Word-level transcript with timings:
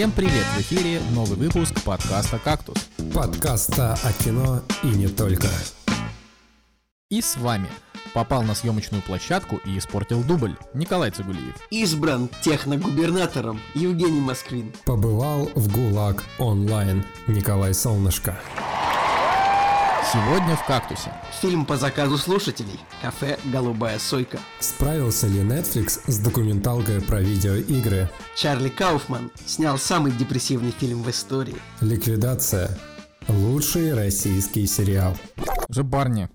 Всем 0.00 0.12
привет! 0.12 0.46
В 0.56 0.60
эфире 0.62 0.98
новый 1.10 1.36
выпуск 1.36 1.74
подкаста 1.84 2.38
«Кактус». 2.38 2.88
Подкаста 3.14 3.98
о 4.02 4.12
кино 4.24 4.62
и 4.82 4.86
не 4.86 5.08
только. 5.08 5.48
И 7.10 7.20
с 7.20 7.36
вами 7.36 7.68
попал 8.14 8.42
на 8.42 8.54
съемочную 8.54 9.02
площадку 9.02 9.60
и 9.66 9.76
испортил 9.76 10.24
дубль 10.24 10.56
Николай 10.72 11.10
Цигулиев. 11.10 11.54
Избран 11.68 12.30
техногубернатором 12.40 13.60
Евгений 13.74 14.22
Москвин. 14.22 14.72
Побывал 14.86 15.50
в 15.54 15.70
ГУЛАГ 15.70 16.24
онлайн 16.38 17.04
Николай 17.26 17.74
Солнышко. 17.74 18.40
Сегодня 20.12 20.56
в 20.56 20.66
«Кактусе». 20.66 21.12
Фильм 21.40 21.64
по 21.64 21.76
заказу 21.76 22.18
слушателей. 22.18 22.80
Кафе 23.00 23.38
«Голубая 23.44 24.00
сойка». 24.00 24.40
Справился 24.58 25.28
ли 25.28 25.38
Netflix 25.38 26.00
с 26.08 26.18
документалкой 26.18 27.00
про 27.00 27.20
видеоигры? 27.20 28.10
Чарли 28.34 28.70
Кауфман 28.70 29.30
снял 29.46 29.78
самый 29.78 30.10
депрессивный 30.10 30.72
фильм 30.72 31.04
в 31.04 31.10
истории. 31.10 31.54
Ликвидация. 31.80 32.76
Лучший 33.28 33.94
российский 33.94 34.66
сериал. 34.66 35.16
Же, 35.68 35.84
барни, 35.84 36.28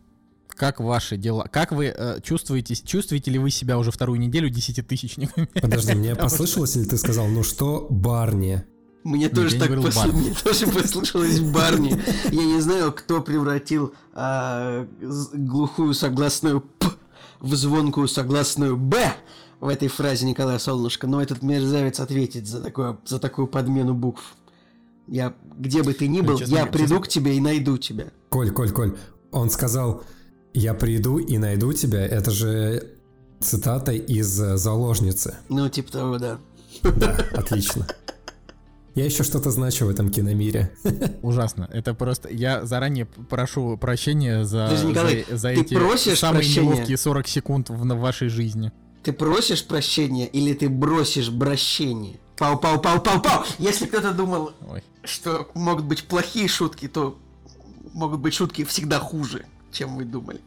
как 0.48 0.80
ваши 0.80 1.18
дела? 1.18 1.44
Как 1.52 1.74
вы 1.74 1.88
э, 1.88 2.22
чувствуете, 2.24 2.76
чувствуете 2.76 3.30
ли 3.30 3.40
вы 3.40 3.52
себя 3.52 3.78
уже 3.78 3.92
вторую 3.92 4.22
неделю 4.22 4.50
десятитысячниками? 4.50 5.50
Подожди, 5.62 5.96
мне 5.96 6.16
послышалось, 6.16 6.78
или 6.78 6.86
ты 6.86 6.98
сказал, 6.98 7.28
ну 7.28 7.44
что, 7.44 7.88
Барни? 7.90 8.64
Мне 9.06 9.30
тоже 9.30 9.60
так 9.60 9.70
посл... 9.84 10.12
Мне 10.12 10.34
тоже 10.44 10.66
послышалось 10.66 11.40
Барни. 11.40 11.96
Я 12.32 12.44
не 12.44 12.60
знаю, 12.60 12.92
кто 12.92 13.22
превратил 13.22 13.94
а, 14.14 14.88
глухую 15.32 15.94
согласную 15.94 16.62
П 16.62 16.88
в 17.40 17.54
звонкую 17.54 18.08
согласную 18.08 18.76
Б 18.76 19.14
в 19.60 19.68
этой 19.68 19.90
фразе 19.90 20.26
Николая 20.26 20.58
Солнышко, 20.58 21.06
но 21.06 21.22
этот 21.22 21.44
мерзавец 21.44 22.00
ответит 22.00 22.48
за, 22.48 22.62
такое, 22.62 22.98
за 23.06 23.20
такую 23.20 23.46
подмену 23.46 23.94
букв. 23.94 24.24
Я, 25.08 25.36
где 25.56 25.84
бы 25.84 25.94
ты 25.94 26.08
ни 26.08 26.22
был, 26.22 26.40
честно, 26.40 26.56
я 26.56 26.66
приду 26.66 26.96
честно... 26.96 27.02
к 27.02 27.08
тебе 27.08 27.38
и 27.38 27.40
найду 27.40 27.78
тебя. 27.78 28.08
Коль, 28.30 28.50
Коль, 28.50 28.72
Коль, 28.72 28.98
он 29.32 29.52
сказал, 29.52 30.02
я 30.56 30.74
приду 30.74 31.20
и 31.20 31.38
найду 31.38 31.74
тебя, 31.74 32.04
это 32.04 32.32
же 32.32 32.96
цитата 33.40 33.92
из 33.92 34.28
«Заложницы». 34.30 35.36
Ну, 35.48 35.70
типа 35.70 35.92
того, 35.92 36.18
да. 36.18 36.40
Да, 36.82 37.24
отлично. 37.34 37.88
Я 38.96 39.04
еще 39.04 39.24
что-то 39.24 39.52
значу 39.52 39.86
в 39.86 39.90
этом 39.90 40.10
киномире. 40.10 40.72
Ужасно. 41.22 41.70
Это 41.74 41.94
просто... 41.94 42.30
Я 42.30 42.66
заранее 42.66 43.06
прошу 43.06 43.78
прощения 43.78 44.46
за, 44.46 44.68
Подожди, 44.68 44.88
Николай, 44.88 45.26
за, 45.30 45.38
за 45.38 45.50
эти 45.50 46.16
самые 46.16 46.44
прощения? 46.44 46.70
неловкие 46.70 46.98
40 46.98 47.28
секунд 47.28 47.70
в, 47.70 47.74
в 47.74 48.00
вашей 48.00 48.30
жизни. 48.30 48.72
Ты 49.04 49.12
просишь 49.12 49.66
прощения 49.66 50.28
или 50.28 50.54
ты 50.54 50.70
бросишь 50.70 51.30
бращение? 51.30 52.20
Пау-пау-пау-пау-пау! 52.38 53.46
Если 53.60 53.86
кто-то 53.86 54.14
думал, 54.14 54.54
Ой. 54.68 54.82
что 55.04 55.50
могут 55.54 55.86
быть 55.86 56.06
плохие 56.06 56.48
шутки, 56.48 56.88
то 56.88 57.20
могут 57.94 58.22
быть 58.22 58.34
шутки 58.34 58.64
всегда 58.64 59.00
хуже, 59.00 59.46
чем 59.74 59.98
вы 59.98 60.06
думали. 60.06 60.40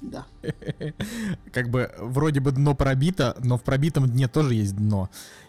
Да. 0.00 0.26
Как 1.52 1.70
бы 1.70 1.92
вроде 1.98 2.40
бы 2.40 2.50
дно 2.50 2.74
пробито, 2.74 3.36
но 3.42 3.56
в 3.56 3.62
пробитом 3.62 4.08
дне 4.08 4.26
тоже 4.26 4.54
есть 4.54 4.76
дно 4.76 5.08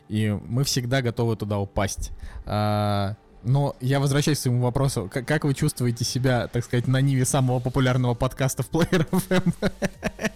и 0.09 0.37
мы 0.47 0.63
всегда 0.63 1.01
готовы 1.01 1.35
туда 1.37 1.59
упасть. 1.59 2.11
А, 2.45 3.15
но 3.43 3.75
я 3.79 3.99
возвращаюсь 3.99 4.39
к 4.39 4.41
своему 4.41 4.63
вопросу. 4.63 5.09
Как, 5.11 5.25
как 5.25 5.45
вы 5.45 5.53
чувствуете 5.53 6.03
себя, 6.03 6.47
так 6.47 6.65
сказать, 6.65 6.87
на 6.87 6.99
ниве 6.99 7.25
самого 7.25 7.59
популярного 7.59 8.15
подкаста 8.15 8.63
в 8.63 8.69
Player 8.69 9.07
FM? 9.09 9.53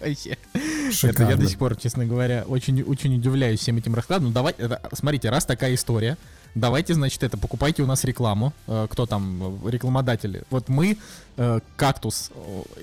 Вообще. 0.00 0.38
Это 1.02 1.24
я 1.24 1.36
до 1.36 1.46
сих 1.46 1.58
пор, 1.58 1.76
честно 1.76 2.06
говоря, 2.06 2.44
очень, 2.46 2.82
очень 2.82 3.16
удивляюсь 3.16 3.60
всем 3.60 3.76
этим 3.76 3.94
раскладом. 3.94 4.28
Ну, 4.28 4.32
давай, 4.32 4.54
это, 4.56 4.80
смотрите, 4.92 5.28
раз 5.28 5.44
такая 5.44 5.74
история, 5.74 6.16
давайте, 6.54 6.94
значит, 6.94 7.22
это, 7.22 7.36
покупайте 7.36 7.82
у 7.82 7.86
нас 7.86 8.04
рекламу. 8.04 8.52
Э, 8.66 8.86
кто 8.90 9.06
там, 9.06 9.60
э, 9.64 9.70
рекламодатели? 9.70 10.42
Вот 10.50 10.68
мы, 10.68 10.96
э, 11.36 11.60
Кактус, 11.76 12.30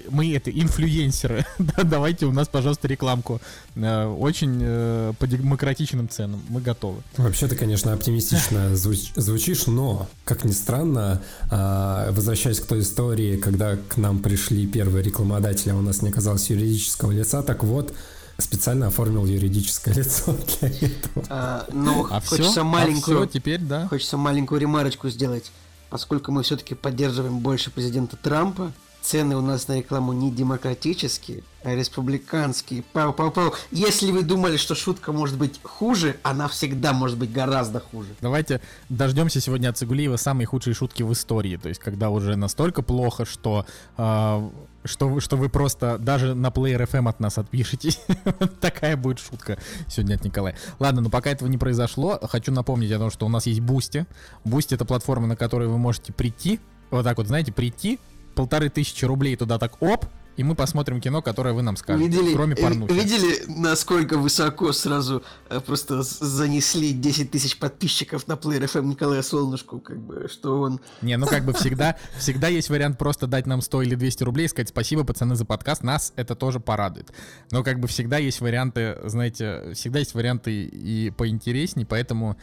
мы 0.10 0.34
это 0.36 0.52
инфлюенсеры. 0.52 1.46
давайте 1.84 2.26
у 2.26 2.32
нас, 2.32 2.48
пожалуйста, 2.48 2.88
рекламку. 2.88 3.42
Очень 3.76 5.14
по 5.16 5.28
демократичным 5.28 6.10
ценам. 6.10 6.42
Мы 6.50 6.62
готовы. 6.62 7.02
Вообще-то, 7.18 7.56
конечно, 7.56 7.94
оптимистично 7.94 8.76
звучишь, 8.76 9.68
но, 9.68 10.08
как 10.26 10.44
ни 10.44 10.52
странно, 10.52 11.22
а, 11.50 12.12
возвращаясь 12.12 12.60
к 12.60 12.66
той 12.66 12.82
истории, 12.82 13.38
когда 13.38 13.76
к 13.76 13.98
нам 13.98 14.20
пришли 14.20 14.68
первые 14.68 15.04
рекламодатели, 15.04 15.72
а 15.72 15.76
у 15.76 15.82
нас 15.82 16.02
не 16.02 16.10
оказалось 16.10 16.50
юридического 16.50 17.12
лица, 17.12 17.42
так 17.44 17.64
вот, 17.64 17.94
специально 18.42 18.88
оформил 18.88 19.26
юридическое 19.26 19.94
лицо 19.96 20.36
для 20.60 20.70
этого. 20.70 21.26
А, 21.30 21.68
ну, 21.72 22.08
а 22.10 22.20
хочется 22.22 22.52
все? 22.52 22.64
маленькую, 22.64 23.24
а 23.24 23.28
все 23.28 23.40
теперь, 23.40 23.62
да? 23.62 23.88
Хочется 23.88 24.18
маленькую 24.18 24.60
ремарочку 24.60 25.10
сделать, 25.10 25.52
поскольку 25.90 26.32
мы 26.32 26.44
все-таки 26.44 26.76
поддерживаем 26.76 27.40
больше 27.40 27.72
президента 27.72 28.18
Трампа. 28.18 28.72
Цены 29.02 29.36
у 29.36 29.42
нас 29.42 29.68
на 29.68 29.78
рекламу 29.78 30.14
не 30.14 30.32
демократические, 30.32 31.44
а 31.64 31.74
республиканские. 31.74 32.84
Пау, 32.94 33.14
пау, 33.14 33.32
пау. 33.32 33.54
Если 33.72 34.12
вы 34.12 34.22
думали, 34.22 34.58
что 34.58 34.76
шутка 34.76 35.12
может 35.12 35.38
быть 35.38 35.60
хуже, 35.64 36.18
она 36.24 36.48
всегда 36.48 36.94
может 36.94 37.18
быть 37.18 37.32
гораздо 37.32 37.80
хуже. 37.80 38.10
Давайте 38.22 38.62
дождемся 38.90 39.42
сегодня 39.42 39.70
от 39.70 39.78
Цигулиева 39.78 40.18
самые 40.18 40.46
худшие 40.46 40.74
шутки 40.76 41.02
в 41.04 41.12
истории. 41.14 41.58
То 41.58 41.70
есть, 41.70 41.82
когда 41.82 42.10
уже 42.10 42.36
настолько 42.36 42.84
плохо, 42.84 43.26
что 43.26 43.66
э, 43.98 44.50
что 44.84 45.08
вы, 45.08 45.22
что 45.22 45.38
вы 45.38 45.50
просто 45.50 45.98
даже 45.98 46.34
на 46.34 46.48
Player 46.48 46.88
FM 46.88 47.10
от 47.10 47.20
нас 47.20 47.38
отпишетесь. 47.38 48.00
Такая 48.62 48.98
будет 48.98 49.20
шутка 49.20 49.58
сегодня 49.88 50.16
от 50.16 50.24
Николая. 50.24 50.56
Ладно, 50.80 51.02
но 51.02 51.10
пока 51.10 51.30
этого 51.32 51.48
не 51.48 51.58
произошло, 51.58 52.20
хочу 52.24 52.52
напомнить 52.52 52.92
о 52.92 53.00
том, 53.00 53.12
что 53.12 53.26
у 53.26 53.30
нас 53.30 53.46
есть 53.46 53.60
Boosty. 53.60 54.06
Boosty 54.44 54.76
это 54.76 54.86
платформа, 54.86 55.28
на 55.28 55.36
которой 55.36 55.68
вы 55.68 55.78
можете 55.78 56.14
прийти, 56.14 56.60
вот 56.90 57.04
так 57.04 57.18
вот, 57.18 57.28
знаете, 57.28 57.52
прийти, 57.52 58.00
полторы 58.34 58.70
тысячи 58.70 59.06
рублей 59.06 59.36
туда 59.36 59.58
так 59.58 59.82
оп, 59.82 60.06
и 60.38 60.44
мы 60.44 60.56
посмотрим 60.56 61.02
кино, 61.02 61.22
которое 61.22 61.54
вы 61.54 61.62
нам 61.62 61.76
скажете, 61.76 62.10
видели, 62.10 62.34
кроме 62.34 62.54
э, 62.54 62.62
порнухи. 62.62 62.94
Видели, 62.94 63.44
насколько 63.48 64.18
высоко 64.18 64.72
сразу 64.72 65.24
э, 65.50 65.60
просто 65.60 66.04
занесли 66.04 66.94
10 66.94 67.32
тысяч 67.32 67.60
подписчиков 67.60 68.28
на 68.28 68.34
Player 68.34 68.64
FM 68.64 68.86
Николая 68.86 69.22
Солнышку, 69.24 69.80
как 69.80 70.00
бы, 70.00 70.30
что 70.32 70.62
он... 70.62 70.80
Не, 71.02 71.18
ну 71.18 71.28
как 71.28 71.44
бы 71.44 71.54
всегда, 71.54 71.98
всегда 72.18 72.48
есть 72.48 72.70
вариант 72.70 72.98
просто 72.98 73.28
дать 73.28 73.46
нам 73.46 73.62
100 73.62 73.82
или 73.84 73.96
200 73.96 74.24
рублей 74.24 74.46
и 74.46 74.48
сказать 74.48 74.70
спасибо, 74.70 75.04
пацаны, 75.04 75.36
за 75.36 75.46
подкаст, 75.46 75.84
нас 75.84 76.14
это 76.16 76.34
тоже 76.36 76.60
порадует. 76.60 77.12
Но 77.52 77.64
как 77.64 77.80
бы 77.80 77.88
всегда 77.88 78.18
есть 78.18 78.40
варианты, 78.40 78.98
знаете, 79.06 79.74
всегда 79.74 80.00
есть 80.00 80.14
варианты 80.14 80.64
и 80.64 81.10
поинтересней, 81.12 81.86
поэтому 81.86 82.38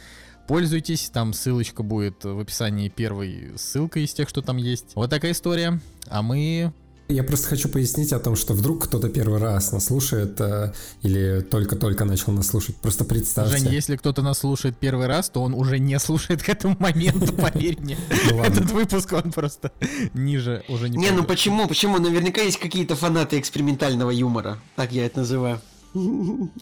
пользуйтесь, 0.49 1.11
там 1.11 1.33
ссылочка 1.33 1.85
будет 1.85 2.25
в 2.25 2.41
описании 2.41 2.89
первой 2.89 3.53
ссылка 3.57 4.01
из 4.01 4.13
тех, 4.13 4.29
что 4.29 4.43
там 4.43 4.57
есть. 4.57 4.87
Вот 4.95 5.11
такая 5.11 5.33
история, 5.33 5.81
а 6.09 6.23
мы 6.23 6.73
я 7.11 7.25
просто 7.25 7.49
хочу 7.49 7.71
пояснить 7.71 8.13
о 8.13 8.21
том, 8.21 8.37
что 8.37 8.53
вдруг 8.53 8.85
кто-то 8.85 9.09
первый 9.09 9.41
раз 9.41 9.73
нас 9.73 9.87
слушает 9.87 10.39
э, 10.43 10.75
или 11.01 11.41
только-только 11.41 12.05
начал 12.05 12.33
нас 12.33 12.49
слушать. 12.49 12.77
Просто 12.77 13.07
представьте. 13.07 13.57
Жень, 13.57 13.73
если 13.73 13.97
кто-то 13.97 14.21
нас 14.21 14.41
слушает 14.41 14.77
первый 14.77 15.07
раз, 15.07 15.31
то 15.31 15.43
он 15.43 15.55
уже 15.55 15.79
не 15.79 15.99
слушает 16.01 16.43
к 16.43 16.51
этому 16.51 16.77
моменту, 16.79 17.33
поверь 17.33 17.81
мне. 17.81 17.97
Ну 18.31 18.43
Этот 18.45 18.71
выпуск, 18.73 19.11
он 19.15 19.33
просто 19.33 19.73
ниже 20.13 20.63
уже 20.69 20.91
не 20.91 20.99
Не, 20.99 21.11
ну 21.13 21.25
почему? 21.25 21.67
Почему? 21.67 21.99
Наверняка 21.99 22.43
есть 22.43 22.59
какие-то 22.59 22.95
фанаты 22.95 23.39
экспериментального 23.39 24.11
юмора. 24.11 24.59
Так 24.77 24.93
я 24.93 25.07
это 25.07 25.21
называю. 25.21 25.63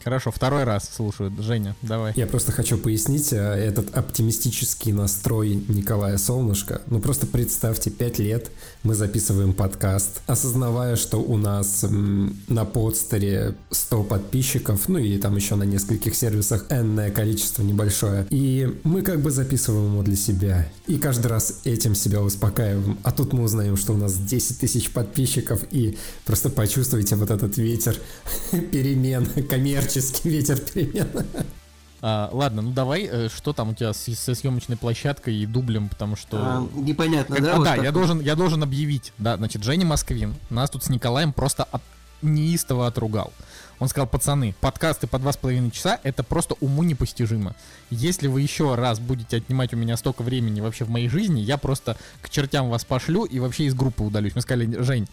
Хорошо, 0.03 0.31
второй 0.31 0.65
раз 0.65 0.91
слушаю. 0.95 1.33
Женя, 1.39 1.75
давай. 1.83 2.13
Я 2.17 2.27
просто 2.27 2.53
хочу 2.53 2.79
пояснить 2.79 3.33
э, 3.33 3.37
этот 3.37 3.97
оптимистический 3.97 4.93
настрой 4.93 5.55
Николая 5.69 6.19
Солнышко. 6.19 6.83
Ну 6.87 7.01
просто 7.01 7.27
представьте, 7.27 7.91
пять 7.91 8.19
лет 8.19 8.51
мы 8.87 8.95
записываем 8.95 9.53
подкаст, 9.53 10.21
осознавая, 10.29 10.95
что 10.95 11.19
у 11.19 11.37
нас 11.37 11.83
м, 11.83 12.37
на 12.47 12.65
подстере 12.65 13.57
100 13.73 14.05
подписчиков, 14.05 14.89
ну 14.89 14.99
и 14.99 15.19
там 15.19 15.35
еще 15.35 15.57
на 15.57 15.65
нескольких 15.65 16.15
сервисах 16.15 16.67
энное 16.71 17.11
количество 17.11 17.65
небольшое. 17.65 18.29
И 18.31 18.79
мы 18.85 19.03
как 19.03 19.21
бы 19.21 19.33
записываем 19.33 19.93
его 19.93 20.03
для 20.05 20.15
себя. 20.15 20.69
И 20.87 20.99
каждый 20.99 21.27
раз 21.27 21.63
этим 21.65 21.97
себя 21.97 22.23
успокаиваем. 22.23 22.97
А 23.03 23.11
тут 23.11 23.33
мы 23.33 23.43
узнаем, 23.43 23.77
что 23.77 23.93
у 23.93 23.97
нас 23.97 24.17
10 24.17 24.61
тысяч 24.61 24.93
подписчиков, 24.93 25.65
и 25.73 25.99
просто 26.25 26.49
почувствуйте 26.49 27.17
вот 27.17 27.33
этот 27.33 27.59
ветер 27.59 27.97
перемен 28.71 29.27
коммерческий 29.51 30.29
ветер 30.29 30.61
перемен. 30.61 31.09
А, 32.09 32.31
ладно, 32.33 32.63
ну 32.63 32.71
давай, 32.71 33.09
э, 33.11 33.29
что 33.29 33.53
там 33.53 33.71
у 33.71 33.75
тебя 33.75 33.93
с, 33.93 34.05
со 34.15 34.37
съемочной 34.37 34.77
площадкой 34.77 35.35
и 35.39 35.45
дублем, 35.45 35.89
потому 35.89 36.15
что... 36.15 36.37
А, 36.41 36.69
непонятно, 36.77 37.35
как, 37.35 37.45
да? 37.45 37.53
А, 37.53 37.57
вот 37.57 37.65
да, 37.65 37.75
я 37.75 37.91
должен, 37.91 38.21
я 38.21 38.37
должен 38.37 38.63
объявить, 38.63 39.13
да, 39.19 39.37
значит, 39.37 39.65
Женя 39.65 39.87
Москвин 39.87 40.37
нас 40.49 40.71
тут 40.71 40.85
с 40.85 40.89
Николаем 40.89 41.33
просто 41.33 41.65
от, 41.65 41.83
неистово 42.23 42.87
отругал. 42.87 43.33
Он 43.81 43.89
сказал, 43.89 44.07
пацаны, 44.07 44.55
подкасты 44.61 45.09
по 45.09 45.19
два 45.19 45.33
с 45.33 45.37
половиной 45.37 45.73
часа 45.73 45.99
это 46.05 46.23
просто 46.23 46.55
уму 46.61 46.85
непостижимо. 46.85 47.57
Если 47.91 48.29
вы 48.29 48.41
еще 48.41 48.77
раз 48.77 49.01
будете 49.01 49.39
отнимать 49.39 49.75
у 49.75 49.77
меня 49.77 49.97
столько 49.97 50.23
времени 50.23 50.61
вообще 50.61 50.85
в 50.85 50.91
моей 50.91 51.09
жизни, 51.09 51.41
я 51.41 51.59
просто 51.59 51.97
к 52.23 52.31
чертям 52.31 52.71
вас 52.71 52.85
пошлю 52.85 53.25
и 53.25 53.41
вообще 53.41 53.65
из 53.65 53.75
группы 53.75 54.05
удалюсь. 54.05 54.37
Мы 54.37 54.43
сказали, 54.43 54.81
Жень, 54.81 55.09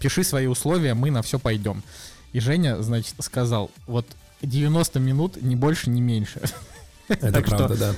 пиши 0.00 0.24
свои 0.24 0.46
условия, 0.46 0.94
мы 0.94 1.10
на 1.10 1.20
все 1.20 1.38
пойдем. 1.38 1.82
И 2.32 2.40
Женя, 2.40 2.80
значит, 2.80 3.14
сказал, 3.18 3.70
вот 3.86 4.06
90 4.42 5.00
минут, 5.00 5.42
ни 5.42 5.54
больше, 5.54 5.90
ни 5.90 6.00
меньше. 6.00 6.40
Это 7.08 7.40
правда, 7.42 7.76
да. 7.76 7.94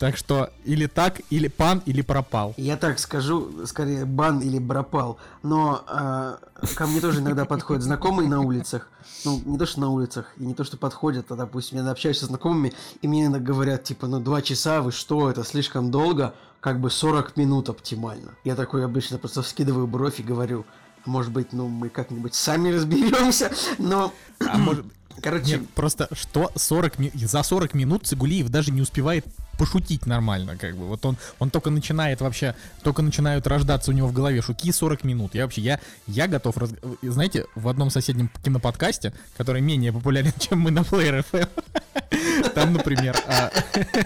Так 0.00 0.16
что 0.16 0.50
или 0.64 0.86
так, 0.86 1.20
или 1.28 1.48
пан, 1.48 1.82
или 1.84 2.00
пропал. 2.00 2.54
Я 2.56 2.78
так 2.78 2.98
скажу, 2.98 3.66
скорее 3.66 4.06
бан 4.06 4.40
или 4.40 4.58
пропал. 4.58 5.18
Но 5.42 5.84
э, 5.86 6.36
ко 6.74 6.86
мне 6.86 7.02
тоже 7.02 7.20
иногда 7.20 7.44
подходят 7.44 7.82
знакомые 7.82 8.26
на 8.26 8.40
улицах. 8.40 8.88
Ну, 9.26 9.42
не 9.44 9.58
то, 9.58 9.66
что 9.66 9.80
на 9.80 9.90
улицах, 9.90 10.32
и 10.38 10.46
не 10.46 10.54
то, 10.54 10.64
что 10.64 10.78
подходят, 10.78 11.30
а, 11.30 11.36
допустим, 11.36 11.84
я 11.84 11.90
общаюсь 11.90 12.18
со 12.18 12.24
знакомыми, 12.24 12.72
и 13.02 13.08
мне 13.08 13.26
иногда 13.26 13.40
говорят, 13.40 13.84
типа, 13.84 14.06
ну, 14.06 14.20
два 14.20 14.40
часа, 14.40 14.80
вы 14.80 14.90
что, 14.90 15.30
это 15.30 15.44
слишком 15.44 15.90
долго, 15.90 16.34
как 16.60 16.80
бы 16.80 16.90
40 16.90 17.36
минут 17.36 17.68
оптимально. 17.68 18.30
Я 18.42 18.56
такой 18.56 18.86
обычно 18.86 19.18
просто 19.18 19.42
вскидываю 19.42 19.86
бровь 19.86 20.18
и 20.18 20.22
говорю, 20.22 20.64
может 21.04 21.30
быть, 21.30 21.52
ну, 21.52 21.68
мы 21.68 21.90
как-нибудь 21.90 22.34
сами 22.34 22.70
разберемся, 22.70 23.52
но... 23.76 24.14
А 24.48 24.56
может, 24.56 24.86
Короче, 25.22 25.58
Нет, 25.58 25.70
просто 25.70 26.08
что 26.12 26.50
40 26.54 26.94
за 27.14 27.42
40 27.42 27.74
минут 27.74 28.06
Цигулиев 28.06 28.48
даже 28.48 28.70
не 28.70 28.80
успевает 28.80 29.24
пошутить 29.60 30.06
нормально, 30.06 30.56
как 30.56 30.74
бы. 30.74 30.86
Вот 30.86 31.04
он, 31.04 31.18
он 31.38 31.50
только 31.50 31.68
начинает 31.68 32.22
вообще, 32.22 32.54
только 32.82 33.02
начинают 33.02 33.46
рождаться 33.46 33.90
у 33.90 33.94
него 33.94 34.08
в 34.08 34.12
голове 34.14 34.40
шутки 34.40 34.72
40 34.72 35.04
минут. 35.04 35.34
Я 35.34 35.42
вообще, 35.42 35.60
я, 35.60 35.80
я 36.06 36.28
готов, 36.28 36.56
раз... 36.56 36.70
знаете, 37.02 37.44
в 37.54 37.68
одном 37.68 37.90
соседнем 37.90 38.30
киноподкасте, 38.42 39.12
который 39.36 39.60
менее 39.60 39.92
популярен, 39.92 40.32
чем 40.38 40.60
мы 40.60 40.70
на 40.70 40.80
Player 40.80 41.22
FM, 41.32 42.50
там, 42.54 42.72
например, 42.72 43.14
а, 43.26 43.50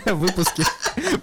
выпуски 0.13 0.65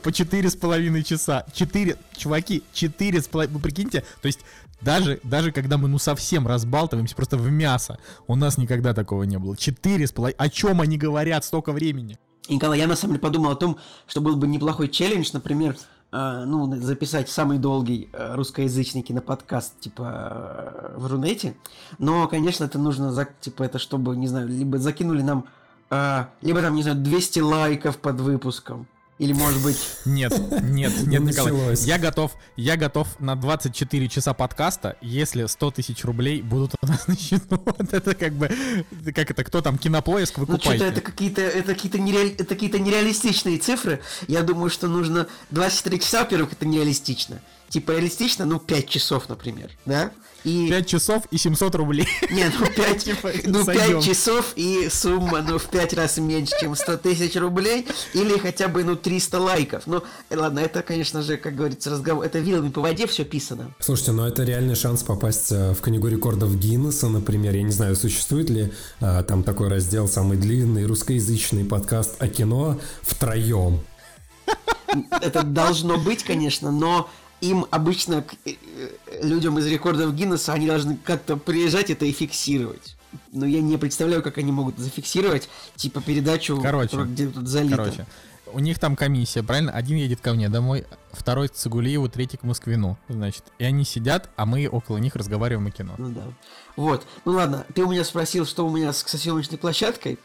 по 0.02 0.14
четыре 0.14 0.50
с 0.50 0.56
половиной 0.56 1.04
часа. 1.04 1.46
Четыре, 1.54 1.98
чуваки, 2.16 2.64
четыре 2.72 3.22
с 3.22 3.28
половиной, 3.28 3.56
вы 3.56 3.60
прикиньте, 3.60 4.06
то 4.22 4.28
есть 4.28 4.40
даже, 4.82 5.20
даже 5.24 5.52
когда 5.52 5.78
мы 5.78 5.88
ну 5.88 6.00
совсем 6.00 6.48
разбалтываемся 6.48 7.16
просто 7.16 7.38
в 7.38 7.50
мясо, 7.52 8.00
у 8.28 8.36
нас 8.36 8.58
никогда 8.58 8.94
такого 8.94 9.24
не 9.24 9.38
было. 9.38 9.56
Четыре 9.56 10.08
с 10.08 10.12
половиной. 10.12 10.38
О 10.38 10.50
чем 10.50 10.82
они 10.82 10.98
говорят 10.98 11.46
столько 11.46 11.72
времени? 11.72 12.18
Николай, 12.50 12.80
я 12.80 12.88
на 12.88 12.96
самом 12.96 13.14
деле 13.14 13.22
подумал 13.22 13.52
о 13.52 13.56
том, 13.56 13.78
что 14.08 14.22
был 14.22 14.36
бы 14.36 14.48
неплохой 14.48 14.90
челлендж, 14.90 15.30
например, 15.34 15.78
э, 16.12 16.44
ну, 16.46 16.76
записать 16.82 17.30
самый 17.30 17.60
долгий 17.60 18.10
э, 18.12 18.36
русскоязычный 18.36 19.04
киноподкаст, 19.04 19.80
типа, 19.80 20.94
э, 20.94 20.98
в 20.98 21.08
Рунете. 21.08 21.56
Но, 22.00 22.28
конечно, 22.28 22.66
это 22.66 22.80
нужно, 22.80 23.12
за, 23.12 23.28
типа, 23.40 23.64
это 23.64 23.78
чтобы, 23.78 24.16
не 24.16 24.28
знаю, 24.28 24.48
либо 24.48 24.80
закинули 24.80 25.22
нам, 25.22 25.46
э, 25.92 26.26
либо 26.42 26.62
там, 26.62 26.76
не 26.76 26.82
знаю, 26.82 26.98
200 26.98 27.40
лайков 27.40 27.98
под 28.00 28.20
выпуском, 28.20 28.88
или 29.22 29.34
может 29.34 29.62
быть... 29.62 29.78
Нет, 30.04 30.34
нет, 30.64 30.92
нет, 31.06 31.22
Николай. 31.22 31.76
Я 31.86 32.00
готов, 32.00 32.32
я 32.56 32.76
готов 32.76 33.08
на 33.20 33.36
24 33.36 34.10
часа 34.10 34.34
подкаста, 34.34 34.98
если 35.00 35.46
100 35.46 35.72
тысяч 35.72 36.04
рублей 36.04 36.42
будут 36.42 36.74
у 36.82 36.88
нас 36.88 37.08
на 37.08 37.16
счету. 37.16 37.62
Вот 37.72 37.94
это 37.94 38.16
как 38.16 38.34
бы, 38.34 38.50
как 39.14 39.30
это, 39.30 39.44
кто 39.44 39.62
там, 39.62 39.78
кинопоиск, 39.78 40.40
вы 40.40 40.46
Ну 40.48 40.58
что-то 40.58 40.86
это 40.86 41.02
какие-то, 41.02 41.42
это 41.42 41.76
какие-то 41.76 42.00
нереаль, 42.00 42.30
это 42.32 42.46
какие-то 42.46 42.80
нереалистичные 42.80 43.60
цифры. 43.60 44.02
Я 44.28 44.42
думаю, 44.42 44.72
что 44.72 44.88
нужно 44.88 45.28
24 45.52 46.00
часа, 46.00 46.20
во-первых, 46.22 46.54
это 46.54 46.66
нереалистично. 46.66 47.42
Типа 47.72 47.92
реалистично, 47.92 48.46
ну, 48.46 48.60
5 48.60 48.90
часов, 48.90 49.30
например, 49.30 49.72
да? 49.86 50.12
И... 50.44 50.68
5 50.68 50.88
часов 50.88 51.24
и 51.32 51.38
700 51.38 51.76
рублей. 51.76 52.06
Не, 52.30 52.52
ну 52.60 52.66
5, 52.66 53.04
типа, 53.04 53.32
ну, 53.46 53.66
5 53.66 54.04
часов 54.04 54.52
и 54.58 54.90
сумма, 54.90 55.42
ну, 55.42 55.58
в 55.58 55.68
5 55.68 55.94
раз 55.94 56.18
меньше, 56.18 56.54
чем 56.60 56.76
100 56.76 56.98
тысяч 56.98 57.34
рублей, 57.38 57.88
или 58.14 58.38
хотя 58.38 58.68
бы, 58.68 58.84
ну, 58.84 58.98
300 58.98 59.40
лайков. 59.40 59.84
Ну, 59.86 60.04
э, 60.30 60.38
ладно, 60.38 60.60
это, 60.60 60.82
конечно 60.82 61.22
же, 61.22 61.38
как 61.38 61.56
говорится, 61.56 61.90
разговор, 61.90 62.26
это 62.26 62.40
вилами 62.40 62.72
по 62.72 62.82
воде 62.82 63.08
все 63.08 63.24
писано. 63.24 63.74
Слушайте, 63.80 64.12
ну, 64.12 64.26
это 64.26 64.44
реальный 64.44 64.76
шанс 64.76 65.04
попасть 65.04 65.54
э, 65.54 65.72
в 65.72 65.80
книгу 65.80 66.10
рекордов 66.10 66.54
Гиннесса, 66.60 67.08
например. 67.08 67.56
Я 67.56 67.64
не 67.64 67.72
знаю, 67.72 67.96
существует 67.96 68.50
ли 68.50 68.74
а, 69.00 69.24
там 69.24 69.44
такой 69.44 69.70
раздел, 69.70 70.10
самый 70.10 70.38
длинный 70.38 70.86
русскоязычный 70.86 71.64
подкаст 71.64 72.16
о 72.20 72.28
кино 72.28 72.82
втроем. 73.02 73.80
Это 75.22 75.44
должно 75.44 75.98
быть, 75.98 76.24
конечно, 76.24 76.72
но 76.72 77.10
им 77.42 77.66
обычно, 77.72 78.24
э, 78.46 78.54
людям 79.22 79.60
из 79.60 79.68
рекордов 79.68 80.16
Гиннесса, 80.16 80.54
они 80.54 80.68
должны 80.68 80.98
как-то 81.04 81.36
приезжать 81.38 81.90
это 81.90 82.06
и 82.06 82.12
фиксировать. 82.12 82.96
Но 83.32 83.46
я 83.46 83.62
не 83.62 83.78
представляю, 83.78 84.22
как 84.24 84.38
они 84.38 84.52
могут 84.52 84.78
зафиксировать, 84.78 85.50
типа, 85.76 86.02
передачу, 86.02 86.60
короче, 86.62 87.04
где 87.04 87.28
тут 87.28 87.48
залито. 87.48 87.76
Короче, 87.76 88.08
у 88.54 88.60
них 88.60 88.80
там 88.80 88.96
комиссия, 88.96 89.44
правильно? 89.44 89.72
Один 89.72 89.98
едет 89.98 90.22
ко 90.22 90.34
мне 90.34 90.50
домой, 90.50 90.86
второй 91.12 91.50
к 91.50 91.54
Цигулиеву, 91.54 92.10
третий 92.10 92.38
к 92.38 92.44
Москвину, 92.44 92.98
значит. 93.10 93.44
И 93.60 93.64
они 93.64 93.84
сидят, 93.84 94.30
а 94.36 94.46
мы 94.46 94.68
около 94.68 94.98
них 94.98 95.16
разговариваем 95.16 95.68
о 95.68 95.72
кино. 95.72 95.94
Ну 95.98 96.10
да. 96.10 96.24
Вот. 96.76 97.06
Ну 97.26 97.34
ладно, 97.34 97.66
ты 97.74 97.84
у 97.84 97.92
меня 97.92 98.04
спросил, 98.04 98.46
что 98.46 98.66
у 98.66 98.70
меня 98.70 98.94
с 98.94 99.04
съемочной 99.04 99.58
площадкой. 99.58 100.20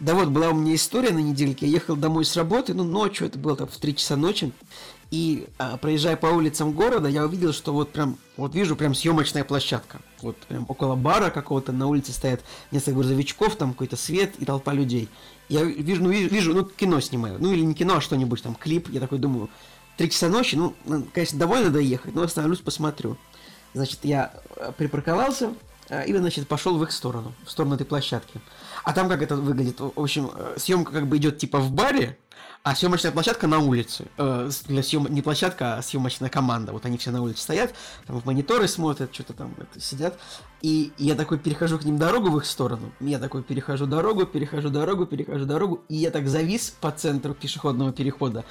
Да 0.00 0.14
вот, 0.14 0.28
была 0.28 0.48
у 0.48 0.54
меня 0.54 0.74
история 0.74 1.10
на 1.10 1.20
недельке. 1.20 1.66
Я 1.66 1.74
ехал 1.74 1.94
домой 1.94 2.24
с 2.24 2.36
работы, 2.36 2.74
ну, 2.74 2.82
ночью, 2.82 3.28
это 3.28 3.38
было 3.38 3.56
там 3.56 3.68
в 3.68 3.76
3 3.76 3.94
часа 3.94 4.16
ночи. 4.16 4.52
И 5.12 5.46
а, 5.58 5.76
проезжая 5.76 6.16
по 6.16 6.28
улицам 6.28 6.72
города, 6.72 7.06
я 7.06 7.26
увидел, 7.26 7.52
что 7.52 7.74
вот 7.74 7.92
прям, 7.92 8.16
вот 8.38 8.54
вижу 8.54 8.76
прям 8.76 8.94
съемочная 8.94 9.44
площадка. 9.44 10.00
Вот 10.22 10.38
прям 10.38 10.64
около 10.68 10.96
бара 10.96 11.28
какого-то 11.28 11.70
на 11.70 11.86
улице 11.86 12.12
стоят 12.12 12.40
несколько 12.70 12.92
грузовичков, 12.92 13.56
там 13.56 13.72
какой-то 13.72 13.96
свет 13.96 14.32
и 14.38 14.46
толпа 14.46 14.72
людей. 14.72 15.10
Я 15.50 15.64
вижу, 15.64 16.02
ну, 16.02 16.08
вижу, 16.08 16.54
ну, 16.54 16.64
кино 16.64 16.98
снимаю. 17.00 17.36
Ну, 17.38 17.52
или 17.52 17.60
не 17.60 17.74
кино, 17.74 17.96
а 17.96 18.00
что-нибудь 18.00 18.42
там, 18.42 18.54
клип. 18.54 18.88
Я 18.88 19.00
такой 19.00 19.18
думаю, 19.18 19.50
три 19.98 20.08
часа 20.08 20.30
ночи, 20.30 20.54
ну, 20.54 20.74
конечно, 21.12 21.38
довольно 21.38 21.68
доехать, 21.68 22.14
но 22.14 22.22
остановлюсь, 22.22 22.60
посмотрю. 22.60 23.18
Значит, 23.74 24.00
я 24.04 24.32
э, 24.56 24.72
припарковался 24.78 25.52
э, 25.90 26.06
и, 26.06 26.16
значит, 26.16 26.48
пошел 26.48 26.78
в 26.78 26.82
их 26.84 26.90
сторону, 26.90 27.34
в 27.44 27.50
сторону 27.50 27.74
этой 27.74 27.84
площадки. 27.84 28.40
А 28.82 28.94
там 28.94 29.10
как 29.10 29.20
это 29.20 29.36
выглядит? 29.36 29.78
В 29.78 29.92
общем, 29.94 30.30
э, 30.34 30.54
съемка 30.56 30.90
как 30.90 31.06
бы 31.06 31.18
идет 31.18 31.36
типа 31.36 31.58
в 31.58 31.70
баре, 31.70 32.16
а 32.62 32.76
съемочная 32.76 33.10
площадка 33.10 33.48
на 33.48 33.58
улице. 33.58 34.06
Э, 34.18 34.50
для 34.68 34.82
съем... 34.82 35.06
Не 35.08 35.20
площадка, 35.20 35.76
а 35.76 35.82
съемочная 35.82 36.30
команда. 36.30 36.72
Вот 36.72 36.86
они 36.86 36.96
все 36.96 37.10
на 37.10 37.20
улице 37.20 37.42
стоят, 37.42 37.74
там 38.06 38.20
в 38.20 38.24
мониторы 38.24 38.68
смотрят, 38.68 39.12
что-то 39.12 39.32
там 39.32 39.54
это, 39.58 39.80
сидят. 39.80 40.18
И 40.60 40.92
я 40.96 41.16
такой 41.16 41.38
перехожу 41.38 41.78
к 41.78 41.84
ним 41.84 41.98
дорогу 41.98 42.30
в 42.30 42.38
их 42.38 42.46
сторону. 42.46 42.92
Я 43.00 43.18
такой 43.18 43.42
перехожу 43.42 43.86
дорогу, 43.86 44.26
перехожу 44.26 44.70
дорогу, 44.70 45.06
перехожу 45.06 45.44
дорогу. 45.44 45.82
И 45.88 45.96
я 45.96 46.10
так 46.10 46.28
завис 46.28 46.70
по 46.80 46.92
центру 46.92 47.34
пешеходного 47.34 47.92
перехода. 47.92 48.44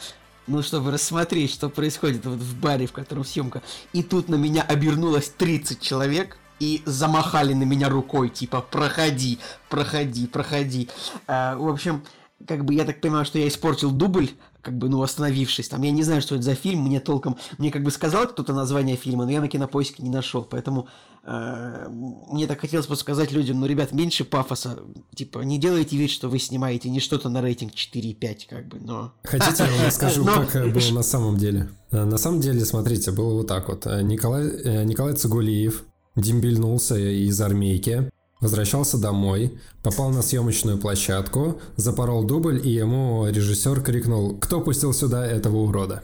Ну, 0.47 0.61
чтобы 0.61 0.91
рассмотреть, 0.91 1.51
что 1.51 1.69
происходит 1.69 2.25
вот 2.25 2.39
в 2.39 2.59
баре, 2.59 2.87
в 2.87 2.91
котором 2.91 3.23
съемка. 3.23 3.61
И 3.93 4.03
тут 4.03 4.27
на 4.27 4.35
меня 4.35 4.63
обернулось 4.63 5.29
30 5.29 5.79
человек 5.79 6.37
и 6.59 6.83
замахали 6.85 7.53
на 7.53 7.63
меня 7.63 7.89
рукой, 7.89 8.29
типа, 8.29 8.61
проходи, 8.61 9.39
проходи, 9.69 10.27
проходи. 10.27 10.89
А, 11.27 11.55
в 11.55 11.67
общем, 11.67 12.03
как 12.47 12.65
бы 12.65 12.73
я 12.73 12.85
так 12.85 13.01
понимаю, 13.01 13.25
что 13.25 13.39
я 13.39 13.47
испортил 13.47 13.91
дубль, 13.91 14.29
как 14.61 14.77
бы, 14.77 14.89
ну, 14.89 15.01
остановившись. 15.01 15.69
Там, 15.69 15.81
я 15.81 15.91
не 15.91 16.03
знаю, 16.03 16.21
что 16.21 16.35
это 16.35 16.43
за 16.43 16.55
фильм, 16.55 16.81
мне 16.81 16.99
толком, 16.99 17.37
мне 17.57 17.71
как 17.71 17.83
бы 17.83 17.91
сказал 17.91 18.27
кто-то 18.27 18.53
название 18.53 18.95
фильма, 18.95 19.25
но 19.25 19.31
я 19.31 19.41
на 19.41 19.47
кинопоиске 19.47 20.03
не 20.03 20.09
нашел, 20.09 20.43
поэтому 20.43 20.87
э, 21.23 21.87
мне 21.89 22.47
так 22.47 22.61
хотелось 22.61 22.87
бы 22.87 22.95
сказать 22.95 23.31
людям, 23.31 23.59
ну, 23.59 23.65
ребят, 23.65 23.91
меньше 23.91 24.23
пафоса, 24.23 24.79
типа, 25.15 25.39
не 25.39 25.57
делайте 25.57 25.97
вид, 25.97 26.11
что 26.11 26.29
вы 26.29 26.39
снимаете 26.39 26.89
не 26.89 26.99
что-то 26.99 27.29
на 27.29 27.41
рейтинг 27.41 27.73
4,5, 27.73 28.37
как 28.49 28.67
бы, 28.67 28.79
но... 28.79 29.13
Хотите, 29.23 29.63
я 29.63 29.71
вам 29.71 29.85
расскажу, 29.87 30.25
как 30.25 30.55
э, 30.55 30.67
было 30.67 30.91
на 30.93 31.03
самом 31.03 31.37
деле? 31.37 31.69
Э, 31.91 32.05
на 32.05 32.17
самом 32.17 32.41
деле, 32.41 32.63
смотрите, 32.65 33.11
было 33.11 33.33
вот 33.33 33.47
так 33.47 33.67
вот. 33.67 33.87
Э, 33.87 34.01
Николай, 34.01 34.85
Николай 34.85 35.15
Цугулиев 35.15 35.83
дембельнулся 36.15 36.97
из 36.97 37.39
армейки, 37.41 38.11
Возвращался 38.41 38.97
домой, 38.97 39.59
попал 39.83 40.09
на 40.09 40.23
съемочную 40.23 40.79
площадку, 40.79 41.61
запорол 41.75 42.23
дубль, 42.23 42.59
и 42.63 42.71
ему 42.71 43.27
режиссер 43.27 43.81
крикнул 43.81 44.35
«Кто 44.39 44.61
пустил 44.61 44.93
сюда 44.93 45.27
этого 45.27 45.57
урода?» 45.57 46.01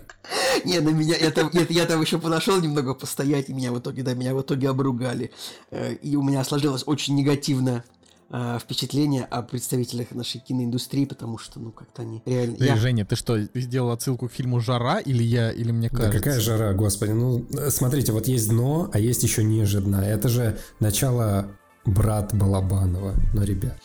Не, 0.64 0.80
на 0.80 0.90
меня, 0.90 1.16
я 1.18 1.32
там, 1.32 1.50
я, 1.52 1.66
я 1.68 1.86
там 1.86 2.00
еще 2.00 2.20
подошел 2.20 2.62
немного 2.62 2.94
постоять, 2.94 3.50
и 3.50 3.54
меня 3.54 3.72
в 3.72 3.80
итоге, 3.80 4.04
да, 4.04 4.14
меня 4.14 4.36
в 4.36 4.42
итоге 4.42 4.70
обругали. 4.70 5.32
Э, 5.72 5.94
и 5.94 6.16
у 6.16 6.22
меня 6.22 6.44
сложилось 6.44 6.84
очень 6.86 7.16
негативное 7.16 7.84
э, 8.30 8.60
впечатление 8.62 9.24
о 9.24 9.42
представителях 9.42 10.12
нашей 10.12 10.40
киноиндустрии, 10.40 11.06
потому 11.06 11.40
что, 11.40 11.60
ну, 11.60 11.72
как-то 11.72 12.04
они 12.04 12.22
реально... 12.26 12.58
Ты, 12.58 12.66
я... 12.66 12.76
Женя, 12.76 13.06
ты 13.06 13.16
что, 13.16 13.40
сделал 13.56 13.92
отсылку 13.92 14.28
к 14.28 14.32
фильму 14.32 14.60
«Жара» 14.60 15.00
или 15.00 15.24
я, 15.24 15.52
или 15.52 15.72
мне 15.72 15.90
кажется? 15.90 16.12
Да 16.12 16.18
какая 16.20 16.40
жара, 16.40 16.74
господи, 16.74 17.12
ну, 17.12 17.48
смотрите, 17.70 18.12
вот 18.12 18.28
есть 18.28 18.50
дно, 18.50 18.92
а 18.94 19.00
есть 19.00 19.24
еще 19.24 19.44
ниже 19.44 19.82
дна. 19.82 20.08
Это 20.08 20.30
же 20.30 20.60
начало 20.80 21.50
брат 21.88 22.36
Балабанова, 22.36 23.16
но 23.34 23.44
ребят. 23.44 23.78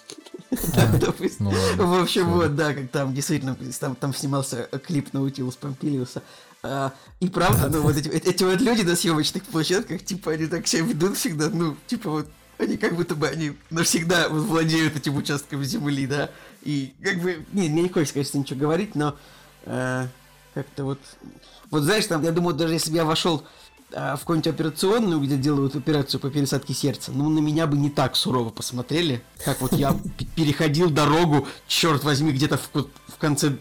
Ну 1.38 1.50
в 1.50 2.02
общем, 2.02 2.30
вот, 2.30 2.54
да, 2.56 2.75
как 2.75 2.90
там 2.90 3.14
действительно, 3.14 3.56
там 3.99 4.14
снимался 4.14 4.68
клип 4.87 5.14
Наутилус 5.14 5.56
Помпилиуса. 5.56 6.23
А, 6.62 6.92
и 7.21 7.28
правда, 7.28 7.71
ну 7.71 7.80
вот 7.80 7.97
эти 7.97 8.44
вот 8.44 8.61
люди 8.61 8.82
на 8.82 8.94
съемочных 8.94 9.44
площадках, 9.44 10.04
типа, 10.04 10.32
они 10.32 10.47
так 10.47 10.66
себя 10.66 10.82
ведут 10.82 11.16
всегда, 11.16 11.49
ну, 11.49 11.75
типа 11.87 12.11
вот, 12.11 12.28
они 12.59 12.76
как 12.76 12.94
будто 12.94 13.14
бы 13.14 13.28
они 13.28 13.54
навсегда 13.71 14.28
владеют 14.28 14.94
этим 14.94 15.16
участком 15.16 15.64
земли, 15.64 16.06
да, 16.06 16.30
и 16.62 16.92
как 17.02 17.18
бы, 17.21 17.44
не, 17.52 17.71
мне 17.71 17.82
не 17.82 17.88
хочется, 17.88 18.14
конечно, 18.14 18.38
ничего 18.38 18.61
говорить, 18.61 18.94
но 18.94 19.16
э, 19.64 20.06
как-то 20.54 20.85
вот, 20.85 21.00
вот 21.71 21.82
знаешь, 21.82 22.06
там, 22.06 22.23
я 22.23 22.30
думаю, 22.30 22.54
даже 22.54 22.75
если 22.75 22.90
бы 22.90 22.97
я 22.97 23.04
вошел 23.04 23.38
а, 23.40 23.47
в 23.92 24.18
какую-нибудь 24.20 24.52
операционную, 24.52 25.20
где 25.20 25.37
делают 25.37 25.76
операцию 25.76 26.20
по 26.20 26.30
пересадке 26.30 26.75
сердца, 26.75 27.12
ну, 27.12 27.28
на 27.28 27.40
меня 27.40 27.66
бы 27.66 27.76
не 27.76 27.90
так 27.90 28.16
сурово 28.16 28.50
посмотрели, 28.50 29.22
как 29.44 29.61
вот 29.61 29.72
я 29.75 29.96
переходил 30.37 30.90
дорогу, 30.90 31.46
черт 31.66 32.04
возьми, 32.04 32.32
где-то 32.32 32.58
в, 32.58 32.70
в 32.72 33.16
конце 33.18 33.56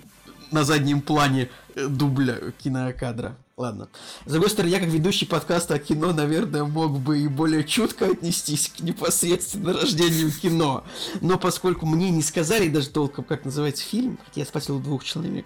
на 0.51 0.63
заднем 0.63 1.01
плане 1.01 1.50
э, 1.75 1.88
дубля 1.88 2.38
кинокадра. 2.61 3.35
Ладно. 3.57 3.89
С 4.25 4.31
другой 4.31 4.50
стороны, 4.50 4.71
я 4.71 4.79
как 4.79 4.89
ведущий 4.89 5.25
подкаста 5.25 5.75
о 5.75 5.79
кино, 5.79 6.13
наверное, 6.13 6.63
мог 6.63 7.00
бы 7.00 7.19
и 7.19 7.27
более 7.27 7.63
чутко 7.63 8.07
отнестись 8.07 8.69
к 8.69 8.79
непосредственно 8.79 9.73
рождению 9.73 10.31
кино. 10.31 10.83
Но 11.21 11.38
поскольку 11.38 11.85
мне 11.85 12.09
не 12.09 12.23
сказали 12.23 12.69
даже 12.69 12.89
толком, 12.89 13.23
как 13.23 13.45
называется 13.45 13.83
фильм, 13.83 14.17
хотя 14.25 14.41
я 14.41 14.45
спросил 14.45 14.79
двух 14.79 15.03
человек, 15.03 15.45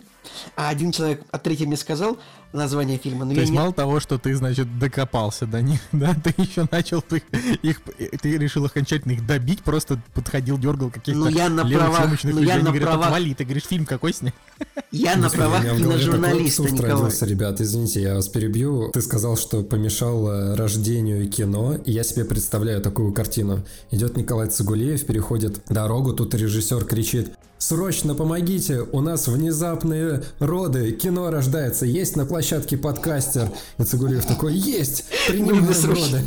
а 0.55 0.69
один 0.69 0.91
человек, 0.91 1.21
а 1.31 1.39
третий 1.39 1.65
мне 1.65 1.77
сказал 1.77 2.17
название 2.55 2.97
фильма. 2.97 3.25
Но 3.25 3.33
То 3.33 3.41
есть 3.41 3.51
не... 3.51 3.57
мало 3.57 3.73
того, 3.73 3.99
что 3.99 4.17
ты, 4.17 4.33
значит, 4.35 4.79
докопался 4.79 5.45
до 5.45 5.61
них, 5.61 5.79
да, 5.91 6.15
ты 6.15 6.33
еще 6.37 6.67
начал 6.71 7.03
их, 7.11 7.23
их 7.61 7.81
ты 8.21 8.37
решил 8.37 8.65
окончательно 8.65 9.11
их 9.11 9.25
добить, 9.25 9.61
просто 9.63 9.99
подходил, 10.13 10.57
дергал 10.57 10.89
каких-то 10.89 11.19
ну, 11.19 11.27
я 11.27 11.49
на 11.49 11.65
правах, 11.65 12.23
ну, 12.23 12.41
я 12.41 12.57
на 12.57 12.63
говорят, 12.63 12.83
правах... 12.83 13.07
отвали, 13.07 13.33
ты 13.33 13.43
говоришь, 13.43 13.65
фильм 13.65 13.85
какой 13.85 14.13
снять? 14.13 14.33
Я 14.91 15.17
на 15.17 15.29
правах 15.29 15.63
киножурналиста, 15.63 16.63
Николай. 16.63 17.11
ребят, 17.21 17.59
извините, 17.59 18.01
я 18.01 18.15
вас 18.15 18.29
перебью. 18.29 18.91
Ты 18.93 19.01
сказал, 19.01 19.35
что 19.35 19.61
помешал 19.63 20.55
рождению 20.55 21.29
кино, 21.29 21.75
и 21.75 21.91
я 21.91 22.03
себе 22.03 22.23
представляю 22.23 22.81
такую 22.81 23.11
картину. 23.11 23.65
Идет 23.91 24.15
Николай 24.15 24.47
Цигулеев, 24.47 25.05
переходит 25.05 25.61
дорогу, 25.67 26.13
тут 26.13 26.33
режиссер 26.33 26.85
кричит 26.85 27.33
Срочно 27.57 28.13
помогите, 28.15 28.81
у 28.91 29.01
нас 29.01 29.27
внезапные 29.27 30.23
роды, 30.39 30.91
кино 30.91 31.31
рождается, 31.31 31.85
есть 31.85 32.15
на 32.15 32.25
площадке 32.25 32.77
подкастер. 32.77 33.49
И 33.77 33.83
Цигулиев 33.83 34.25
такой, 34.25 34.53
есть, 34.53 35.05
принимаем 35.27 35.65
роды. 35.65 36.21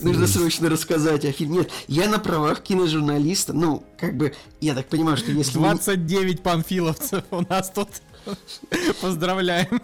Нужно 0.00 0.26
срочно 0.26 0.68
рассказать 0.70 1.24
о 1.24 1.32
фильме. 1.32 1.58
Нет, 1.58 1.70
я 1.88 2.08
на 2.08 2.18
правах 2.18 2.62
киножурналиста, 2.62 3.52
ну, 3.52 3.82
как 3.98 4.16
бы, 4.16 4.32
я 4.60 4.74
так 4.74 4.86
понимаю, 4.86 5.16
что 5.16 5.32
если... 5.32 5.58
29 5.58 6.42
панфиловцев 6.42 7.24
у 7.30 7.40
нас 7.42 7.70
тут. 7.70 7.88
Поздравляем. 9.00 9.80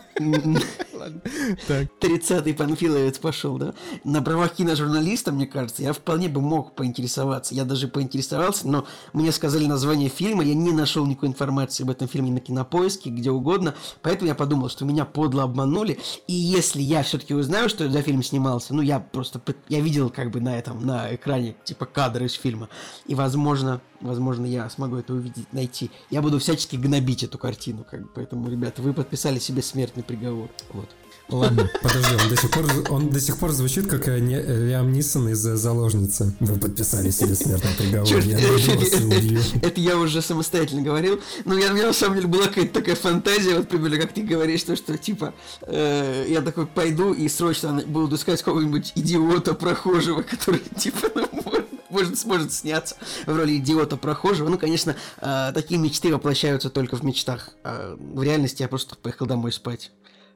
30-й 2.00 2.54
Панфиловец 2.54 3.18
пошел, 3.18 3.58
да? 3.58 3.74
На 4.04 4.22
правах 4.22 4.54
киножурналиста, 4.54 5.32
мне 5.32 5.46
кажется, 5.46 5.82
я 5.82 5.92
вполне 5.92 6.28
бы 6.28 6.40
мог 6.40 6.74
поинтересоваться. 6.74 7.54
Я 7.54 7.64
даже 7.64 7.88
поинтересовался, 7.88 8.68
но 8.68 8.86
мне 9.12 9.32
сказали 9.32 9.66
название 9.66 10.08
фильма, 10.08 10.44
я 10.44 10.54
не 10.54 10.72
нашел 10.72 11.06
никакой 11.06 11.28
информации 11.28 11.84
об 11.84 11.90
этом 11.90 12.08
фильме 12.08 12.30
на 12.30 12.40
кинопоиске, 12.40 13.10
где 13.10 13.30
угодно, 13.30 13.74
поэтому 14.02 14.28
я 14.28 14.34
подумал, 14.34 14.68
что 14.68 14.84
меня 14.84 15.04
подло 15.04 15.42
обманули, 15.42 15.98
и 16.26 16.32
если 16.32 16.80
я 16.80 17.02
все-таки 17.02 17.34
узнаю, 17.34 17.68
что 17.68 17.88
за 17.88 18.02
фильм 18.02 18.22
снимался, 18.22 18.74
ну, 18.74 18.82
я 18.82 19.00
просто, 19.00 19.40
я 19.68 19.80
видел 19.80 20.10
как 20.10 20.30
бы 20.30 20.40
на 20.40 20.58
этом, 20.58 20.84
на 20.84 21.14
экране, 21.14 21.56
типа, 21.64 21.86
кадры 21.86 22.26
из 22.26 22.34
фильма, 22.34 22.68
и, 23.06 23.14
возможно, 23.14 23.80
возможно, 24.00 24.46
я 24.46 24.68
смогу 24.70 24.96
это 24.96 25.14
увидеть, 25.14 25.52
найти. 25.52 25.90
Я 26.10 26.22
буду 26.22 26.38
всячески 26.38 26.76
гнобить 26.76 27.22
эту 27.22 27.38
картину, 27.38 27.84
как 27.88 28.02
бы, 28.02 28.08
поэтому, 28.14 28.50
ребята, 28.50 28.82
вы 28.82 28.92
подписали 28.92 29.38
себе 29.38 29.62
смертный 29.62 30.02
приговор, 30.02 30.50
вот. 30.72 30.93
Ладно, 31.28 31.70
подожди, 31.82 32.14
он 32.22 32.28
до 32.28 32.36
сих 32.36 32.50
пор, 32.50 32.64
он 32.90 33.08
до 33.10 33.20
сих 33.20 33.38
пор 33.38 33.52
звучит 33.52 33.86
как 33.86 34.08
э, 34.08 34.18
не, 34.20 34.40
Лиам 34.40 34.92
Нисон 34.92 35.28
из 35.30 35.44
э, 35.46 35.56
«Заложницы». 35.56 36.34
Вы 36.40 36.58
подписали 36.58 37.10
себе 37.10 37.34
смертный 37.34 37.70
приговор, 37.78 38.06
Черт, 38.06 38.24
я 38.24 38.38
это, 38.38 39.66
это 39.66 39.80
я 39.80 39.96
уже 39.96 40.20
самостоятельно 40.20 40.82
говорил. 40.82 41.20
Но 41.44 41.58
я, 41.58 41.70
у 41.70 41.74
меня 41.74 41.86
на 41.86 41.92
самом 41.92 42.16
деле 42.16 42.28
была 42.28 42.44
какая-то 42.48 42.74
такая 42.74 42.94
фантазия, 42.94 43.56
вот 43.56 43.68
примерно 43.68 43.98
как 43.98 44.12
ты 44.12 44.22
говоришь, 44.22 44.62
то, 44.64 44.76
что 44.76 44.98
типа 44.98 45.32
э, 45.62 46.26
я 46.28 46.42
такой 46.42 46.66
пойду 46.66 47.14
и 47.14 47.28
срочно 47.28 47.82
буду 47.86 48.16
искать 48.16 48.42
какого-нибудь 48.42 48.92
идиота 48.94 49.54
прохожего, 49.54 50.22
который 50.22 50.60
типа 50.76 51.08
ну, 51.14 51.64
может, 51.94 52.18
сможет 52.18 52.52
сняться 52.52 52.96
в 53.24 53.34
роли 53.34 53.56
идиота 53.56 53.96
прохожего. 53.96 54.48
Ну, 54.48 54.58
конечно, 54.58 54.96
э, 55.20 55.52
такие 55.54 55.80
мечты 55.80 56.12
воплощаются 56.12 56.68
только 56.68 56.96
в 56.96 57.02
мечтах. 57.02 57.50
А 57.62 57.96
в 57.98 58.22
реальности 58.22 58.62
я 58.62 58.68
просто 58.68 58.96
поехал 58.96 59.26
домой 59.26 59.52
спать. 59.52 59.90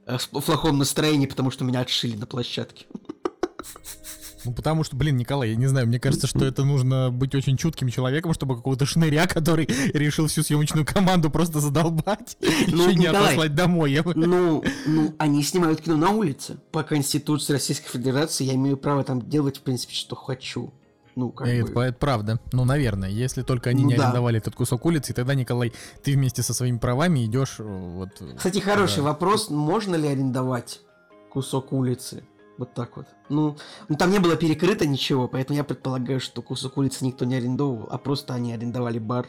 Э, 0.09 0.17
в 0.17 0.29
плохом 0.29 0.79
настроении, 0.79 1.27
потому 1.27 1.51
что 1.51 1.65
меня 1.65 1.81
отшили 1.81 2.17
на 2.17 2.27
площадке. 2.27 2.87
Ну, 4.45 4.55
потому 4.55 4.85
что, 4.85 4.97
блин, 4.97 5.17
Николай, 5.17 5.51
я 5.51 5.57
не 5.57 5.67
знаю, 5.67 5.89
мне 5.89 6.01
кажется, 6.01 6.27
что 6.27 6.45
это 6.45 6.65
нужно 6.65 7.11
быть 7.11 7.35
очень 7.35 7.57
чутким 7.57 7.89
человеком, 7.89 8.33
чтобы 8.33 8.57
какого-то 8.57 8.87
шныря, 8.87 9.27
который 9.27 9.67
решил 9.93 10.29
всю 10.29 10.43
съемочную 10.43 10.87
команду 10.87 11.29
просто 11.29 11.61
задолбать, 11.61 12.39
ну, 12.69 12.89
еще 12.89 12.95
не 12.95 13.07
отослать 13.07 13.55
домой. 13.55 14.01
Ну, 14.15 14.65
ну, 14.87 15.15
они 15.19 15.43
снимают 15.43 15.83
кино 15.83 15.97
на 15.97 16.11
улице. 16.11 16.59
По 16.71 16.85
Конституции 16.85 17.53
Российской 17.53 17.91
Федерации 17.91 18.45
я 18.45 18.55
имею 18.55 18.77
право 18.79 19.05
там 19.05 19.29
делать, 19.29 19.59
в 19.59 19.63
принципе, 19.63 19.95
что 19.95 20.17
хочу. 20.17 20.73
Ну, 21.19 21.33
как 21.33 21.49
это, 21.49 21.73
бы... 21.73 21.83
это 21.83 21.99
правда. 21.99 22.39
Ну, 22.53 22.65
наверное, 22.65 23.09
если 23.09 23.43
только 23.43 23.71
они 23.71 23.83
ну, 23.83 23.89
не 23.89 23.97
да. 23.97 24.05
арендовали 24.05 24.39
этот 24.39 24.55
кусок 24.55 24.87
улицы, 24.87 25.13
тогда, 25.13 25.35
Николай, 25.35 25.73
ты 26.05 26.13
вместе 26.13 26.45
со 26.45 26.55
своими 26.55 26.79
правами 26.79 27.27
идешь 27.27 27.57
э, 27.59 27.65
вот... 27.65 28.11
Кстати, 28.37 28.61
хороший 28.61 28.99
да. 28.99 29.03
вопрос, 29.03 29.51
можно 29.51 29.97
ли 29.97 30.07
арендовать 30.07 30.81
кусок 31.29 31.73
улицы? 31.73 32.23
Вот 32.59 32.75
так 32.75 32.97
вот. 32.97 33.07
Ну, 33.29 33.57
ну, 33.89 33.97
там 33.97 34.11
не 34.11 34.19
было 34.19 34.35
перекрыто 34.35 34.85
ничего, 34.85 35.29
поэтому 35.29 35.57
я 35.57 35.63
предполагаю, 35.63 36.19
что 36.19 36.43
кусок 36.43 36.77
улицы 36.77 37.05
никто 37.05 37.25
не 37.25 37.37
арендовал, 37.37 37.89
а 37.89 37.99
просто 37.99 38.35
они 38.35 38.53
арендовали 38.53 38.99
бар. 38.99 39.29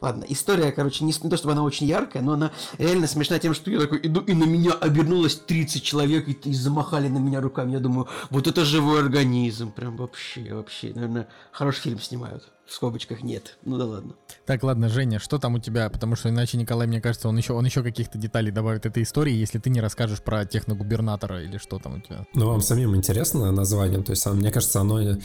Ладно, 0.00 0.24
история, 0.26 0.72
короче, 0.72 1.04
не, 1.04 1.12
не 1.22 1.30
то 1.30 1.36
чтобы 1.36 1.52
она 1.52 1.62
очень 1.62 1.86
яркая, 1.86 2.22
но 2.22 2.32
она 2.32 2.50
реально 2.78 3.06
смешна 3.06 3.38
тем, 3.38 3.52
что 3.54 3.70
я 3.70 3.78
такой 3.78 4.00
иду, 4.02 4.20
и 4.20 4.32
на 4.32 4.44
меня 4.44 4.72
обернулось 4.72 5.36
30 5.36 5.82
человек, 5.82 6.28
и, 6.28 6.32
и 6.32 6.54
замахали 6.54 7.08
на 7.08 7.18
меня 7.18 7.42
руками. 7.42 7.72
Я 7.72 7.78
думаю, 7.78 8.08
вот 8.30 8.46
это 8.46 8.64
живой 8.64 9.00
организм, 9.00 9.70
прям 9.70 9.96
вообще, 9.98 10.54
вообще. 10.54 10.92
Наверное, 10.94 11.28
хороший 11.52 11.82
фильм 11.82 12.00
снимают. 12.00 12.50
В 12.72 12.74
скобочках 12.74 13.22
нет. 13.22 13.58
Ну 13.66 13.76
да 13.76 13.84
ладно. 13.84 14.14
Так, 14.46 14.62
ладно, 14.62 14.88
Женя, 14.88 15.18
что 15.18 15.36
там 15.36 15.56
у 15.56 15.58
тебя? 15.58 15.90
Потому 15.90 16.16
что 16.16 16.30
иначе 16.30 16.56
Николай, 16.56 16.86
мне 16.86 17.02
кажется, 17.02 17.28
он 17.28 17.36
еще, 17.36 17.52
он 17.52 17.66
еще 17.66 17.82
каких-то 17.82 18.16
деталей 18.16 18.50
добавит 18.50 18.86
этой 18.86 19.02
истории, 19.02 19.34
если 19.34 19.58
ты 19.58 19.68
не 19.68 19.82
расскажешь 19.82 20.22
про 20.22 20.46
техногубернатора 20.46 21.42
или 21.42 21.58
что 21.58 21.78
там 21.78 21.96
у 21.96 22.00
тебя. 22.00 22.24
Ну, 22.32 22.46
вам 22.46 22.62
самим 22.62 22.96
интересно 22.96 23.52
название? 23.52 24.02
То 24.02 24.12
есть, 24.12 24.24
мне 24.24 24.50
кажется, 24.50 24.80
оно 24.80 25.18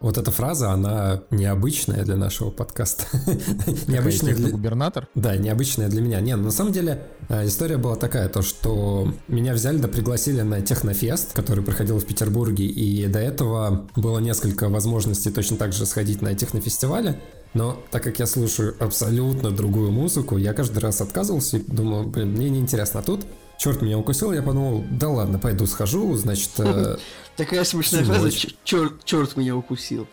вот 0.00 0.18
эта 0.18 0.30
фраза, 0.30 0.70
она 0.70 1.22
необычная 1.30 2.04
для 2.04 2.16
нашего 2.16 2.50
подкаста. 2.50 3.04
необычная 3.88 4.34
для... 4.34 4.50
губернатор? 4.50 5.08
Да, 5.14 5.36
необычная 5.36 5.88
для 5.88 6.02
меня. 6.02 6.20
Не, 6.20 6.36
на 6.36 6.50
самом 6.50 6.72
деле 6.72 7.06
э, 7.28 7.46
история 7.46 7.78
была 7.78 7.96
такая, 7.96 8.28
то 8.28 8.42
что 8.42 9.08
меня 9.28 9.54
взяли 9.54 9.78
да 9.78 9.88
пригласили 9.88 10.42
на 10.42 10.60
Технофест, 10.60 11.32
который 11.32 11.64
проходил 11.64 11.98
в 11.98 12.04
Петербурге, 12.04 12.66
и 12.66 13.06
до 13.06 13.18
этого 13.18 13.86
было 13.96 14.18
несколько 14.18 14.68
возможностей 14.68 15.30
точно 15.30 15.56
так 15.56 15.72
же 15.72 15.86
сходить 15.86 16.20
на 16.22 16.34
технофестивале. 16.34 17.20
Но 17.54 17.80
так 17.90 18.02
как 18.02 18.18
я 18.18 18.26
слушаю 18.26 18.74
абсолютно 18.80 19.52
другую 19.52 19.92
музыку, 19.92 20.36
я 20.36 20.52
каждый 20.52 20.80
раз 20.80 21.00
отказывался 21.00 21.58
и 21.58 21.60
думал, 21.60 22.02
блин, 22.04 22.32
мне 22.32 22.50
неинтересно. 22.50 23.00
А 23.00 23.02
тут 23.02 23.24
черт 23.58 23.82
меня 23.82 23.98
укусил, 23.98 24.32
я 24.32 24.42
подумал, 24.42 24.84
да 24.90 25.08
ладно, 25.08 25.38
пойду 25.38 25.66
схожу, 25.66 26.14
значит... 26.16 26.50
Э, 26.58 26.96
Такая 27.36 27.64
смешная 27.64 28.04
фраза, 28.04 28.30
черт, 28.64 29.04
черт 29.04 29.36
меня 29.36 29.56
укусил. 29.56 30.06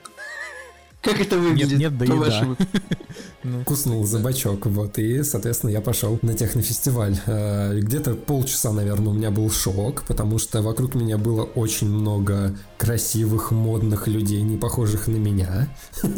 Как 1.02 1.20
это 1.20 1.38
выглядит, 1.38 1.80
нет, 1.80 1.92
нет, 1.92 1.98
да 1.98 2.06
по-вашему? 2.06 2.58
Ну. 3.44 3.64
Куснул 3.64 4.06
за 4.06 4.20
бачок, 4.20 4.68
вот, 4.68 5.00
и, 5.00 5.24
соответственно, 5.24 5.72
я 5.72 5.82
пошел 5.82 6.20
на 6.22 6.34
технофестиваль. 6.34 7.18
Э, 7.26 7.80
где-то 7.80 8.14
полчаса, 8.14 8.72
наверное, 8.72 9.10
у 9.10 9.14
меня 9.14 9.32
был 9.32 9.50
шок, 9.50 10.04
потому 10.08 10.38
что 10.38 10.62
вокруг 10.62 10.94
меня 10.94 11.18
было 11.18 11.44
очень 11.44 11.88
много 11.90 12.56
красивых, 12.78 13.52
модных 13.52 14.08
людей, 14.08 14.42
не 14.44 14.58
похожих 14.58 15.08
на 15.08 15.18
меня. 15.18 15.68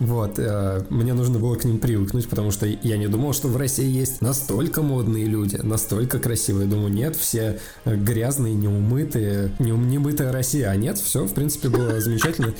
Вот, 0.00 0.38
э, 0.38 0.84
мне 0.90 1.14
нужно 1.14 1.38
было 1.38 1.54
к 1.54 1.64
ним 1.64 1.78
привыкнуть, 1.78 2.28
потому 2.28 2.50
что 2.50 2.66
я 2.66 2.96
не 2.96 3.06
думал, 3.06 3.32
что 3.32 3.48
в 3.48 3.56
России 3.56 3.88
есть 3.88 4.20
настолько 4.20 4.82
модные 4.82 5.26
люди, 5.26 5.58
настолько 5.62 6.18
красивые. 6.18 6.66
Думаю, 6.66 6.92
нет, 6.92 7.16
все 7.16 7.58
грязные, 7.84 8.54
неумытые, 8.54 9.52
неумытая 9.58 10.32
Россия, 10.32 10.68
а 10.68 10.76
нет, 10.76 10.98
все, 10.98 11.24
в 11.24 11.32
принципе, 11.32 11.68
было 11.68 12.00
замечательно 12.00 12.54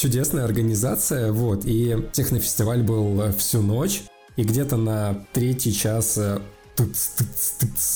чудесная 0.00 0.44
организация, 0.44 1.30
вот, 1.30 1.64
и 1.66 2.08
технофестиваль 2.12 2.82
был 2.82 3.20
э, 3.20 3.32
всю 3.32 3.60
ночь, 3.60 4.02
и 4.36 4.42
где-то 4.44 4.76
на 4.76 5.26
третий 5.32 5.74
час 5.74 6.16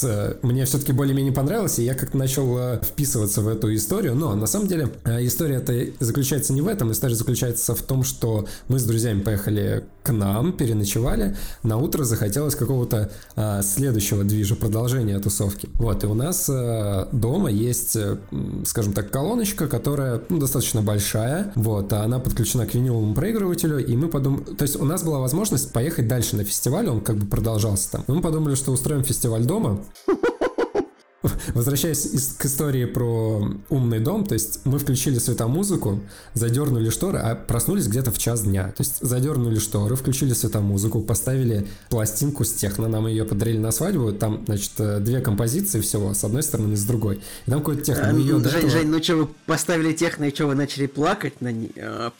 э, 0.03 0.35
мне 0.43 0.65
все-таки 0.65 0.93
более-менее 0.93 1.33
понравилось, 1.33 1.79
и 1.79 1.85
я 1.85 1.95
как-то 1.95 2.17
начал 2.17 2.59
э, 2.59 2.81
вписываться 2.83 3.41
в 3.41 3.49
эту 3.49 3.75
историю. 3.75 4.15
Но 4.15 4.35
на 4.35 4.47
самом 4.47 4.69
деле 4.69 4.91
история 5.05 5.57
это 5.57 5.75
заключается 6.01 6.53
не 6.53 6.63
в 6.63 6.69
этом, 6.69 6.93
история 6.93 7.15
заключается 7.15 7.75
в 7.75 7.83
том, 7.83 8.05
что 8.05 8.47
мы 8.69 8.79
с 8.79 8.85
друзьями 8.85 9.21
поехали 9.21 9.85
к 10.05 10.13
нам, 10.13 10.53
переночевали, 10.53 11.35
на 11.63 11.79
утро 11.79 12.05
захотелось 12.05 12.55
какого-то 12.55 13.11
а, 13.37 13.63
следующего 13.63 14.23
движа, 14.23 14.55
продолжения 14.55 15.19
тусовки. 15.19 15.71
Вот, 15.75 16.05
и 16.05 16.07
у 16.07 16.15
нас 16.15 16.47
а, 16.51 17.09
дома 17.11 17.51
есть, 17.51 17.97
скажем 18.67 18.93
так, 18.93 19.11
колоночка, 19.11 19.67
которая 19.67 20.21
ну, 20.29 20.39
достаточно 20.39 20.83
большая, 20.83 21.53
вот, 21.55 21.91
а 21.95 22.05
она 22.05 22.19
подключена 22.19 22.67
к 22.67 22.75
виниловому 22.75 23.15
проигрывателю, 23.15 23.79
и 23.79 23.97
мы 23.97 24.09
подумали, 24.09 24.45
то 24.45 24.63
есть 24.63 24.77
у 24.77 24.85
нас 24.85 25.03
была 25.03 25.21
возможность 25.21 25.73
поехать 25.73 26.07
дальше 26.07 26.37
на 26.37 26.45
фестиваль, 26.45 26.87
он 26.89 27.01
как 27.01 27.17
бы 27.17 27.27
продолжался 27.27 27.93
там. 27.93 28.05
Мы 28.07 28.21
подумали, 28.21 28.55
что 28.57 28.73
устроим 28.75 29.05
фестиваль 29.05 29.45
дома, 29.45 29.83
Возвращаясь 31.55 32.35
к 32.39 32.45
истории 32.45 32.85
про 32.85 33.43
умный 33.71 34.01
дом, 34.01 34.27
то 34.27 34.35
есть 34.35 34.61
мы 34.65 34.79
включили 34.79 35.19
светомузыку, 35.19 36.01
задернули 36.35 36.91
шторы, 36.91 37.19
а 37.19 37.35
проснулись 37.35 37.87
где-то 37.87 38.11
в 38.11 38.19
час 38.19 38.43
дня. 38.43 38.69
То 38.77 38.83
есть 38.83 38.99
задернули 39.01 39.59
шторы, 39.59 39.97
включили 39.97 40.35
светомузыку, 40.35 41.01
поставили 41.01 41.67
пластинку 41.89 42.45
с 42.45 42.53
техно, 42.53 42.89
нам 42.89 43.07
ее 43.07 43.25
подарили 43.25 43.59
на 43.59 43.73
свадьбу, 43.73 44.13
там, 44.13 44.45
значит, 44.47 44.73
э, 44.79 45.01
две 45.01 45.21
композиции 45.21 45.81
всего, 45.81 46.13
с 46.13 46.25
одной 46.25 46.43
стороны 46.43 46.75
и 46.75 46.77
с 46.77 46.85
другой. 46.85 47.21
И 47.47 47.51
там 47.51 47.61
какой-то 47.61 47.83
техно. 47.83 48.09
А, 48.09 48.13
ее 48.13 48.39
Жень, 48.39 48.47
этого... 48.47 48.71
Жень, 48.71 48.89
ну 48.89 49.03
что, 49.03 49.17
вы 49.17 49.29
поставили 49.47 49.93
техно, 49.93 50.25
и 50.25 50.35
что, 50.35 50.47
вы 50.47 50.55
начали 50.55 50.87
плакать 50.87 51.41
на 51.41 51.53
ней? 51.53 51.73
А, 51.79 52.13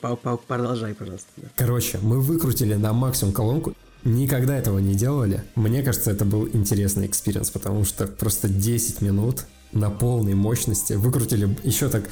продолжай, 0.47 0.95
пожалуйста. 0.95 1.27
Короче, 1.55 1.99
мы 2.01 2.19
выкрутили 2.19 2.73
на 2.73 2.93
максимум 2.93 3.33
колонку, 3.33 3.75
Никогда 4.05 4.55
этого 4.55 4.77
не 4.79 4.95
делали. 4.95 5.43
Мне 5.55 5.81
кажется, 5.81 6.11
это 6.11 6.25
был 6.25 6.47
интересный 6.47 7.07
experience, 7.07 7.49
потому 7.49 7.83
что 7.85 8.07
просто 8.07 8.47
10 8.47 9.01
минут 9.01 9.45
на 9.71 9.89
полной 9.89 10.35
мощности 10.35 10.93
выкрутили 10.93 11.57
еще 11.63 11.89
так 11.89 12.03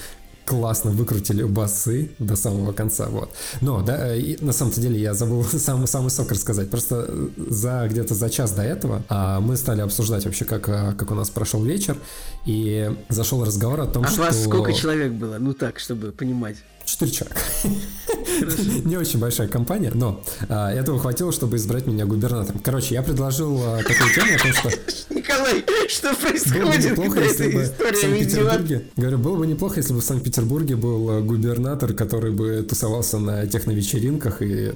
классно 0.45 0.91
выкрутили 0.91 1.43
басы 1.43 2.11
до 2.19 2.35
самого 2.35 2.73
конца, 2.73 3.07
вот. 3.07 3.33
Но, 3.61 3.81
да, 3.81 4.15
и 4.15 4.37
на 4.43 4.51
самом-то 4.51 4.81
деле 4.81 4.99
я 4.99 5.13
забыл 5.13 5.43
самый, 5.57 5.87
самый 5.87 6.09
сок 6.09 6.31
рассказать. 6.31 6.69
Просто 6.69 7.09
за 7.37 7.87
где-то 7.89 8.13
за 8.13 8.29
час 8.29 8.51
до 8.51 8.63
этого 8.63 9.03
а, 9.09 9.39
мы 9.39 9.55
стали 9.55 9.81
обсуждать 9.81 10.25
вообще, 10.25 10.45
как, 10.45 10.67
а, 10.69 10.93
как 10.93 11.11
у 11.11 11.15
нас 11.15 11.29
прошел 11.29 11.63
вечер, 11.63 11.97
и 12.45 12.91
зашел 13.09 13.43
разговор 13.43 13.81
о 13.81 13.87
том, 13.87 14.03
а 14.03 14.07
что... 14.07 14.23
А 14.23 14.25
вас 14.27 14.43
сколько 14.43 14.73
человек 14.73 15.13
было? 15.13 15.37
Ну 15.39 15.53
так, 15.53 15.79
чтобы 15.79 16.11
понимать. 16.11 16.57
Четыре 16.85 17.11
человека. 17.11 17.41
Не 18.87 18.97
очень 18.97 19.19
большая 19.19 19.47
компания, 19.47 19.91
но 19.93 20.23
а, 20.49 20.71
этого 20.71 20.99
хватило, 20.99 21.31
чтобы 21.31 21.57
избрать 21.57 21.85
меня 21.87 22.05
губернатором. 22.05 22.59
Короче, 22.59 22.93
я 22.93 23.01
предложил 23.01 23.57
а, 23.63 23.77
такую 23.83 24.13
тему 24.13 24.35
о 24.35 24.39
том, 24.39 24.53
что... 24.53 24.69
Николай, 25.13 25.63
что 25.87 26.13
происходит? 26.15 26.63
Было 26.63 26.71
бы 26.71 26.77
неплохо, 26.77 27.19
если 27.21 27.47
бы 27.47 27.63
в 27.63 27.95
Санкт-Петербурге... 27.95 28.85
Говорю, 28.97 29.17
было 29.17 29.37
бы 29.37 29.47
неплохо, 29.47 29.77
если 29.77 29.93
бы 29.93 30.01
в 30.01 30.03
Санкт-Петербурге 30.03 30.75
был 30.75 31.09
а, 31.09 31.21
губернатор, 31.21 31.93
который 31.93 32.31
бы 32.31 32.65
тусовался 32.67 33.19
на 33.19 33.47
техновечеринках 33.47 34.41
и 34.41 34.73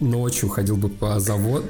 ночью 0.00 0.48
ходил 0.48 0.76
бы 0.76 0.88
по 0.88 1.20
завод, 1.20 1.64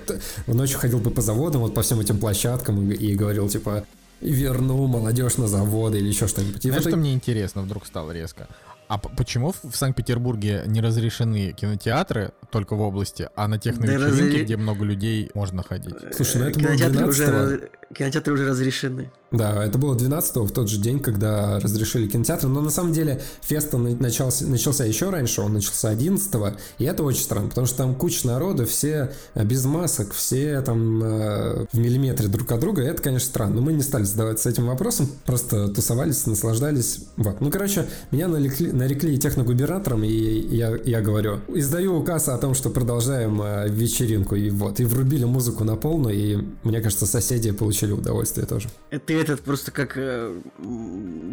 ночью 0.47 0.79
ходил 0.79 0.99
бы 0.99 1.11
по 1.11 1.21
заводам, 1.21 1.61
вот 1.61 1.75
по 1.75 1.83
всем 1.83 2.01
этим 2.01 2.19
площадкам 2.19 2.91
и, 2.91 2.95
и 2.95 3.15
говорил 3.15 3.49
типа 3.49 3.85
верну 4.21 4.87
молодежь 4.87 5.37
на 5.37 5.47
заводы 5.47 5.99
или 5.99 6.09
еще 6.09 6.27
что-нибудь. 6.27 6.63
Знаешь, 6.63 6.83
что 6.83 6.97
мне 6.97 7.13
интересно 7.13 7.63
вдруг 7.63 7.87
стало 7.87 8.13
резко? 8.13 8.49
А 8.89 8.99
почему 8.99 9.53
в 9.53 9.75
Санкт-Петербурге 9.75 10.65
не 10.67 10.81
разрешены 10.81 11.53
кинотеатры 11.53 12.33
только 12.55 12.77
в 12.77 12.81
области, 12.83 13.29
а 13.35 13.49
на 13.49 13.59
тех 13.59 13.81
на 13.81 13.87
да 13.87 13.95
вечеринке, 13.95 14.25
разре... 14.27 14.45
где 14.45 14.57
много 14.57 14.85
людей, 14.85 15.29
можно 15.35 15.65
ходить? 15.65 15.97
Слушай, 16.13 16.37
ну 16.37 16.45
это 16.45 16.61
кинотеатры 16.61 17.01
было 17.01 17.13
12 17.13 17.21
уже, 17.21 17.71
кинотеатры 17.93 18.35
уже 18.35 18.49
разрешены. 18.49 19.11
Да, 19.33 19.65
это 19.65 19.77
было 19.77 19.97
12 19.97 20.37
в 20.37 20.53
тот 20.53 20.69
же 20.69 20.79
день, 20.79 21.01
когда 21.01 21.59
разрешили 21.59 22.07
кинотеатры. 22.07 22.49
Но 22.49 22.61
на 22.61 22.71
самом 22.71 22.93
деле 22.93 23.21
фест 23.43 23.73
начался, 23.73 24.47
начался 24.47 24.85
еще 24.85 25.11
раньше, 25.11 25.41
он 25.41 25.55
начался 25.55 25.89
11 25.89 26.33
и 26.79 26.85
это 26.85 27.03
очень 27.03 27.23
странно, 27.23 27.49
потому 27.49 27.67
что 27.67 27.79
там 27.79 27.97
куча 27.97 28.25
народу, 28.25 28.67
все 28.67 29.13
без 29.35 29.65
масок, 29.65 30.13
все 30.13 30.61
там 30.61 31.03
э, 31.03 31.67
в 31.73 31.77
миллиметре 31.77 32.29
друг 32.29 32.53
от 32.53 32.61
друга, 32.61 32.83
и 32.83 32.87
это, 32.87 33.03
конечно, 33.03 33.29
странно. 33.29 33.57
Но 33.57 33.63
мы 33.63 33.73
не 33.73 33.83
стали 33.83 34.05
задаваться 34.05 34.49
этим 34.49 34.67
вопросом, 34.67 35.09
просто 35.27 35.67
тусовались, 35.69 36.25
наслаждались. 36.27 37.01
Вот. 37.17 37.41
Ну, 37.41 37.51
короче, 37.51 37.87
меня 38.13 38.29
нарекли, 38.29 38.71
нарекли 38.71 39.19
техногубернатором, 39.19 40.05
и 40.05 40.09
я, 40.09 40.77
я 40.85 41.01
говорю, 41.01 41.41
издаю 41.49 41.97
указ 41.97 42.29
о 42.29 42.39
том, 42.45 42.53
что 42.53 42.69
продолжаем 42.69 43.41
э, 43.41 43.71
вечеринку, 43.71 44.35
и 44.35 44.51
вот, 44.51 44.79
и 44.79 44.85
врубили 44.85 45.25
музыку 45.25 45.65
на 45.65 45.77
полную, 45.77 46.15
и 46.15 46.37
мне 46.63 46.83
кажется, 46.83 47.07
соседи 47.07 47.53
получили 47.53 47.93
удовольствие 47.93 48.47
тоже. 48.47 48.69
Это 48.91 49.15
этот 49.15 49.41
просто 49.41 49.71
как 49.71 49.97
э, 49.97 50.31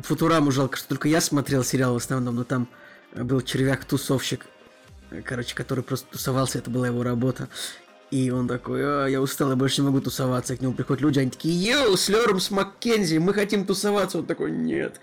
Футураму 0.05 0.51
жалко, 0.51 0.77
что 0.77 0.87
только 0.87 1.09
я 1.09 1.19
смотрел 1.19 1.65
сериал 1.65 1.95
в 1.95 1.97
основном, 1.97 2.35
но 2.35 2.45
там 2.45 2.69
был 3.13 3.41
червяк-тусовщик, 3.41 4.45
короче, 5.25 5.53
который 5.53 5.83
просто 5.83 6.07
тусовался, 6.09 6.59
это 6.59 6.69
была 6.69 6.87
его 6.87 7.03
работа. 7.03 7.49
И 8.11 8.29
он 8.29 8.45
такой, 8.47 8.81
а, 8.83 9.07
я 9.07 9.21
устал, 9.21 9.49
я 9.49 9.55
больше 9.55 9.81
не 9.81 9.87
могу 9.87 10.01
тусоваться. 10.01 10.53
И 10.53 10.57
к 10.57 10.61
нему 10.61 10.73
приходят 10.73 11.01
люди, 11.01 11.19
они 11.19 11.31
такие, 11.31 11.55
йоу, 11.55 11.95
с 11.95 12.09
Лером, 12.09 12.41
с 12.41 12.51
Маккензи, 12.51 13.17
мы 13.19 13.33
хотим 13.33 13.65
тусоваться. 13.65 14.17
Он 14.17 14.25
такой, 14.25 14.51
нет. 14.51 14.99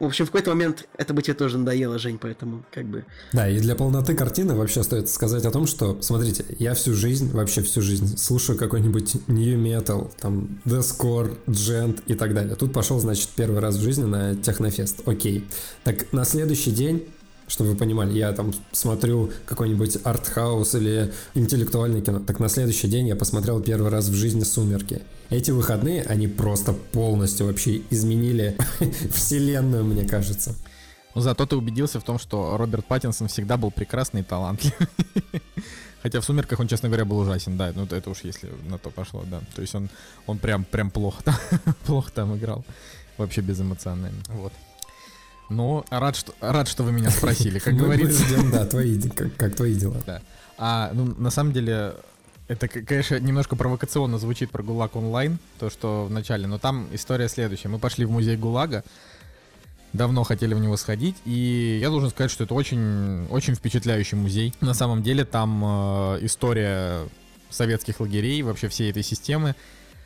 В 0.00 0.04
общем, 0.04 0.26
в 0.26 0.30
какой-то 0.30 0.50
момент 0.50 0.88
это 0.96 1.14
бы 1.14 1.22
тебе 1.22 1.34
тоже 1.34 1.56
надоело, 1.56 1.98
Жень, 2.00 2.18
поэтому 2.18 2.64
как 2.72 2.84
бы... 2.86 3.04
Да, 3.32 3.48
и 3.48 3.60
для 3.60 3.76
полноты 3.76 4.16
картины 4.16 4.56
вообще 4.56 4.82
стоит 4.82 5.08
сказать 5.08 5.44
о 5.44 5.52
том, 5.52 5.68
что, 5.68 6.02
смотрите, 6.02 6.44
я 6.58 6.74
всю 6.74 6.94
жизнь, 6.94 7.30
вообще 7.30 7.62
всю 7.62 7.80
жизнь 7.80 8.18
слушаю 8.18 8.58
какой-нибудь 8.58 9.28
new 9.28 9.56
metal, 9.56 10.10
там, 10.20 10.60
deathcore, 10.64 11.36
gent 11.46 12.02
и 12.06 12.14
так 12.14 12.34
далее. 12.34 12.56
Тут 12.56 12.72
пошел, 12.72 12.98
значит, 12.98 13.28
первый 13.36 13.60
раз 13.60 13.76
в 13.76 13.82
жизни 13.82 14.04
на 14.04 14.34
технофест. 14.34 15.06
Окей. 15.06 15.46
Так 15.84 16.12
на 16.12 16.24
следующий 16.24 16.72
день 16.72 17.06
чтобы 17.48 17.70
вы 17.70 17.76
понимали, 17.76 18.16
я 18.16 18.32
там 18.32 18.52
смотрю 18.72 19.32
какой-нибудь 19.46 19.98
артхаус 20.04 20.74
или 20.74 21.12
интеллектуальное 21.34 22.00
кино, 22.00 22.20
так 22.20 22.38
на 22.38 22.48
следующий 22.48 22.88
день 22.88 23.08
я 23.08 23.16
посмотрел 23.16 23.60
первый 23.60 23.90
раз 23.90 24.08
в 24.08 24.14
жизни 24.14 24.44
«Сумерки». 24.44 25.02
Эти 25.30 25.50
выходные, 25.50 26.04
они 26.04 26.28
просто 26.28 26.72
полностью 26.72 27.46
вообще 27.46 27.82
изменили 27.90 28.56
вселенную, 29.12 29.84
мне 29.84 30.06
кажется. 30.06 30.54
Ну, 31.14 31.20
зато 31.20 31.46
ты 31.46 31.56
убедился 31.56 32.00
в 32.00 32.04
том, 32.04 32.18
что 32.18 32.56
Роберт 32.56 32.86
Паттинсон 32.86 33.28
всегда 33.28 33.56
был 33.56 33.70
прекрасный 33.70 34.20
и 34.20 34.24
талантливый. 34.24 34.88
Хотя 36.02 36.20
в 36.20 36.24
«Сумерках» 36.24 36.60
он, 36.60 36.68
честно 36.68 36.88
говоря, 36.88 37.04
был 37.04 37.18
ужасен, 37.18 37.56
да, 37.56 37.72
ну 37.74 37.84
это 37.84 38.08
уж 38.08 38.20
если 38.22 38.48
на 38.68 38.78
то 38.78 38.90
пошло, 38.90 39.24
да. 39.26 39.40
То 39.54 39.62
есть 39.62 39.74
он, 39.74 39.88
он 40.26 40.38
прям, 40.38 40.64
прям 40.64 40.90
плохо 40.90 41.24
там, 41.24 41.34
плохо 41.86 42.12
там 42.12 42.36
играл. 42.36 42.64
Вообще 43.16 43.40
безэмоционально, 43.40 44.22
вот. 44.28 44.52
Ну, 45.48 45.84
рад, 45.90 46.16
что, 46.16 46.34
рад, 46.40 46.68
что 46.68 46.82
вы 46.82 46.92
меня 46.92 47.10
спросили, 47.10 47.58
как 47.58 47.74
говорится. 47.74 48.24
ждем, 48.24 48.50
да, 48.50 48.66
твои, 48.66 49.00
как, 49.00 49.34
как 49.36 49.54
твои 49.56 49.74
дела. 49.74 49.96
Да. 50.06 50.22
А, 50.58 50.90
ну, 50.92 51.14
на 51.16 51.30
самом 51.30 51.52
деле, 51.52 51.94
это, 52.48 52.68
конечно, 52.68 53.18
немножко 53.18 53.56
провокационно 53.56 54.18
звучит 54.18 54.50
про 54.50 54.62
ГУЛАГ 54.62 54.96
онлайн, 54.96 55.38
то, 55.58 55.70
что 55.70 56.06
в 56.06 56.10
начале, 56.10 56.46
но 56.46 56.58
там 56.58 56.88
история 56.92 57.28
следующая. 57.28 57.68
Мы 57.68 57.78
пошли 57.78 58.04
в 58.04 58.10
музей 58.10 58.36
ГУЛАГа, 58.36 58.84
давно 59.92 60.24
хотели 60.24 60.54
в 60.54 60.58
него 60.58 60.76
сходить, 60.76 61.16
и 61.24 61.78
я 61.80 61.90
должен 61.90 62.10
сказать, 62.10 62.30
что 62.30 62.44
это 62.44 62.54
очень, 62.54 63.26
очень 63.28 63.54
впечатляющий 63.54 64.16
музей. 64.16 64.54
На 64.60 64.74
самом 64.74 65.02
деле 65.02 65.24
там 65.24 65.62
э, 65.64 66.18
история 66.22 67.08
советских 67.50 68.00
лагерей, 68.00 68.42
вообще 68.42 68.68
всей 68.68 68.90
этой 68.90 69.02
системы, 69.02 69.54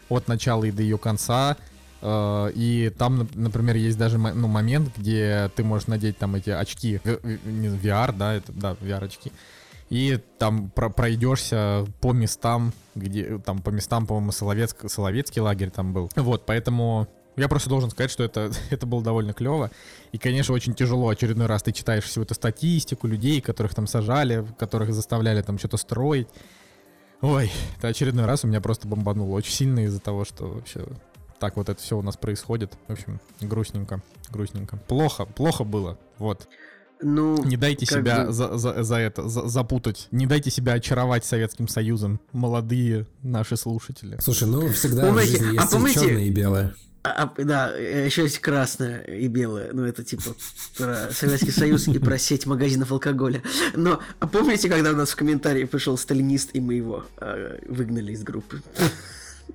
от 0.09 0.29
начала 0.29 0.65
и 0.65 0.71
до 0.71 0.83
ее 0.83 0.99
конца, 0.99 1.57
и 2.05 2.93
там, 2.99 3.29
например, 3.35 3.77
есть 3.77 3.97
даже 3.97 4.19
ну, 4.19 4.49
момент, 4.49 4.91
где 4.97 5.51
ты 5.55 5.63
можешь 5.63 5.87
надеть 5.87 6.19
там 6.19 6.35
эти 6.35 6.51
очки, 6.51 7.01
не 7.05 7.69
VR, 7.69 8.15
да, 8.17 8.35
это, 8.35 8.53
да, 8.53 8.77
VR-очки, 8.81 9.31
и 9.89 10.19
там 10.39 10.71
про 10.71 10.89
пройдешься 10.89 11.85
по 12.01 12.13
местам, 12.13 12.73
где, 12.95 13.39
там, 13.39 13.61
по 13.61 13.71
местам, 13.71 14.07
по-моему, 14.07 14.33
Соловецк, 14.33 14.89
Соловецкий 14.89 15.43
лагерь 15.43 15.71
там 15.71 15.93
был. 15.93 16.11
Вот, 16.17 16.47
поэтому 16.47 17.09
я 17.37 17.49
просто 17.49 17.69
должен 17.69 17.91
сказать, 17.91 18.11
что 18.11 18.25
это, 18.25 18.51
это 18.71 18.87
было 18.87 19.03
довольно 19.03 19.33
клево. 19.33 19.71
И, 20.13 20.19
конечно, 20.19 20.55
очень 20.55 20.75
тяжело. 20.75 21.09
Очередной 21.09 21.47
раз 21.47 21.63
ты 21.63 21.73
читаешь 21.73 22.05
всю 22.05 22.23
эту 22.23 22.35
статистику 22.35 23.07
людей, 23.07 23.41
которых 23.41 23.75
там 23.75 23.87
сажали, 23.87 24.47
которых 24.59 24.95
заставляли 24.95 25.43
там 25.43 25.59
что-то 25.59 25.77
строить. 25.77 26.29
Ой, 27.21 27.53
это 27.79 27.89
очередной 27.89 28.25
раз 28.25 28.45
у 28.45 28.49
меня 28.49 28.61
просто 28.61 28.89
бомбануло 28.89 29.37
очень 29.37 29.53
сильно 29.53 29.81
из-за 29.81 30.01
того, 30.01 30.25
что 30.25 30.47
вообще 30.49 30.85
так 31.43 31.57
вот 31.57 31.69
это 31.69 31.83
все 31.83 31.99
у 31.99 32.03
нас 32.03 32.17
происходит. 32.17 32.73
В 32.87 32.93
общем, 32.93 33.21
грустненько, 33.41 34.01
грустненько. 34.31 34.77
Плохо, 34.77 35.25
плохо 35.25 35.65
было, 35.65 35.99
вот. 36.19 36.47
Ну, 37.01 37.43
не 37.43 37.57
дайте 37.57 37.85
себя 37.85 38.27
бы... 38.27 38.33
за, 38.33 38.57
за, 38.57 38.85
за 38.85 38.97
это 38.99 39.29
за, 39.29 39.49
запутать. 39.49 40.07
Не 40.13 40.29
дайте 40.29 40.53
себя 40.53 40.75
очаровать 40.75 41.25
Советским 41.25 41.67
Союзом, 41.67 42.21
молодые 42.31 43.09
наши 43.25 43.57
слушатели. 43.57 44.19
Слушай, 44.21 44.47
ну 44.47 44.69
всегда 44.69 45.09
помните, 45.09 45.31
в 45.31 45.31
жизни 45.33 45.55
есть 45.55 45.67
а 45.67 45.77
помните, 45.77 46.01
черное 46.01 46.23
и 46.23 46.31
белое. 46.31 46.75
А, 47.03 47.25
а, 47.25 47.43
да, 47.43 47.73
еще 47.77 48.23
есть 48.23 48.39
красное 48.39 49.03
и 49.03 49.27
белое. 49.27 49.71
Ну, 49.73 49.85
это 49.85 50.05
типа 50.05 50.37
про 50.79 51.11
Советский 51.11 51.51
Союз 51.51 51.89
и 51.89 51.99
про 51.99 52.19
сеть 52.19 52.47
магазинов 52.47 52.93
алкоголя. 52.93 53.43
Но 53.75 54.01
а 54.21 54.29
помните, 54.29 54.69
когда 54.69 54.93
у 54.93 54.97
нас 54.97 55.11
в 55.11 55.17
комментарии 55.17 55.65
пришел 55.65 55.99
сталинист, 55.99 56.51
и 56.53 56.61
мы 56.61 56.75
его 56.75 57.05
э, 57.17 57.59
выгнали 57.67 58.13
из 58.13 58.23
группы? 58.23 58.63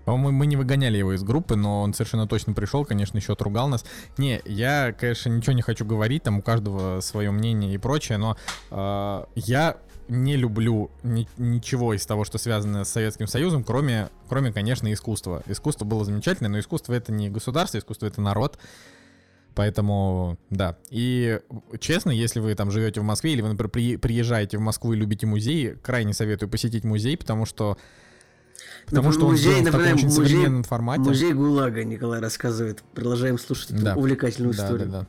По-моему, 0.06 0.38
мы 0.38 0.48
не 0.48 0.56
выгоняли 0.56 0.98
его 0.98 1.14
из 1.14 1.24
группы, 1.24 1.56
но 1.56 1.82
он 1.82 1.94
совершенно 1.94 2.28
точно 2.28 2.54
пришел, 2.54 2.86
конечно, 2.86 3.18
еще 3.18 3.34
отругал 3.34 3.68
нас. 3.68 3.86
Не, 4.18 4.42
я, 4.46 4.94
конечно, 4.94 5.30
ничего 5.30 5.54
не 5.54 5.62
хочу 5.62 5.86
говорить, 5.86 6.24
там 6.24 6.40
у 6.40 6.42
каждого 6.42 7.02
свое 7.02 7.32
мнение 7.32 7.74
и 7.74 7.78
прочее, 7.78 8.18
но 8.18 8.38
э, 8.72 9.26
я 9.36 9.78
не 10.08 10.38
люблю 10.38 10.90
ни, 11.04 11.28
ничего 11.38 11.94
из 11.94 12.06
того, 12.06 12.24
что 12.24 12.38
связано 12.38 12.84
с 12.84 12.90
Советским 12.90 13.28
Союзом, 13.28 13.64
кроме, 13.64 14.10
кроме, 14.30 14.54
конечно, 14.54 14.92
искусства. 14.92 15.44
Искусство 15.48 15.86
было 15.86 16.06
замечательное, 16.06 16.50
но 16.50 16.60
искусство 16.60 16.94
это 16.94 17.12
не 17.12 17.30
государство, 17.30 17.78
искусство 17.78 18.08
это 18.08 18.22
народ. 18.22 18.58
Поэтому, 19.56 20.38
да. 20.52 20.78
И 20.92 21.40
честно, 21.80 22.12
если 22.12 22.40
вы 22.40 22.54
там 22.54 22.70
живете 22.70 23.02
в 23.02 23.04
Москве 23.04 23.34
или 23.34 23.42
вы, 23.42 23.50
например, 23.50 24.00
приезжаете 24.00 24.60
в 24.60 24.62
Москву 24.62 24.94
и 24.94 24.96
любите 24.96 25.26
музей, 25.26 25.74
крайне 25.82 26.14
советую 26.14 26.48
посетить 26.48 26.84
музей, 26.84 27.18
потому 27.18 27.46
что 27.46 27.78
Потому 28.88 29.12
что 29.12 29.28
музей, 29.28 29.60
он 29.60 29.64
например, 29.66 29.82
в 29.82 29.84
таком 29.84 29.94
очень 29.96 30.08
музей, 30.08 30.36
современном 30.36 30.64
формате. 30.64 31.02
Музей 31.02 31.34
ГУЛАГа 31.34 31.84
Николай 31.84 32.22
рассказывает. 32.22 32.82
Продолжаем 32.94 33.38
слушать 33.38 33.72
эту 33.72 33.84
да. 33.84 33.96
увлекательную 33.96 34.56
да, 34.56 34.64
историю. 34.64 34.88
Да, 34.88 35.08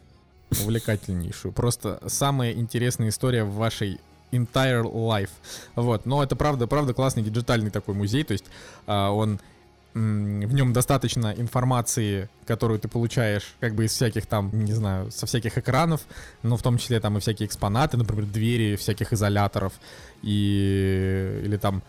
да, 0.51 0.63
Увлекательнейшую. 0.65 1.53
Просто 1.53 2.01
самая 2.07 2.53
интересная 2.53 3.11
история 3.11 3.45
в 3.45 3.55
вашей 3.55 4.01
entire 4.33 4.83
life. 4.83 5.31
Вот. 5.77 6.07
Но 6.07 6.23
это 6.23 6.35
правда, 6.35 6.67
правда 6.67 6.93
классный 6.93 7.23
диджитальный 7.23 7.71
такой 7.71 7.95
музей. 7.95 8.25
То 8.25 8.33
есть 8.33 8.45
а, 8.87 9.11
он 9.11 9.39
в 9.95 10.53
нем 10.53 10.73
достаточно 10.73 11.33
информации, 11.37 12.29
которую 12.47 12.79
ты 12.79 12.89
получаешь 12.89 13.55
как 13.59 13.75
бы 13.75 13.87
из 13.87 13.93
всяких 13.93 14.27
там, 14.27 14.51
не 14.53 14.73
знаю, 14.73 15.11
со 15.11 15.27
всяких 15.27 15.59
экранов, 15.59 16.03
но 16.43 16.57
в 16.57 16.63
том 16.63 16.79
числе 16.79 17.01
там 17.01 17.17
и 17.17 17.21
всякие 17.21 17.47
экспонаты, 17.47 17.97
например, 17.97 18.27
двери 18.27 18.77
всяких 18.77 19.13
изоляторов 19.13 19.73
и 20.23 21.43
или 21.45 21.57
там 21.57 21.83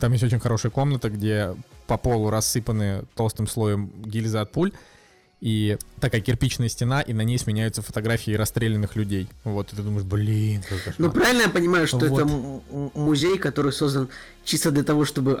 там 0.00 0.12
есть 0.12 0.24
очень 0.24 0.38
хорошая 0.38 0.70
комната, 0.70 1.10
где 1.10 1.54
по 1.86 1.96
полу 1.96 2.30
рассыпаны 2.30 3.04
толстым 3.14 3.46
слоем 3.46 3.90
гильзы 4.04 4.38
от 4.38 4.52
пуль, 4.52 4.72
и 5.40 5.78
такая 6.00 6.20
кирпичная 6.20 6.68
стена, 6.68 7.00
и 7.00 7.12
на 7.12 7.22
ней 7.22 7.38
сменяются 7.38 7.80
фотографии 7.82 8.32
расстрелянных 8.32 8.96
людей. 8.96 9.28
Вот, 9.44 9.72
и 9.72 9.76
ты 9.76 9.82
думаешь, 9.82 10.04
блин. 10.04 10.62
Ну, 10.98 11.10
правильно 11.12 11.42
я 11.42 11.48
понимаю, 11.48 11.86
что 11.86 11.98
вот. 11.98 12.20
это 12.20 12.98
музей, 12.98 13.38
который 13.38 13.72
создан 13.72 14.08
чисто 14.44 14.70
для 14.70 14.82
того, 14.82 15.04
чтобы 15.04 15.40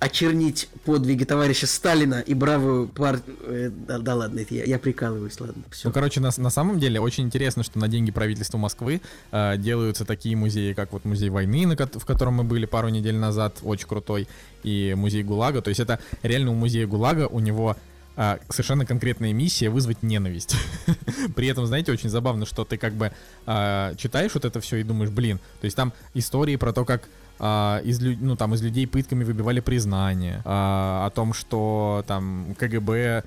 очернить 0.00 0.68
подвиги 0.84 1.24
товарища 1.24 1.66
Сталина 1.66 2.20
и 2.20 2.32
бравую 2.32 2.86
партию... 2.88 3.36
Э, 3.42 3.70
да, 3.70 3.98
да 3.98 4.14
ладно, 4.14 4.38
это 4.38 4.54
я, 4.54 4.62
я 4.62 4.78
прикалываюсь, 4.78 5.38
ладно, 5.40 5.64
все. 5.72 5.88
Ну, 5.88 5.92
короче, 5.92 6.20
на, 6.20 6.30
на 6.36 6.50
самом 6.50 6.78
деле 6.78 7.00
очень 7.00 7.24
интересно, 7.24 7.64
что 7.64 7.80
на 7.80 7.88
деньги 7.88 8.12
правительства 8.12 8.58
Москвы 8.58 9.00
э, 9.32 9.56
делаются 9.58 10.04
такие 10.04 10.36
музеи, 10.36 10.72
как 10.72 10.92
вот 10.92 11.04
музей 11.04 11.30
войны, 11.30 11.66
на, 11.66 11.74
в 11.74 12.06
котором 12.06 12.34
мы 12.34 12.44
были 12.44 12.64
пару 12.64 12.90
недель 12.90 13.16
назад, 13.16 13.56
очень 13.62 13.88
крутой, 13.88 14.28
и 14.62 14.94
музей 14.96 15.24
ГУЛАГа. 15.24 15.62
То 15.62 15.70
есть 15.70 15.80
это 15.80 15.98
реально 16.22 16.52
у 16.52 16.54
музея 16.54 16.86
ГУЛАГа, 16.86 17.26
у 17.26 17.40
него 17.40 17.76
а, 18.20 18.40
совершенно 18.48 18.84
конкретная 18.84 19.32
миссия 19.32 19.70
вызвать 19.70 20.02
ненависть. 20.02 20.56
При 21.36 21.46
этом, 21.46 21.66
знаете, 21.66 21.92
очень 21.92 22.08
забавно, 22.08 22.46
что 22.46 22.64
ты 22.64 22.76
как 22.76 22.94
бы 22.94 23.12
а, 23.46 23.94
читаешь 23.94 24.34
вот 24.34 24.44
это 24.44 24.60
все 24.60 24.78
и 24.78 24.82
думаешь, 24.82 25.10
блин, 25.10 25.38
то 25.60 25.66
есть 25.66 25.76
там 25.76 25.92
истории 26.14 26.56
про 26.56 26.72
то, 26.72 26.84
как 26.84 27.08
а, 27.38 27.80
из, 27.84 28.00
ну, 28.00 28.34
там, 28.34 28.54
из 28.54 28.62
людей 28.62 28.88
пытками 28.88 29.22
выбивали 29.22 29.60
признание, 29.60 30.42
а, 30.44 31.06
о 31.06 31.10
том, 31.10 31.32
что 31.32 32.02
там 32.08 32.56
КГБ 32.58 33.22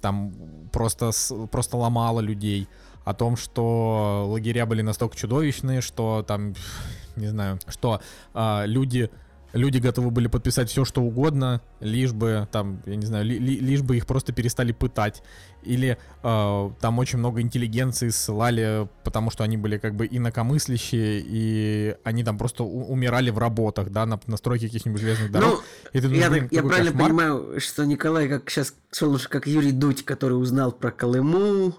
там 0.00 0.32
просто, 0.72 1.10
просто 1.50 1.76
ломало 1.76 2.20
людей, 2.20 2.66
о 3.04 3.12
том, 3.12 3.36
что 3.36 4.24
лагеря 4.26 4.64
были 4.64 4.80
настолько 4.80 5.18
чудовищные, 5.18 5.82
что 5.82 6.24
там, 6.26 6.54
не 7.16 7.26
знаю, 7.26 7.58
что 7.68 8.00
а, 8.32 8.64
люди 8.64 9.10
люди 9.52 9.78
готовы 9.78 10.10
были 10.10 10.26
подписать 10.26 10.70
все, 10.70 10.84
что 10.84 11.02
угодно, 11.02 11.62
лишь 11.80 12.12
бы 12.12 12.48
там, 12.50 12.82
я 12.86 12.96
не 12.96 13.06
знаю, 13.06 13.24
ли, 13.24 13.38
ли, 13.38 13.58
лишь 13.58 13.82
бы 13.82 13.96
их 13.96 14.06
просто 14.06 14.32
перестали 14.32 14.72
пытать. 14.72 15.22
Или 15.62 15.98
э, 16.22 16.70
там 16.80 16.98
очень 16.98 17.18
много 17.18 17.40
интеллигенции 17.40 18.08
ссылали, 18.10 18.88
потому 19.04 19.30
что 19.30 19.44
они 19.44 19.56
были 19.56 19.78
как 19.78 19.94
бы 19.94 20.06
инакомыслящие, 20.10 21.22
и 21.24 21.96
они 22.04 22.24
там 22.24 22.38
просто 22.38 22.64
умирали 22.64 23.30
в 23.30 23.38
работах, 23.38 23.90
да, 23.90 24.06
на, 24.06 24.20
на 24.26 24.36
стройке 24.36 24.66
каких-нибудь 24.66 25.00
железных 25.00 25.30
дорог. 25.30 25.50
Ну, 25.50 25.90
и 25.92 26.00
ты 26.00 26.08
думаешь, 26.08 26.22
я, 26.22 26.30
блин, 26.30 26.48
я 26.50 26.62
правильно 26.62 26.92
кошмар. 26.92 27.08
понимаю, 27.08 27.60
что 27.60 27.84
Николай, 27.84 28.28
как 28.28 28.48
сейчас 28.50 28.74
солнышко, 28.90 29.40
как 29.40 29.46
Юрий 29.46 29.72
Дудь, 29.72 30.04
который 30.04 30.34
узнал 30.34 30.72
про 30.72 30.90
Колыму, 30.90 31.74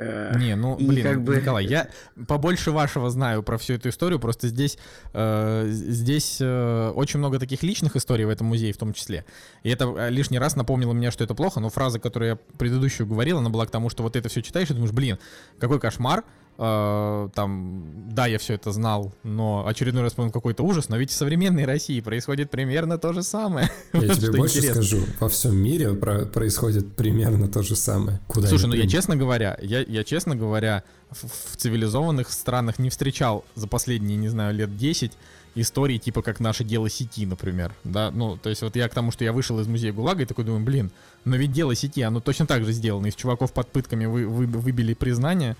Не, 0.00 0.56
ну, 0.56 0.76
блин, 0.76 1.02
как 1.02 1.22
бы... 1.22 1.36
Николай, 1.36 1.66
я 1.66 1.88
побольше 2.28 2.70
вашего 2.70 3.10
знаю 3.10 3.42
про 3.42 3.58
всю 3.58 3.74
эту 3.74 3.90
историю, 3.90 4.18
просто 4.18 4.48
здесь, 4.48 4.78
э, 5.12 5.66
здесь 5.68 6.38
э, 6.40 6.92
очень 6.94 7.18
много 7.18 7.38
таких 7.38 7.62
личных 7.62 7.96
историй 7.96 8.24
в 8.24 8.30
этом 8.30 8.46
музее 8.46 8.72
в 8.72 8.78
том 8.78 8.94
числе. 8.94 9.24
И 9.62 9.70
это 9.70 9.84
э, 9.96 10.10
лишний 10.10 10.38
раз 10.38 10.56
напомнило 10.56 10.92
мне, 10.92 11.10
что 11.10 11.24
это 11.24 11.34
плохо, 11.34 11.60
но 11.60 11.68
фраза, 11.68 11.98
которую 11.98 12.30
я 12.30 12.38
предыдущую 12.56 13.06
говорил, 13.06 13.38
она 13.38 13.50
была 13.50 13.66
к 13.66 13.70
тому, 13.70 13.90
что 13.90 14.02
вот 14.02 14.16
это 14.16 14.28
все 14.28 14.42
читаешь 14.42 14.70
и 14.70 14.74
думаешь, 14.74 14.92
блин, 14.92 15.18
какой 15.58 15.78
кошмар, 15.78 16.20
э, 16.20 16.24
там, 16.56 17.82
да, 18.10 18.26
я 18.26 18.38
все 18.38 18.54
это 18.54 18.70
знал, 18.72 19.14
но 19.22 19.66
очередной 19.66 20.02
раз 20.02 20.12
понял 20.12 20.30
какой-то 20.30 20.62
ужас, 20.62 20.88
но 20.88 20.98
ведь 20.98 21.10
в 21.10 21.14
современной 21.14 21.64
России 21.64 22.00
происходит 22.00 22.50
примерно 22.50 22.98
то 22.98 23.12
же 23.12 23.22
самое. 23.22 23.70
Я 23.94 24.00
вот 24.00 24.18
тебе 24.18 24.32
больше 24.32 24.58
интересно. 24.58 24.82
скажу, 24.82 25.04
во 25.18 25.28
всем 25.28 25.56
мире 25.56 25.94
про- 25.94 26.26
происходит 26.26 26.94
примерно 26.96 27.48
то 27.48 27.62
же 27.62 27.76
самое. 27.76 28.20
Куда 28.28 28.48
Слушай, 28.48 28.66
ну 28.66 28.74
я 28.74 28.86
честно 28.86 29.16
говоря, 29.16 29.58
я, 29.62 29.80
я 29.80 30.04
честно 30.04 30.36
говоря, 30.36 30.84
в, 31.10 31.52
в 31.52 31.56
цивилизованных 31.56 32.30
странах 32.30 32.78
не 32.78 32.90
встречал 32.90 33.44
за 33.54 33.66
последние, 33.66 34.18
не 34.18 34.28
знаю, 34.28 34.54
лет 34.54 34.76
10 34.76 35.12
истории, 35.54 35.98
типа 35.98 36.22
как 36.22 36.40
наше 36.40 36.64
дело 36.64 36.88
сети, 36.88 37.26
например, 37.26 37.74
да, 37.84 38.10
ну, 38.10 38.36
то 38.36 38.50
есть 38.50 38.62
вот 38.62 38.76
я 38.76 38.88
к 38.88 38.94
тому, 38.94 39.10
что 39.10 39.24
я 39.24 39.32
вышел 39.32 39.58
из 39.60 39.66
музея 39.66 39.92
ГУЛАГа 39.92 40.22
и 40.22 40.26
такой 40.26 40.44
думаю, 40.44 40.64
блин, 40.64 40.90
но 41.24 41.36
ведь 41.36 41.52
дело 41.52 41.74
сети, 41.74 42.02
оно 42.02 42.20
точно 42.20 42.46
так 42.46 42.64
же 42.64 42.72
сделано, 42.72 43.06
из 43.06 43.14
чуваков 43.14 43.52
под 43.52 43.68
пытками 43.72 44.06
вы, 44.06 44.26
вы, 44.26 44.46
выбили 44.46 44.94
признание, 44.94 45.56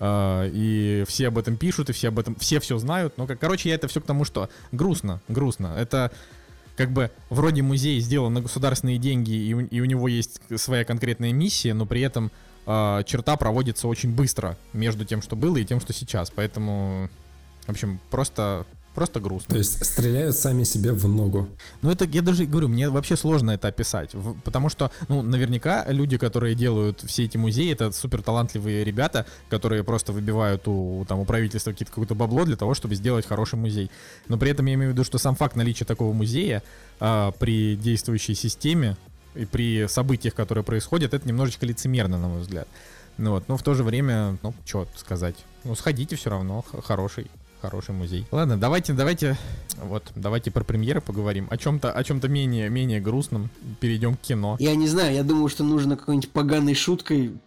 и 0.00 1.04
все 1.08 1.28
об 1.28 1.38
этом 1.38 1.56
пишут, 1.56 1.90
и 1.90 1.92
все 1.92 2.08
об 2.08 2.18
этом, 2.18 2.36
все 2.36 2.60
все 2.60 2.78
знают. 2.78 3.16
Но, 3.16 3.26
короче, 3.26 3.68
я 3.68 3.74
это 3.74 3.88
все 3.88 4.00
к 4.00 4.04
тому, 4.04 4.24
что 4.24 4.48
грустно, 4.72 5.20
грустно. 5.28 5.74
Это 5.76 6.12
как 6.76 6.90
бы 6.90 7.10
вроде 7.30 7.62
музей 7.62 7.98
сделан 8.00 8.34
на 8.34 8.40
государственные 8.40 8.98
деньги, 8.98 9.32
и 9.32 9.50
и 9.50 9.80
у 9.80 9.84
него 9.84 10.06
есть 10.06 10.40
своя 10.56 10.84
конкретная 10.84 11.32
миссия, 11.32 11.74
но 11.74 11.86
при 11.86 12.00
этом 12.02 12.30
uh, 12.66 13.02
черта 13.04 13.36
проводится 13.36 13.88
очень 13.88 14.14
быстро 14.14 14.56
между 14.72 15.04
тем, 15.04 15.20
что 15.20 15.34
было, 15.34 15.56
и 15.56 15.64
тем, 15.64 15.80
что 15.80 15.92
сейчас. 15.92 16.30
Поэтому, 16.30 17.08
в 17.66 17.70
общем, 17.70 17.98
просто 18.10 18.66
Просто 18.98 19.20
грустно. 19.20 19.52
То 19.52 19.58
есть 19.58 19.84
стреляют 19.84 20.36
сами 20.36 20.64
себе 20.64 20.92
в 20.92 21.06
ногу. 21.06 21.48
Ну, 21.82 21.90
это, 21.92 22.04
я 22.04 22.20
даже 22.20 22.46
говорю, 22.46 22.66
мне 22.66 22.90
вообще 22.90 23.16
сложно 23.16 23.52
это 23.52 23.68
описать. 23.68 24.10
Потому 24.42 24.68
что, 24.68 24.90
ну, 25.06 25.22
наверняка 25.22 25.84
люди, 25.86 26.18
которые 26.18 26.56
делают 26.56 27.04
все 27.06 27.26
эти 27.26 27.36
музеи, 27.36 27.70
это 27.70 27.92
супер 27.92 28.22
талантливые 28.22 28.82
ребята, 28.82 29.24
которые 29.50 29.84
просто 29.84 30.12
выбивают 30.12 30.66
у, 30.66 31.04
там, 31.06 31.20
у 31.20 31.24
правительства 31.24 31.72
какое-то 31.72 32.16
бабло 32.16 32.44
для 32.44 32.56
того, 32.56 32.74
чтобы 32.74 32.96
сделать 32.96 33.24
хороший 33.24 33.54
музей. 33.54 33.88
Но 34.26 34.36
при 34.36 34.50
этом 34.50 34.66
я 34.66 34.74
имею 34.74 34.90
в 34.90 34.94
виду, 34.94 35.04
что 35.04 35.18
сам 35.18 35.36
факт 35.36 35.54
наличия 35.54 35.84
такого 35.84 36.12
музея 36.12 36.64
а, 36.98 37.30
при 37.30 37.76
действующей 37.76 38.34
системе 38.34 38.96
и 39.36 39.44
при 39.44 39.86
событиях, 39.86 40.34
которые 40.34 40.64
происходят, 40.64 41.14
это 41.14 41.28
немножечко 41.28 41.64
лицемерно, 41.66 42.18
на 42.18 42.26
мой 42.26 42.40
взгляд. 42.40 42.66
Ну 43.16 43.30
вот, 43.30 43.46
но 43.46 43.56
в 43.56 43.62
то 43.62 43.74
же 43.74 43.84
время, 43.84 44.38
ну, 44.42 44.54
что 44.64 44.88
сказать. 44.96 45.36
Ну, 45.62 45.76
сходите 45.76 46.16
все 46.16 46.30
равно, 46.30 46.64
хороший 46.84 47.28
хороший 47.60 47.94
музей. 47.94 48.26
Ладно, 48.30 48.56
давайте, 48.56 48.92
давайте, 48.92 49.36
вот, 49.76 50.04
давайте 50.14 50.50
про 50.50 50.64
премьеры 50.64 51.00
поговорим. 51.00 51.46
О 51.50 51.56
чем-то, 51.56 51.92
о 51.92 52.04
чем-то 52.04 52.28
менее, 52.28 52.68
менее 52.68 53.00
грустном. 53.00 53.50
Перейдем 53.80 54.16
к 54.16 54.20
кино. 54.20 54.56
Я 54.58 54.74
не 54.74 54.88
знаю, 54.88 55.14
я 55.14 55.22
думаю, 55.22 55.48
что 55.48 55.64
нужно 55.64 55.96
какой-нибудь 55.96 56.30
поганой 56.30 56.74
шуткой 56.74 57.38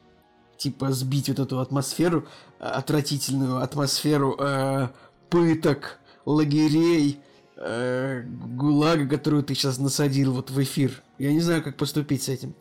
типа 0.57 0.91
сбить 0.91 1.27
вот 1.27 1.39
эту 1.39 1.59
атмосферу, 1.59 2.27
э, 2.59 2.65
отвратительную 2.65 3.61
атмосферу 3.63 4.35
э, 4.39 4.89
пыток, 5.29 5.97
лагерей, 6.25 7.19
э, 7.55 8.23
ГУЛАГа, 8.23 9.07
которую 9.07 9.43
ты 9.43 9.55
сейчас 9.55 9.79
насадил 9.79 10.33
вот 10.33 10.51
в 10.51 10.61
эфир. 10.61 11.01
Я 11.17 11.31
не 11.31 11.39
знаю, 11.39 11.63
как 11.63 11.77
поступить 11.77 12.23
с 12.23 12.29
этим. 12.29 12.53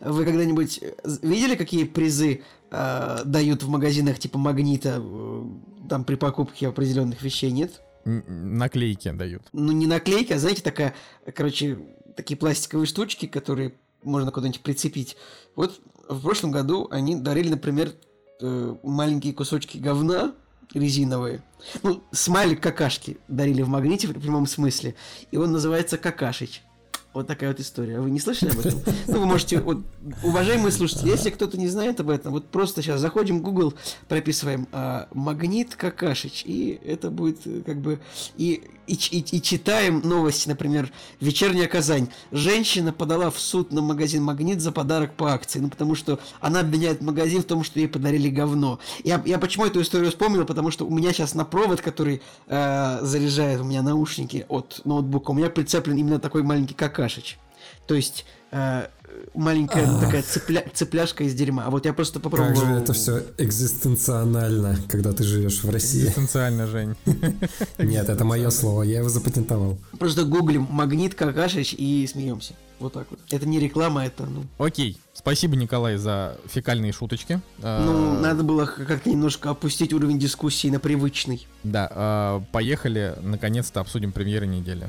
Вы 0.00 0.24
когда-нибудь 0.24 0.78
э, 0.80 0.94
видели, 1.22 1.56
какие 1.56 1.84
призы 1.84 2.42
э, 2.70 3.22
дают 3.24 3.62
в 3.62 3.68
магазинах 3.68 4.18
типа 4.18 4.38
Магнита 4.38 5.00
э, 5.00 5.44
там 5.88 6.04
при 6.04 6.14
покупке 6.14 6.68
определенных 6.68 7.22
вещей 7.22 7.50
нет. 7.50 7.80
Наклейки 8.04 9.10
дают. 9.10 9.42
Ну, 9.52 9.72
не 9.72 9.86
наклейки, 9.86 10.32
а, 10.32 10.38
знаете, 10.38 10.62
такая, 10.62 10.94
короче, 11.34 11.78
такие 12.16 12.36
пластиковые 12.36 12.86
штучки, 12.86 13.26
которые 13.26 13.74
можно 14.02 14.30
куда-нибудь 14.30 14.62
прицепить. 14.62 15.16
Вот 15.54 15.80
в 16.08 16.20
прошлом 16.22 16.50
году 16.50 16.88
они 16.90 17.16
дарили, 17.16 17.50
например, 17.50 17.92
э, 18.40 18.76
маленькие 18.82 19.34
кусочки 19.34 19.78
говна 19.78 20.34
резиновые. 20.72 21.42
Ну, 21.82 22.02
смайлик 22.12 22.62
какашки 22.62 23.18
дарили 23.28 23.62
в 23.62 23.68
магните 23.68 24.06
в 24.06 24.12
прямом 24.12 24.46
смысле. 24.46 24.94
И 25.30 25.36
он 25.36 25.52
называется 25.52 25.98
Какашич. 25.98 26.62
Вот 27.12 27.26
такая 27.26 27.50
вот 27.50 27.58
история. 27.58 28.00
Вы 28.00 28.10
не 28.10 28.20
слышали 28.20 28.50
об 28.50 28.60
этом? 28.60 28.80
Ну, 29.08 29.18
вы 29.20 29.26
можете, 29.26 29.60
вот, 29.60 29.78
уважаемые 30.22 30.70
слушатели, 30.70 31.08
если 31.08 31.30
кто-то 31.30 31.58
не 31.58 31.66
знает 31.66 31.98
об 31.98 32.10
этом, 32.10 32.32
вот 32.32 32.46
просто 32.46 32.82
сейчас 32.82 33.00
заходим 33.00 33.40
в 33.40 33.42
Google, 33.42 33.74
прописываем 34.08 34.68
а, 34.70 35.08
магнит 35.12 35.74
Какашич, 35.74 36.44
и 36.46 36.80
это 36.84 37.10
будет 37.10 37.44
э, 37.46 37.62
как 37.66 37.78
бы 37.78 37.98
и 38.36 38.62
и, 38.90 39.18
и, 39.18 39.36
и 39.36 39.42
читаем 39.42 40.00
новости, 40.00 40.48
например, 40.48 40.90
«Вечерняя 41.20 41.68
Казань». 41.68 42.08
Женщина 42.32 42.92
подала 42.92 43.30
в 43.30 43.38
суд 43.38 43.72
на 43.72 43.82
магазин 43.82 44.24
«Магнит» 44.24 44.60
за 44.60 44.72
подарок 44.72 45.14
по 45.14 45.32
акции, 45.32 45.60
ну, 45.60 45.68
потому 45.68 45.94
что 45.94 46.18
она 46.40 46.60
обвиняет 46.60 47.00
магазин 47.00 47.42
в 47.42 47.44
том, 47.44 47.62
что 47.62 47.78
ей 47.78 47.86
подарили 47.86 48.28
говно. 48.28 48.80
Я, 49.04 49.22
я 49.24 49.38
почему 49.38 49.66
эту 49.66 49.80
историю 49.80 50.10
вспомнил? 50.10 50.44
Потому 50.44 50.72
что 50.72 50.86
у 50.86 50.90
меня 50.90 51.12
сейчас 51.12 51.34
на 51.34 51.44
провод, 51.44 51.80
который 51.80 52.20
э, 52.48 52.98
заряжает 53.02 53.60
у 53.60 53.64
меня 53.64 53.82
наушники 53.82 54.44
от 54.48 54.80
ноутбука, 54.84 55.30
у 55.30 55.34
меня 55.34 55.50
прицеплен 55.50 55.96
именно 55.96 56.18
такой 56.18 56.42
маленький 56.42 56.74
какашич. 56.74 57.38
То 57.86 57.94
есть 57.94 58.24
э, 58.50 58.88
маленькая 59.34 59.86
Ах. 59.86 60.00
такая 60.00 60.22
цепля, 60.22 60.64
цепляшка 60.72 61.24
из 61.24 61.34
дерьма. 61.34 61.64
А 61.64 61.70
вот 61.70 61.86
я 61.86 61.92
просто 61.92 62.20
попробовал... 62.20 62.54
Как 62.54 62.68
же 62.68 62.74
это 62.74 62.92
все 62.92 63.22
экзистенционально, 63.38 64.76
когда 64.88 65.12
ты 65.12 65.22
живешь 65.22 65.62
в 65.62 65.70
России. 65.70 66.04
Экзистенциально, 66.04 66.66
Жень. 66.66 66.96
Нет, 67.78 68.08
это 68.08 68.24
мое 68.24 68.50
слово, 68.50 68.82
я 68.82 68.98
его 68.98 69.08
запатентовал. 69.08 69.78
Просто 69.98 70.24
гуглим 70.24 70.66
магнит 70.70 71.14
Какашич 71.14 71.74
и 71.76 72.06
смеемся. 72.10 72.54
Вот 72.78 72.94
так 72.94 73.06
вот. 73.10 73.20
Это 73.30 73.46
не 73.46 73.60
реклама, 73.60 74.06
это 74.06 74.24
ну. 74.24 74.44
Окей. 74.58 74.96
Спасибо, 75.12 75.54
Николай, 75.54 75.98
за 75.98 76.38
фекальные 76.46 76.92
шуточки. 76.92 77.40
Ну, 77.58 77.66
а, 77.66 78.18
надо 78.20 78.42
было 78.42 78.64
как-то 78.64 79.10
немножко 79.10 79.50
опустить 79.50 79.92
уровень 79.92 80.18
дискуссии 80.18 80.68
на 80.68 80.80
привычный. 80.80 81.46
Да, 81.62 81.90
а, 81.92 82.42
поехали, 82.52 83.16
наконец-то 83.20 83.80
обсудим 83.80 84.12
премьеры 84.12 84.46
недели. 84.46 84.88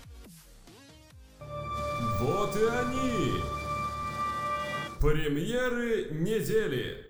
Вот 2.21 2.55
и 2.55 2.63
они! 2.63 3.11
Премьеры 5.02 6.10
недели! 6.12 7.10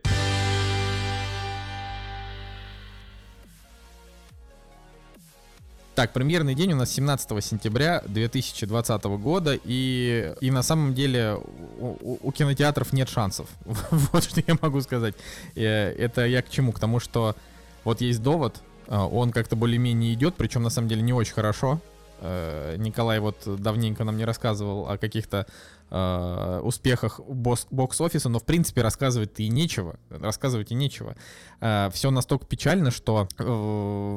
Так, 5.94 6.14
премьерный 6.14 6.56
день 6.56 6.72
у 6.72 6.78
нас 6.78 6.90
17 6.92 7.44
сентября 7.44 8.02
2020 8.08 9.04
года, 9.04 9.60
и, 9.66 10.34
и 10.40 10.52
на 10.52 10.64
самом 10.64 10.94
деле 10.94 11.38
у, 11.80 12.18
у 12.22 12.32
кинотеатров 12.32 12.94
нет 12.94 13.10
шансов. 13.10 13.50
вот 13.66 14.24
что 14.24 14.42
я 14.48 14.56
могу 14.62 14.80
сказать. 14.80 15.16
Э, 15.56 15.92
это 15.92 16.26
я 16.26 16.42
к 16.42 16.50
чему? 16.50 16.72
К 16.72 16.80
тому, 16.80 17.02
что 17.02 17.36
вот 17.84 18.00
есть 18.00 18.24
довод, 18.24 18.62
э, 18.88 18.96
он 18.96 19.32
как-то 19.32 19.58
более-менее 19.58 20.14
идет, 20.14 20.36
причем 20.36 20.64
на 20.64 20.70
самом 20.70 20.88
деле 20.88 21.02
не 21.02 21.12
очень 21.12 21.34
хорошо. 21.34 21.82
Э, 22.22 22.76
Николай 22.78 23.20
вот 23.20 23.38
давненько 23.46 24.04
нам 24.04 24.16
не 24.16 24.26
рассказывал 24.26 24.88
о 24.88 24.98
каких-то 24.98 25.48
э, 25.90 26.62
успехах 26.64 27.20
бокс-офиса, 27.20 28.30
но 28.30 28.40
в 28.40 28.46
принципе 28.46 28.84
рассказывать-то 28.84 29.42
и 29.42 29.50
нечего. 29.50 29.96
Рассказывать 30.10 30.72
и 30.72 30.76
нечего. 30.76 31.16
Э, 31.62 31.90
все 31.92 32.12
настолько 32.12 32.46
печально, 32.46 32.92
что 32.92 33.28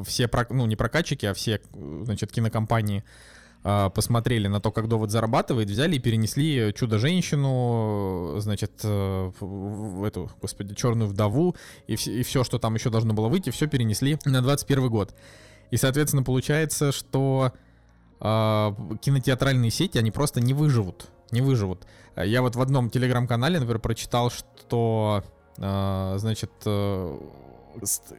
все, 0.07 0.31
ну 0.51 0.67
не 0.67 0.77
прокатчики, 0.77 1.27
а 1.27 1.35
все, 1.35 1.61
значит, 1.73 2.31
кинокомпании 2.31 3.05
посмотрели 3.63 4.47
на 4.47 4.61
то, 4.61 4.71
как 4.71 4.89
довод 4.89 5.11
зарабатывает, 5.11 5.71
взяли 5.71 5.97
и 5.97 5.99
перенесли 5.99 6.75
чудо-женщину, 6.75 8.35
значит, 8.37 8.85
в 8.85 10.05
эту, 10.05 10.31
господи, 10.43 10.75
черную 10.75 11.09
вдову 11.09 11.57
и, 11.87 11.95
и 11.95 12.23
все, 12.25 12.45
что 12.45 12.59
там 12.59 12.75
еще 12.75 12.91
должно 12.91 13.15
было 13.15 13.29
выйти, 13.29 13.49
все 13.49 13.67
перенесли 13.67 14.19
на 14.27 14.43
21 14.43 14.91
год. 14.91 15.15
И, 15.71 15.79
соответственно, 15.79 16.23
получается, 16.23 16.93
что 16.93 17.55
кинотеатральные 18.25 19.71
сети, 19.71 19.99
они 19.99 20.11
просто 20.11 20.41
не 20.41 20.55
выживут. 20.55 21.09
Не 21.31 21.43
выживут. 21.43 21.87
Я 22.17 22.43
вот 22.43 22.57
в 22.57 22.61
одном 22.61 22.91
телеграм-канале, 22.91 23.59
например, 23.59 23.81
прочитал, 23.81 24.31
что, 24.31 25.25
а, 25.59 26.15
значит, 26.19 26.51
э, 26.65 27.19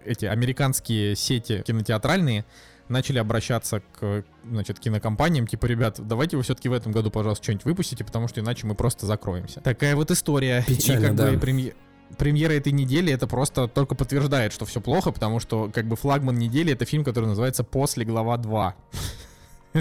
эти 0.04 0.26
американские 0.26 1.15
сети 1.15 1.63
кинотеатральные 1.65 2.46
начали 2.88 3.18
обращаться 3.18 3.82
к, 4.00 4.24
значит, 4.44 4.80
кинокомпаниям, 4.80 5.48
типа, 5.48 5.65
ребят, 5.65 5.96
давайте 6.00 6.38
вы 6.38 6.44
все-таки 6.44 6.70
в 6.70 6.74
этом 6.74 6.91
году, 6.91 7.10
пожалуйста, 7.10 7.44
что-нибудь 7.44 7.65
выпустите, 7.65 8.04
потому 8.04 8.28
что 8.28 8.41
иначе 8.41 8.68
мы 8.68 8.76
просто 8.76 9.06
закроемся. 9.06 9.62
Такая 9.62 9.96
вот 9.96 10.12
история. 10.12 10.63
Печально, 10.68 11.00
и 11.00 11.08
как 11.08 11.15
да. 11.15 11.32
бы 11.32 11.39
премьер 11.39 11.74
премьера 12.20 12.54
этой 12.54 12.72
недели 12.72 13.12
это 13.12 13.28
просто 13.28 13.68
только 13.68 13.96
подтверждает, 13.96 14.54
что 14.54 14.65
все 14.65 14.80
плохо, 14.80 15.12
потому 15.12 15.39
что 15.39 15.72
как 15.74 15.88
бы 15.88 15.96
флагман 15.96 16.38
недели 16.38 16.72
это 16.72 16.86
фильм, 16.86 17.04
который 17.04 17.26
называется 17.26 17.63
«После 17.63 18.06
глава 18.06 18.38
2». 18.38 18.74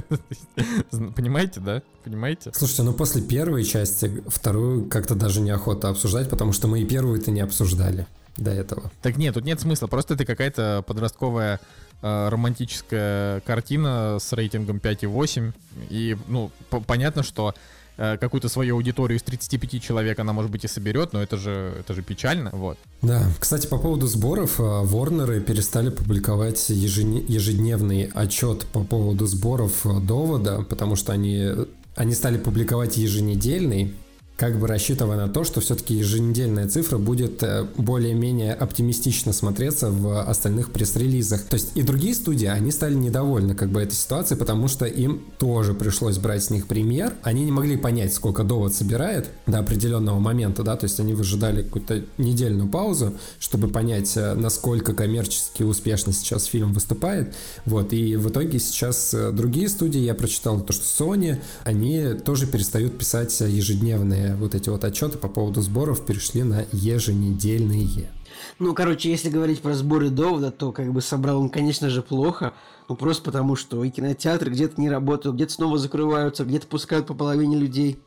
Понимаете, 1.16 1.61
да? 1.61 1.83
Понимаете? 2.04 2.50
Слушайте, 2.54 2.83
ну 2.83 2.92
после 2.92 3.22
первой 3.22 3.64
части 3.64 4.22
вторую 4.26 4.88
как-то 4.88 5.14
даже 5.14 5.40
неохота 5.40 5.88
обсуждать, 5.88 6.28
потому 6.28 6.52
что 6.52 6.68
мы 6.68 6.80
и 6.80 6.85
первую-то 6.85 7.30
не 7.30 7.40
обсуждали 7.40 8.07
до 8.37 8.50
этого. 8.50 8.90
Так 9.02 9.16
нет, 9.16 9.35
тут 9.35 9.44
нет 9.44 9.61
смысла. 9.61 9.87
Просто 9.87 10.14
это 10.14 10.24
какая-то 10.24 10.83
подростковая 10.87 11.61
э, 12.02 12.28
романтическая 12.28 13.40
картина 13.40 14.18
с 14.20 14.33
рейтингом 14.33 14.78
5,8. 14.78 15.52
И, 15.90 16.16
ну, 16.26 16.50
понятно, 16.87 17.22
что 17.22 17.54
какую-то 17.96 18.48
свою 18.48 18.76
аудиторию 18.76 19.18
из 19.18 19.22
35 19.22 19.83
человек 19.83 20.18
она, 20.18 20.33
может 20.33 20.50
быть, 20.50 20.64
и 20.64 20.68
соберет, 20.68 21.12
но 21.12 21.22
это 21.22 21.37
же, 21.37 21.74
это 21.80 21.94
же 21.94 22.02
печально, 22.02 22.50
вот. 22.52 22.78
Да, 23.02 23.26
кстати, 23.38 23.66
по 23.66 23.78
поводу 23.78 24.07
сборов, 24.07 24.54
Ворнеры 24.59 25.40
перестали 25.40 25.90
публиковать 25.90 26.70
ежедневный 26.70 28.11
отчет 28.14 28.66
по 28.66 28.83
поводу 28.85 29.26
сборов 29.26 29.87
э, 29.87 30.00
довода, 30.00 30.62
потому 30.68 30.96
что 30.96 31.12
они, 31.12 31.48
они 31.94 32.14
стали 32.14 32.38
публиковать 32.38 32.96
еженедельный, 32.96 33.94
как 34.37 34.59
бы 34.59 34.66
рассчитывая 34.66 35.16
на 35.16 35.29
то, 35.29 35.44
что 35.44 35.61
все-таки 35.61 35.94
еженедельная 35.94 36.68
цифра 36.68 36.99
будет 36.99 37.42
э, 37.44 37.66
более-менее 37.77 38.53
оптимистично 38.53 39.33
смотреться 39.33 39.90
в 39.90 40.23
остальных 40.23 40.73
пресс-релизах. 40.73 41.42
То 41.42 41.55
есть 41.55 41.77
и 41.77 41.83
другие 41.83 42.16
студии, 42.16 42.47
они 42.47 42.73
стали 42.73 42.94
недовольны 42.94 43.55
как 43.55 43.70
бы 43.70 43.81
этой 43.81 43.94
ситуацией, 43.94 44.38
потому 44.38 44.66
что 44.66 44.87
им 44.87 45.23
тоже 45.38 45.73
пришлось 45.73 46.18
брать 46.18 46.42
с 46.42 46.51
них 46.51 46.66
премьер. 46.66 47.14
Они 47.23 47.44
не 47.44 47.53
могли 47.53 47.77
понять, 47.77 48.12
сколько 48.12 48.42
довод 48.42 48.75
собирает 48.75 49.29
до 49.47 49.61
определенного 49.61 50.18
момента, 50.18 50.64
да, 50.64 50.77
то 50.77 50.85
есть 50.85 50.99
они 50.99 51.14
выжидали 51.14 51.62
какую-то 51.62 52.03
недельную 52.18 52.68
паузу, 52.68 53.14
чтобы 53.38 53.68
понять, 53.68 54.16
э, 54.16 54.35
насколько 54.35 54.94
коммерчески 54.94 55.62
успешно 55.62 56.12
сейчас 56.12 56.47
фильм 56.47 56.73
выступает. 56.73 57.35
Вот, 57.66 57.92
и 57.92 58.16
в 58.16 58.29
итоге 58.31 58.59
сейчас 58.59 59.14
э, 59.14 59.31
другие 59.31 59.68
студии, 59.68 60.01
я 60.01 60.14
прочитал 60.14 60.61
то, 60.61 60.73
что 60.73 60.83
Sony, 60.83 61.38
они 61.62 62.14
тоже 62.25 62.49
перестают 62.49 62.99
писать 62.99 63.38
ежедневные 63.40 64.24
вот 64.39 64.55
эти 64.55 64.69
вот 64.69 64.85
отчеты 64.85 65.19
по 65.19 65.29
поводу 65.29 65.61
сборов 65.61 66.05
перешли 66.05 66.43
на 66.43 66.67
еженедельные. 66.73 68.11
Ну, 68.59 68.75
короче, 68.75 69.11
если 69.11 69.31
говорить 69.31 69.61
про 69.61 69.75
сборы 69.75 70.11
довода, 70.11 70.51
то 70.51 70.73
как 70.73 70.93
бы 70.93 71.01
собрал 71.01 71.41
он, 71.41 71.49
конечно 71.51 71.91
же, 71.91 72.03
плохо. 72.03 72.55
Ну, 72.89 72.97
просто 72.97 73.23
потому, 73.25 73.57
что 73.57 73.83
и 73.85 73.91
кинотеатры 73.91 74.51
где-то 74.51 74.81
не 74.81 74.91
работают, 74.91 75.37
где-то 75.37 75.53
снова 75.53 75.79
закрываются, 75.79 76.45
где-то 76.45 76.67
пускают 76.67 77.07
по 77.07 77.15
половине 77.15 77.57
людей 77.57 77.99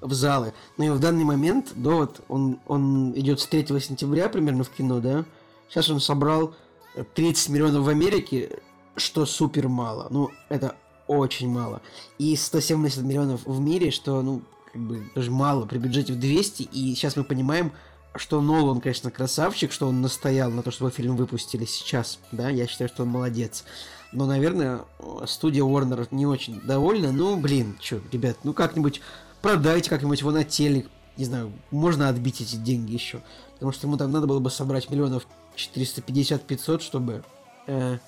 в 0.00 0.12
залы. 0.12 0.52
Но 0.78 0.84
и 0.84 0.90
в 0.90 0.98
данный 0.98 1.24
момент 1.24 1.72
довод, 1.74 2.20
он, 2.28 2.58
он 2.66 3.12
идет 3.18 3.40
с 3.40 3.46
3 3.46 3.66
сентября 3.80 4.28
примерно 4.28 4.64
в 4.64 4.70
кино, 4.70 5.00
да? 5.00 5.24
Сейчас 5.68 5.90
он 5.90 6.00
собрал 6.00 6.54
30 7.14 7.48
миллионов 7.50 7.84
в 7.84 7.88
Америке, 7.88 8.50
что 8.96 9.26
супер 9.26 9.68
мало. 9.68 10.08
Ну, 10.10 10.30
это 10.48 10.76
очень 11.06 11.48
мало. 11.48 11.82
И 12.18 12.36
170 12.36 13.02
миллионов 13.02 13.44
в 13.44 13.60
мире, 13.60 13.90
что, 13.90 14.22
ну, 14.22 14.42
как 14.74 14.82
бы 14.82 15.08
даже 15.14 15.30
мало 15.30 15.66
при 15.66 15.78
бюджете 15.78 16.12
в 16.12 16.18
200, 16.18 16.62
и 16.64 16.94
сейчас 16.96 17.14
мы 17.14 17.22
понимаем, 17.22 17.72
что 18.16 18.40
Нолан, 18.40 18.80
конечно, 18.80 19.12
красавчик, 19.12 19.70
что 19.70 19.86
он 19.86 20.02
настоял 20.02 20.50
на 20.50 20.62
то, 20.62 20.72
чтобы 20.72 20.90
фильм 20.90 21.14
выпустили 21.14 21.64
сейчас, 21.64 22.18
да, 22.32 22.50
я 22.50 22.66
считаю, 22.66 22.88
что 22.88 23.04
он 23.04 23.08
молодец. 23.08 23.64
Но, 24.10 24.26
наверное, 24.26 24.80
студия 25.26 25.62
Warner 25.62 26.08
не 26.10 26.26
очень 26.26 26.60
довольна. 26.60 27.12
Ну, 27.12 27.36
блин, 27.36 27.76
что, 27.80 28.00
ребят, 28.12 28.38
ну 28.42 28.52
как-нибудь 28.52 29.00
продайте 29.42 29.90
как-нибудь 29.90 30.20
его 30.20 30.32
на 30.32 30.42
телек, 30.42 30.88
не 31.16 31.24
знаю, 31.24 31.52
можно 31.70 32.08
отбить 32.08 32.40
эти 32.40 32.56
деньги 32.56 32.92
еще. 32.92 33.22
Потому 33.54 33.70
что 33.70 33.86
ему 33.86 33.96
там 33.96 34.10
надо 34.10 34.26
было 34.26 34.40
бы 34.40 34.50
собрать 34.50 34.90
миллионов 34.90 35.26
450-500, 35.56 36.80
чтобы 36.80 37.22
э, 37.68 37.98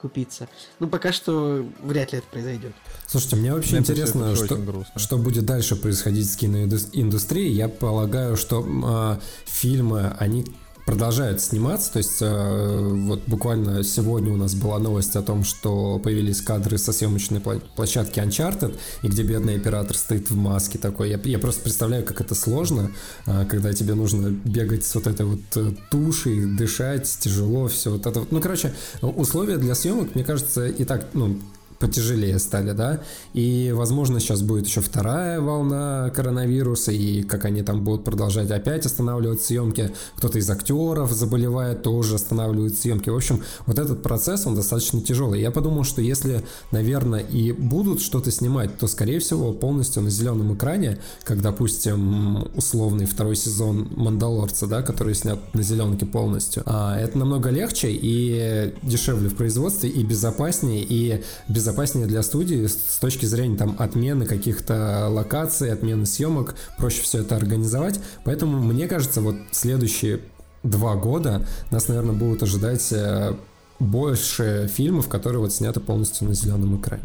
купиться. 0.00 0.48
Ну, 0.78 0.88
пока 0.88 1.12
что 1.12 1.66
вряд 1.82 2.12
ли 2.12 2.18
это 2.18 2.26
произойдет. 2.28 2.72
Слушайте, 3.06 3.36
мне 3.36 3.52
вообще 3.52 3.78
это 3.78 3.92
интересно, 3.92 4.36
что, 4.36 4.84
что 4.96 5.18
будет 5.18 5.44
дальше 5.44 5.76
происходить 5.76 6.30
с 6.30 6.36
киноиндустрией. 6.36 7.52
Я 7.52 7.68
полагаю, 7.68 8.36
что 8.36 9.18
э, 9.18 9.20
фильмы, 9.46 10.14
они 10.18 10.46
продолжают 10.86 11.42
сниматься. 11.42 11.92
То 11.92 11.98
есть 11.98 12.18
э, 12.20 12.88
вот 13.06 13.22
буквально 13.26 13.82
сегодня 13.82 14.32
у 14.32 14.36
нас 14.36 14.54
была 14.54 14.78
новость 14.78 15.16
о 15.16 15.22
том, 15.22 15.44
что 15.44 15.98
появились 15.98 16.40
кадры 16.40 16.78
со 16.78 16.92
съемочной 16.92 17.40
площадки 17.74 18.20
Uncharted, 18.20 18.74
и 19.02 19.08
где 19.08 19.24
бедный 19.24 19.56
оператор 19.56 19.96
стоит 19.96 20.30
в 20.30 20.36
маске 20.36 20.78
такой. 20.78 21.10
Я, 21.10 21.20
я 21.24 21.38
просто 21.38 21.62
представляю, 21.62 22.04
как 22.04 22.20
это 22.20 22.34
сложно, 22.34 22.92
э, 23.26 23.44
когда 23.46 23.72
тебе 23.72 23.94
нужно 23.94 24.30
бегать 24.30 24.86
с 24.86 24.94
вот 24.94 25.08
этой 25.08 25.26
вот 25.26 25.40
э, 25.56 25.72
тушей, 25.90 26.46
дышать, 26.56 27.04
тяжело, 27.20 27.66
все 27.66 27.90
вот 27.90 28.06
это. 28.06 28.24
Ну, 28.30 28.40
короче, 28.40 28.72
условия 29.02 29.58
для 29.58 29.74
съемок, 29.74 30.14
мне 30.14 30.22
кажется, 30.22 30.66
и 30.66 30.84
так, 30.84 31.08
ну, 31.14 31.36
потяжелее 31.78 32.38
стали, 32.38 32.72
да, 32.72 33.00
и, 33.34 33.72
возможно, 33.74 34.20
сейчас 34.20 34.42
будет 34.42 34.66
еще 34.66 34.80
вторая 34.80 35.40
волна 35.40 36.10
коронавируса, 36.14 36.92
и 36.92 37.22
как 37.22 37.44
они 37.44 37.62
там 37.62 37.84
будут 37.84 38.04
продолжать 38.04 38.50
опять 38.50 38.86
останавливать 38.86 39.42
съемки, 39.42 39.92
кто-то 40.16 40.38
из 40.38 40.48
актеров 40.48 41.12
заболевает, 41.12 41.82
тоже 41.82 42.14
останавливает 42.14 42.78
съемки, 42.78 43.10
в 43.10 43.16
общем, 43.16 43.42
вот 43.66 43.78
этот 43.78 44.02
процесс, 44.02 44.46
он 44.46 44.54
достаточно 44.54 45.00
тяжелый, 45.00 45.40
я 45.40 45.50
подумал, 45.50 45.84
что 45.84 46.00
если, 46.00 46.44
наверное, 46.70 47.20
и 47.20 47.52
будут 47.52 48.00
что-то 48.00 48.30
снимать, 48.30 48.78
то, 48.78 48.86
скорее 48.88 49.20
всего, 49.20 49.52
полностью 49.52 50.02
на 50.02 50.10
зеленом 50.10 50.54
экране, 50.54 50.98
как, 51.24 51.42
допустим, 51.42 52.48
условный 52.54 53.06
второй 53.06 53.36
сезон 53.36 53.88
Мандалорца, 53.96 54.66
да, 54.66 54.82
который 54.82 55.14
снят 55.14 55.38
на 55.54 55.62
зеленке 55.62 56.06
полностью, 56.06 56.62
а, 56.66 56.98
это 56.98 57.18
намного 57.18 57.50
легче 57.50 57.88
и 57.90 58.74
дешевле 58.82 59.28
в 59.28 59.36
производстве, 59.36 59.90
и 59.90 60.02
безопаснее, 60.02 60.84
и 60.88 61.22
без 61.48 61.65
безопаснее 61.66 62.06
для 62.06 62.22
студии 62.22 62.64
с 62.66 62.98
точки 63.00 63.26
зрения 63.26 63.56
там 63.56 63.74
отмены 63.80 64.24
каких-то 64.24 65.08
локаций, 65.08 65.72
отмены 65.72 66.06
съемок, 66.06 66.54
проще 66.78 67.02
все 67.02 67.22
это 67.22 67.34
организовать. 67.34 67.98
Поэтому 68.24 68.62
мне 68.62 68.86
кажется, 68.86 69.20
вот 69.20 69.34
следующие 69.50 70.20
два 70.62 70.94
года 70.94 71.44
нас, 71.72 71.88
наверное, 71.88 72.14
будут 72.14 72.44
ожидать 72.44 72.86
э, 72.92 73.34
больше 73.80 74.70
фильмов, 74.72 75.08
которые 75.08 75.40
вот 75.40 75.52
сняты 75.52 75.80
полностью 75.80 76.28
на 76.28 76.34
зеленом 76.34 76.80
экране. 76.80 77.02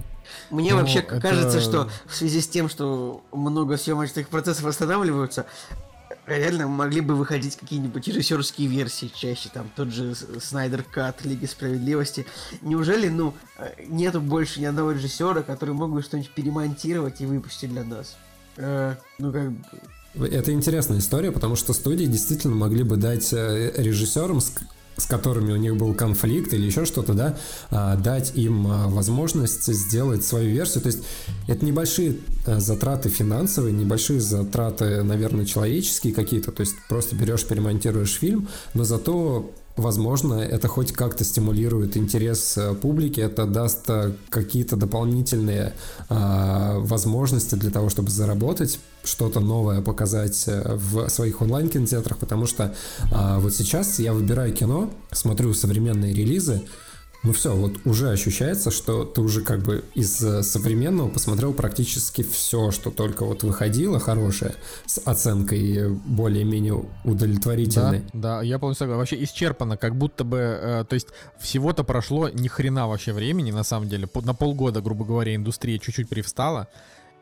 Мне 0.52 0.72
Но 0.72 0.78
вообще 0.78 1.00
это... 1.00 1.20
кажется, 1.20 1.60
что 1.60 1.90
в 2.06 2.16
связи 2.16 2.40
с 2.40 2.48
тем, 2.48 2.70
что 2.70 3.24
много 3.32 3.78
съемочных 3.78 4.28
процессов 4.28 4.66
останавливаются, 4.66 5.48
реально 6.26 6.68
могли 6.68 7.02
бы 7.02 7.16
выходить 7.16 7.56
какие-нибудь 7.56 8.08
режиссерские 8.08 8.68
версии 8.68 9.12
чаще, 9.14 9.50
там 9.54 9.70
тот 9.76 9.90
же 9.90 10.14
Снайдер 10.16 10.84
Кат 10.84 11.26
Лиги 11.26 11.46
Справедливости. 11.46 12.26
Неужели, 12.62 13.10
ну, 13.10 13.34
э, 13.58 13.72
нету 13.88 14.22
больше 14.22 14.62
ни 14.62 14.66
одного 14.66 14.92
режиссера, 14.92 15.42
который 15.42 15.74
мог 15.74 15.92
бы 15.92 16.02
что-нибудь 16.02 16.32
перемонтировать 16.32 17.22
и 17.22 17.26
выпустить 17.26 17.72
для 17.72 17.84
нас? 17.84 18.16
Э, 18.58 18.96
ну, 19.20 19.32
как 19.32 19.52
бы... 19.52 20.28
Это 20.28 20.52
интересная 20.52 21.00
история, 21.00 21.32
потому 21.32 21.56
что 21.56 21.74
студии 21.74 22.06
действительно 22.06 22.56
могли 22.56 22.84
бы 22.84 22.98
дать 22.98 23.32
э, 23.32 23.72
режиссерам 23.78 24.42
с 25.02 25.06
которыми 25.06 25.52
у 25.52 25.56
них 25.56 25.76
был 25.76 25.94
конфликт 25.94 26.54
или 26.54 26.66
еще 26.66 26.86
что-то, 26.86 27.14
да, 27.14 27.38
а, 27.70 27.96
дать 27.96 28.34
им 28.36 28.68
а, 28.68 28.88
возможность 28.88 29.66
сделать 29.66 30.24
свою 30.24 30.52
версию. 30.52 30.84
То 30.84 30.88
есть 30.88 31.00
это 31.48 31.66
небольшие 31.66 32.18
э, 32.46 32.60
затраты 32.60 33.10
финансовые, 33.10 33.74
небольшие 33.74 34.22
затраты, 34.22 35.04
наверное, 35.04 35.46
человеческие 35.46 36.14
какие-то. 36.14 36.52
То 36.52 36.62
есть 36.62 36.76
просто 36.88 37.16
берешь, 37.16 37.46
перемонтируешь 37.46 38.14
фильм, 38.14 38.48
но 38.74 38.84
зато 38.84 39.52
Возможно, 39.78 40.34
это 40.36 40.68
хоть 40.68 40.92
как-то 40.92 41.24
стимулирует 41.24 41.96
интерес 41.96 42.58
э, 42.58 42.74
публики, 42.74 43.22
это 43.22 43.46
даст 43.46 43.90
э, 43.90 44.12
какие-то 44.30 44.76
дополнительные 44.76 45.74
э, 46.10 46.78
возможности 46.80 47.56
для 47.56 47.72
того, 47.72 47.90
чтобы 47.90 48.10
заработать, 48.10 48.80
что-то 49.04 49.40
новое 49.40 49.82
показать 49.82 50.44
э, 50.48 50.76
в 50.76 51.10
своих 51.10 51.42
онлайн-кинотеатрах, 51.42 52.18
потому 52.18 52.46
что 52.46 52.74
э, 53.12 53.38
вот 53.40 53.54
сейчас 53.54 54.00
я 54.00 54.14
выбираю 54.14 54.54
кино, 54.54 54.92
смотрю 55.12 55.54
современные 55.54 56.14
релизы, 56.14 56.62
ну 57.24 57.34
все, 57.34 57.56
вот 57.56 57.86
уже 57.86 58.10
ощущается, 58.10 58.72
что 58.72 59.06
ты 59.06 59.22
уже 59.22 59.42
как 59.42 59.62
бы 59.62 59.86
из 59.94 60.24
э, 60.24 60.42
современного 60.42 61.08
посмотрел 61.08 61.54
практически 61.54 62.24
все, 62.24 62.72
что 62.72 62.90
только 62.90 63.26
вот 63.26 63.44
выходило 63.44 64.00
хорошее, 64.00 64.56
с 64.88 65.00
оценкой 65.06 65.90
более-менее 65.90 66.84
удовлетворительной. 67.04 68.00
Да, 68.14 68.40
да, 68.40 68.42
я 68.42 68.58
полностью 68.58 68.86
согласен. 68.86 69.00
Вообще 69.00 69.24
исчерпано, 69.24 69.78
как 69.78 69.96
будто 69.96 70.24
бы, 70.24 70.38
э, 70.38 70.86
то 70.90 70.96
есть 70.96 71.10
всего-то 71.40 71.84
прошло 71.84 72.28
ни 72.30 72.48
хрена 72.48 72.88
вообще 72.88 73.14
времени, 73.14 73.52
на 73.52 73.64
самом 73.64 73.88
деле. 73.88 74.10
На 74.24 74.34
полгода, 74.34 74.82
грубо 74.82 75.06
говоря, 75.06 75.36
индустрия 75.36 75.78
чуть-чуть 75.78 76.10
привстала, 76.10 76.70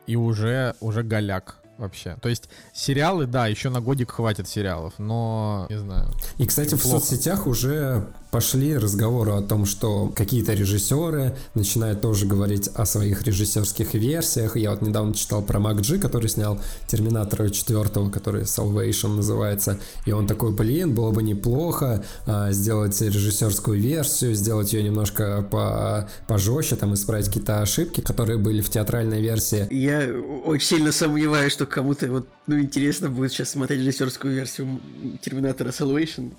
и 0.06 0.16
уже, 0.16 0.76
уже 0.80 1.02
голяк 1.02 1.59
вообще. 1.80 2.16
То 2.20 2.28
есть 2.28 2.48
сериалы, 2.72 3.26
да, 3.26 3.46
еще 3.46 3.70
на 3.70 3.80
годик 3.80 4.12
хватит 4.12 4.48
сериалов, 4.48 4.94
но 4.98 5.66
не 5.70 5.78
знаю. 5.78 6.10
И, 6.38 6.46
кстати, 6.46 6.74
в 6.74 6.82
соцсетях 6.82 7.46
уже 7.46 8.06
пошли 8.30 8.76
разговоры 8.76 9.32
о 9.32 9.42
том, 9.42 9.66
что 9.66 10.12
какие-то 10.14 10.52
режиссеры 10.54 11.36
начинают 11.54 12.00
тоже 12.00 12.26
говорить 12.26 12.68
о 12.74 12.86
своих 12.86 13.22
режиссерских 13.22 13.94
версиях. 13.94 14.56
Я 14.56 14.70
вот 14.70 14.82
недавно 14.82 15.14
читал 15.14 15.42
про 15.42 15.58
Мак 15.58 15.80
Джи, 15.80 15.98
который 15.98 16.28
снял 16.28 16.60
Терминатора 16.86 17.48
4, 17.48 18.10
который 18.10 18.42
Salvation 18.42 19.16
называется. 19.16 19.78
И 20.06 20.12
он 20.12 20.26
такой, 20.26 20.52
блин, 20.52 20.94
было 20.94 21.10
бы 21.10 21.22
неплохо 21.22 22.04
а, 22.26 22.52
сделать 22.52 23.00
режиссерскую 23.00 23.80
версию, 23.80 24.34
сделать 24.34 24.72
ее 24.72 24.82
немножко 24.82 25.46
по 25.50 26.08
пожестче, 26.28 26.76
там 26.76 26.94
исправить 26.94 27.26
какие-то 27.26 27.62
ошибки, 27.62 28.00
которые 28.00 28.38
были 28.38 28.60
в 28.60 28.70
театральной 28.70 29.20
версии. 29.20 29.66
Я 29.70 30.08
очень 30.44 30.66
сильно 30.66 30.92
сомневаюсь, 30.92 31.52
что 31.52 31.66
кому-то 31.70 32.10
вот, 32.10 32.28
ну, 32.46 32.60
интересно 32.60 33.08
будет 33.08 33.32
сейчас 33.32 33.50
смотреть 33.50 33.80
режиссерскую 33.80 34.34
версию 34.34 34.80
Терминатора 35.22 35.70
Salvation. 35.70 36.32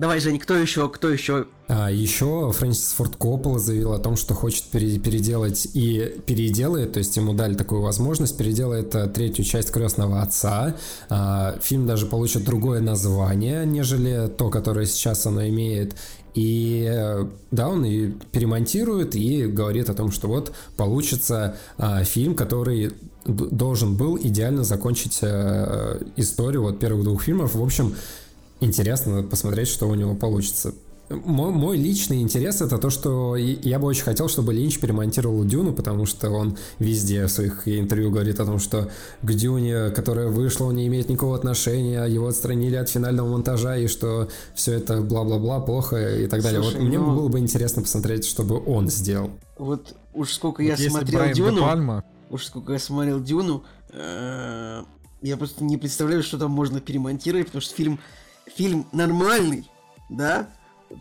Давай, 0.00 0.18
Жень, 0.18 0.38
кто 0.38 0.54
еще, 0.54 0.88
кто 0.88 1.10
еще? 1.10 1.46
А, 1.68 1.90
еще 1.90 2.50
Фрэнсис 2.52 2.92
Форд 2.92 3.16
Коппола 3.16 3.58
заявил 3.58 3.92
о 3.92 3.98
том, 3.98 4.16
что 4.16 4.32
хочет 4.32 4.64
переделать 4.64 5.68
и 5.74 6.16
переделает, 6.24 6.94
то 6.94 6.98
есть 7.00 7.14
ему 7.18 7.34
дали 7.34 7.52
такую 7.52 7.82
возможность, 7.82 8.38
переделает 8.38 8.94
э, 8.94 9.08
третью 9.08 9.44
часть 9.44 9.70
«Крестного 9.70 10.22
отца». 10.22 10.74
А, 11.10 11.58
фильм 11.60 11.86
даже 11.86 12.06
получит 12.06 12.44
другое 12.44 12.80
название, 12.80 13.66
нежели 13.66 14.28
то, 14.28 14.48
которое 14.48 14.86
сейчас 14.86 15.26
оно 15.26 15.46
имеет. 15.46 15.94
И 16.34 16.86
э, 16.88 17.26
да, 17.50 17.68
он 17.68 17.84
и 17.84 18.10
перемонтирует 18.32 19.14
и 19.16 19.46
говорит 19.46 19.90
о 19.90 19.94
том, 19.94 20.10
что 20.12 20.28
вот 20.28 20.52
получится 20.76 21.56
а, 21.76 22.04
фильм, 22.04 22.34
который 22.34 22.92
должен 23.24 23.96
был 23.96 24.16
идеально 24.16 24.64
закончить 24.64 25.18
а, 25.22 26.00
историю 26.16 26.62
вот 26.62 26.78
первых 26.78 27.04
двух 27.04 27.22
фильмов. 27.22 27.54
В 27.54 27.62
общем, 27.62 27.94
интересно 28.60 29.22
посмотреть, 29.22 29.68
что 29.68 29.88
у 29.88 29.94
него 29.94 30.14
получится. 30.14 30.72
Мой, 31.10 31.50
мой 31.50 31.76
личный 31.76 32.22
интерес 32.22 32.62
это 32.62 32.78
то, 32.78 32.88
что 32.88 33.34
я 33.34 33.80
бы 33.80 33.88
очень 33.88 34.04
хотел, 34.04 34.28
чтобы 34.28 34.54
Линч 34.54 34.78
перемонтировал 34.78 35.44
Дюну, 35.44 35.72
потому 35.72 36.06
что 36.06 36.30
он 36.30 36.56
везде 36.78 37.26
в 37.26 37.30
своих 37.30 37.66
интервью 37.66 38.12
говорит 38.12 38.38
о 38.38 38.46
том, 38.46 38.60
что 38.60 38.88
к 39.20 39.32
Дюне, 39.32 39.90
которая 39.90 40.28
вышла, 40.28 40.66
он 40.66 40.76
не 40.76 40.86
имеет 40.86 41.08
никакого 41.08 41.34
отношения, 41.34 42.04
его 42.04 42.28
отстранили 42.28 42.76
от 42.76 42.88
финального 42.88 43.28
монтажа, 43.28 43.76
и 43.76 43.88
что 43.88 44.28
все 44.54 44.74
это 44.74 45.00
бла-бла-бла, 45.00 45.58
плохо 45.58 45.96
и 45.96 46.28
так 46.28 46.42
далее. 46.42 46.62
Слушай, 46.62 46.76
вот 46.76 46.82
ну... 46.84 46.88
мне 46.88 46.98
было 47.00 47.26
бы 47.26 47.40
интересно 47.40 47.82
посмотреть, 47.82 48.24
чтобы 48.24 48.64
он 48.64 48.88
сделал. 48.88 49.32
Вот 49.58 49.96
уж 50.14 50.32
сколько 50.32 50.62
вот 50.62 50.68
я 50.68 50.76
смотрел 50.76 51.18
Брайан 51.18 51.34
Дюну, 51.34 51.62
Пальма... 51.62 52.04
уж 52.30 52.46
сколько 52.46 52.72
я 52.72 52.78
смотрел 52.78 53.20
Дюну, 53.20 53.64
э, 53.88 54.84
я 55.22 55.36
просто 55.36 55.64
не 55.64 55.76
представляю, 55.76 56.22
что 56.22 56.38
там 56.38 56.52
можно 56.52 56.80
перемонтировать, 56.80 57.46
потому 57.46 57.62
что 57.62 57.74
фильм 57.74 57.98
фильм 58.54 58.86
нормальный, 58.92 59.68
да, 60.08 60.48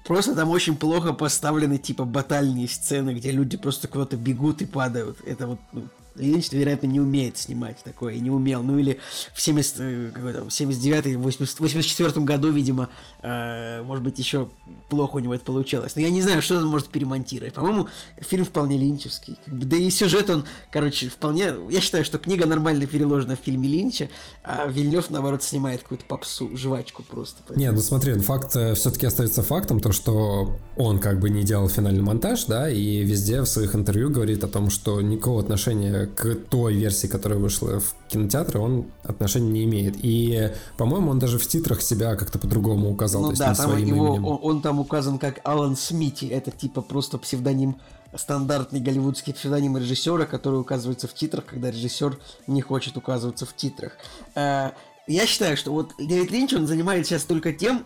просто 0.06 0.36
там 0.36 0.50
очень 0.50 0.76
плохо 0.76 1.14
поставлены, 1.14 1.78
типа, 1.78 2.06
батальные 2.06 2.68
сцены, 2.68 3.14
где 3.14 3.32
люди 3.32 3.58
просто 3.58 3.88
куда-то 3.88 4.18
бегут 4.18 4.62
и 4.62 4.66
падают. 4.66 5.18
Это 5.26 5.48
вот, 5.48 5.60
ну, 5.72 5.84
Линч, 6.20 6.52
вероятно, 6.52 6.88
не 6.88 7.00
умеет 7.00 7.38
снимать 7.38 7.78
такое, 7.84 8.14
и 8.14 8.20
не 8.20 8.30
умел. 8.30 8.64
Ну 8.64 8.78
или 8.78 9.00
в 9.34 9.42
70, 9.42 9.76
э, 9.80 10.12
какой 10.14 10.34
там, 10.34 10.50
79 10.50 11.18
84 11.18 12.26
году, 12.26 12.52
видимо, 12.52 12.90
э, 13.22 13.82
может 13.84 14.04
быть, 14.04 14.20
еще 14.20 14.50
плохо 14.90 15.18
у 15.18 15.20
него 15.20 15.34
это 15.34 15.46
получалось. 15.46 15.96
Но 15.96 16.02
я 16.02 16.10
не 16.10 16.22
знаю, 16.22 16.42
что 16.42 16.58
он 16.58 16.66
может 16.66 16.90
перемонтировать. 16.90 17.54
По-моему, 17.54 17.88
фильм 18.20 18.46
вполне 18.46 18.78
линчевский. 18.78 19.38
Да 19.48 19.78
и 19.78 19.90
сюжет 19.90 20.30
он, 20.30 20.46
короче, 20.72 21.10
вполне... 21.10 21.54
Я 21.70 21.82
считаю, 21.82 22.06
что 22.06 22.18
книга 22.18 22.46
нормально 22.46 22.86
переложена 22.86 23.36
в 23.36 23.40
фильме 23.40 23.68
Линча, 23.68 24.10
а 24.44 24.68
Вильнев, 24.68 25.10
наоборот, 25.10 25.44
снимает 25.44 25.84
какую-то 25.84 26.06
попсу, 26.06 26.56
жвачку 26.56 27.04
просто. 27.04 27.38
Поэтому... 27.48 27.60
Не, 27.60 27.72
ну 27.72 27.82
смотри, 27.82 28.14
ну, 28.16 28.22
факт 28.22 28.56
э, 28.56 28.76
все-таки 28.76 29.06
остается 29.06 29.44
фактом, 29.44 29.80
то, 29.80 29.92
что 29.92 30.58
он 30.76 31.00
как 31.00 31.20
бы 31.20 31.30
не 31.30 31.44
делал 31.44 31.70
финальный 31.70 32.02
монтаж, 32.02 32.46
да, 32.46 32.70
и 32.70 33.04
везде 33.04 33.42
в 33.42 33.46
своих 33.46 33.76
интервью 33.76 34.10
говорит 34.10 34.44
о 34.44 34.48
том, 34.48 34.70
что 34.70 35.02
никакого 35.02 35.42
отношения 35.42 36.09
к 36.16 36.36
той 36.36 36.74
версии, 36.74 37.08
которая 37.08 37.40
вышла 37.40 37.80
в 37.80 37.96
кинотеатре, 38.10 38.60
он 38.60 38.86
отношения 39.04 39.50
не 39.50 39.64
имеет. 39.66 39.96
И, 40.02 40.52
по-моему, 40.78 41.12
он 41.12 41.20
даже 41.20 41.40
в 41.40 41.48
титрах 41.48 41.82
себя 41.82 42.16
как-то 42.16 42.40
по-другому 42.40 42.92
указал. 42.92 43.24
Ну 43.24 43.34
да, 43.34 43.54
там 43.54 43.78
его, 43.78 44.14
он, 44.14 44.40
он 44.42 44.62
там 44.62 44.80
указан 44.80 45.20
как 45.20 45.40
Алан 45.44 45.76
Смити. 45.76 46.26
Это 46.26 46.52
типа 46.52 46.82
просто 46.82 47.18
псевдоним 47.18 47.78
стандартный 48.16 48.80
голливудский 48.80 49.34
псевдоним 49.34 49.78
режиссера, 49.78 50.26
который 50.26 50.60
указывается 50.60 51.08
в 51.08 51.14
титрах, 51.14 51.46
когда 51.46 51.70
режиссер 51.70 52.18
не 52.48 52.62
хочет 52.62 52.98
указываться 52.98 53.46
в 53.46 53.56
титрах. 53.56 53.94
Э, 54.36 54.72
я 55.08 55.26
считаю, 55.26 55.58
что 55.58 55.72
вот 55.72 55.94
Дэвид 55.98 56.32
Линч, 56.32 56.54
он 56.54 56.68
занимается 56.68 57.12
сейчас 57.12 57.24
только 57.24 57.54
тем, 57.54 57.86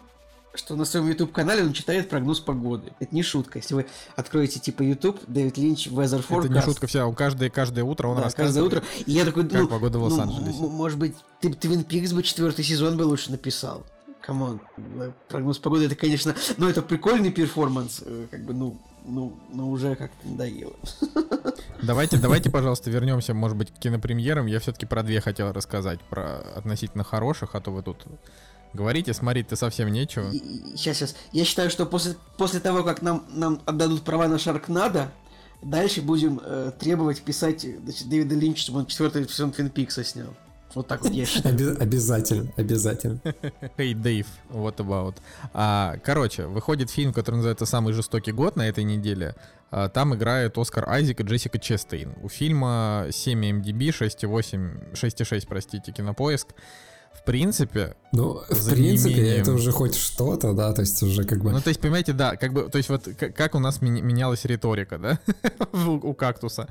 что 0.56 0.76
на 0.76 0.86
своем 0.86 1.08
YouTube-канале 1.08 1.64
он 1.64 1.74
читает 1.74 2.10
прогноз 2.10 2.40
погоды. 2.40 2.94
Это 3.00 3.14
не 3.14 3.24
шутка. 3.24 3.60
Если 3.60 3.74
вы 3.74 3.86
откроете 4.16 4.60
типа 4.60 4.84
YouTube, 4.84 5.20
Дэвид 5.28 5.58
Линч, 5.58 5.88
Weather 5.88 6.26
Forecast. 6.28 6.46
Это 6.46 6.54
не 6.54 6.62
шутка 6.62 6.88
вся. 6.88 7.08
Он 7.08 7.16
каждое, 7.16 7.50
каждое 7.50 7.84
утро 7.84 8.08
он 8.08 8.18
да, 8.18 8.24
рассказывает, 8.24 8.72
каждое 8.72 8.90
утро. 8.90 9.04
И 9.06 9.12
я 9.12 9.26
такой, 9.26 9.48
как 9.48 9.62
ну, 9.62 9.68
погода 9.68 9.98
в 9.98 10.04
Лос-Анджелесе. 10.04 10.58
Ну, 10.60 10.70
может 10.70 11.00
быть, 11.00 11.16
ты 11.42 11.52
Твин 11.54 11.84
Пикс 11.84 12.14
бы 12.14 12.22
четвертый 12.22 12.64
сезон 12.64 12.98
бы 12.98 13.04
лучше 13.04 13.32
написал. 13.32 13.84
Come 14.22 14.45
on. 14.45 14.62
Прогноз 15.28 15.58
погоды, 15.58 15.86
это, 15.86 15.96
конечно... 15.96 16.36
Ну, 16.58 16.70
это 16.70 16.82
прикольный 16.82 17.32
перформанс. 17.32 18.02
Э, 18.06 18.28
как 18.32 18.46
бы, 18.46 18.54
ну, 18.54 18.80
ну, 19.06 19.38
ну 19.52 19.70
уже 19.70 19.96
как-то 19.96 20.28
надоело. 20.28 20.76
Давайте, 21.82 22.18
давайте, 22.18 22.50
пожалуйста, 22.50 22.90
вернемся, 22.90 23.34
может 23.34 23.58
быть, 23.58 23.70
к 23.70 23.78
кинопремьерам. 23.78 24.46
Я 24.46 24.62
все-таки 24.62 24.86
про 24.86 25.04
две 25.04 25.20
хотел 25.20 25.52
рассказать, 25.52 26.00
про 26.00 26.38
относительно 26.56 27.04
хороших, 27.04 27.56
а 27.56 27.60
то 27.60 27.72
вы 27.72 27.84
тут 27.84 28.06
Говорите, 28.74 29.14
смотреть-то 29.14 29.56
совсем 29.56 29.92
нечего. 29.92 30.32
сейчас, 30.76 30.98
сейчас. 30.98 31.16
Я 31.32 31.46
считаю, 31.46 31.70
что 31.70 31.86
после, 31.86 32.16
после 32.38 32.60
того, 32.60 32.84
как 32.84 33.02
нам, 33.02 33.26
нам 33.30 33.62
отдадут 33.66 34.04
права 34.04 34.28
на 34.28 34.40
Шаркнада, 34.40 35.12
дальше 35.62 36.02
будем 36.02 36.42
э, 36.44 36.72
требовать 36.80 37.22
писать 37.22 37.62
значит, 37.62 38.10
Дэвида 38.10 38.36
Линча, 38.36 38.62
чтобы 38.62 38.80
он 38.80 38.86
четвертый 38.88 39.28
сезон 39.30 39.52
Твин 39.52 39.70
Пикса 39.70 40.04
снял. 40.04 40.34
Вот 40.76 40.88
так 40.88 41.04
вот 41.04 41.14
я 41.14 41.26
считаю. 41.26 41.54
Оби- 41.54 41.78
обязательно, 41.80 42.52
обязательно. 42.58 43.20
Hey, 43.78 43.94
Dave, 43.94 44.26
what 44.50 44.78
about? 44.78 45.18
А, 45.54 45.98
короче, 46.04 46.48
выходит 46.48 46.90
фильм, 46.90 47.14
который 47.14 47.36
называется 47.36 47.66
«Самый 47.68 47.94
жестокий 47.94 48.32
год» 48.32 48.56
на 48.56 48.68
этой 48.68 48.84
неделе. 48.84 49.36
А, 49.70 49.88
там 49.90 50.16
играют 50.16 50.58
Оскар 50.58 50.90
Айзек 50.90 51.20
и 51.20 51.24
Джессика 51.24 51.60
Честейн. 51.60 52.16
У 52.24 52.30
фильма 52.30 53.08
7 53.12 53.62
MDB, 53.62 53.90
6,8, 53.90 54.94
6,6, 54.94 55.46
простите, 55.48 55.92
кинопоиск. 55.92 56.48
В 57.24 57.26
принципе, 57.26 57.96
Ну, 58.12 58.42
в 58.50 58.70
принципе, 58.70 59.14
неимением- 59.16 59.42
это 59.44 59.54
уже 59.54 59.72
хоть 59.72 59.96
что-то, 59.96 60.52
да, 60.52 60.74
то 60.74 60.82
есть 60.82 61.02
уже 61.04 61.24
как 61.24 61.42
бы... 61.42 61.52
ну 61.52 61.62
то 61.62 61.70
есть, 61.70 61.80
понимаете, 61.80 62.12
да, 62.12 62.36
как 62.36 62.52
бы, 62.52 62.64
то 62.70 62.78
есть 62.78 62.90
вот 62.90 63.08
как 63.18 63.56
у 63.56 63.60
нас 63.60 63.82
менялась 63.82 64.44
риторика, 64.44 64.98
да, 64.98 65.20
у, 65.88 66.10
у 66.10 66.14
кактуса. 66.14 66.68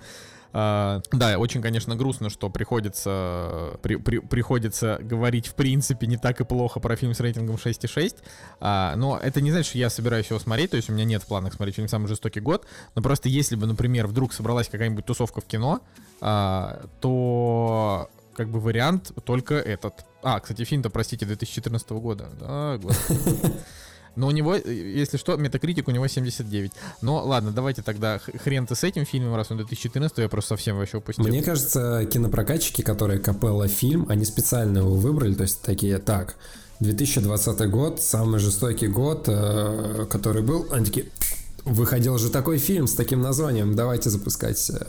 А, 0.54 1.00
да, 1.10 1.38
очень, 1.38 1.62
конечно, 1.62 1.96
грустно, 1.96 2.28
что 2.28 2.50
приходится, 2.50 3.78
при- 3.80 3.96
при- 3.96 4.18
приходится 4.18 4.98
говорить, 5.00 5.46
в 5.46 5.54
принципе, 5.54 6.06
не 6.06 6.18
так 6.18 6.42
и 6.42 6.44
плохо 6.44 6.78
про 6.80 6.94
фильм 6.96 7.14
с 7.14 7.20
рейтингом 7.20 7.56
6,6. 7.56 8.16
А, 8.60 8.94
но 8.96 9.18
это 9.18 9.40
не 9.40 9.50
значит, 9.50 9.68
что 9.70 9.78
я 9.78 9.88
собираюсь 9.88 10.26
его 10.28 10.38
смотреть, 10.38 10.72
то 10.72 10.76
есть 10.76 10.90
у 10.90 10.92
меня 10.92 11.06
нет 11.06 11.22
в 11.22 11.26
планах 11.26 11.54
смотреть 11.54 11.76
фильм 11.76 11.88
«Самый 11.88 12.08
жестокий 12.08 12.40
год», 12.40 12.66
но 12.94 13.00
просто 13.00 13.30
если 13.30 13.56
бы, 13.56 13.66
например, 13.66 14.06
вдруг 14.06 14.34
собралась 14.34 14.68
какая-нибудь 14.68 15.06
тусовка 15.06 15.40
в 15.40 15.46
кино, 15.46 15.80
а, 16.20 16.84
то 17.00 18.10
как 18.34 18.48
бы 18.48 18.60
вариант 18.60 19.12
только 19.24 19.54
этот. 19.54 20.04
А, 20.22 20.40
кстати, 20.40 20.64
фильм-то, 20.64 20.90
простите, 20.90 21.26
2014 21.26 21.90
года. 21.90 22.28
Да. 22.38 22.78
Но 24.14 24.26
у 24.26 24.30
него, 24.30 24.54
э, 24.54 24.72
если 24.72 25.16
что, 25.16 25.36
метакритик 25.36 25.88
у 25.88 25.90
него 25.90 26.06
79. 26.06 26.72
Но 27.00 27.24
ладно, 27.24 27.50
давайте 27.50 27.82
тогда 27.82 28.18
хрен 28.18 28.66
ты 28.66 28.74
с 28.74 28.84
этим 28.84 29.06
фильмом, 29.06 29.36
раз 29.36 29.50
он 29.50 29.56
2014, 29.56 30.18
я 30.18 30.28
просто 30.28 30.50
совсем 30.50 30.76
вообще 30.76 30.98
упустил. 30.98 31.24
Мне 31.26 31.42
кажется, 31.42 32.04
кинопрокатчики, 32.04 32.82
которые 32.82 33.20
Капелла 33.20 33.68
фильм, 33.68 34.06
они 34.08 34.24
специально 34.24 34.78
его 34.78 34.94
выбрали, 34.94 35.34
то 35.34 35.44
есть 35.44 35.62
такие, 35.62 35.98
так, 35.98 36.36
2020 36.80 37.70
год, 37.70 38.02
самый 38.02 38.38
жестокий 38.38 38.88
год, 38.88 39.24
э, 39.28 40.06
который 40.10 40.42
был, 40.42 40.66
они 40.72 40.84
такие, 40.84 41.06
выходил 41.64 42.18
же 42.18 42.28
такой 42.28 42.58
фильм 42.58 42.86
с 42.86 42.94
таким 42.94 43.22
названием, 43.22 43.74
давайте 43.74 44.10
запускать 44.10 44.70
э, 44.70 44.86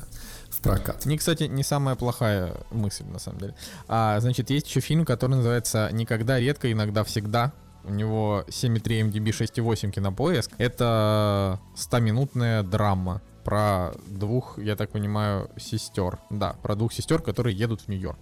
прокат. 0.64 1.06
Не, 1.06 1.18
кстати, 1.18 1.44
не 1.44 1.64
самая 1.64 1.96
плохая 1.96 2.56
мысль, 2.72 3.06
на 3.06 3.20
самом 3.20 3.40
деле. 3.40 3.56
А, 3.88 4.20
значит, 4.20 4.50
есть 4.50 4.68
еще 4.68 4.80
фильм, 4.80 5.06
который 5.06 5.36
называется 5.36 5.90
«Никогда, 5.92 6.40
редко, 6.40 6.72
иногда, 6.72 7.04
всегда». 7.04 7.52
У 7.84 7.92
него 7.92 8.46
7,3 8.48 9.12
MDB, 9.12 9.32
6,8 9.32 9.92
кинопоиск. 9.92 10.52
Это 10.58 11.60
100-минутная 11.76 12.64
драма 12.64 13.22
про 13.44 13.92
двух, 14.08 14.58
я 14.58 14.78
так 14.78 14.90
понимаю, 14.92 15.52
сестер. 15.58 16.20
Да, 16.30 16.54
про 16.64 16.76
двух 16.76 16.94
сестер, 16.94 17.22
которые 17.22 17.58
едут 17.58 17.82
в 17.82 17.90
Нью-Йорк. 17.90 18.20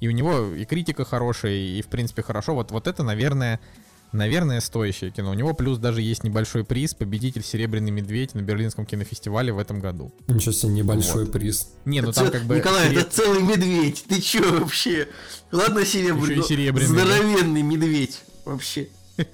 И 0.00 0.08
у 0.08 0.10
него 0.10 0.54
и 0.54 0.64
критика 0.66 1.06
хорошая, 1.06 1.52
и, 1.52 1.80
в 1.80 1.86
принципе, 1.86 2.22
хорошо. 2.22 2.54
Вот, 2.54 2.70
вот 2.70 2.86
это, 2.86 3.02
наверное, 3.02 3.60
наверное, 4.12 4.60
стоящее 4.60 5.10
кино. 5.10 5.30
У 5.30 5.34
него 5.34 5.54
плюс 5.54 5.78
даже 5.78 6.00
есть 6.02 6.24
небольшой 6.24 6.64
приз, 6.64 6.94
победитель 6.94 7.42
«Серебряный 7.42 7.90
медведь» 7.90 8.34
на 8.34 8.40
Берлинском 8.40 8.86
кинофестивале 8.86 9.52
в 9.52 9.58
этом 9.58 9.80
году. 9.80 10.12
Ничего 10.26 10.52
себе, 10.52 10.72
небольшой 10.72 11.26
приз. 11.26 11.72
Не, 11.84 12.00
ну 12.00 12.12
там 12.12 12.26
Ц- 12.26 12.32
как 12.32 12.42
бы... 12.42 12.56
Николай, 12.56 12.88
сереб- 12.90 12.98
это 13.00 13.10
целый 13.10 13.42
медведь. 13.42 14.04
Ты 14.08 14.20
чё 14.20 14.60
вообще? 14.60 15.08
Ладно, 15.52 15.84
серебряный. 15.84 16.22
Ещё 16.22 16.32
и 16.32 16.36
но 16.36 16.42
серебряный? 16.42 16.86
Здоровенный 16.86 17.62
медведь. 17.62 18.20
Вообще. 18.44 18.88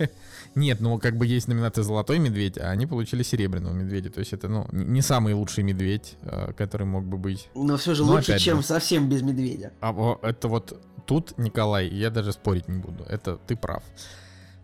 Нет, 0.55 0.81
ну 0.81 0.99
как 1.01 1.16
бы 1.16 1.27
есть 1.27 1.49
номинация 1.49 1.83
«Золотой 1.83 2.20
медведь», 2.20 2.59
а 2.59 2.70
они 2.70 2.87
получили 2.87 3.25
«Серебряного 3.25 3.72
медведя». 3.75 4.11
То 4.11 4.20
есть 4.20 4.33
это, 4.33 4.47
ну, 4.49 4.68
не 4.70 5.03
самый 5.03 5.35
лучший 5.35 5.64
медведь, 5.64 6.14
э, 6.22 6.53
который 6.57 6.87
мог 6.87 7.05
бы 7.05 7.16
быть. 7.18 7.49
Но 7.57 7.77
все 7.77 7.95
же 7.95 8.05
Ну, 8.05 8.12
лучше, 8.12 8.39
чем 8.39 8.59
же. 8.61 8.66
совсем 8.66 9.09
без 9.09 9.22
медведя. 9.22 9.72
А 9.81 9.93
это 10.22 10.47
вот 10.47 10.81
тут, 11.07 11.37
Николай, 11.39 11.89
я 11.89 12.11
даже 12.11 12.33
спорить 12.33 12.68
не 12.68 12.79
буду. 12.79 13.05
Это 13.09 13.37
ты 13.49 13.57
прав. 13.57 13.83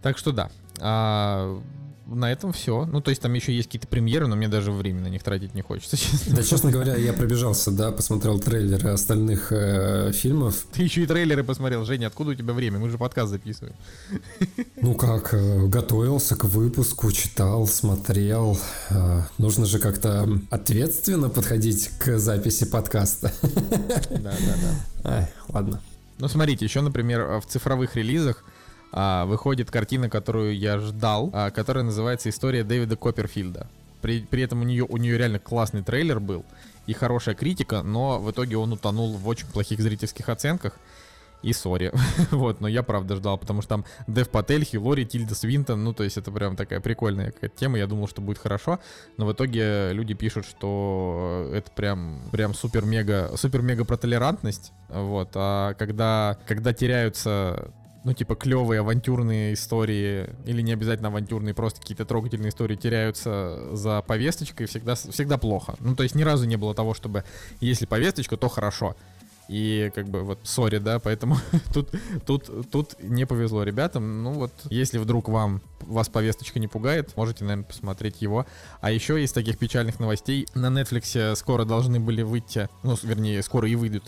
Так 0.03 0.19
что 0.19 0.33
да. 0.33 0.51
А, 0.79 1.61
на 2.11 2.33
этом 2.33 2.53
все. 2.53 2.87
Ну, 2.87 3.01
то 3.01 3.11
есть 3.11 3.23
там 3.23 3.33
еще 3.35 3.55
есть 3.55 3.69
какие-то 3.69 3.87
премьеры, 3.87 4.27
но 4.27 4.35
мне 4.35 4.49
даже 4.49 4.73
время 4.73 5.03
на 5.03 5.07
них 5.07 5.23
тратить 5.23 5.55
не 5.55 5.63
хочется, 5.63 5.97
честно. 5.99 6.37
Да, 6.37 6.43
честно 6.43 6.71
говоря, 6.71 6.97
я 6.97 7.13
пробежался, 7.13 7.71
да, 7.71 7.93
посмотрел 7.93 8.41
трейлеры 8.41 8.91
остальных 8.91 9.53
э, 9.53 10.11
фильмов. 10.13 10.67
Ты 10.73 10.83
еще 10.83 11.03
и 11.03 11.07
трейлеры 11.07 11.45
посмотрел. 11.45 11.85
Женя, 11.85 12.09
откуда 12.09 12.31
у 12.31 12.35
тебя 12.35 12.53
время? 12.53 12.79
Мы 12.79 12.91
же 12.91 12.99
подкаст 12.99 13.31
записываем. 13.31 13.75
Ну 14.83 14.95
как, 14.95 15.35
э, 15.35 15.67
готовился 15.67 16.37
к 16.37 16.45
выпуску, 16.45 17.13
читал, 17.13 17.67
смотрел. 17.67 18.59
Э, 18.89 19.23
Нужно 19.37 19.67
же 19.67 19.79
как-то 19.79 20.27
ответственно 20.51 21.29
подходить 21.29 21.91
к 21.99 22.19
записи 22.19 22.65
подкаста. 22.65 23.31
Да, 23.43 24.33
да, 24.33 24.55
да. 25.03 25.11
Ай, 25.11 25.29
ладно. 25.49 25.83
Ну, 26.19 26.29
смотрите, 26.29 26.65
еще, 26.65 26.81
например, 26.81 27.41
в 27.41 27.47
цифровых 27.47 27.95
релизах 27.97 28.43
а, 28.93 29.25
выходит 29.27 29.71
картина, 29.71 30.09
которую 30.09 30.57
я 30.57 30.79
ждал, 30.79 31.31
а, 31.33 31.51
которая 31.51 31.85
называется 31.85 32.29
«История 32.29 32.65
Дэвида 32.65 32.97
Копперфильда». 32.97 33.67
При, 34.01 34.21
при 34.21 34.43
этом 34.43 34.63
у 34.63 34.65
нее, 34.65 34.87
у 34.89 34.97
нее 34.97 35.19
реально 35.19 35.39
классный 35.39 35.83
трейлер 35.83 36.21
был 36.21 36.45
и 36.87 36.93
хорошая 36.93 37.35
критика, 37.35 37.83
но 37.83 38.19
в 38.19 38.31
итоге 38.31 38.57
он 38.57 38.73
утонул 38.73 39.17
в 39.17 39.29
очень 39.29 39.47
плохих 39.47 39.81
зрительских 39.81 40.29
оценках. 40.29 40.75
И 41.43 41.55
сори. 41.55 41.91
вот, 42.33 42.61
но 42.61 42.69
я 42.69 42.83
правда 42.83 43.17
ждал, 43.17 43.39
потому 43.39 43.63
что 43.63 43.71
там 43.71 43.85
Дэв 44.07 44.29
Патель, 44.29 44.63
Хилори, 44.63 45.07
Тильда 45.07 45.35
Свинтон, 45.35 45.83
ну, 45.83 45.95
то 45.95 46.05
есть 46.05 46.19
это 46.19 46.31
прям 46.31 46.55
такая 46.55 46.81
прикольная 46.81 47.31
какая-то 47.31 47.57
тема, 47.57 47.79
я 47.79 47.87
думал, 47.87 48.09
что 48.09 48.21
будет 48.21 48.37
хорошо, 48.37 48.79
но 49.17 49.25
в 49.25 49.33
итоге 49.33 49.93
люди 49.95 50.13
пишут, 50.13 50.45
что 50.45 51.51
это 51.55 51.71
прям, 51.71 52.21
прям 52.31 52.53
супер-мега, 52.53 53.33
супер-мега 53.39 53.87
про 53.87 53.97
толерантность, 53.97 54.73
вот, 54.91 55.31
а 55.35 55.73
когда, 55.75 56.37
когда 56.47 56.75
теряются 56.75 57.73
ну, 58.05 58.15
типа, 58.15 58.35
клевые 58.35 58.81
авантюрные 58.81 59.55
истории, 59.55 60.31
или 60.47 60.63
не 60.63 60.73
обязательно 60.73 61.09
авантюрные, 61.09 61.55
просто 61.55 61.81
какие-то 61.81 62.05
трогательные 62.05 62.49
истории 62.49 62.77
теряются 62.77 63.75
за 63.77 64.03
повесточкой, 64.03 64.67
всегда, 64.67 64.95
всегда 64.95 65.39
плохо. 65.39 65.75
Ну, 65.81 65.95
то 65.95 66.03
есть 66.03 66.15
ни 66.15 66.23
разу 66.23 66.47
не 66.47 66.57
было 66.57 66.75
того, 66.75 66.95
чтобы 66.95 67.25
если 67.61 67.87
повесточка, 67.87 68.37
то 68.37 68.49
хорошо. 68.49 68.97
И 69.49 69.91
как 69.97 70.09
бы 70.09 70.21
вот, 70.23 70.39
сори, 70.45 70.79
да, 70.79 71.01
поэтому 71.01 71.37
тут, 71.75 71.91
тут, 72.25 72.71
тут 72.71 72.95
не 73.03 73.27
повезло 73.27 73.65
ребятам. 73.65 74.23
Ну 74.23 74.33
вот, 74.33 74.53
если 74.71 74.99
вдруг 74.99 75.29
вам 75.29 75.61
вас 75.81 76.09
повесточка 76.09 76.61
не 76.61 76.69
пугает, 76.69 77.17
можете, 77.17 77.45
наверное, 77.45 77.65
посмотреть 77.65 78.23
его. 78.23 78.47
А 78.81 78.93
еще 78.93 79.23
из 79.23 79.33
таких 79.33 79.59
печальных 79.59 79.99
новостей 79.99 80.47
на 80.55 80.69
Netflix 80.69 81.35
скоро 81.35 81.65
должны 81.65 81.99
были 81.99 82.23
выйти, 82.23 82.69
ну, 82.85 82.97
вернее, 83.03 83.43
скоро 83.43 83.69
и 83.69 83.75
выйдут 83.75 84.05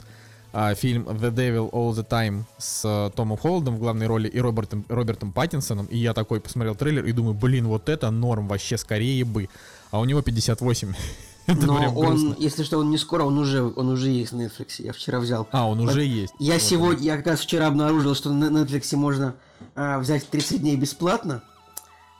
а, 0.53 0.75
фильм 0.75 1.05
The 1.09 1.31
Devil 1.33 1.71
All 1.71 1.93
the 1.93 2.07
Time 2.07 2.45
с 2.59 2.85
э, 2.85 3.11
Томом 3.17 3.39
Холландом 3.39 3.77
в 3.77 3.79
главной 3.79 4.07
роли 4.07 4.29
и 4.29 4.39
Робертом, 4.39 4.85
Робертом 4.89 5.33
Паттинсоном. 5.33 5.87
И 5.87 5.99
я 5.99 6.13
такой 6.15 6.41
посмотрел 6.41 6.75
трейлер 6.75 7.05
и 7.07 7.13
думаю, 7.13 7.35
блин, 7.35 7.67
вот 7.69 7.89
это 7.89 8.11
норм, 8.11 8.49
вообще 8.49 8.77
скорее 8.77 9.25
бы. 9.25 9.49
А 9.91 10.01
у 10.01 10.05
него 10.05 10.23
58. 10.23 10.95
Это 11.47 11.67
Но 11.67 11.75
он, 11.75 11.95
грустно. 11.95 12.37
если 12.39 12.63
что, 12.63 12.79
он 12.79 12.91
не 12.91 12.99
скоро, 12.99 13.25
он 13.25 13.37
уже, 13.37 13.63
он 13.65 13.89
уже 13.89 14.11
есть 14.11 14.33
на 14.33 14.43
Netflix. 14.43 14.75
Я 14.79 14.93
вчера 14.93 15.19
взял. 15.19 15.49
А, 15.51 15.69
он 15.69 15.81
уже 15.81 16.05
есть. 16.05 16.33
Я 16.39 16.55
Вот 16.55 16.63
сегодня, 16.63 17.05
я 17.05 17.17
как 17.17 17.27
раз 17.27 17.41
вчера 17.41 17.67
обнаружил, 17.67 18.15
что 18.15 18.33
на 18.33 18.45
Netflix 18.45 18.95
можно 18.97 19.35
а, 19.75 19.99
взять 19.99 20.29
30 20.29 20.61
дней 20.61 20.77
бесплатно. 20.77 21.43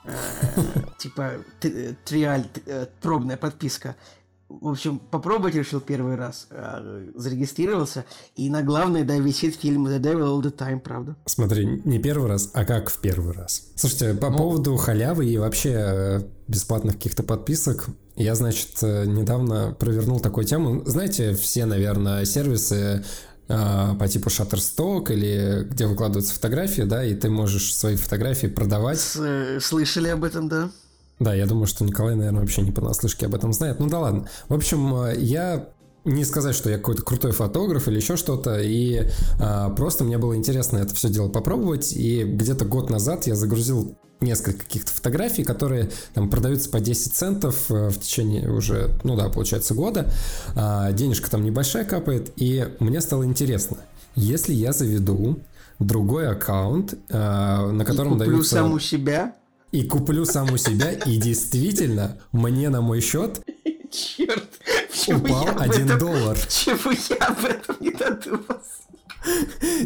Э, 0.03 0.11
Типа 0.97 1.31
т- 1.61 1.95
триаль, 2.03 2.47
э, 2.65 2.87
пробная 3.01 3.37
подписка. 3.37 3.95
В 4.49 4.67
общем, 4.67 4.99
попробовать 4.99 5.55
решил 5.55 5.79
первый 5.79 6.15
раз. 6.15 6.47
а, 6.51 7.03
Зарегистрировался. 7.15 8.05
И 8.35 8.49
на 8.49 8.61
главной, 8.61 9.03
да, 9.03 9.17
висит 9.17 9.55
фильм 9.55 9.87
The 9.87 9.99
Devil 9.99 10.39
All 10.39 10.41
the 10.43 10.55
Time, 10.55 10.79
правда. 10.79 11.15
Смотри, 11.25 11.81
не 11.85 11.97
первый 11.99 12.27
раз, 12.29 12.51
а 12.53 12.63
как 12.65 12.89
в 12.89 12.99
первый 12.99 13.33
раз. 13.33 13.63
Слушайте, 13.75 14.13
по 14.13 14.29
Ну. 14.29 14.37
поводу 14.37 14.75
халявы 14.77 15.25
и 15.25 15.37
вообще 15.37 15.71
э, 15.75 16.21
бесплатных 16.47 16.95
каких-то 16.95 17.23
подписок, 17.23 17.87
я, 18.15 18.35
значит, 18.35 18.77
э, 18.83 19.05
недавно 19.05 19.75
провернул 19.79 20.19
такую 20.19 20.45
тему. 20.45 20.83
Знаете, 20.85 21.33
все, 21.33 21.65
наверное, 21.65 22.23
сервисы 22.25 23.03
э, 23.47 23.95
по 23.97 24.07
типу 24.07 24.29
Shutterstock 24.29 25.11
или 25.11 25.63
где 25.69 25.87
выкладываются 25.87 26.33
фотографии, 26.33 26.83
да, 26.83 27.03
и 27.03 27.15
ты 27.15 27.29
можешь 27.29 27.75
свои 27.75 27.95
фотографии 27.95 28.47
продавать. 28.47 29.01
Э, 29.17 29.57
Слышали 29.59 30.09
об 30.09 30.23
этом, 30.23 30.47
да? 30.47 30.69
Да, 31.19 31.33
я 31.33 31.45
думаю, 31.45 31.67
что 31.67 31.85
Николай, 31.85 32.15
наверное, 32.15 32.41
вообще 32.41 32.61
не 32.61 32.71
понаслышке 32.71 33.27
об 33.27 33.35
этом 33.35 33.53
знает. 33.53 33.79
Ну 33.79 33.87
да 33.87 33.99
ладно. 33.99 34.27
В 34.49 34.53
общем, 34.53 34.95
э, 34.95 35.15
я 35.17 35.69
не 36.05 36.25
сказать, 36.25 36.55
что 36.55 36.69
я 36.69 36.77
какой-то 36.77 37.01
крутой 37.03 37.31
фотограф 37.31 37.87
или 37.87 37.95
еще 37.95 38.17
что-то, 38.17 38.59
и 38.59 39.07
а, 39.39 39.69
просто 39.69 40.03
мне 40.03 40.17
было 40.17 40.35
интересно 40.35 40.77
это 40.79 40.93
все 40.93 41.09
дело 41.09 41.29
попробовать, 41.29 41.93
и 41.93 42.23
где-то 42.23 42.65
год 42.65 42.89
назад 42.89 43.25
я 43.25 43.35
загрузил 43.35 43.95
несколько 44.19 44.59
каких-то 44.59 44.91
фотографий, 44.91 45.43
которые 45.43 45.91
там 46.13 46.29
продаются 46.29 46.69
по 46.69 46.79
10 46.79 47.13
центов 47.13 47.69
э, 47.69 47.89
в 47.89 47.99
течение 47.99 48.49
уже, 48.49 48.91
ну 49.03 49.15
да, 49.15 49.29
получается, 49.29 49.73
года. 49.73 50.11
А, 50.55 50.91
денежка 50.91 51.29
там 51.29 51.43
небольшая 51.43 51.85
капает, 51.85 52.31
и 52.37 52.67
мне 52.79 53.01
стало 53.01 53.23
интересно, 53.25 53.77
если 54.15 54.53
я 54.53 54.71
заведу 54.71 55.39
другой 55.79 56.27
аккаунт, 56.27 56.95
а, 57.11 57.69
на 57.71 57.85
котором 57.85 58.15
и 58.15 58.17
куплю 58.17 58.31
даются... 58.31 58.55
саму 58.55 58.79
себя. 58.79 59.35
И 59.73 59.83
куплю 59.83 60.23
саму 60.23 60.57
себя, 60.57 60.91
и 60.91 61.17
действительно, 61.17 62.19
мне 62.31 62.69
на 62.69 62.81
мой 62.81 63.01
счет 63.01 63.41
Черт, 63.91 64.49
упал 65.07 65.47
1 65.57 65.85
этом- 65.85 65.99
доллар. 65.99 66.37
Почему 66.37 66.93
я 67.09 67.25
об 67.25 67.43
этом 67.43 67.75
не 67.79 67.91
додумался? 67.91 68.69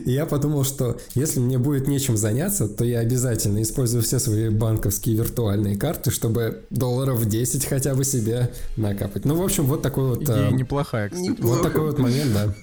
Я 0.05 0.25
подумал, 0.25 0.65
что 0.65 0.97
если 1.15 1.39
мне 1.39 1.57
будет 1.57 1.87
нечем 1.87 2.17
заняться, 2.17 2.67
то 2.67 2.83
я 2.83 2.99
обязательно 2.99 3.61
использую 3.61 4.03
все 4.03 4.19
свои 4.19 4.49
банковские 4.49 5.15
виртуальные 5.15 5.77
карты, 5.77 6.11
чтобы 6.11 6.65
долларов 6.69 7.25
10 7.25 7.65
хотя 7.65 7.95
бы 7.95 8.03
себе 8.03 8.51
накапать. 8.75 9.23
Ну, 9.23 9.35
в 9.35 9.41
общем, 9.41 9.65
вот 9.65 9.81
такой 9.83 10.09
вот... 10.09 10.23
Идея 10.23 10.49
э, 10.49 10.51
неплохая, 10.51 11.09
кстати. 11.09 11.39
Вот 11.39 11.61
такой 11.61 11.81
вот 11.81 11.99
момент, 11.99 12.33
да. 12.33 12.53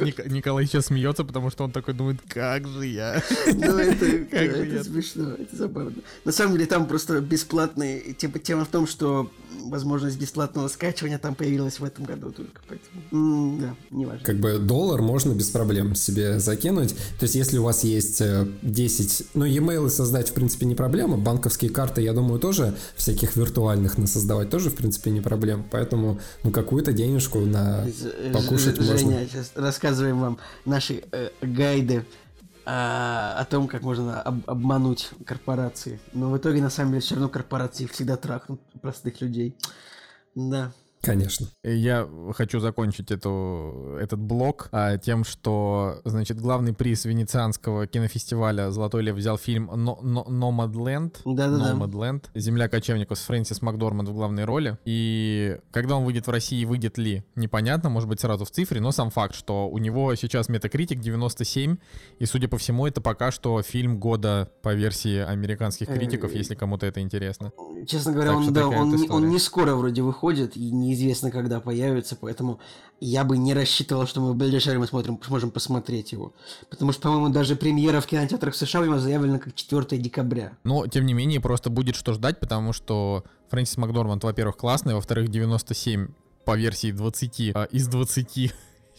Ник- 0.00 0.26
Николай 0.30 0.66
сейчас 0.66 0.86
смеется, 0.86 1.24
потому 1.24 1.50
что 1.50 1.64
он 1.64 1.70
такой 1.72 1.94
думает, 1.94 2.18
как 2.28 2.66
же 2.66 2.86
я? 2.86 3.22
Ну, 3.54 3.78
это, 3.78 4.06
Как 4.30 4.84
смешно, 4.84 5.32
это 5.32 5.56
забавно. 5.56 5.94
На 6.24 6.32
самом 6.32 6.54
деле 6.54 6.66
там 6.66 6.86
просто 6.86 7.20
бесплатный, 7.20 8.14
типа, 8.14 8.38
тема 8.38 8.64
в 8.64 8.68
том, 8.68 8.86
что 8.86 9.30
возможность 9.64 10.18
бесплатного 10.18 10.68
скачивания 10.68 11.18
там 11.18 11.34
появилась 11.34 11.78
в 11.78 11.84
этом 11.84 12.04
году 12.04 12.32
только, 12.32 12.60
поэтому, 12.68 13.58
да, 13.60 13.74
не 13.90 14.06
важно. 14.06 14.24
Как 14.24 14.36
бы 14.36 14.58
доллар 14.58 15.02
можно 15.02 15.32
без 15.32 15.50
проблем 15.50 15.94
себе 15.94 16.40
закинуть. 16.40 16.94
То 17.18 17.24
есть, 17.24 17.34
если 17.34 17.58
у 17.58 17.62
вас 17.64 17.84
есть 17.84 18.20
э, 18.20 18.46
10... 18.62 19.26
Ну, 19.34 19.44
e-mail 19.44 19.88
создать, 19.88 20.30
в 20.30 20.34
принципе, 20.34 20.66
не 20.66 20.74
проблема. 20.74 21.16
Банковские 21.16 21.70
карты, 21.70 22.02
я 22.02 22.12
думаю, 22.12 22.40
тоже 22.40 22.74
всяких 22.96 23.36
виртуальных 23.36 23.96
создавать 24.06 24.50
тоже, 24.50 24.70
в 24.70 24.74
принципе, 24.74 25.10
не 25.10 25.20
проблема. 25.20 25.64
Поэтому, 25.70 26.20
ну, 26.42 26.50
какую-то 26.50 26.92
денежку 26.92 27.40
на... 27.40 27.86
Покушать 28.32 28.76
Ж- 28.76 28.80
можно. 28.80 28.98
Женя, 28.98 29.26
сейчас 29.30 29.52
рассказываем 29.82 30.20
вам 30.20 30.38
наши 30.64 31.02
э, 31.10 31.30
гайды 31.40 32.06
а, 32.64 33.34
о 33.36 33.44
том, 33.44 33.66
как 33.66 33.82
можно 33.82 34.22
об- 34.22 34.48
обмануть 34.48 35.10
корпорации. 35.26 36.00
Но 36.12 36.30
в 36.30 36.38
итоге, 36.38 36.62
на 36.62 36.70
самом 36.70 36.92
деле, 36.92 37.00
все 37.00 37.16
равно 37.16 37.28
корпорации 37.28 37.86
всегда 37.86 38.16
трахнут 38.16 38.60
простых 38.80 39.20
людей. 39.20 39.56
Да. 40.36 40.72
Конечно. 41.02 41.46
Я 41.64 42.08
хочу 42.34 42.60
закончить 42.60 43.10
эту, 43.10 43.96
этот 44.00 44.20
блок 44.20 44.68
а, 44.72 44.98
тем, 44.98 45.24
что, 45.24 46.00
значит, 46.04 46.40
главный 46.40 46.72
приз 46.72 47.04
венецианского 47.04 47.86
кинофестиваля 47.86 48.70
«Золотой 48.70 49.02
лев» 49.02 49.16
взял 49.16 49.36
фильм 49.36 49.68
«Но- 49.74 49.98
Но- 50.02 50.24
«Номадленд». 50.28 51.20
Да-да-да. 51.24 51.72
«Номадленд». 51.72 52.30
«Земля 52.34 52.68
кочевников» 52.68 53.18
с 53.18 53.22
Фрэнсис 53.22 53.62
Макдорманд 53.62 54.08
в 54.08 54.12
главной 54.14 54.44
роли. 54.44 54.78
И 54.84 55.58
когда 55.72 55.96
он 55.96 56.04
выйдет 56.04 56.26
в 56.26 56.30
России, 56.30 56.64
выйдет 56.64 56.98
ли, 56.98 57.24
непонятно, 57.34 57.88
может 57.90 58.08
быть, 58.08 58.20
сразу 58.20 58.44
в 58.44 58.50
цифре, 58.50 58.80
но 58.80 58.92
сам 58.92 59.10
факт, 59.10 59.34
что 59.34 59.68
у 59.68 59.78
него 59.78 60.14
сейчас 60.14 60.48
метакритик 60.48 61.00
97, 61.00 61.76
и, 62.20 62.26
судя 62.26 62.46
по 62.48 62.58
всему, 62.58 62.86
это 62.86 63.00
пока 63.00 63.30
что 63.32 63.60
фильм 63.62 63.98
года 63.98 64.50
по 64.62 64.72
версии 64.72 65.18
американских 65.18 65.88
критиков, 65.88 66.32
Э, 66.32 66.38
если 66.38 66.54
кому-то 66.54 66.86
это 66.86 67.00
интересно. 67.00 67.50
Честно 67.88 68.12
говоря, 68.12 68.30
Так 68.30 68.38
он, 68.38 68.52
да, 68.52 68.68
он, 68.68 68.94
не- 68.94 69.08
он 69.08 69.28
не 69.30 69.38
скоро 69.40 69.74
вроде 69.74 70.02
выходит, 70.02 70.56
и 70.56 70.70
неизвестно, 70.92 71.30
когда 71.30 71.60
появится, 71.60 72.16
поэтому 72.16 72.60
я 73.00 73.24
бы 73.24 73.38
не 73.38 73.54
рассчитывал, 73.54 74.06
что 74.06 74.20
мы 74.20 74.32
в 74.32 74.36
ближайшее 74.36 74.72
время 74.72 74.86
смотрим, 74.86 75.18
сможем 75.26 75.50
посмотреть 75.50 76.12
его. 76.12 76.32
Потому 76.70 76.92
что, 76.92 77.02
по-моему, 77.02 77.30
даже 77.30 77.56
премьера 77.56 78.00
в 78.00 78.06
кинотеатрах 78.06 78.54
США 78.54 78.80
у 78.80 78.84
него 78.84 78.98
заявлена 78.98 79.38
как 79.38 79.54
4 79.54 80.00
декабря. 80.00 80.52
Но, 80.64 80.86
тем 80.86 81.06
не 81.06 81.14
менее, 81.14 81.40
просто 81.40 81.70
будет 81.70 81.96
что 81.96 82.12
ждать, 82.12 82.38
потому 82.38 82.72
что 82.72 83.24
Фрэнсис 83.50 83.76
Макдорманд, 83.76 84.22
во-первых, 84.24 84.56
классный, 84.56 84.94
во-вторых, 84.94 85.28
97 85.28 86.08
по 86.44 86.56
версии 86.56 86.92
20 86.92 87.52
а, 87.54 87.64
из 87.64 87.88
20. 87.88 88.52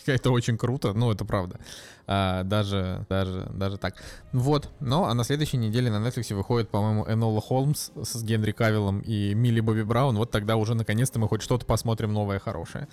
Это 0.07 0.31
очень 0.31 0.57
круто, 0.57 0.93
ну, 0.93 1.11
это 1.11 1.25
правда. 1.25 1.59
А, 2.05 2.43
даже, 2.43 3.05
даже, 3.09 3.49
даже 3.53 3.77
так. 3.77 4.01
Вот. 4.31 4.69
Ну, 4.79 5.05
а 5.05 5.13
на 5.13 5.23
следующей 5.23 5.57
неделе 5.57 5.89
на 5.89 6.05
Netflix 6.05 6.33
выходит, 6.33 6.69
по-моему, 6.69 7.05
Энола 7.07 7.41
Холмс 7.41 7.91
с 7.95 8.23
Генри 8.23 8.51
Кавиллом 8.51 8.99
и 8.99 9.33
Милли 9.33 9.61
Бобби 9.61 9.83
Браун. 9.83 10.17
Вот 10.17 10.31
тогда 10.31 10.57
уже 10.57 10.75
наконец-то 10.75 11.19
мы 11.19 11.27
хоть 11.27 11.41
что-то 11.41 11.65
посмотрим 11.65 12.13
новое, 12.13 12.39
хорошее. 12.39 12.87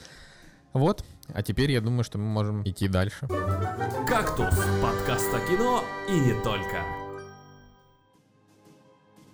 Вот. 0.72 1.04
А 1.32 1.42
теперь 1.42 1.72
я 1.72 1.80
думаю, 1.80 2.04
что 2.04 2.18
мы 2.18 2.24
можем 2.24 2.62
идти 2.62 2.86
дальше. 2.86 3.26
«Кактус»— 4.06 4.54
подкаст 4.82 5.34
о 5.34 5.40
кино 5.48 5.82
и 6.08 6.12
не 6.12 6.34
только. 6.42 6.84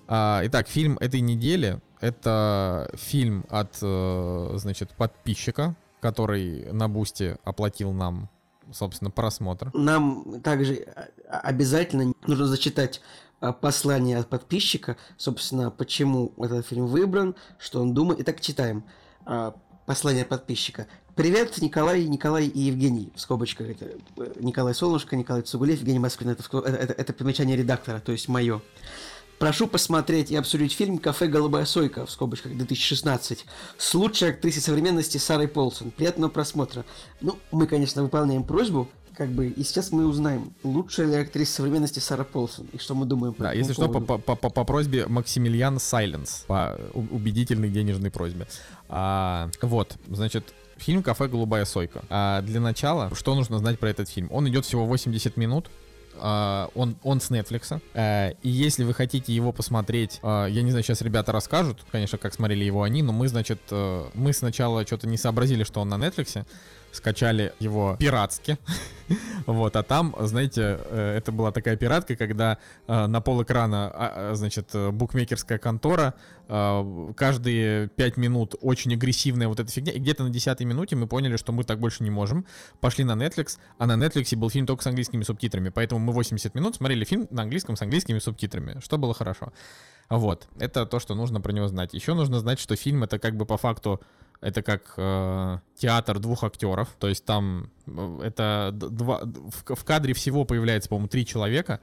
А, 0.08 0.40
итак, 0.44 0.68
фильм 0.68 0.96
этой 0.98 1.20
недели— 1.20 1.80
это 2.00 2.88
фильм 2.94 3.44
от, 3.50 3.76
э, 3.82 4.50
значит, 4.54 4.92
подписчика, 4.92 5.74
который 6.00 6.72
на 6.72 6.88
Бусте 6.88 7.38
оплатил 7.44 7.92
нам, 7.92 8.28
собственно, 8.72 9.10
просмотр. 9.10 9.70
Нам 9.74 10.40
также 10.42 10.86
а, 11.28 11.38
обязательно 11.40 12.12
нужно 12.26 12.46
зачитать 12.46 13.00
а, 13.40 13.52
послание 13.52 14.18
от 14.18 14.28
подписчика, 14.28 14.96
собственно, 15.16 15.70
почему 15.70 16.32
этот 16.38 16.66
фильм 16.66 16.86
выбран, 16.86 17.34
что 17.58 17.80
он 17.80 17.94
думает. 17.94 18.20
Итак, 18.20 18.40
читаем. 18.40 18.84
А, 19.24 19.54
Послание 19.86 20.22
от 20.24 20.28
подписчика. 20.30 20.88
Привет, 21.14 21.58
Николай, 21.62 22.04
Николай 22.08 22.46
и 22.48 22.58
Евгений. 22.58 23.12
В 23.14 23.20
скобочках 23.20 23.68
это 23.70 23.84
э, 24.16 24.32
Николай 24.40 24.74
Солнышко, 24.74 25.14
Николай 25.14 25.42
Цугулев, 25.42 25.78
Евгений 25.78 26.00
Москвин. 26.00 26.30
Это, 26.30 26.42
это, 26.42 26.68
это- 26.76 26.92
это 26.92 27.12
примечание 27.12 27.56
редактора, 27.56 28.00
то 28.00 28.10
есть 28.10 28.26
мое. 28.26 28.60
Прошу 29.38 29.66
посмотреть 29.66 30.30
и 30.30 30.36
обсудить 30.36 30.72
фильм 30.72 30.98
«Кафе 30.98 31.26
Голубая 31.26 31.66
Сойка» 31.66 32.06
в 32.06 32.10
скобочках 32.10 32.56
2016 32.56 33.44
с 33.76 33.94
лучшей 33.94 34.30
актрисой 34.30 34.62
современности 34.62 35.18
Сарой 35.18 35.46
Полсон. 35.46 35.90
Приятного 35.90 36.30
просмотра. 36.30 36.84
Ну, 37.20 37.38
мы, 37.50 37.66
конечно, 37.66 38.02
выполняем 38.02 38.44
просьбу, 38.44 38.88
как 39.14 39.28
бы, 39.30 39.48
и 39.48 39.62
сейчас 39.62 39.92
мы 39.92 40.06
узнаем, 40.06 40.52
лучшая 40.62 41.06
ли 41.06 41.16
актриса 41.16 41.54
современности 41.54 41.98
Сара 41.98 42.24
Полсон, 42.24 42.66
и 42.72 42.78
что 42.78 42.94
мы 42.94 43.04
думаем 43.04 43.34
по 43.34 43.44
Да, 43.44 43.52
если 43.52 43.72
что, 43.72 43.88
по, 43.88 44.00
поводу. 44.00 44.22
по, 44.22 44.36
по, 44.36 44.50
по 44.50 44.64
просьбе 44.64 45.06
Максимилиан 45.06 45.78
Сайленс, 45.78 46.44
по 46.46 46.78
убедительной 46.94 47.68
денежной 47.68 48.10
просьбе. 48.10 48.46
А, 48.88 49.50
вот, 49.60 49.96
значит, 50.08 50.54
фильм 50.76 51.02
«Кафе 51.02 51.28
Голубая 51.28 51.64
Сойка». 51.64 52.04
А, 52.08 52.42
для 52.42 52.60
начала, 52.60 53.10
что 53.14 53.34
нужно 53.34 53.58
знать 53.58 53.78
про 53.78 53.90
этот 53.90 54.08
фильм? 54.08 54.28
Он 54.30 54.48
идет 54.48 54.64
всего 54.64 54.86
80 54.86 55.36
минут, 55.36 55.70
а, 56.18 56.68
он, 56.74 56.96
он 57.02 57.20
с 57.20 57.30
Netflix. 57.30 57.80
А, 57.94 58.30
и 58.42 58.48
если 58.48 58.84
вы 58.84 58.94
хотите 58.94 59.32
его 59.32 59.52
посмотреть, 59.52 60.18
а, 60.22 60.46
я 60.46 60.62
не 60.62 60.70
знаю, 60.70 60.84
сейчас 60.84 61.02
ребята 61.02 61.32
расскажут, 61.32 61.84
конечно, 61.90 62.18
как 62.18 62.34
смотрели 62.34 62.64
его 62.64 62.82
они, 62.82 63.02
но 63.02 63.12
мы, 63.12 63.28
значит, 63.28 63.60
э, 63.70 64.04
мы 64.14 64.32
сначала 64.32 64.86
что-то 64.86 65.06
не 65.06 65.16
сообразили, 65.16 65.64
что 65.64 65.80
он 65.80 65.88
на 65.88 65.96
Netflix, 65.96 66.44
скачали 66.96 67.52
его 67.60 67.96
пиратски. 67.98 68.58
Вот, 69.46 69.76
а 69.76 69.84
там, 69.84 70.16
знаете, 70.18 70.80
э, 70.84 71.16
это 71.16 71.30
была 71.30 71.52
такая 71.52 71.76
пиратка, 71.76 72.16
когда 72.16 72.58
э, 72.88 73.06
на 73.06 73.20
пол 73.20 73.44
экрана, 73.44 73.86
а, 73.86 74.30
а, 74.30 74.34
значит, 74.34 74.70
э, 74.74 74.90
букмекерская 74.90 75.58
контора, 75.58 76.14
каждые 77.16 77.88
5 77.88 78.16
минут 78.16 78.54
очень 78.60 78.94
агрессивная 78.94 79.48
вот 79.48 79.58
эта 79.58 79.70
фигня, 79.70 79.92
и 79.92 79.98
где-то 79.98 80.22
на 80.22 80.30
10 80.30 80.60
минуте 80.60 80.94
мы 80.94 81.08
поняли, 81.08 81.36
что 81.36 81.52
мы 81.52 81.64
так 81.64 81.80
больше 81.80 82.04
не 82.04 82.10
можем, 82.10 82.46
пошли 82.80 83.02
на 83.02 83.12
Netflix, 83.12 83.58
а 83.78 83.86
на 83.86 83.94
Netflix 83.94 84.36
был 84.36 84.48
фильм 84.48 84.64
только 84.64 84.84
с 84.84 84.86
английскими 84.86 85.24
субтитрами, 85.24 85.70
поэтому 85.70 86.00
мы 86.00 86.12
80 86.12 86.54
минут 86.54 86.76
смотрели 86.76 87.04
фильм 87.04 87.26
на 87.30 87.42
английском 87.42 87.76
с 87.76 87.82
английскими 87.82 88.20
субтитрами, 88.20 88.78
что 88.80 88.96
было 88.96 89.12
хорошо. 89.12 89.52
Вот, 90.08 90.46
это 90.60 90.86
то, 90.86 91.00
что 91.00 91.16
нужно 91.16 91.40
про 91.40 91.52
него 91.52 91.66
знать. 91.66 91.94
Еще 91.94 92.14
нужно 92.14 92.38
знать, 92.38 92.60
что 92.60 92.76
фильм 92.76 93.02
это 93.02 93.18
как 93.18 93.36
бы 93.36 93.44
по 93.44 93.56
факту 93.56 94.00
это 94.40 94.62
как 94.62 94.94
э, 94.96 95.58
театр 95.76 96.18
двух 96.18 96.44
актеров, 96.44 96.88
то 96.98 97.08
есть 97.08 97.24
там 97.24 97.70
э, 97.86 98.20
это 98.24 98.70
два, 98.72 99.20
в, 99.22 99.74
в 99.74 99.84
кадре 99.84 100.14
всего 100.14 100.44
появляется, 100.44 100.88
по-моему, 100.88 101.08
три 101.08 101.26
человека, 101.26 101.80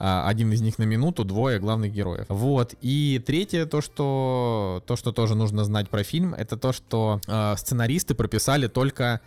а, 0.00 0.28
один 0.28 0.52
из 0.52 0.60
них 0.60 0.78
на 0.78 0.84
минуту, 0.84 1.24
двое 1.24 1.58
главных 1.58 1.92
героев. 1.92 2.26
Вот. 2.28 2.74
И 2.80 3.20
третье, 3.26 3.66
то, 3.66 3.80
что, 3.80 4.82
то, 4.86 4.94
что 4.94 5.10
тоже 5.10 5.34
нужно 5.34 5.64
знать 5.64 5.88
про 5.88 6.04
фильм, 6.04 6.34
это 6.34 6.56
то, 6.56 6.72
что 6.72 7.20
э, 7.26 7.54
сценаристы 7.56 8.14
прописали 8.14 8.68
только 8.68 9.20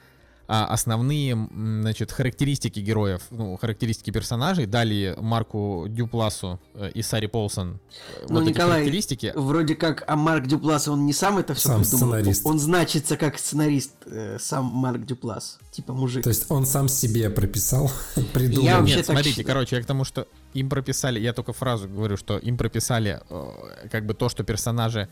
а, 0.53 0.65
основные, 0.65 1.47
значит, 1.49 2.11
характеристики 2.11 2.81
героев, 2.81 3.21
ну, 3.29 3.55
характеристики 3.55 4.11
персонажей, 4.11 4.65
дали 4.65 5.15
Марку 5.17 5.85
Дюпласу 5.87 6.59
э, 6.73 6.91
и 6.93 7.01
Саре 7.01 7.29
Полсон 7.29 7.79
э, 8.19 8.25
Ну, 8.27 8.33
вот 8.33 8.41
эти 8.41 8.49
Николай, 8.49 8.79
характеристики. 8.79 9.31
Вроде 9.33 9.75
как, 9.75 10.03
а 10.07 10.17
Марк 10.17 10.47
Дюплас, 10.47 10.89
он 10.89 11.05
не 11.05 11.13
сам 11.13 11.37
это 11.37 11.53
все 11.53 11.69
Сам 11.69 11.81
придумал. 11.83 11.99
сценарист. 11.99 12.45
Он 12.45 12.59
значится 12.59 13.15
как 13.15 13.39
сценарист, 13.39 13.93
э, 14.07 14.39
сам 14.41 14.65
Марк 14.65 15.05
Дюплас. 15.05 15.57
Типа 15.71 15.93
мужик. 15.93 16.21
То 16.21 16.29
есть 16.29 16.51
он 16.51 16.65
сам 16.65 16.89
себе 16.89 17.29
прописал, 17.29 17.89
придумал. 18.33 18.65
Я 18.65 18.79
вообще 18.79 18.97
Нет, 18.97 19.05
так 19.05 19.15
смотрите, 19.15 19.37
считаю. 19.37 19.55
короче, 19.55 19.77
я 19.77 19.81
к 19.81 19.85
тому, 19.85 20.03
что 20.03 20.27
им 20.53 20.67
прописали, 20.67 21.17
я 21.17 21.31
только 21.31 21.53
фразу 21.53 21.87
говорю, 21.87 22.17
что 22.17 22.37
им 22.37 22.57
прописали 22.57 23.21
э, 23.29 23.87
как 23.89 24.05
бы 24.05 24.13
то, 24.15 24.27
что 24.27 24.43
персонажи 24.43 25.07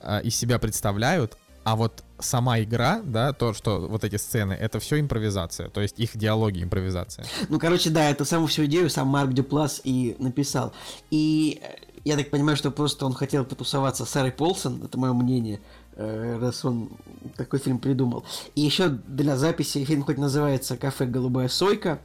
э, 0.00 0.22
из 0.24 0.34
себя 0.34 0.58
представляют, 0.58 1.36
а 1.62 1.76
вот 1.76 2.02
сама 2.22 2.60
игра, 2.60 3.00
да, 3.04 3.32
то, 3.32 3.52
что 3.52 3.86
вот 3.88 4.04
эти 4.04 4.16
сцены, 4.16 4.52
это 4.52 4.80
все 4.80 5.00
импровизация, 5.00 5.68
то 5.68 5.80
есть 5.80 5.98
их 5.98 6.16
диалоги 6.16 6.62
импровизация. 6.62 7.26
Ну, 7.48 7.58
короче, 7.58 7.90
да, 7.90 8.08
это 8.08 8.24
саму 8.24 8.46
всю 8.46 8.64
идею 8.64 8.90
сам 8.90 9.08
Марк 9.08 9.32
Дюплас 9.32 9.80
и 9.84 10.16
написал. 10.18 10.72
И 11.10 11.60
э, 11.62 11.74
я 12.04 12.16
так 12.16 12.30
понимаю, 12.30 12.56
что 12.56 12.70
просто 12.70 13.06
он 13.06 13.12
хотел 13.12 13.44
потусоваться 13.44 14.04
с 14.04 14.10
Сарой 14.10 14.32
Полсон, 14.32 14.82
это 14.84 14.98
мое 14.98 15.12
мнение, 15.12 15.60
э, 15.96 16.38
раз 16.40 16.64
он 16.64 16.90
такой 17.36 17.58
фильм 17.58 17.78
придумал. 17.78 18.24
И 18.54 18.60
еще 18.60 18.88
для 18.88 19.36
записи 19.36 19.84
фильм 19.84 20.02
хоть 20.02 20.18
называется 20.18 20.76
«Кафе 20.76 21.06
Голубая 21.06 21.48
Сойка», 21.48 22.00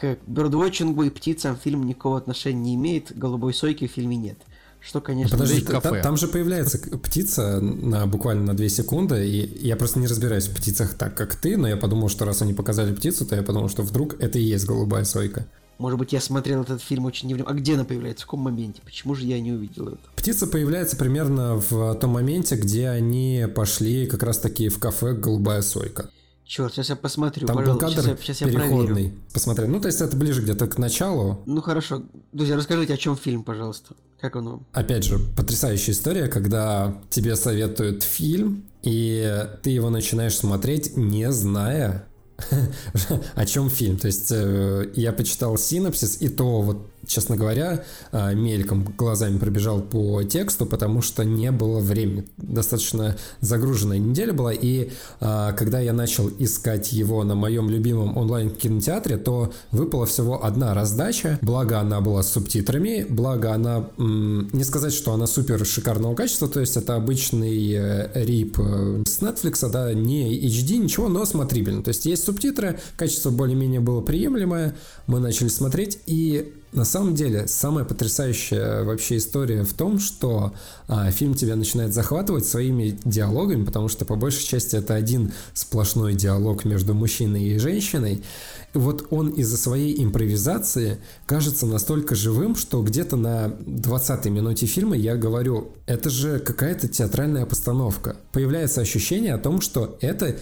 к 0.00 0.16
бёрдвотчингу 0.26 1.02
и 1.02 1.10
птицам 1.10 1.56
фильм 1.56 1.84
никакого 1.84 2.16
отношения 2.16 2.60
не 2.60 2.74
имеет, 2.76 3.16
голубой 3.16 3.52
сойки 3.52 3.86
в 3.86 3.90
фильме 3.90 4.16
нет. 4.16 4.38
Что, 4.80 5.00
конечно... 5.00 5.38
Подожди, 5.38 5.60
кафе. 5.60 6.02
Там, 6.02 6.16
же 6.16 6.26
появляется 6.26 6.78
птица 6.78 7.60
на 7.60 8.06
буквально 8.06 8.44
на 8.44 8.56
2 8.56 8.68
секунды, 8.68 9.28
и 9.28 9.66
я 9.66 9.76
просто 9.76 9.98
не 9.98 10.06
разбираюсь 10.06 10.48
в 10.48 10.54
птицах 10.54 10.94
так, 10.94 11.14
как 11.14 11.36
ты, 11.36 11.56
но 11.56 11.68
я 11.68 11.76
подумал, 11.76 12.08
что 12.08 12.24
раз 12.24 12.42
они 12.42 12.54
показали 12.54 12.94
птицу, 12.94 13.26
то 13.26 13.36
я 13.36 13.42
подумал, 13.42 13.68
что 13.68 13.82
вдруг 13.82 14.20
это 14.20 14.38
и 14.38 14.42
есть 14.42 14.66
голубая 14.66 15.04
сойка. 15.04 15.46
Может 15.78 15.98
быть, 15.98 16.12
я 16.12 16.20
смотрел 16.20 16.60
этот 16.60 16.82
фильм 16.82 17.06
очень 17.06 17.28
невнимательно. 17.28 17.58
А 17.58 17.60
где 17.60 17.74
она 17.74 17.84
появляется? 17.84 18.24
В 18.24 18.26
каком 18.26 18.40
моменте? 18.40 18.82
Почему 18.84 19.14
же 19.14 19.24
я 19.24 19.40
не 19.40 19.52
увидел 19.52 19.88
это? 19.88 19.98
Птица 20.14 20.46
появляется 20.46 20.94
примерно 20.96 21.56
в 21.56 21.94
том 21.94 22.10
моменте, 22.10 22.56
где 22.56 22.88
они 22.90 23.46
пошли 23.54 24.06
как 24.06 24.22
раз-таки 24.22 24.68
в 24.68 24.78
кафе 24.78 25.14
«Голубая 25.14 25.62
сойка». 25.62 26.10
Черт, 26.44 26.74
сейчас 26.74 26.90
я 26.90 26.96
посмотрю. 26.96 27.46
Там 27.46 27.64
был 27.64 27.78
кадр 27.78 27.94
сейчас 27.94 28.06
я, 28.06 28.16
сейчас 28.16 28.38
переходный. 28.38 29.04
Я 29.04 29.12
Посмотри. 29.32 29.68
Ну, 29.68 29.80
то 29.80 29.86
есть 29.86 30.00
это 30.00 30.16
ближе 30.16 30.42
где-то 30.42 30.66
к 30.66 30.78
началу. 30.78 31.42
Ну, 31.46 31.62
хорошо. 31.62 32.02
Друзья, 32.32 32.56
расскажите, 32.56 32.92
о 32.92 32.96
чем 32.96 33.16
фильм, 33.16 33.44
пожалуйста. 33.44 33.94
Как 34.20 34.36
он 34.36 34.48
вам? 34.48 34.66
Опять 34.72 35.04
же, 35.04 35.18
потрясающая 35.18 35.94
история, 35.94 36.28
когда 36.28 37.00
тебе 37.08 37.36
советуют 37.36 38.02
фильм, 38.02 38.64
и 38.82 39.46
ты 39.62 39.70
его 39.70 39.90
начинаешь 39.90 40.36
смотреть, 40.36 40.96
не 40.96 41.30
зная, 41.32 42.04
о 43.34 43.46
чем 43.46 43.70
фильм. 43.70 43.96
То 43.96 44.06
есть 44.06 44.30
э, 44.30 44.90
я 44.94 45.12
почитал 45.12 45.56
синопсис, 45.56 46.20
и 46.20 46.28
то 46.28 46.60
вот 46.60 46.86
честно 47.10 47.36
говоря, 47.36 47.82
а, 48.12 48.32
мельком 48.34 48.84
глазами 48.96 49.38
пробежал 49.38 49.80
по 49.80 50.22
тексту, 50.22 50.64
потому 50.64 51.02
что 51.02 51.24
не 51.24 51.50
было 51.50 51.80
времени. 51.80 52.24
Достаточно 52.36 53.16
загруженная 53.40 53.98
неделя 53.98 54.32
была, 54.32 54.52
и 54.52 54.90
а, 55.20 55.52
когда 55.52 55.80
я 55.80 55.92
начал 55.92 56.30
искать 56.38 56.92
его 56.92 57.24
на 57.24 57.34
моем 57.34 57.68
любимом 57.68 58.16
онлайн-кинотеатре, 58.16 59.16
то 59.16 59.52
выпала 59.72 60.06
всего 60.06 60.44
одна 60.44 60.72
раздача, 60.72 61.38
благо 61.42 61.80
она 61.80 62.00
была 62.00 62.22
с 62.22 62.30
субтитрами, 62.30 63.04
благо 63.08 63.52
она, 63.52 63.90
не 63.98 64.62
сказать, 64.62 64.92
что 64.92 65.12
она 65.12 65.26
супер 65.26 65.66
шикарного 65.66 66.14
качества, 66.14 66.48
то 66.48 66.60
есть 66.60 66.76
это 66.76 66.94
обычный 66.94 67.72
э, 67.72 68.24
рип 68.24 68.56
э, 68.60 69.02
с 69.04 69.20
Netflix, 69.20 69.68
да, 69.68 69.92
не 69.92 70.38
HD, 70.46 70.76
ничего, 70.76 71.08
но 71.08 71.24
смотрибельно. 71.24 71.82
То 71.82 71.88
есть 71.88 72.06
есть 72.06 72.24
субтитры, 72.24 72.78
качество 72.96 73.30
более-менее 73.30 73.80
было 73.80 74.00
приемлемое, 74.00 74.76
мы 75.08 75.18
начали 75.18 75.48
смотреть, 75.48 75.98
и 76.06 76.52
на 76.72 76.84
самом 76.84 77.14
деле, 77.14 77.48
самая 77.48 77.84
потрясающая 77.84 78.84
вообще 78.84 79.16
история 79.16 79.64
в 79.64 79.72
том, 79.72 79.98
что 79.98 80.52
а, 80.86 81.10
фильм 81.10 81.34
тебя 81.34 81.56
начинает 81.56 81.92
захватывать 81.92 82.46
своими 82.46 82.98
диалогами, 83.04 83.64
потому 83.64 83.88
что 83.88 84.04
по 84.04 84.14
большей 84.14 84.46
части 84.46 84.76
это 84.76 84.94
один 84.94 85.32
сплошной 85.52 86.14
диалог 86.14 86.64
между 86.64 86.94
мужчиной 86.94 87.42
и 87.42 87.58
женщиной. 87.58 88.22
И 88.72 88.78
вот 88.78 89.08
он 89.10 89.30
из-за 89.30 89.56
своей 89.56 90.02
импровизации 90.02 90.98
кажется 91.26 91.66
настолько 91.66 92.14
живым, 92.14 92.54
что 92.54 92.82
где-то 92.82 93.16
на 93.16 93.46
20-й 93.46 94.30
минуте 94.30 94.66
фильма 94.66 94.96
я 94.96 95.16
говорю, 95.16 95.72
это 95.86 96.08
же 96.08 96.38
какая-то 96.38 96.86
театральная 96.86 97.46
постановка. 97.46 98.16
Появляется 98.30 98.80
ощущение 98.80 99.34
о 99.34 99.38
том, 99.38 99.60
что 99.60 99.98
это 100.00 100.36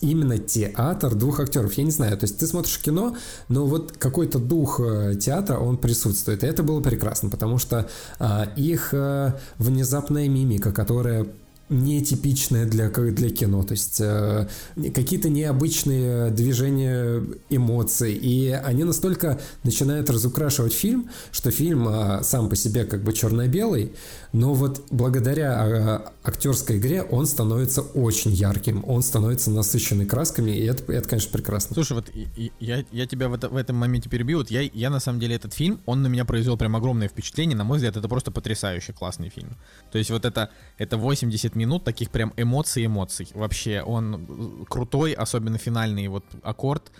именно 0.00 0.38
театр 0.38 1.14
двух 1.14 1.40
актеров. 1.40 1.72
Я 1.74 1.84
не 1.84 1.90
знаю, 1.90 2.16
то 2.16 2.24
есть 2.24 2.38
ты 2.38 2.46
смотришь 2.46 2.78
кино, 2.78 3.16
но 3.48 3.66
вот 3.66 3.92
какой-то 3.92 4.38
дух 4.38 4.80
э, 4.80 5.14
театра, 5.16 5.58
он 5.58 5.76
присутствует. 5.76 6.44
И 6.44 6.46
это 6.46 6.62
было 6.62 6.80
прекрасно, 6.80 7.30
потому 7.30 7.58
что 7.58 7.88
а, 8.18 8.48
их 8.56 8.90
а, 8.92 9.38
внезапная 9.58 10.28
мимика, 10.28 10.72
которая 10.72 11.26
нетипичное 11.70 12.66
для, 12.66 12.88
для 12.90 13.30
кино, 13.30 13.62
то 13.62 13.72
есть 13.72 14.00
э, 14.00 14.48
какие-то 14.92 15.28
необычные 15.28 16.30
движения 16.30 17.22
эмоций, 17.48 18.12
и 18.12 18.50
они 18.50 18.82
настолько 18.82 19.40
начинают 19.62 20.10
разукрашивать 20.10 20.72
фильм, 20.72 21.10
что 21.30 21.52
фильм 21.52 21.88
э, 21.88 22.22
сам 22.24 22.48
по 22.48 22.56
себе 22.56 22.84
как 22.84 23.04
бы 23.04 23.12
черно-белый, 23.12 23.92
но 24.32 24.52
вот 24.52 24.84
благодаря 24.90 25.66
э, 25.66 26.28
актерской 26.28 26.78
игре 26.78 27.02
он 27.02 27.26
становится 27.26 27.82
очень 27.82 28.32
ярким, 28.32 28.84
он 28.86 29.02
становится 29.02 29.52
насыщенный 29.52 30.06
красками, 30.06 30.50
и 30.50 30.64
это, 30.64 30.92
это 30.92 31.08
конечно, 31.08 31.30
прекрасно. 31.32 31.74
Слушай, 31.74 31.92
вот 31.92 32.10
я, 32.58 32.84
я 32.90 33.06
тебя 33.06 33.28
в, 33.28 33.34
это, 33.34 33.48
в 33.48 33.56
этом 33.56 33.76
моменте 33.76 34.08
перебью, 34.10 34.38
вот 34.38 34.50
я, 34.50 34.62
я 34.62 34.90
на 34.90 34.98
самом 34.98 35.20
деле 35.20 35.36
этот 35.36 35.54
фильм, 35.54 35.80
он 35.86 36.02
на 36.02 36.08
меня 36.08 36.24
произвел 36.24 36.56
прям 36.56 36.74
огромное 36.74 37.06
впечатление, 37.06 37.56
на 37.56 37.64
мой 37.64 37.78
взгляд, 37.78 37.96
это 37.96 38.08
просто 38.08 38.32
потрясающий 38.32 38.92
классный 38.92 39.28
фильм. 39.28 39.56
То 39.92 39.98
есть 39.98 40.10
вот 40.10 40.24
это, 40.24 40.50
это 40.76 40.96
80 40.96 41.59
минут 41.60 41.84
таких 41.84 42.10
прям 42.10 42.32
эмоций-эмоций. 42.36 43.28
Вообще, 43.34 43.82
он 43.82 44.14
э, 44.14 44.64
крутой, 44.68 45.12
особенно 45.12 45.58
финальный 45.58 46.08
вот 46.08 46.24
аккорд. 46.42 46.90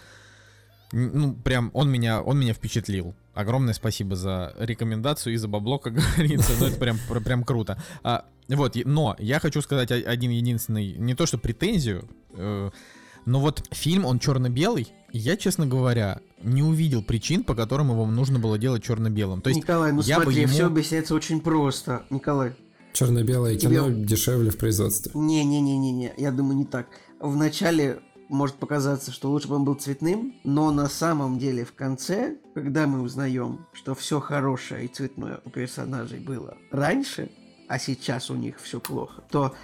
Ну, 0.93 1.35
прям 1.35 1.71
он 1.73 1.91
меня, 1.91 2.21
он 2.21 2.39
меня 2.39 2.53
впечатлил. 2.53 3.15
Огромное 3.35 3.75
спасибо 3.75 4.17
за 4.17 4.55
рекомендацию 4.59 5.35
и 5.35 5.37
за 5.37 5.49
бабло, 5.49 5.79
как 5.79 5.95
говорится. 6.17 6.53
Ну, 6.61 6.67
это 6.67 6.77
прям, 6.79 6.99
прям 7.25 7.45
круто. 7.45 7.83
А, 8.03 8.25
вот, 8.49 8.77
но 8.85 9.17
я 9.19 9.39
хочу 9.39 9.63
сказать 9.63 9.91
один 9.93 10.31
единственный, 10.31 10.93
не 10.93 11.15
то 11.15 11.27
что 11.27 11.39
претензию, 11.39 12.09
э, 12.33 12.71
но 13.27 13.41
вот 13.41 13.67
фильм, 13.71 14.05
он 14.05 14.19
черно-белый, 14.19 14.93
я, 15.13 15.37
честно 15.37 15.67
говоря, 15.67 16.21
не 16.43 16.63
увидел 16.63 17.03
причин, 17.03 17.45
по 17.45 17.55
которым 17.55 17.91
его 17.91 18.07
нужно 18.07 18.39
было 18.39 18.59
делать 18.59 18.83
черно-белым. 18.83 19.43
То 19.43 19.51
есть, 19.51 19.61
Николай, 19.61 19.93
ну 19.93 20.03
я 20.03 20.17
смотри, 20.17 20.35
бы 20.35 20.41
ему... 20.41 20.53
все 20.53 20.67
объясняется 20.67 21.15
очень 21.15 21.41
просто. 21.41 22.05
Николай, 22.11 22.53
Черно-белое 22.93 23.57
кино 23.57 23.91
Тебе... 23.91 24.05
дешевле 24.05 24.51
в 24.51 24.59
производстве. 24.59 25.13
Не-не-не-не-не, 25.15 26.15
я 26.17 26.33
думаю 26.33 26.57
не 26.57 26.65
так. 26.65 26.87
Вначале 27.21 28.01
может 28.29 28.57
показаться, 28.57 29.11
что 29.11 29.31
лучше 29.31 29.49
бы 29.49 29.57
он 29.57 29.65
был 29.65 29.75
цветным, 29.75 30.35
но 30.45 30.71
на 30.71 30.89
самом 30.89 31.39
деле 31.39 31.65
в 31.65 31.73
конце, 31.73 32.37
когда 32.55 32.87
мы 32.87 33.03
узнаем, 33.03 33.67
что 33.73 33.95
все 33.95 34.21
хорошее 34.21 34.85
и 34.85 34.89
цветное 34.89 35.41
у 35.45 35.51
персонажей 35.51 36.21
было 36.21 36.57
раньше, 36.71 37.31
а 37.69 37.79
сейчас 37.79 38.31
у 38.31 38.35
них 38.35 38.61
все 38.61 38.81
плохо, 38.81 39.23
то 39.31 39.55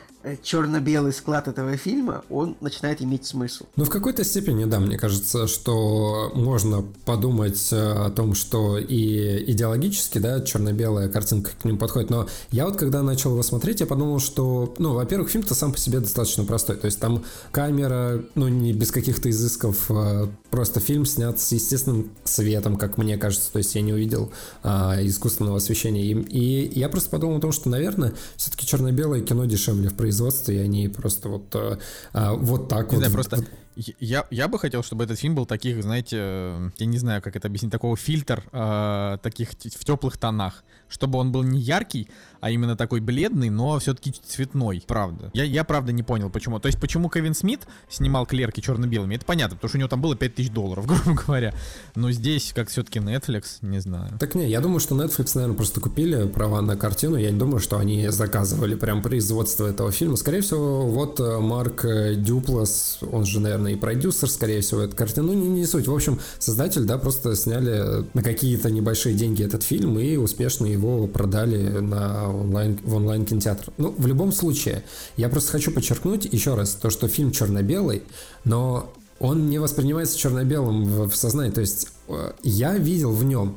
черно-белый 0.42 1.12
склад 1.12 1.48
этого 1.48 1.76
фильма, 1.76 2.24
он 2.30 2.56
начинает 2.60 3.02
иметь 3.02 3.26
смысл. 3.26 3.64
Ну, 3.76 3.84
в 3.84 3.90
какой-то 3.90 4.24
степени, 4.24 4.64
да, 4.64 4.80
мне 4.80 4.98
кажется, 4.98 5.46
что 5.46 6.32
можно 6.34 6.84
подумать 7.04 7.68
э, 7.72 7.76
о 7.76 8.10
том, 8.10 8.34
что 8.34 8.78
и 8.78 9.52
идеологически, 9.52 10.18
да, 10.18 10.40
черно-белая 10.40 11.08
картинка 11.08 11.52
к 11.60 11.64
ним 11.64 11.78
подходит, 11.78 12.10
но 12.10 12.28
я 12.50 12.66
вот 12.66 12.76
когда 12.76 13.02
начал 13.02 13.32
его 13.32 13.42
смотреть, 13.42 13.80
я 13.80 13.86
подумал, 13.86 14.20
что, 14.20 14.74
ну, 14.78 14.94
во-первых, 14.94 15.30
фильм-то 15.30 15.54
сам 15.54 15.72
по 15.72 15.78
себе 15.78 16.00
достаточно 16.00 16.44
простой, 16.44 16.76
то 16.76 16.86
есть 16.86 16.98
там 16.98 17.24
камера, 17.52 18.22
ну, 18.34 18.48
не 18.48 18.72
без 18.72 18.90
каких-то 18.90 19.30
изысков, 19.30 19.90
а 19.90 20.28
просто 20.50 20.80
фильм 20.80 21.04
снят 21.06 21.38
с 21.40 21.52
естественным 21.52 22.10
светом, 22.24 22.76
как 22.76 22.98
мне 22.98 23.16
кажется, 23.16 23.52
то 23.52 23.58
есть 23.58 23.74
я 23.74 23.82
не 23.82 23.92
увидел 23.92 24.32
а, 24.62 24.96
искусственного 25.00 25.58
освещения, 25.58 26.02
и, 26.02 26.12
и 26.12 26.78
я 26.78 26.88
просто 26.88 27.10
подумал 27.10 27.38
о 27.38 27.40
том, 27.40 27.52
что, 27.52 27.68
наверное, 27.68 28.14
все-таки 28.36 28.66
черно-белое 28.66 29.22
кино 29.22 29.44
дешевле 29.44 29.88
в 29.88 29.94
производстве 29.94 30.56
и 30.56 30.58
они 30.58 30.88
просто 30.88 31.28
вот, 31.28 31.54
э, 31.54 31.78
а, 32.12 32.34
вот 32.34 32.68
так 32.68 32.90
не 32.90 32.96
вот. 32.96 32.98
Знаю, 32.98 33.12
просто 33.12 33.44
я, 33.76 34.26
я 34.30 34.48
бы 34.48 34.58
хотел, 34.58 34.82
чтобы 34.82 35.04
этот 35.04 35.18
фильм 35.18 35.34
был 35.34 35.46
таких, 35.46 35.82
знаете, 35.82 36.16
э, 36.18 36.70
я 36.78 36.86
не 36.86 36.98
знаю, 36.98 37.20
как 37.20 37.36
это 37.36 37.48
объяснить, 37.48 37.70
такого 37.70 37.96
фильтр 37.96 38.42
э, 38.52 39.18
таких 39.22 39.50
в 39.50 39.84
теплых 39.84 40.16
тонах, 40.16 40.64
чтобы 40.88 41.18
он 41.18 41.30
был 41.30 41.42
не 41.42 41.60
яркий, 41.60 42.08
а 42.40 42.50
именно 42.50 42.76
такой 42.76 43.00
бледный, 43.00 43.50
но 43.50 43.78
все-таки 43.78 44.12
цветной, 44.12 44.82
правда. 44.86 45.30
Я, 45.34 45.44
я 45.44 45.64
правда 45.64 45.92
не 45.92 46.02
понял, 46.02 46.30
почему. 46.30 46.58
То 46.58 46.66
есть, 46.66 46.80
почему 46.80 47.10
Кевин 47.10 47.34
Смит 47.34 47.66
снимал 47.88 48.24
клерки 48.24 48.60
черно-белыми, 48.60 49.16
это 49.16 49.26
понятно, 49.26 49.56
потому 49.56 49.68
что 49.68 49.78
у 49.78 49.80
него 49.80 49.88
там 49.88 50.00
было 50.00 50.16
5000 50.16 50.50
долларов, 50.50 50.86
грубо 51.04 51.20
говоря. 51.20 51.52
Но 51.94 52.10
здесь, 52.12 52.52
как 52.54 52.68
все-таки 52.68 52.98
Netflix, 52.98 53.58
не 53.62 53.80
знаю. 53.80 54.16
Так 54.18 54.34
не, 54.34 54.48
я 54.48 54.60
думаю, 54.60 54.80
что 54.80 54.94
Netflix, 54.94 55.32
наверное, 55.34 55.56
просто 55.56 55.80
купили 55.80 56.26
права 56.28 56.62
на 56.62 56.76
картину. 56.76 57.16
Я 57.16 57.30
не 57.30 57.38
думаю, 57.38 57.60
что 57.60 57.78
они 57.78 58.08
заказывали 58.08 58.74
прям 58.74 59.02
производство 59.02 59.66
этого 59.66 59.92
фильма. 59.92 60.16
Скорее 60.16 60.40
всего, 60.40 60.86
вот 60.86 61.20
э, 61.20 61.38
Марк 61.38 61.84
э, 61.84 62.14
Дюплас, 62.14 63.00
он 63.02 63.26
же, 63.26 63.40
наверное, 63.40 63.65
и 63.66 63.76
продюсер, 63.76 64.30
скорее 64.30 64.60
всего, 64.60 64.82
этой 64.82 64.96
картины. 64.96 65.26
Ну, 65.26 65.34
не, 65.34 65.48
не 65.48 65.66
суть. 65.66 65.86
В 65.88 65.94
общем, 65.94 66.18
создатель, 66.38 66.84
да, 66.84 66.98
просто 66.98 67.36
сняли 67.36 68.04
на 68.14 68.22
какие-то 68.22 68.70
небольшие 68.70 69.14
деньги 69.14 69.44
этот 69.44 69.62
фильм 69.62 69.98
и 69.98 70.16
успешно 70.16 70.66
его 70.66 71.06
продали 71.06 71.78
на 71.78 72.30
онлайн, 72.30 72.78
в 72.82 72.94
онлайн-кинотеатр. 72.94 73.72
Ну, 73.78 73.94
в 73.96 74.06
любом 74.06 74.32
случае, 74.32 74.84
я 75.16 75.28
просто 75.28 75.52
хочу 75.52 75.70
подчеркнуть 75.70 76.26
еще 76.30 76.54
раз 76.54 76.74
то, 76.74 76.90
что 76.90 77.08
фильм 77.08 77.32
черно-белый, 77.32 78.02
но 78.44 78.92
он 79.18 79.48
не 79.48 79.58
воспринимается 79.58 80.18
черно-белым 80.18 80.84
в, 80.84 81.10
в 81.10 81.16
сознании. 81.16 81.50
То 81.50 81.60
есть 81.60 81.88
э, 82.08 82.32
я 82.42 82.76
видел 82.76 83.12
в 83.12 83.24
нем 83.24 83.56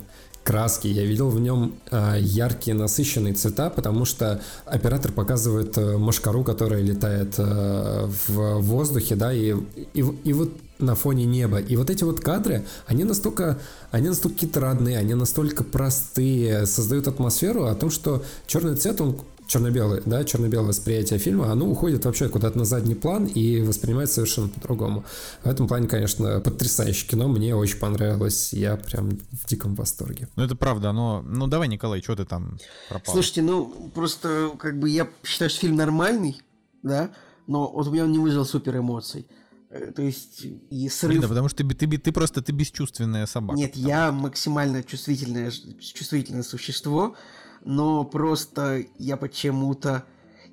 краски, 0.49 0.87
я 0.87 1.05
видел 1.05 1.29
в 1.29 1.39
нем 1.39 1.75
э, 1.91 2.15
яркие 2.19 2.75
насыщенные 2.75 3.35
цвета, 3.35 3.69
потому 3.69 4.03
что 4.05 4.41
оператор 4.65 5.11
показывает 5.11 5.77
э, 5.77 5.97
машкару, 5.97 6.43
которая 6.43 6.81
летает 6.81 7.35
э, 7.37 8.09
в 8.27 8.59
воздухе, 8.59 9.15
да, 9.15 9.31
и, 9.31 9.53
и, 9.93 9.99
и 9.99 10.33
вот 10.33 10.51
на 10.79 10.95
фоне 10.95 11.25
неба. 11.25 11.59
И 11.59 11.75
вот 11.75 11.91
эти 11.91 12.03
вот 12.03 12.19
кадры, 12.21 12.65
они 12.87 13.03
настолько, 13.03 13.59
они 13.91 14.07
настолько 14.07 14.39
китрадные, 14.39 14.97
они 14.97 15.13
настолько 15.13 15.63
простые, 15.63 16.65
создают 16.65 17.07
атмосферу 17.07 17.65
о 17.65 17.75
том, 17.75 17.91
что 17.91 18.23
черный 18.47 18.75
цвет, 18.75 19.01
он 19.01 19.21
черно-белое, 19.49 20.01
да, 20.05 20.23
черно-белое 20.23 20.67
восприятие 20.67 21.17
фильма, 21.17 21.51
оно 21.51 21.67
уходит 21.67 22.05
вообще 22.05 22.29
куда-то 22.29 22.57
на 22.57 22.65
задний 22.65 22.93
план 22.93 23.25
и 23.25 23.61
воспринимается 23.61 24.15
совершенно 24.15 24.47
по-другому. 24.47 25.03
В 25.43 25.47
этом 25.47 25.67
плане, 25.67 25.87
конечно, 25.87 26.39
потрясающее 26.39 27.09
кино, 27.09 27.27
мне 27.27 27.55
очень 27.55 27.79
понравилось, 27.79 28.53
я 28.53 28.77
прям 28.77 29.09
в 29.09 29.47
диком 29.47 29.73
восторге. 29.73 30.27
Ну 30.35 30.43
это 30.43 30.55
правда, 30.55 30.91
но, 30.91 31.23
ну 31.27 31.47
давай, 31.47 31.67
Николай, 31.67 32.01
что 32.01 32.15
ты 32.15 32.25
там 32.25 32.59
пропал? 32.89 33.13
Слушайте, 33.13 33.41
ну 33.41 33.91
просто 33.93 34.51
как 34.59 34.79
бы 34.79 34.87
я 34.87 35.09
считаю, 35.23 35.49
что 35.49 35.61
фильм 35.61 35.75
нормальный, 35.75 36.39
да, 36.83 37.09
но 37.47 37.71
вот 37.71 37.87
у 37.87 37.91
меня 37.91 38.03
он 38.03 38.11
не 38.11 38.19
вызвал 38.19 38.45
супер 38.45 38.77
эмоций. 38.77 39.25
Э, 39.71 39.91
то 39.91 40.03
есть 40.03 40.45
и 40.69 40.89
срыв... 40.89 41.11
Блин, 41.11 41.21
да 41.21 41.27
потому 41.27 41.49
что 41.49 41.63
ты, 41.63 41.73
ты, 41.75 41.97
ты 41.97 42.11
просто 42.11 42.43
ты 42.43 42.51
бесчувственная 42.51 43.25
собака. 43.25 43.57
Нет, 43.57 43.71
потому. 43.71 43.87
я 43.87 44.11
максимально 44.11 44.83
чувствительное, 44.83 45.51
чувствительное 45.51 46.43
существо, 46.43 47.15
но 47.63 48.03
просто 48.03 48.83
я 48.97 49.17
почему-то... 49.17 50.03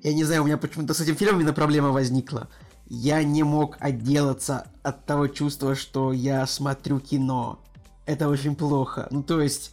Я 0.03 0.13
не 0.13 0.23
знаю, 0.23 0.43
у 0.43 0.45
меня 0.45 0.57
почему-то 0.57 0.93
с 0.93 1.01
этим 1.01 1.15
фильмом 1.15 1.37
именно 1.37 1.53
проблема 1.53 1.89
возникла. 1.89 2.47
Я 2.87 3.23
не 3.23 3.43
мог 3.43 3.77
отделаться 3.79 4.67
от 4.83 5.05
того 5.05 5.27
чувства, 5.27 5.75
что 5.75 6.13
я 6.13 6.45
смотрю 6.45 6.99
кино. 6.99 7.59
Это 8.05 8.29
очень 8.29 8.55
плохо. 8.55 9.07
Ну, 9.11 9.23
то 9.23 9.41
есть, 9.41 9.71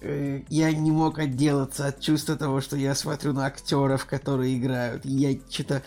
э, 0.00 0.42
я 0.48 0.72
не 0.72 0.90
мог 0.90 1.18
отделаться 1.18 1.86
от 1.86 2.00
чувства 2.00 2.36
того, 2.36 2.60
что 2.60 2.76
я 2.76 2.94
смотрю 2.94 3.34
на 3.34 3.46
актеров, 3.46 4.06
которые 4.06 4.56
играют. 4.56 5.04
Я 5.04 5.38
что-то 5.50 5.82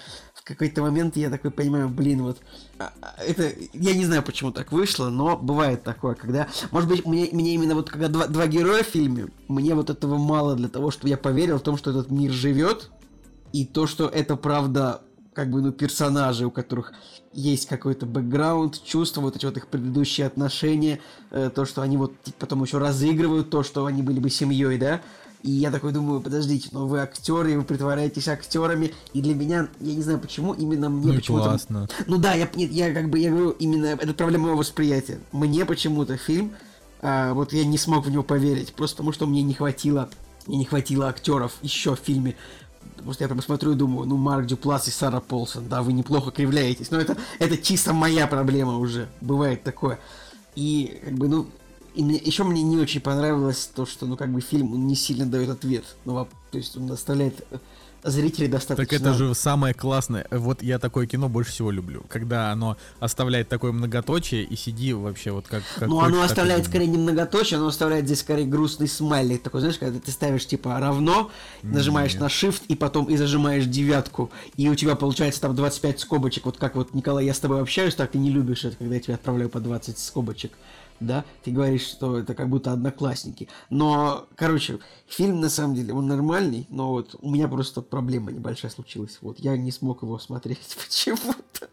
какой-то 0.52 0.82
момент 0.82 1.18
я 1.18 1.30
такой 1.30 1.52
понимаю, 1.52 1.90
блин, 1.90 2.24
вот 2.24 2.40
а, 2.78 2.94
а, 3.02 3.24
это 3.24 3.52
я 3.74 3.94
не 3.94 4.06
знаю, 4.06 4.24
почему 4.24 4.52
так 4.52 4.72
вышло, 4.72 5.10
но 5.10 5.38
бывает 5.38 5.84
такое, 5.84 6.16
когда, 6.16 6.48
может 6.72 6.90
быть, 6.90 7.06
мне, 7.06 7.30
мне 7.32 7.54
именно 7.54 7.76
вот 7.76 7.90
когда 7.90 8.08
два, 8.08 8.28
два 8.28 8.48
героя 8.48 8.84
в 8.84 8.88
фильме, 8.88 9.28
мне 9.48 9.76
вот 9.76 9.90
этого 9.90 10.18
мало 10.18 10.56
для 10.56 10.70
того, 10.70 10.92
чтобы 10.92 11.10
я 11.10 11.18
поверил 11.18 11.60
в 11.60 11.64
том, 11.64 11.78
что 11.78 11.92
этот 11.92 12.12
мир 12.12 12.32
живет 12.32 12.90
и 13.54 13.66
то, 13.66 13.88
что 13.88 14.08
это 14.08 14.36
правда 14.36 15.02
как 15.34 15.50
бы, 15.50 15.62
ну, 15.62 15.72
персонажи, 15.72 16.46
у 16.46 16.52
которых 16.52 16.94
есть 17.34 17.68
какой-то 17.68 18.06
бэкграунд, 18.06 18.84
чувства, 18.84 19.22
вот 19.22 19.38
эти 19.38 19.46
вот 19.46 19.56
их 19.56 19.68
предыдущие 19.68 20.28
отношения, 20.28 21.00
э, 21.32 21.50
то, 21.54 21.66
что 21.66 21.82
они 21.82 21.96
вот 21.96 22.14
потом 22.38 22.64
еще 22.64 22.78
разыгрывают 22.78 23.50
то, 23.50 23.64
что 23.64 23.86
они 23.86 24.02
были 24.02 24.20
бы 24.20 24.30
семьей, 24.30 24.78
да, 24.78 25.02
и 25.44 25.52
я 25.52 25.72
такой 25.72 25.92
думаю, 25.92 26.22
подождите, 26.22 26.70
но 26.72 26.88
вы 26.88 27.00
актеры, 27.00 27.58
вы 27.58 27.64
притворяетесь 27.64 28.28
актерами. 28.28 28.94
И 29.14 29.22
для 29.22 29.34
меня, 29.34 29.70
я 29.80 29.96
не 29.96 30.02
знаю 30.02 30.20
почему, 30.20 30.54
именно 30.54 30.90
мне 30.90 31.14
ну 31.14 31.16
почему-то. 31.16 31.50
Классно. 31.50 31.88
Ну 32.06 32.18
да, 32.18 32.34
я, 32.34 32.48
нет, 32.56 32.72
я 32.72 32.94
как 32.94 33.10
бы 33.10 33.18
я 33.18 33.32
говорю, 33.32 33.52
именно 33.52 33.88
это 33.88 34.14
проблема 34.14 34.46
моего 34.46 34.60
восприятия. 34.60 35.20
Мне 35.32 35.66
почему-то 35.66 36.18
фильм, 36.18 36.54
а, 37.02 37.34
вот 37.34 37.54
я 37.54 37.66
не 37.66 37.78
смог 37.78 38.06
в 38.06 38.12
него 38.12 38.24
поверить, 38.24 38.74
просто 38.74 38.98
потому 38.98 39.14
что 39.14 39.26
мне 39.26 39.42
не 39.42 39.54
хватило, 39.54 40.10
мне 40.46 40.58
не 40.58 40.66
хватило 40.66 41.08
актеров 41.08 41.54
еще 41.64 41.96
в 41.96 42.00
фильме. 42.00 42.36
Потому 42.96 43.14
что 43.14 43.24
я 43.24 43.28
прям 43.28 43.42
смотрю 43.42 43.72
и 43.72 43.76
думаю, 43.76 44.08
ну 44.08 44.18
Марк 44.18 44.46
Дюплас 44.46 44.88
и 44.88 44.92
Сара 44.92 45.22
Полсон, 45.22 45.68
да, 45.68 45.82
вы 45.82 45.94
неплохо 45.94 46.30
кривляетесь. 46.30 46.92
Но 46.92 47.00
это, 47.00 47.18
это 47.40 47.58
чисто 47.58 47.94
моя 47.94 48.28
проблема 48.28 48.78
уже. 48.78 49.08
Бывает 49.22 49.64
такое. 49.64 50.00
И 50.56 51.02
как 51.04 51.14
бы, 51.14 51.28
ну, 51.28 51.48
и 51.94 52.04
мне, 52.04 52.18
еще 52.18 52.44
мне 52.44 52.62
не 52.62 52.78
очень 52.78 53.02
понравилось 53.02 53.70
то, 53.74 53.86
что, 53.86 54.06
ну, 54.06 54.16
как 54.16 54.32
бы 54.32 54.42
фильм 54.42 54.74
он 54.74 54.88
не 54.88 54.96
сильно 54.96 55.26
дает 55.26 55.50
ответ. 55.50 55.84
Ну, 56.06 56.28
то 56.52 56.58
есть 56.58 56.78
он 56.78 56.90
оставляет 56.92 57.46
э, 57.52 57.58
зрителей 58.04 58.48
достаточно... 58.48 58.86
Так 58.86 58.94
это 58.94 59.14
же 59.14 59.36
самое 59.36 59.74
классное. 59.74 60.26
Вот 60.32 60.64
я 60.64 60.80
такое 60.80 61.06
кино 61.06 61.30
больше 61.30 61.52
всего 61.52 61.70
люблю. 61.70 62.04
Когда 62.08 62.52
оно 62.52 62.78
оставляет 63.00 63.50
такое 63.50 63.72
многоточие 63.72 64.44
и 64.44 64.56
сиди 64.56 64.94
вообще 64.94 65.32
вот 65.32 65.48
как... 65.48 65.64
как 65.78 65.88
ну, 65.88 66.00
оно 66.00 66.22
оставляет 66.22 66.66
скорее 66.66 66.88
не 66.88 66.98
многоточие, 66.98 67.58
оно 67.58 67.68
оставляет 67.68 68.06
здесь 68.06 68.20
скорее 68.20 68.46
грустный 68.46 68.88
смайлик. 68.88 69.44
Такой, 69.44 69.62
знаешь, 69.62 69.78
когда 69.78 70.00
ты 70.00 70.12
ставишь 70.12 70.48
типа 70.48 70.80
равно, 70.80 71.30
нажимаешь 71.62 72.14
Нет. 72.14 72.22
на 72.22 72.28
shift 72.28 72.64
и 72.68 72.76
потом 72.76 73.06
и 73.06 73.18
зажимаешь 73.18 73.66
девятку, 73.66 74.32
и 74.56 74.70
у 74.70 74.76
тебя 74.76 74.96
получается 74.96 75.42
там 75.42 75.56
25 75.56 76.00
скобочек. 76.00 76.46
Вот 76.46 76.58
как 76.58 76.76
вот, 76.76 76.94
Николай, 76.94 77.26
я 77.26 77.34
с 77.34 77.40
тобой 77.40 77.62
общаюсь, 77.62 77.96
так 77.96 78.12
ты 78.12 78.18
не 78.18 78.30
любишь 78.30 78.66
это, 78.66 78.78
когда 78.78 78.96
я 78.96 79.02
тебя 79.02 79.16
отправляю 79.16 79.50
по 79.50 79.60
20 79.60 79.98
скобочек 80.00 80.52
да, 81.02 81.26
ты 81.44 81.52
говоришь, 81.52 81.82
что 81.88 82.18
это 82.18 82.34
как 82.34 82.50
будто 82.50 82.72
одноклассники. 82.72 83.50
Но, 83.70 84.28
короче, 84.36 84.80
фильм 85.08 85.42
на 85.42 85.50
самом 85.50 85.76
деле, 85.76 85.94
он 85.94 86.08
нормальный, 86.08 86.68
но 86.70 86.92
вот 86.92 87.16
у 87.20 87.30
меня 87.30 87.48
просто 87.48 87.82
проблема 87.82 88.32
небольшая 88.32 88.72
случилась. 88.72 89.18
Вот 89.22 89.40
я 89.40 89.58
не 89.58 89.72
смог 89.72 90.04
его 90.04 90.18
смотреть 90.20 90.78
почему-то. 90.88 91.70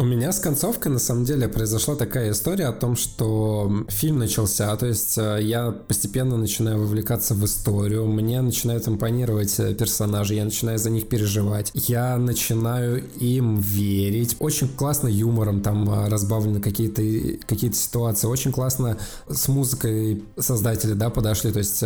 У 0.00 0.04
меня 0.04 0.30
с 0.30 0.38
концовкой, 0.38 0.92
на 0.92 1.00
самом 1.00 1.24
деле, 1.24 1.48
произошла 1.48 1.96
такая 1.96 2.30
история 2.30 2.66
о 2.66 2.72
том, 2.72 2.94
что 2.94 3.84
фильм 3.88 4.20
начался, 4.20 4.76
то 4.76 4.86
есть 4.86 5.18
э, 5.18 5.38
я 5.42 5.72
постепенно 5.72 6.36
начинаю 6.36 6.78
вовлекаться 6.78 7.34
в 7.34 7.44
историю, 7.44 8.06
мне 8.06 8.40
начинают 8.40 8.86
импонировать 8.86 9.58
э, 9.58 9.74
персонажи, 9.74 10.34
я 10.34 10.44
начинаю 10.44 10.78
за 10.78 10.90
них 10.90 11.08
переживать, 11.08 11.72
я 11.74 12.16
начинаю 12.16 13.02
им 13.18 13.58
верить. 13.58 14.36
Очень 14.38 14.68
классно 14.68 15.08
юмором 15.08 15.62
там 15.62 15.90
э, 15.90 16.08
разбавлены 16.08 16.60
какие-то 16.60 17.02
какие 17.48 17.72
ситуации, 17.72 18.28
очень 18.28 18.52
классно 18.52 18.98
с 19.28 19.48
музыкой 19.48 20.22
создатели, 20.38 20.92
да, 20.92 21.10
подошли, 21.10 21.50
то 21.50 21.58
есть 21.58 21.82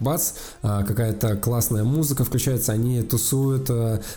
бац, 0.00 0.32
какая-то 0.60 1.36
классная 1.36 1.84
музыка 1.84 2.24
включается, 2.24 2.72
они 2.72 3.00
тусуют, 3.00 3.70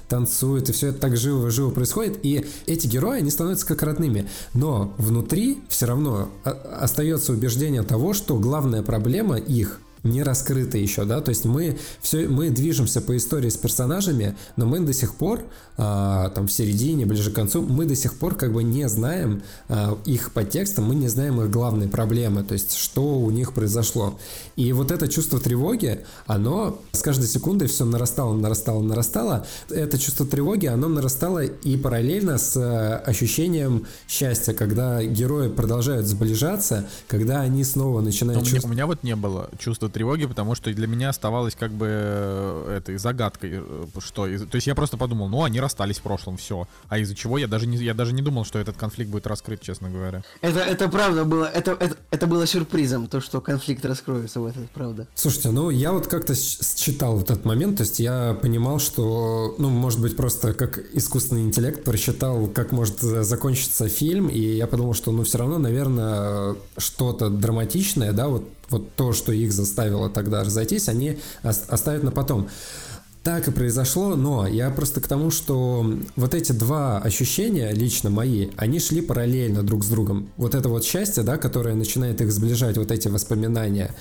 танцуют, 0.10 0.68
и 0.68 0.74
все 0.74 0.88
это 0.88 1.00
так 1.00 1.16
живо-живо 1.16 1.72
происходит, 1.72 2.20
и 2.24 2.46
эти 2.66 2.88
герои, 2.88 3.20
они 3.20 3.37
становятся 3.38 3.68
как 3.68 3.84
родными. 3.84 4.28
Но 4.56 4.96
внутри 4.98 5.60
все 5.70 5.86
равно 5.86 6.30
остается 6.44 7.34
убеждение 7.34 7.84
того, 7.84 8.14
что 8.14 8.38
главная 8.38 8.82
проблема 8.82 9.38
их 9.38 9.80
не 10.10 10.24
раскрыто 10.24 10.78
еще, 10.78 11.06
да, 11.06 11.22
то 11.22 11.30
есть 11.30 11.46
мы 11.46 11.78
все, 12.02 12.28
мы 12.28 12.50
движемся 12.50 13.02
по 13.02 13.16
истории 13.16 13.50
с 13.50 13.58
персонажами, 13.58 14.36
но 14.56 14.66
мы 14.66 14.80
до 14.80 14.94
сих 14.94 15.16
пор, 15.16 15.44
а, 15.78 16.30
там 16.30 16.48
в 16.48 16.52
середине, 16.52 17.06
ближе 17.06 17.32
к 17.32 17.36
концу, 17.36 17.62
мы 17.62 17.86
до 17.86 17.96
сих 17.96 18.16
пор 18.16 18.36
как 18.36 18.54
бы 18.54 18.64
не 18.64 18.88
знаем 18.90 19.44
а, 19.70 19.98
их 20.06 20.32
подтекстом, 20.32 20.86
мы 20.86 20.96
не 20.96 21.08
знаем 21.08 21.42
их 21.42 21.52
главной 21.52 21.88
проблемы, 21.88 22.44
то 22.44 22.54
есть 22.54 22.76
что 22.76 23.20
у 23.20 23.30
них 23.30 23.54
произошло. 23.54 24.20
И 24.56 24.74
вот 24.74 24.92
это 24.92 25.08
чувство 25.08 25.40
тревоги, 25.40 26.00
оно 26.26 26.80
с 26.92 27.02
каждой 27.02 27.28
секундой 27.28 27.68
все 27.68 27.86
нарастало, 27.86 28.36
нарастало, 28.36 28.82
нарастало. 28.82 29.46
Это 29.70 29.98
чувство 30.00 30.26
тревоги, 30.26 30.66
оно 30.66 30.88
нарастало 30.88 31.44
и 31.44 31.78
параллельно 31.78 32.38
с 32.38 32.56
э, 32.56 32.96
ощущением 33.06 33.86
счастья, 34.08 34.54
когда 34.54 35.04
герои 35.04 35.50
продолжают 35.50 36.08
сближаться, 36.08 36.88
когда 37.08 37.42
они 37.42 37.64
снова 37.64 38.02
начинают 38.02 38.42
чувствовать... 38.44 38.66
У 38.66 38.70
меня 38.70 38.88
вот 38.88 39.04
не 39.04 39.16
было 39.16 39.50
чувства 39.60 39.90
тревоги, 39.98 40.28
потому 40.28 40.54
что 40.54 40.72
для 40.72 40.86
меня 40.86 41.10
оставалось 41.10 41.56
как 41.56 41.72
бы 41.72 41.88
э, 41.90 42.78
этой 42.78 42.98
загадкой, 42.98 43.52
э, 43.54 43.86
что... 43.98 44.28
То 44.46 44.56
есть 44.56 44.68
я 44.68 44.76
просто 44.76 44.96
подумал, 44.96 45.28
ну, 45.28 45.44
они 45.44 45.60
расстались 45.60 45.98
в 45.98 46.02
прошлом, 46.04 46.38
все. 46.38 46.68
А 46.88 47.00
из-за 47.00 47.16
чего 47.16 47.40
я 47.40 47.48
даже 47.48 47.66
не, 47.66 47.78
я 47.78 47.96
даже 47.96 48.14
не 48.14 48.22
думал, 48.22 48.46
что 48.46 48.60
этот 48.60 48.78
конфликт 48.78 49.10
будет 49.10 49.26
раскрыт, 49.26 49.62
честно 49.62 49.90
говоря. 49.90 50.22
Это, 50.42 50.60
это 50.60 50.88
правда 50.88 51.26
было, 51.26 51.46
это, 51.46 51.72
это, 51.72 51.98
это 52.12 52.28
было 52.28 52.46
сюрпризом, 52.46 53.08
то, 53.08 53.22
что 53.22 53.42
конфликт 53.42 53.84
раскроется 53.86 54.40
в 54.40 54.46
этот, 54.46 54.70
правда. 54.70 55.08
Слушайте, 55.16 55.50
ну, 55.50 55.72
я 55.72 55.92
вот 55.92 56.06
как-то 56.06 56.36
считал 56.36 57.18
вот 57.18 57.32
этот 57.32 57.46
момент, 57.46 57.78
то 57.78 57.84
есть 57.84 58.00
я 58.00 58.38
понимал, 58.40 58.80
что, 58.80 59.56
ну, 59.58 59.70
может 59.70 60.00
быть, 60.00 60.16
просто 60.16 60.54
как 60.54 60.78
искусственный 60.94 61.42
интеллект 61.42 61.84
просчитал, 61.84 62.46
как 62.48 62.72
может 62.72 63.00
закончиться 63.00 63.90
фильм, 63.90 64.28
и 64.28 64.40
я 64.40 64.68
подумал, 64.68 64.94
что, 64.94 65.12
ну, 65.12 65.24
все 65.24 65.40
равно, 65.40 65.58
наверное, 65.58 66.56
что-то 66.78 67.30
драматичное, 67.32 68.12
да, 68.12 68.28
вот 68.28 68.48
вот 68.70 68.94
то, 68.96 69.14
что 69.14 69.32
их 69.32 69.52
заставило 69.52 70.10
тогда 70.10 70.44
разойтись, 70.44 70.90
они 70.90 71.18
оставят 71.44 72.04
на 72.04 72.12
потом. 72.12 72.48
Так 73.24 73.50
и 73.50 73.52
произошло, 73.52 74.16
но 74.16 74.48
я 74.48 74.70
просто 74.70 75.02
к 75.02 75.08
тому, 75.08 75.32
что 75.32 75.86
вот 76.16 76.34
эти 76.34 76.54
два 76.54 77.00
ощущения, 77.00 77.74
лично 77.74 78.10
мои, 78.10 78.52
они 78.56 78.80
шли 78.80 79.02
параллельно 79.02 79.64
друг 79.64 79.84
с 79.84 79.88
другом. 79.88 80.30
Вот 80.38 80.56
это 80.56 80.70
вот 80.70 80.86
счастье, 80.86 81.24
да, 81.24 81.36
которое 81.36 81.76
начинает 81.76 82.22
их 82.22 82.32
сближать, 82.32 82.78
вот 82.78 82.90
эти 82.90 83.10
воспоминания, 83.10 83.94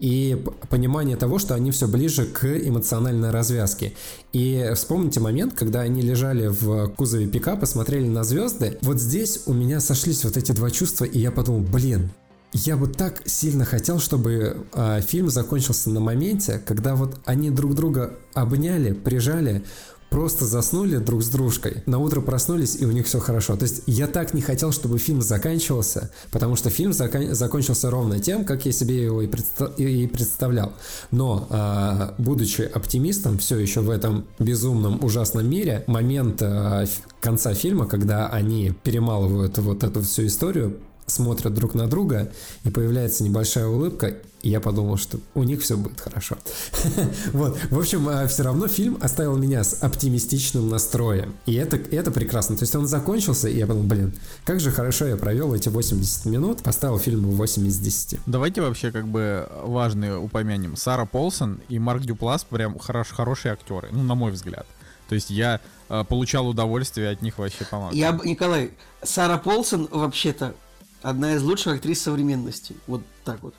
и 0.00 0.44
понимание 0.68 1.16
того, 1.16 1.38
что 1.38 1.54
они 1.54 1.70
все 1.70 1.86
ближе 1.86 2.24
к 2.24 2.44
эмоциональной 2.44 3.30
развязке. 3.30 3.92
И 4.32 4.72
вспомните 4.74 5.20
момент, 5.20 5.54
когда 5.54 5.82
они 5.82 6.02
лежали 6.02 6.48
в 6.48 6.88
кузове 6.88 7.28
пикапа, 7.28 7.66
смотрели 7.66 8.08
на 8.08 8.24
звезды. 8.24 8.78
Вот 8.80 9.00
здесь 9.00 9.42
у 9.46 9.52
меня 9.52 9.78
сошлись 9.78 10.24
вот 10.24 10.36
эти 10.36 10.50
два 10.50 10.72
чувства, 10.72 11.04
и 11.04 11.20
я 11.20 11.30
подумал, 11.30 11.60
блин, 11.60 12.10
я 12.52 12.76
бы 12.76 12.86
так 12.86 13.22
сильно 13.24 13.64
хотел, 13.64 13.98
чтобы 13.98 14.66
э, 14.72 15.00
фильм 15.00 15.30
закончился 15.30 15.90
на 15.90 16.00
моменте, 16.00 16.60
когда 16.64 16.94
вот 16.94 17.18
они 17.24 17.50
друг 17.50 17.74
друга 17.74 18.14
обняли, 18.34 18.92
прижали, 18.92 19.64
просто 20.10 20.44
заснули 20.44 20.98
друг 20.98 21.22
с 21.22 21.28
дружкой, 21.28 21.82
на 21.86 21.98
утро 21.98 22.20
проснулись 22.20 22.76
и 22.78 22.84
у 22.84 22.90
них 22.90 23.06
все 23.06 23.18
хорошо. 23.18 23.56
То 23.56 23.64
есть 23.64 23.82
я 23.86 24.06
так 24.06 24.34
не 24.34 24.42
хотел, 24.42 24.70
чтобы 24.70 24.98
фильм 24.98 25.22
заканчивался, 25.22 26.10
потому 26.30 26.54
что 26.54 26.68
фильм 26.68 26.92
закон- 26.92 27.34
закончился 27.34 27.90
ровно 27.90 28.20
тем, 28.20 28.44
как 28.44 28.66
я 28.66 28.72
себе 28.72 29.02
его 29.02 29.22
и, 29.22 29.26
предста- 29.26 29.74
и 29.76 30.06
представлял. 30.06 30.74
Но 31.10 31.46
э, 31.48 32.10
будучи 32.18 32.62
оптимистом 32.62 33.38
все 33.38 33.58
еще 33.58 33.80
в 33.80 33.88
этом 33.88 34.26
безумном 34.38 35.02
ужасном 35.02 35.48
мире, 35.48 35.84
момент 35.86 36.42
э, 36.42 36.86
конца 37.20 37.54
фильма, 37.54 37.86
когда 37.86 38.28
они 38.28 38.74
перемалывают 38.82 39.56
вот 39.56 39.82
эту 39.82 40.02
всю 40.02 40.26
историю, 40.26 40.76
смотрят 41.12 41.54
друг 41.54 41.74
на 41.74 41.86
друга, 41.86 42.32
и 42.64 42.70
появляется 42.70 43.24
небольшая 43.24 43.66
улыбка, 43.66 44.16
и 44.42 44.50
я 44.50 44.60
подумал, 44.60 44.96
что 44.96 45.20
у 45.34 45.44
них 45.44 45.62
все 45.62 45.76
будет 45.76 46.00
хорошо. 46.00 46.36
Вот, 47.32 47.58
в 47.70 47.78
общем, 47.78 48.08
а, 48.08 48.26
все 48.26 48.42
равно 48.42 48.66
фильм 48.68 48.98
оставил 49.00 49.36
меня 49.36 49.62
с 49.62 49.82
оптимистичным 49.82 50.68
настроем, 50.68 51.34
и 51.46 51.54
это, 51.54 51.76
это 51.76 52.10
прекрасно. 52.10 52.56
То 52.56 52.64
есть 52.64 52.74
он 52.74 52.86
закончился, 52.86 53.48
и 53.48 53.56
я 53.56 53.66
подумал, 53.66 53.88
блин, 53.88 54.14
как 54.44 54.60
же 54.60 54.70
хорошо 54.70 55.06
я 55.06 55.16
провел 55.16 55.54
эти 55.54 55.68
80 55.68 56.26
минут, 56.26 56.62
поставил 56.62 56.98
фильм 56.98 57.22
8 57.30 57.66
из 57.66 57.78
10. 57.78 58.20
Давайте 58.26 58.60
вообще 58.60 58.90
как 58.90 59.08
бы 59.08 59.48
важные 59.62 60.16
упомянем. 60.18 60.76
Сара 60.76 61.06
Полсон 61.06 61.60
и 61.68 61.78
Марк 61.78 62.02
Дюплас 62.02 62.44
прям 62.44 62.78
хорош, 62.78 63.08
хорошие 63.10 63.52
актеры, 63.52 63.88
ну, 63.92 64.02
на 64.02 64.14
мой 64.14 64.32
взгляд. 64.32 64.66
То 65.08 65.14
есть 65.14 65.30
я 65.30 65.60
э, 65.88 66.04
получал 66.08 66.48
удовольствие 66.48 67.10
от 67.10 67.22
них 67.22 67.38
вообще 67.38 67.64
по 67.64 67.90
Я, 67.92 68.18
Николай, 68.24 68.70
Сара 69.02 69.36
Полсон 69.36 69.88
вообще-то 69.90 70.54
одна 71.02 71.34
из 71.34 71.42
лучших 71.42 71.74
актрис 71.74 72.02
современности. 72.02 72.76
Вот 72.86 73.02
так 73.24 73.42
вот. 73.42 73.54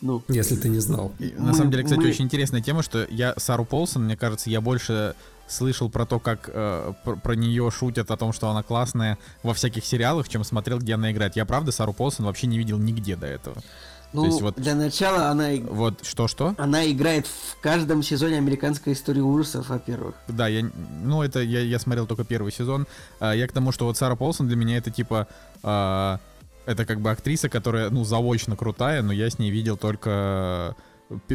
Ну. 0.00 0.22
Если 0.28 0.56
ты 0.56 0.68
не 0.68 0.80
знал. 0.80 1.12
И, 1.20 1.32
мы, 1.38 1.48
на 1.48 1.54
самом 1.54 1.70
деле, 1.70 1.84
кстати, 1.84 2.00
мы... 2.00 2.08
очень 2.08 2.24
интересная 2.24 2.60
тема, 2.60 2.82
что 2.82 3.06
я 3.08 3.34
Сару 3.36 3.64
Полсон, 3.64 4.04
мне 4.04 4.16
кажется, 4.16 4.50
я 4.50 4.60
больше 4.60 5.14
слышал 5.46 5.90
про 5.90 6.06
то, 6.06 6.18
как 6.18 6.50
э, 6.52 6.92
про, 7.04 7.16
про 7.16 7.34
нее 7.34 7.70
шутят 7.70 8.10
о 8.10 8.16
том, 8.16 8.32
что 8.32 8.48
она 8.48 8.62
классная 8.62 9.18
во 9.42 9.54
всяких 9.54 9.84
сериалах, 9.84 10.28
чем 10.28 10.42
смотрел, 10.42 10.78
где 10.78 10.94
она 10.94 11.12
играет. 11.12 11.36
Я 11.36 11.44
правда 11.44 11.70
Сару 11.70 11.92
Полсон 11.92 12.26
вообще 12.26 12.48
не 12.48 12.58
видел 12.58 12.78
нигде 12.78 13.14
до 13.14 13.26
этого. 13.26 13.62
Ну, 14.12 14.22
То 14.22 14.26
есть 14.26 14.42
вот, 14.42 14.56
для 14.56 14.74
начала 14.74 15.28
она... 15.28 15.50
Вот 15.70 16.04
что-что? 16.04 16.54
Она 16.58 16.90
играет 16.90 17.26
в 17.26 17.58
каждом 17.60 18.02
сезоне 18.02 18.36
американской 18.36 18.92
истории 18.92 19.20
ужасов, 19.20 19.68
во-первых. 19.70 20.16
Да, 20.28 20.48
я... 20.48 20.68
Ну, 21.02 21.22
это 21.22 21.40
я, 21.40 21.60
я 21.60 21.78
смотрел 21.78 22.06
только 22.06 22.24
первый 22.24 22.52
сезон. 22.52 22.86
А, 23.20 23.32
я 23.32 23.48
к 23.48 23.52
тому, 23.52 23.72
что 23.72 23.86
вот 23.86 23.96
Сара 23.96 24.16
Полсон 24.16 24.48
для 24.48 24.56
меня 24.56 24.76
это 24.76 24.90
типа... 24.90 25.28
А, 25.62 26.20
это 26.66 26.84
как 26.84 27.00
бы 27.00 27.10
актриса, 27.10 27.48
которая, 27.48 27.90
ну, 27.90 28.04
заочно 28.04 28.56
крутая, 28.56 29.02
но 29.02 29.12
я 29.12 29.28
с 29.28 29.38
ней 29.38 29.50
видел 29.50 29.76
только 29.76 30.76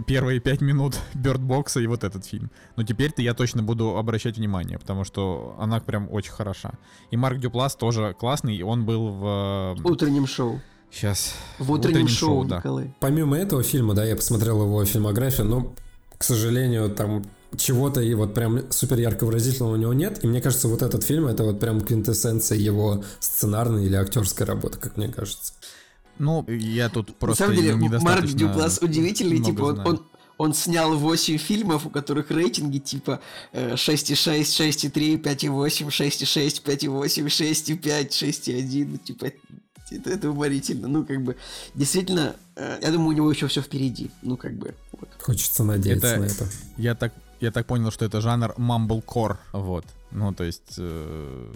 первые 0.05 0.39
пять 0.39 0.61
минут 0.61 0.97
Бёрдбокса 1.13 1.79
и 1.79 1.87
вот 1.87 2.03
этот 2.03 2.25
фильм. 2.25 2.51
Но 2.75 2.83
теперь-то 2.83 3.21
я 3.21 3.33
точно 3.33 3.63
буду 3.63 3.97
обращать 3.97 4.37
внимание, 4.37 4.79
потому 4.79 5.03
что 5.03 5.55
она 5.59 5.79
прям 5.79 6.07
очень 6.11 6.31
хороша. 6.31 6.73
И 7.11 7.17
Марк 7.17 7.39
Дюплас 7.39 7.75
тоже 7.75 8.15
классный, 8.19 8.55
и 8.55 8.63
он 8.63 8.85
был 8.85 9.09
в... 9.09 9.77
Утреннем 9.83 10.27
шоу. 10.27 10.59
Сейчас. 10.91 11.35
В 11.59 11.71
утреннем, 11.71 11.95
утреннем 11.95 12.07
шоу, 12.07 12.29
шоу 12.29 12.45
да. 12.45 12.57
Николай. 12.57 12.95
Помимо 12.99 13.37
этого 13.37 13.61
фильма, 13.61 13.93
да, 13.93 14.05
я 14.05 14.15
посмотрел 14.15 14.63
его 14.63 14.83
фильмографию, 14.85 15.45
но, 15.45 15.73
к 16.17 16.23
сожалению, 16.23 16.89
там 16.89 17.23
чего-то 17.55 18.01
и 18.01 18.13
вот 18.13 18.33
прям 18.33 18.71
супер 18.71 18.99
ярко 18.99 19.25
выразительного 19.25 19.73
у 19.73 19.77
него 19.77 19.93
нет. 19.93 20.23
И 20.23 20.27
мне 20.27 20.41
кажется, 20.41 20.67
вот 20.67 20.81
этот 20.81 21.03
фильм 21.03 21.27
это 21.27 21.43
вот 21.43 21.59
прям 21.59 21.81
квинтэссенция 21.81 22.57
его 22.57 23.03
сценарной 23.19 23.85
или 23.85 23.95
актерской 23.95 24.45
работы, 24.45 24.77
как 24.79 24.97
мне 24.97 25.07
кажется. 25.07 25.53
Ну, 26.19 26.45
я 26.47 26.89
тут 26.89 27.15
просто 27.15 27.47
На 27.47 27.55
самом 27.55 27.61
деле, 27.61 27.99
Марк 27.99 28.25
Дюплас 28.25 28.79
удивительный, 28.81 29.41
типа, 29.41 29.61
он, 29.61 29.79
он, 29.87 30.05
он 30.37 30.53
снял 30.53 30.95
8 30.97 31.37
фильмов, 31.37 31.85
у 31.85 31.89
которых 31.89 32.31
рейтинги 32.31 32.79
типа 32.79 33.19
6,6, 33.53 34.41
6,3, 34.41 35.21
5,8, 35.21 35.87
6,6, 35.87 36.63
5,8, 36.63 37.25
6,5, 37.25 38.09
6,1, 38.09 38.97
типа 38.97 39.31
это, 39.91 40.09
это 40.09 40.29
уморительно. 40.29 40.87
Ну, 40.87 41.05
как 41.05 41.23
бы, 41.23 41.35
действительно, 41.75 42.35
э, 42.55 42.79
я 42.81 42.91
думаю, 42.91 43.09
у 43.09 43.11
него 43.13 43.31
еще 43.31 43.47
все 43.47 43.61
впереди. 43.61 44.11
Ну, 44.21 44.37
как 44.37 44.53
бы, 44.53 44.75
вот. 44.91 45.09
Хочется 45.21 45.63
надеяться 45.63 46.07
это, 46.07 46.19
на 46.19 46.25
это. 46.25 46.47
Я 46.77 46.95
так, 46.95 47.13
я 47.39 47.51
так 47.51 47.65
понял, 47.65 47.91
что 47.91 48.05
это 48.05 48.21
жанр 48.21 48.53
mumblecore, 48.57 49.37
вот. 49.53 49.85
Ну, 50.11 50.33
то 50.33 50.43
есть... 50.43 50.75
Э, 50.77 51.53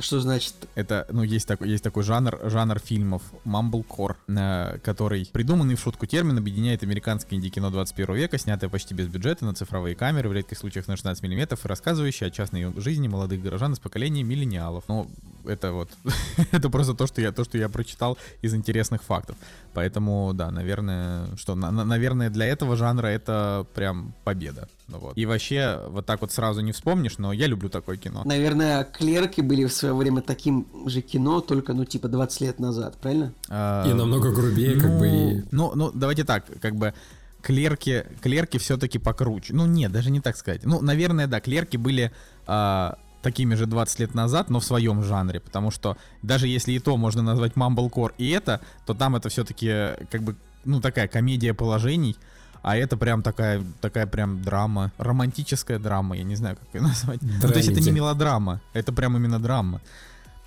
что 0.00 0.20
значит? 0.20 0.54
Это, 0.74 1.06
ну, 1.10 1.22
есть 1.22 1.46
такой, 1.46 1.68
есть 1.68 1.84
такой 1.84 2.02
жанр, 2.02 2.38
жанр 2.44 2.78
фильмов 2.78 3.22
Mumblecore, 3.44 4.16
э, 4.28 4.78
который, 4.78 5.28
придуманный 5.30 5.74
в 5.74 5.80
шутку 5.80 6.06
термин, 6.06 6.38
объединяет 6.38 6.82
американское 6.82 7.38
инди-кино 7.38 7.70
21 7.70 8.14
века, 8.14 8.38
снятое 8.38 8.70
почти 8.70 8.94
без 8.94 9.08
бюджета 9.08 9.44
на 9.44 9.54
цифровые 9.54 9.94
камеры, 9.94 10.28
в 10.28 10.32
редких 10.32 10.56
случаях 10.56 10.88
на 10.88 10.96
16 10.96 11.22
мм, 11.22 11.54
и 11.62 11.68
рассказывающее 11.68 12.28
о 12.28 12.30
частной 12.30 12.72
жизни 12.80 13.08
молодых 13.08 13.42
горожан 13.42 13.74
из 13.74 13.80
поколения 13.80 14.22
миллениалов. 14.22 14.84
Ну, 14.88 15.10
это 15.44 15.72
вот, 15.72 15.90
это 16.52 16.70
просто 16.70 16.94
то, 16.94 17.06
что 17.06 17.20
я, 17.20 17.32
то, 17.32 17.44
что 17.44 17.58
я 17.58 17.68
прочитал 17.68 18.16
из 18.40 18.54
интересных 18.54 19.02
фактов. 19.02 19.36
Поэтому, 19.74 20.32
да, 20.34 20.50
наверное, 20.50 21.26
что, 21.36 21.54
на, 21.54 21.70
наверное, 21.70 22.30
для 22.30 22.46
этого 22.46 22.76
жанра 22.76 23.06
это 23.06 23.66
прям 23.74 24.12
победа. 24.24 24.68
Ну, 24.88 24.98
вот. 24.98 25.16
И 25.16 25.24
вообще, 25.24 25.80
вот 25.88 26.04
так 26.04 26.20
вот 26.20 26.32
сразу 26.32 26.60
не 26.60 26.72
вспомнишь, 26.72 27.18
но 27.18 27.32
я 27.32 27.46
люблю 27.46 27.70
такое 27.70 27.96
кино. 27.96 28.22
Наверное, 28.24 28.84
клерки 28.84 29.40
были 29.40 29.64
в 29.64 29.72
свое 29.72 29.94
время 29.94 30.20
таким 30.20 30.66
же 30.86 31.00
кино, 31.00 31.40
только, 31.40 31.72
ну, 31.72 31.84
типа, 31.84 32.08
20 32.08 32.40
лет 32.42 32.58
назад, 32.58 32.96
правильно? 33.00 33.32
А, 33.48 33.88
и 33.88 33.94
намного 33.94 34.30
грубее, 34.30 34.74
ну, 34.74 34.80
как 34.80 34.98
бы. 34.98 35.08
И... 35.08 35.42
Ну, 35.50 35.72
ну, 35.74 35.90
давайте 35.94 36.24
так, 36.24 36.44
как 36.60 36.76
бы 36.76 36.92
клерки, 37.42 38.04
клерки 38.20 38.58
все-таки 38.58 38.98
покруче. 38.98 39.54
Ну, 39.54 39.66
нет, 39.66 39.92
даже 39.92 40.10
не 40.10 40.20
так 40.20 40.36
сказать. 40.36 40.64
Ну, 40.64 40.80
наверное, 40.80 41.26
да, 41.26 41.40
клерки 41.40 41.76
были 41.76 42.12
а, 42.46 42.98
такими 43.22 43.54
же 43.54 43.66
20 43.66 44.00
лет 44.00 44.14
назад, 44.14 44.50
но 44.50 44.60
в 44.60 44.64
своем 44.64 45.02
жанре, 45.02 45.40
потому 45.40 45.70
что 45.70 45.96
даже 46.22 46.48
если 46.48 46.72
и 46.72 46.78
то 46.78 46.96
можно 46.96 47.22
назвать 47.22 47.52
Mumblecore 47.52 48.12
и 48.18 48.30
это, 48.30 48.60
то 48.84 48.94
там 48.94 49.16
это 49.16 49.28
все-таки 49.28 49.68
как 50.10 50.22
бы, 50.22 50.36
ну, 50.64 50.80
такая 50.80 51.08
комедия 51.08 51.54
положений, 51.54 52.16
а 52.62 52.76
это 52.76 52.96
прям 52.96 53.22
такая, 53.22 53.62
такая 53.80 54.06
прям 54.06 54.42
драма, 54.42 54.92
романтическая 54.98 55.78
драма, 55.78 56.16
я 56.16 56.24
не 56.24 56.36
знаю, 56.36 56.56
как 56.56 56.74
ее 56.74 56.80
назвать. 56.86 57.22
Ну, 57.22 57.40
то 57.40 57.56
есть 57.56 57.68
это 57.68 57.80
не 57.80 57.92
мелодрама, 57.92 58.60
это 58.72 58.92
прям 58.92 59.16
именно 59.16 59.40
драма. 59.40 59.80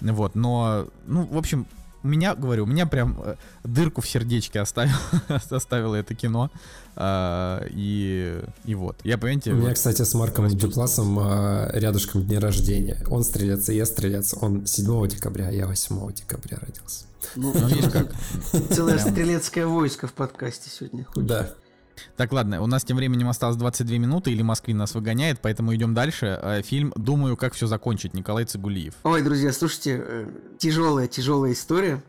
Вот, 0.01 0.35
но, 0.35 0.87
ну, 1.07 1.25
в 1.25 1.37
общем, 1.37 1.65
у 2.05 2.07
меня, 2.07 2.35
говорю, 2.35 2.65
у 2.65 2.67
меня 2.67 2.85
прям 2.85 3.19
э, 3.19 3.35
дырку 3.63 4.01
в 4.01 4.07
сердечке 4.07 4.59
оставил, 4.59 4.93
оставило 5.49 5.95
это 5.95 6.13
кино. 6.13 6.51
А, 6.95 7.65
и, 7.71 8.43
и 8.63 8.75
вот. 8.75 8.95
Я, 9.03 9.17
понимаете... 9.17 9.51
У 9.51 9.55
меня, 9.55 9.69
вот, 9.69 9.73
кстати, 9.75 10.03
с 10.03 10.13
Марком 10.13 10.47
Дюпласом 10.47 11.17
а, 11.19 11.67
рядышком 11.73 12.23
дни 12.23 12.37
рождения. 12.37 13.01
Он 13.09 13.23
стрелец, 13.23 13.69
и 13.69 13.75
я 13.75 13.87
стрелец. 13.87 14.35
Он 14.39 14.67
7 14.67 15.07
декабря, 15.07 15.47
а 15.47 15.51
я 15.51 15.65
8 15.65 16.13
декабря 16.13 16.59
родился. 16.59 17.05
Ну, 17.35 17.51
видишь 17.67 17.91
как. 17.91 18.13
Целое 18.71 18.99
стрелецкое 18.99 19.65
войско 19.65 20.05
в 20.05 20.13
подкасте 20.13 20.69
сегодня. 20.69 21.07
Да. 21.15 21.49
Так, 22.17 22.31
ладно, 22.31 22.61
у 22.61 22.67
нас 22.67 22.83
тем 22.83 22.97
временем 22.97 23.29
осталось 23.29 23.57
22 23.57 23.97
минуты, 23.97 24.31
или 24.31 24.41
Москвин 24.41 24.77
нас 24.77 24.93
выгоняет, 24.95 25.39
поэтому 25.41 25.73
идем 25.75 25.93
дальше. 25.93 26.39
Э, 26.41 26.61
фильм 26.61 26.93
«Думаю, 26.95 27.37
как 27.37 27.53
все 27.53 27.67
закончить» 27.67 28.13
Николай 28.13 28.45
Цигулиев. 28.45 28.93
Ой, 29.03 29.21
друзья, 29.21 29.51
слушайте, 29.53 30.01
э, 30.03 30.31
тяжелая, 30.57 31.07
тяжелая 31.07 31.53
история. 31.53 32.01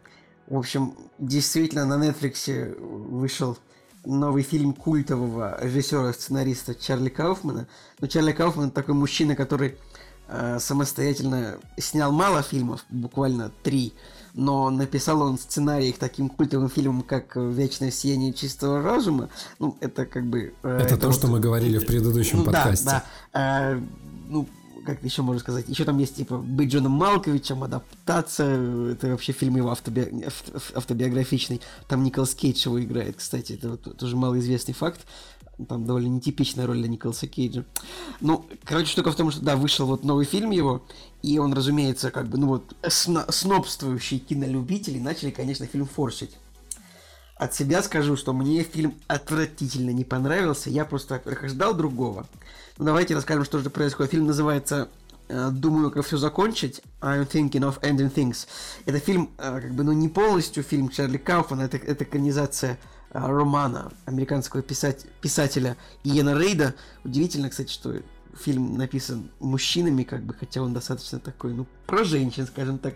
В 0.47 0.57
общем, 0.57 0.95
действительно, 1.19 1.85
на 1.85 2.05
Netflix 2.05 2.79
вышел 2.79 3.59
новый 4.05 4.43
фильм 4.43 4.73
культового 4.73 5.59
режиссера-сценариста 5.61 6.75
Чарли 6.75 7.09
Кауфмана. 7.09 7.67
Но 8.01 8.07
Чарли 8.07 8.33
Кауфман 8.33 8.71
такой 8.71 8.95
мужчина, 8.95 9.35
который 9.35 9.77
э, 10.29 10.59
самостоятельно 10.61 11.59
снял 11.77 12.13
мало 12.13 12.43
фильмов, 12.43 12.85
буквально 12.91 13.51
три 13.63 13.93
но 14.37 14.69
написал 14.69 15.23
он 15.23 15.39
сценарий 15.39 15.93
к 15.93 15.99
таким 15.99 16.29
культовым 16.29 16.69
фильмам, 16.69 17.03
как 17.03 17.37
«Вечное 17.37 17.91
сияние 17.91 18.35
чистого 18.35 18.83
разума». 18.83 19.31
Ну, 19.59 19.77
это 19.81 20.05
как 20.05 20.27
бы... 20.27 20.53
Э, 20.63 20.77
это, 20.77 20.95
это 20.95 20.97
то, 20.99 21.07
вот, 21.07 21.17
что 21.17 21.27
мы 21.27 21.41
говорили 21.41 21.79
в 21.79 21.87
предыдущем 21.87 22.41
ну, 22.41 22.45
подкасте. 22.45 22.85
Да, 22.85 23.05
да. 23.33 23.73
Э, 23.73 23.81
ну, 24.29 24.47
как 24.85 25.03
еще 25.03 25.23
можно 25.23 25.41
сказать, 25.41 25.69
еще 25.69 25.85
там 25.85 25.99
есть 25.99 26.17
типа 26.17 26.37
быть 26.37 26.71
Джоном 26.71 26.93
Малковичем, 26.93 27.65
адаптация, 27.65 28.93
это 28.93 29.09
вообще 29.09 29.33
фильм 29.33 29.57
его 29.57 29.71
автоби... 29.71 30.07
автобиографичный, 30.75 31.61
там 31.89 32.05
Николас 32.05 32.35
Кейдж 32.35 32.67
его 32.67 32.81
играет, 32.81 33.17
кстати, 33.17 33.55
это 33.55 33.71
вот 33.71 33.97
тоже 33.97 34.17
малоизвестный 34.17 34.75
факт, 34.75 35.01
там 35.69 35.87
довольно 35.87 36.09
нетипичная 36.09 36.67
роль 36.67 36.79
для 36.79 36.89
Николаса 36.89 37.27
Кейджа. 37.27 37.65
Ну, 38.21 38.47
короче, 38.65 38.91
штука 38.91 39.11
в 39.11 39.17
том, 39.17 39.31
что, 39.31 39.41
да, 39.43 39.57
вышел 39.57 39.87
вот 39.87 40.05
новый 40.05 40.27
фильм 40.27 40.51
его, 40.51 40.83
и 41.23 41.39
он, 41.39 41.53
разумеется, 41.55 42.11
как 42.11 42.29
бы, 42.29 42.39
ну 42.39 42.49
вот, 42.49 42.75
сно- 42.83 43.31
снобствующие 43.31 44.21
кинолюбители 44.21 44.99
начали, 44.99 45.31
конечно, 45.31 45.67
фильм 45.67 45.87
форсить. 45.87 46.37
От 47.37 47.55
себя 47.55 47.83
скажу, 47.83 48.17
что 48.17 48.33
мне 48.33 48.63
фильм 48.63 48.95
отвратительно 49.09 49.91
не 49.91 50.05
понравился, 50.05 50.71
я 50.71 50.85
просто, 50.85 51.23
ожидал 51.25 51.75
другого. 51.75 52.27
Ну, 52.79 52.85
давайте 52.85 53.15
расскажем, 53.15 53.45
что 53.45 53.59
же 53.59 53.71
происходит. 53.71 54.13
Фильм 54.13 54.27
называется 54.27 54.89
э, 55.29 55.51
«Думаю, 55.51 55.91
как 55.91 56.05
все 56.07 56.17
закончить», 56.17 56.83
I'm 57.01 57.27
thinking 57.27 57.63
of 57.63 57.81
ending 57.81 58.13
things. 58.13 58.47
Это 58.85 58.99
фильм, 58.99 59.31
э, 59.39 59.61
как 59.61 59.75
бы, 59.75 59.85
ну, 59.85 59.93
не 59.93 60.09
полностью 60.09 60.63
фильм 60.63 60.89
Чарли 60.89 61.19
Кауфмана, 61.19 61.63
это, 61.63 61.77
это 61.79 62.05
экранизация 62.05 62.79
романа 63.21 63.93
американского 64.05 64.63
писать, 64.63 65.07
писателя 65.21 65.77
Иена 66.05 66.39
Рейда. 66.39 66.75
Удивительно, 67.05 67.51
кстати, 67.51 67.73
что 67.73 67.95
фильм 68.39 68.77
написан 68.77 69.31
мужчинами, 69.41 70.03
как 70.03 70.23
бы, 70.23 70.35
хотя 70.35 70.63
он 70.63 70.75
достаточно 70.75 71.19
такой, 71.19 71.55
ну, 71.55 71.67
про 71.87 72.05
женщин, 72.05 72.47
скажем 72.47 72.79
так. 72.79 72.95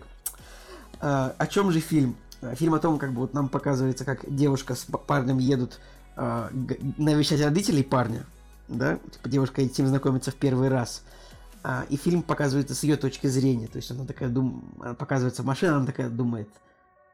А, 0.99 1.33
о 1.37 1.47
чем 1.47 1.71
же 1.71 1.79
фильм? 1.79 2.15
Э, 2.41 2.55
фильм 2.55 2.73
о 2.73 2.79
том, 2.79 2.99
как 2.99 3.13
бы 3.13 3.21
вот 3.21 3.33
нам 3.33 3.49
показывается, 3.49 4.05
как 4.05 4.23
девушка 4.27 4.75
с 4.75 4.85
парнем 5.07 5.39
едут 5.39 5.79
а, 6.15 6.49
навещать 6.97 7.41
родителей 7.41 7.83
парня, 7.83 8.25
да, 8.67 8.99
типа 9.11 9.29
девушка 9.29 9.61
этим 9.61 9.87
знакомится 9.87 10.31
в 10.31 10.35
первый 10.35 10.69
раз. 10.69 11.03
А, 11.63 11.85
и 11.89 11.95
фильм 11.95 12.23
показывается 12.23 12.75
с 12.75 12.83
ее 12.83 12.97
точки 12.97 13.27
зрения, 13.27 13.67
то 13.67 13.77
есть 13.77 13.91
она 13.91 14.05
такая 14.05 14.29
дум... 14.29 14.63
показывается 14.97 15.43
машина, 15.43 15.77
она 15.77 15.85
такая 15.85 16.09
думает, 16.09 16.49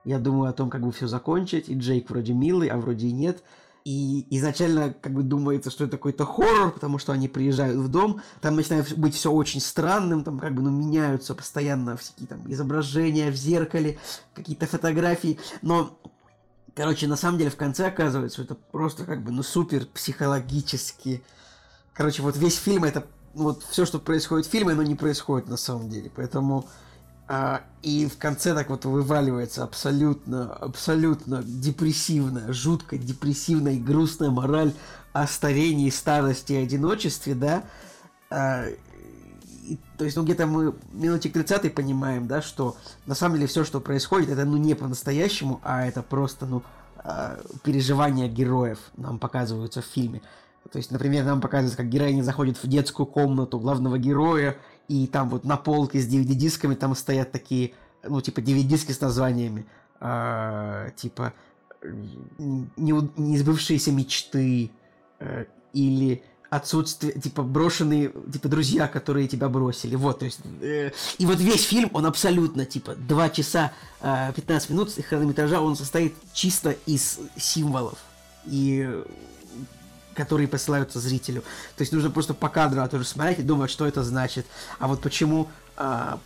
Я 0.08 0.20
думаю 0.20 0.50
о 0.50 0.54
том, 0.54 0.70
как 0.70 0.84
бы 0.84 0.94
все 0.94 1.06
закончить, 1.06 1.68
и 1.68 1.78
Джейк 1.78 2.10
вроде 2.10 2.32
милый, 2.32 2.70
а 2.70 2.78
вроде 2.78 3.08
и 3.08 3.12
нет. 3.12 3.44
И 3.84 4.26
изначально 4.38 4.94
как 4.94 5.12
бы 5.12 5.22
думается, 5.22 5.70
что 5.70 5.84
это 5.84 5.98
какой-то 5.98 6.26
хоррор, 6.26 6.72
потому 6.72 6.98
что 6.98 7.12
они 7.12 7.28
приезжают 7.28 7.76
в 7.76 7.90
дом, 7.90 8.22
там 8.40 8.56
начинает 8.56 8.98
быть 8.98 9.16
все 9.16 9.30
очень 9.30 9.60
странным, 9.60 10.24
там 10.24 10.40
как 10.40 10.56
бы 10.56 10.62
ну, 10.62 10.70
меняются 10.70 11.36
постоянно 11.36 11.98
всякие 11.98 12.28
там 12.28 12.40
изображения 12.50 13.32
в 13.32 13.36
зеркале, 13.36 13.98
какие-то 14.34 14.66
фотографии, 14.66 15.40
но 15.62 16.00
Короче, 16.74 17.08
на 17.08 17.16
самом 17.16 17.40
деле 17.40 17.50
в 17.50 17.56
конце 17.56 17.88
оказывается, 17.88 18.44
это 18.44 18.54
просто 18.54 19.04
как 19.04 19.24
бы, 19.24 19.32
ну, 19.32 19.42
супер 19.42 19.88
психологически. 19.88 21.24
Короче, 21.94 22.22
вот 22.22 22.38
весь 22.38 22.56
фильм 22.56 22.84
это, 22.84 23.08
вот 23.34 23.64
все, 23.64 23.84
что 23.86 23.98
происходит 23.98 24.46
в 24.46 24.52
фильме, 24.52 24.74
оно 24.74 24.84
не 24.84 24.94
происходит 24.94 25.50
на 25.50 25.58
самом 25.58 25.90
деле. 25.90 26.12
Поэтому 26.16 26.68
а, 27.28 27.62
и 27.82 28.08
в 28.08 28.18
конце 28.18 28.54
так 28.54 28.70
вот 28.70 28.86
вываливается 28.86 29.64
абсолютно, 29.64 30.54
абсолютно 30.54 31.44
депрессивная, 31.44 32.54
жутко 32.54 32.98
депрессивная 32.98 33.74
и 33.74 33.80
грустная 33.80 34.30
мораль 34.30 34.74
о 35.12 35.28
старении, 35.28 35.90
старости 35.90 36.54
и 36.54 36.58
одиночестве, 36.58 37.36
да. 37.36 37.64
А, 38.30 38.66
и, 39.68 39.78
то 39.98 40.06
есть, 40.06 40.16
ну, 40.16 40.24
где-то 40.24 40.48
мы 40.48 40.74
минутик 40.94 41.34
30 41.34 41.76
понимаем, 41.76 42.28
да, 42.28 42.42
что 42.42 42.78
на 43.06 43.16
самом 43.16 43.36
деле 43.36 43.48
все, 43.48 43.66
что 43.66 43.82
происходит, 43.82 44.30
это, 44.30 44.46
ну, 44.46 44.56
не 44.56 44.74
по-настоящему, 44.74 45.60
а 45.64 45.86
это 45.86 46.02
просто, 46.02 46.46
ну, 46.46 46.64
а, 47.00 47.38
переживания 47.64 48.30
героев 48.30 48.80
нам 48.96 49.20
показываются 49.20 49.82
в 49.82 49.86
фильме. 49.86 50.22
То 50.72 50.78
есть, 50.78 50.92
например, 50.92 51.26
нам 51.26 51.42
показывается, 51.42 51.78
как 51.78 51.90
героиня 51.90 52.24
заходит 52.24 52.62
в 52.62 52.68
детскую 52.68 53.06
комнату 53.06 53.60
главного 53.60 53.98
героя, 53.98 54.58
и 54.88 55.08
там 55.08 55.30
вот 55.30 55.44
на 55.44 55.58
полке 55.58 56.00
с 56.00 56.08
DVD-дисками 56.08 56.76
там 56.76 56.96
стоят 56.96 57.32
такие, 57.32 57.74
ну, 58.04 58.22
типа 58.22 58.40
DVD-диски 58.40 58.92
с 58.92 59.02
названиями, 59.02 59.66
э, 60.00 60.92
типа 60.96 61.34
не, 61.84 62.94
неизбывшиеся 63.18 63.92
мечты, 63.92 64.72
э, 65.20 65.46
или 65.74 66.24
отсутствие, 66.50 67.14
типа, 67.14 67.44
брошенные, 67.44 68.12
типа, 68.32 68.48
друзья, 68.48 68.88
которые 68.88 69.28
тебя 69.28 69.50
бросили. 69.50 69.96
Вот, 69.96 70.20
то 70.20 70.26
есть, 70.26 70.40
э, 70.62 70.92
и 71.18 71.26
вот 71.26 71.40
весь 71.40 71.66
фильм, 71.66 71.90
он 71.94 72.06
абсолютно, 72.06 72.66
типа, 72.66 72.96
2 72.96 73.30
часа 73.30 73.74
э, 74.02 74.32
15 74.34 74.70
минут 74.70 74.94
хронометража, 74.94 75.60
он 75.60 75.76
состоит 75.76 76.16
чисто 76.34 76.76
из 76.86 77.20
символов. 77.36 77.98
И 78.46 78.90
которые 80.18 80.48
посылаются 80.48 81.00
зрителю. 81.00 81.42
То 81.78 81.84
есть 81.84 81.94
нужно 81.94 82.10
просто 82.10 82.34
по 82.34 82.50
кадру 82.50 82.86
тоже 82.90 83.06
смотреть 83.06 83.40
и 83.40 83.44
думать, 83.44 83.70
что 83.70 83.86
это 83.86 84.04
значит. 84.04 84.46
А 84.80 84.88
вот 84.88 85.00
почему 85.02 85.48
а, 85.78 86.20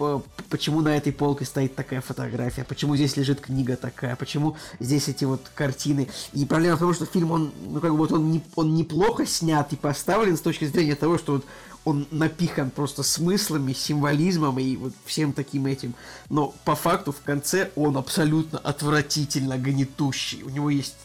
по, 0.00 0.24
почему 0.48 0.80
на 0.80 0.96
этой 0.96 1.12
полке 1.12 1.44
стоит 1.44 1.74
такая 1.74 2.00
фотография, 2.00 2.64
почему 2.64 2.96
здесь 2.96 3.18
лежит 3.18 3.42
книга 3.42 3.76
такая, 3.76 4.16
почему 4.16 4.56
здесь 4.80 5.08
эти 5.08 5.26
вот 5.26 5.42
картины. 5.54 6.08
И 6.32 6.46
проблема 6.46 6.76
в 6.76 6.80
том, 6.80 6.94
что 6.94 7.04
фильм, 7.04 7.30
он, 7.30 7.52
ну 7.68 7.80
как 7.80 7.90
бы 7.90 7.98
вот 7.98 8.12
он, 8.12 8.30
не, 8.30 8.42
он 8.56 8.74
неплохо 8.74 9.26
снят 9.26 9.70
и 9.74 9.76
поставлен 9.76 10.38
с 10.38 10.40
точки 10.40 10.64
зрения 10.64 10.94
того, 10.94 11.18
что 11.18 11.34
вот 11.34 11.44
он 11.84 12.06
напихан 12.10 12.70
просто 12.70 13.02
смыслами, 13.02 13.74
символизмом 13.74 14.58
и 14.58 14.76
вот 14.76 14.94
всем 15.04 15.34
таким 15.34 15.66
этим. 15.66 15.94
Но 16.30 16.54
по 16.64 16.74
факту 16.74 17.12
в 17.12 17.20
конце 17.20 17.70
он 17.76 17.98
абсолютно 17.98 18.58
отвратительно 18.58 19.58
гнетущий. 19.58 20.42
У 20.42 20.48
него 20.48 20.70
есть 20.70 20.96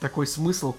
такой 0.00 0.26
смысл, 0.26 0.74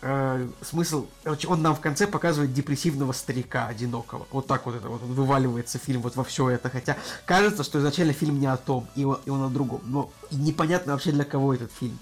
э, 0.00 0.48
смысл, 0.62 1.06
он 1.46 1.62
нам 1.62 1.74
в 1.74 1.80
конце 1.80 2.06
показывает 2.06 2.52
депрессивного 2.52 3.12
старика 3.12 3.66
одинокого. 3.66 4.26
Вот 4.30 4.46
так 4.46 4.66
вот 4.66 4.76
это 4.76 4.88
вот 4.88 5.02
он 5.02 5.12
вываливается 5.12 5.78
фильм 5.78 6.02
вот 6.02 6.16
во 6.16 6.24
все 6.24 6.50
это. 6.50 6.70
Хотя 6.70 6.96
кажется, 7.24 7.64
что 7.64 7.78
изначально 7.78 8.12
фильм 8.12 8.38
не 8.40 8.46
о 8.46 8.56
том, 8.56 8.88
и 8.94 9.04
он, 9.04 9.18
и 9.24 9.30
он 9.30 9.42
о 9.42 9.48
другом. 9.48 9.82
Но 9.84 10.10
непонятно 10.30 10.92
вообще 10.92 11.12
для 11.12 11.24
кого 11.24 11.54
этот 11.54 11.72
фильм. 11.72 11.98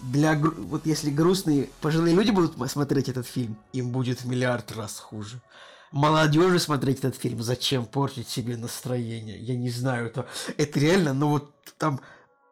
Для 0.00 0.34
вот 0.36 0.86
если 0.86 1.10
грустные 1.10 1.68
пожилые 1.80 2.14
люди 2.14 2.30
будут 2.30 2.56
смотреть 2.70 3.08
этот 3.08 3.26
фильм, 3.26 3.56
им 3.72 3.90
будет 3.90 4.20
в 4.20 4.26
миллиард 4.26 4.70
раз 4.72 4.98
хуже. 4.98 5.40
Молодежи 5.90 6.58
смотреть 6.58 6.98
этот 6.98 7.16
фильм, 7.16 7.42
зачем 7.42 7.86
портить 7.86 8.28
себе 8.28 8.56
настроение? 8.56 9.38
Я 9.38 9.56
не 9.56 9.70
знаю, 9.70 10.06
это, 10.06 10.26
это 10.58 10.78
реально, 10.78 11.14
но 11.14 11.30
вот 11.30 11.50
там, 11.78 12.00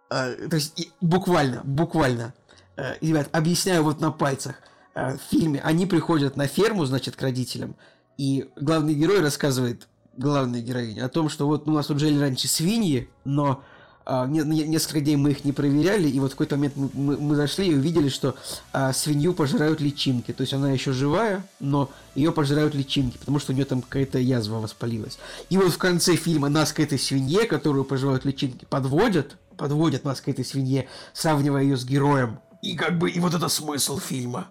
э, 0.09 0.49
то 0.49 0.57
есть 0.57 0.81
и, 0.81 0.91
буквально, 1.03 1.61
буквально, 1.63 2.33
э, 2.77 2.95
ребят, 3.03 3.29
объясняю 3.33 3.83
вот 3.83 4.01
на 4.01 4.11
пальцах 4.11 4.57
в 4.97 5.19
фильме 5.31 5.61
они 5.61 5.87
приходят 5.87 6.37
на 6.37 6.47
ферму, 6.47 6.85
значит, 6.87 7.17
к 7.17 7.23
родителям, 7.23 7.77
и 8.17 8.49
главный 8.57 8.95
герой 8.95 9.21
рассказывает 9.21 9.89
главной 10.17 10.63
героине 10.63 11.05
о 11.05 11.09
том, 11.09 11.29
что 11.29 11.47
вот 11.47 11.69
у 11.69 11.73
нас 11.73 11.87
тут 11.87 12.01
жили 12.01 12.19
раньше 12.19 12.49
свиньи, 12.49 13.09
но 13.25 13.63
не, 14.29 14.43
несколько 14.43 15.01
дней 15.01 15.17
мы 15.17 15.33
их 15.33 15.45
не 15.45 15.53
проверяли, 15.53 16.09
и 16.09 16.21
вот 16.21 16.29
в 16.29 16.35
какой-то 16.35 16.57
момент 16.57 16.75
мы, 16.77 17.35
зашли 17.35 17.69
и 17.69 17.75
увидели, 17.75 18.09
что 18.09 18.37
а, 18.73 18.93
свинью 18.93 19.35
пожирают 19.35 19.81
личинки. 19.81 20.33
То 20.33 20.43
есть 20.43 20.55
она 20.55 20.71
еще 20.71 20.93
живая, 20.93 21.45
но 21.59 21.91
ее 22.15 22.31
пожирают 22.31 22.75
личинки, 22.75 23.19
потому 23.19 23.41
что 23.41 23.53
у 23.53 23.55
нее 23.55 23.65
там 23.65 23.83
какая-то 23.83 24.19
язва 24.19 24.61
воспалилась. 24.61 25.19
И 25.51 25.57
вот 25.57 25.73
в 25.73 25.79
конце 25.79 26.15
фильма 26.15 26.49
нас 26.49 26.73
к 26.73 26.79
этой 26.79 27.01
свинье, 27.01 27.47
которую 27.47 27.85
пожирают 27.85 28.25
личинки, 28.25 28.65
подводят, 28.65 29.37
подводят 29.57 30.05
нас 30.05 30.21
к 30.21 30.29
этой 30.29 30.45
свинье, 30.45 30.87
сравнивая 31.13 31.63
ее 31.63 31.77
с 31.77 31.85
героем. 31.85 32.39
И 32.63 32.77
как 32.77 32.99
бы, 32.99 33.11
и 33.11 33.19
вот 33.19 33.35
это 33.35 33.49
смысл 33.49 33.99
фильма. 33.99 34.47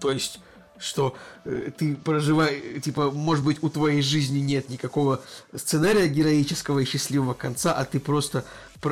То 0.00 0.10
есть, 0.10 0.40
что 0.78 1.14
э, 1.44 1.70
ты 1.76 1.94
проживаешь, 1.94 2.82
типа, 2.82 3.10
может 3.10 3.44
быть, 3.44 3.62
у 3.62 3.68
твоей 3.68 4.02
жизни 4.02 4.38
нет 4.38 4.68
никакого 4.68 5.20
сценария 5.54 6.08
героического 6.08 6.80
и 6.80 6.84
счастливого 6.84 7.34
конца, 7.34 7.72
а 7.72 7.84
ты 7.84 8.00
просто 8.00 8.44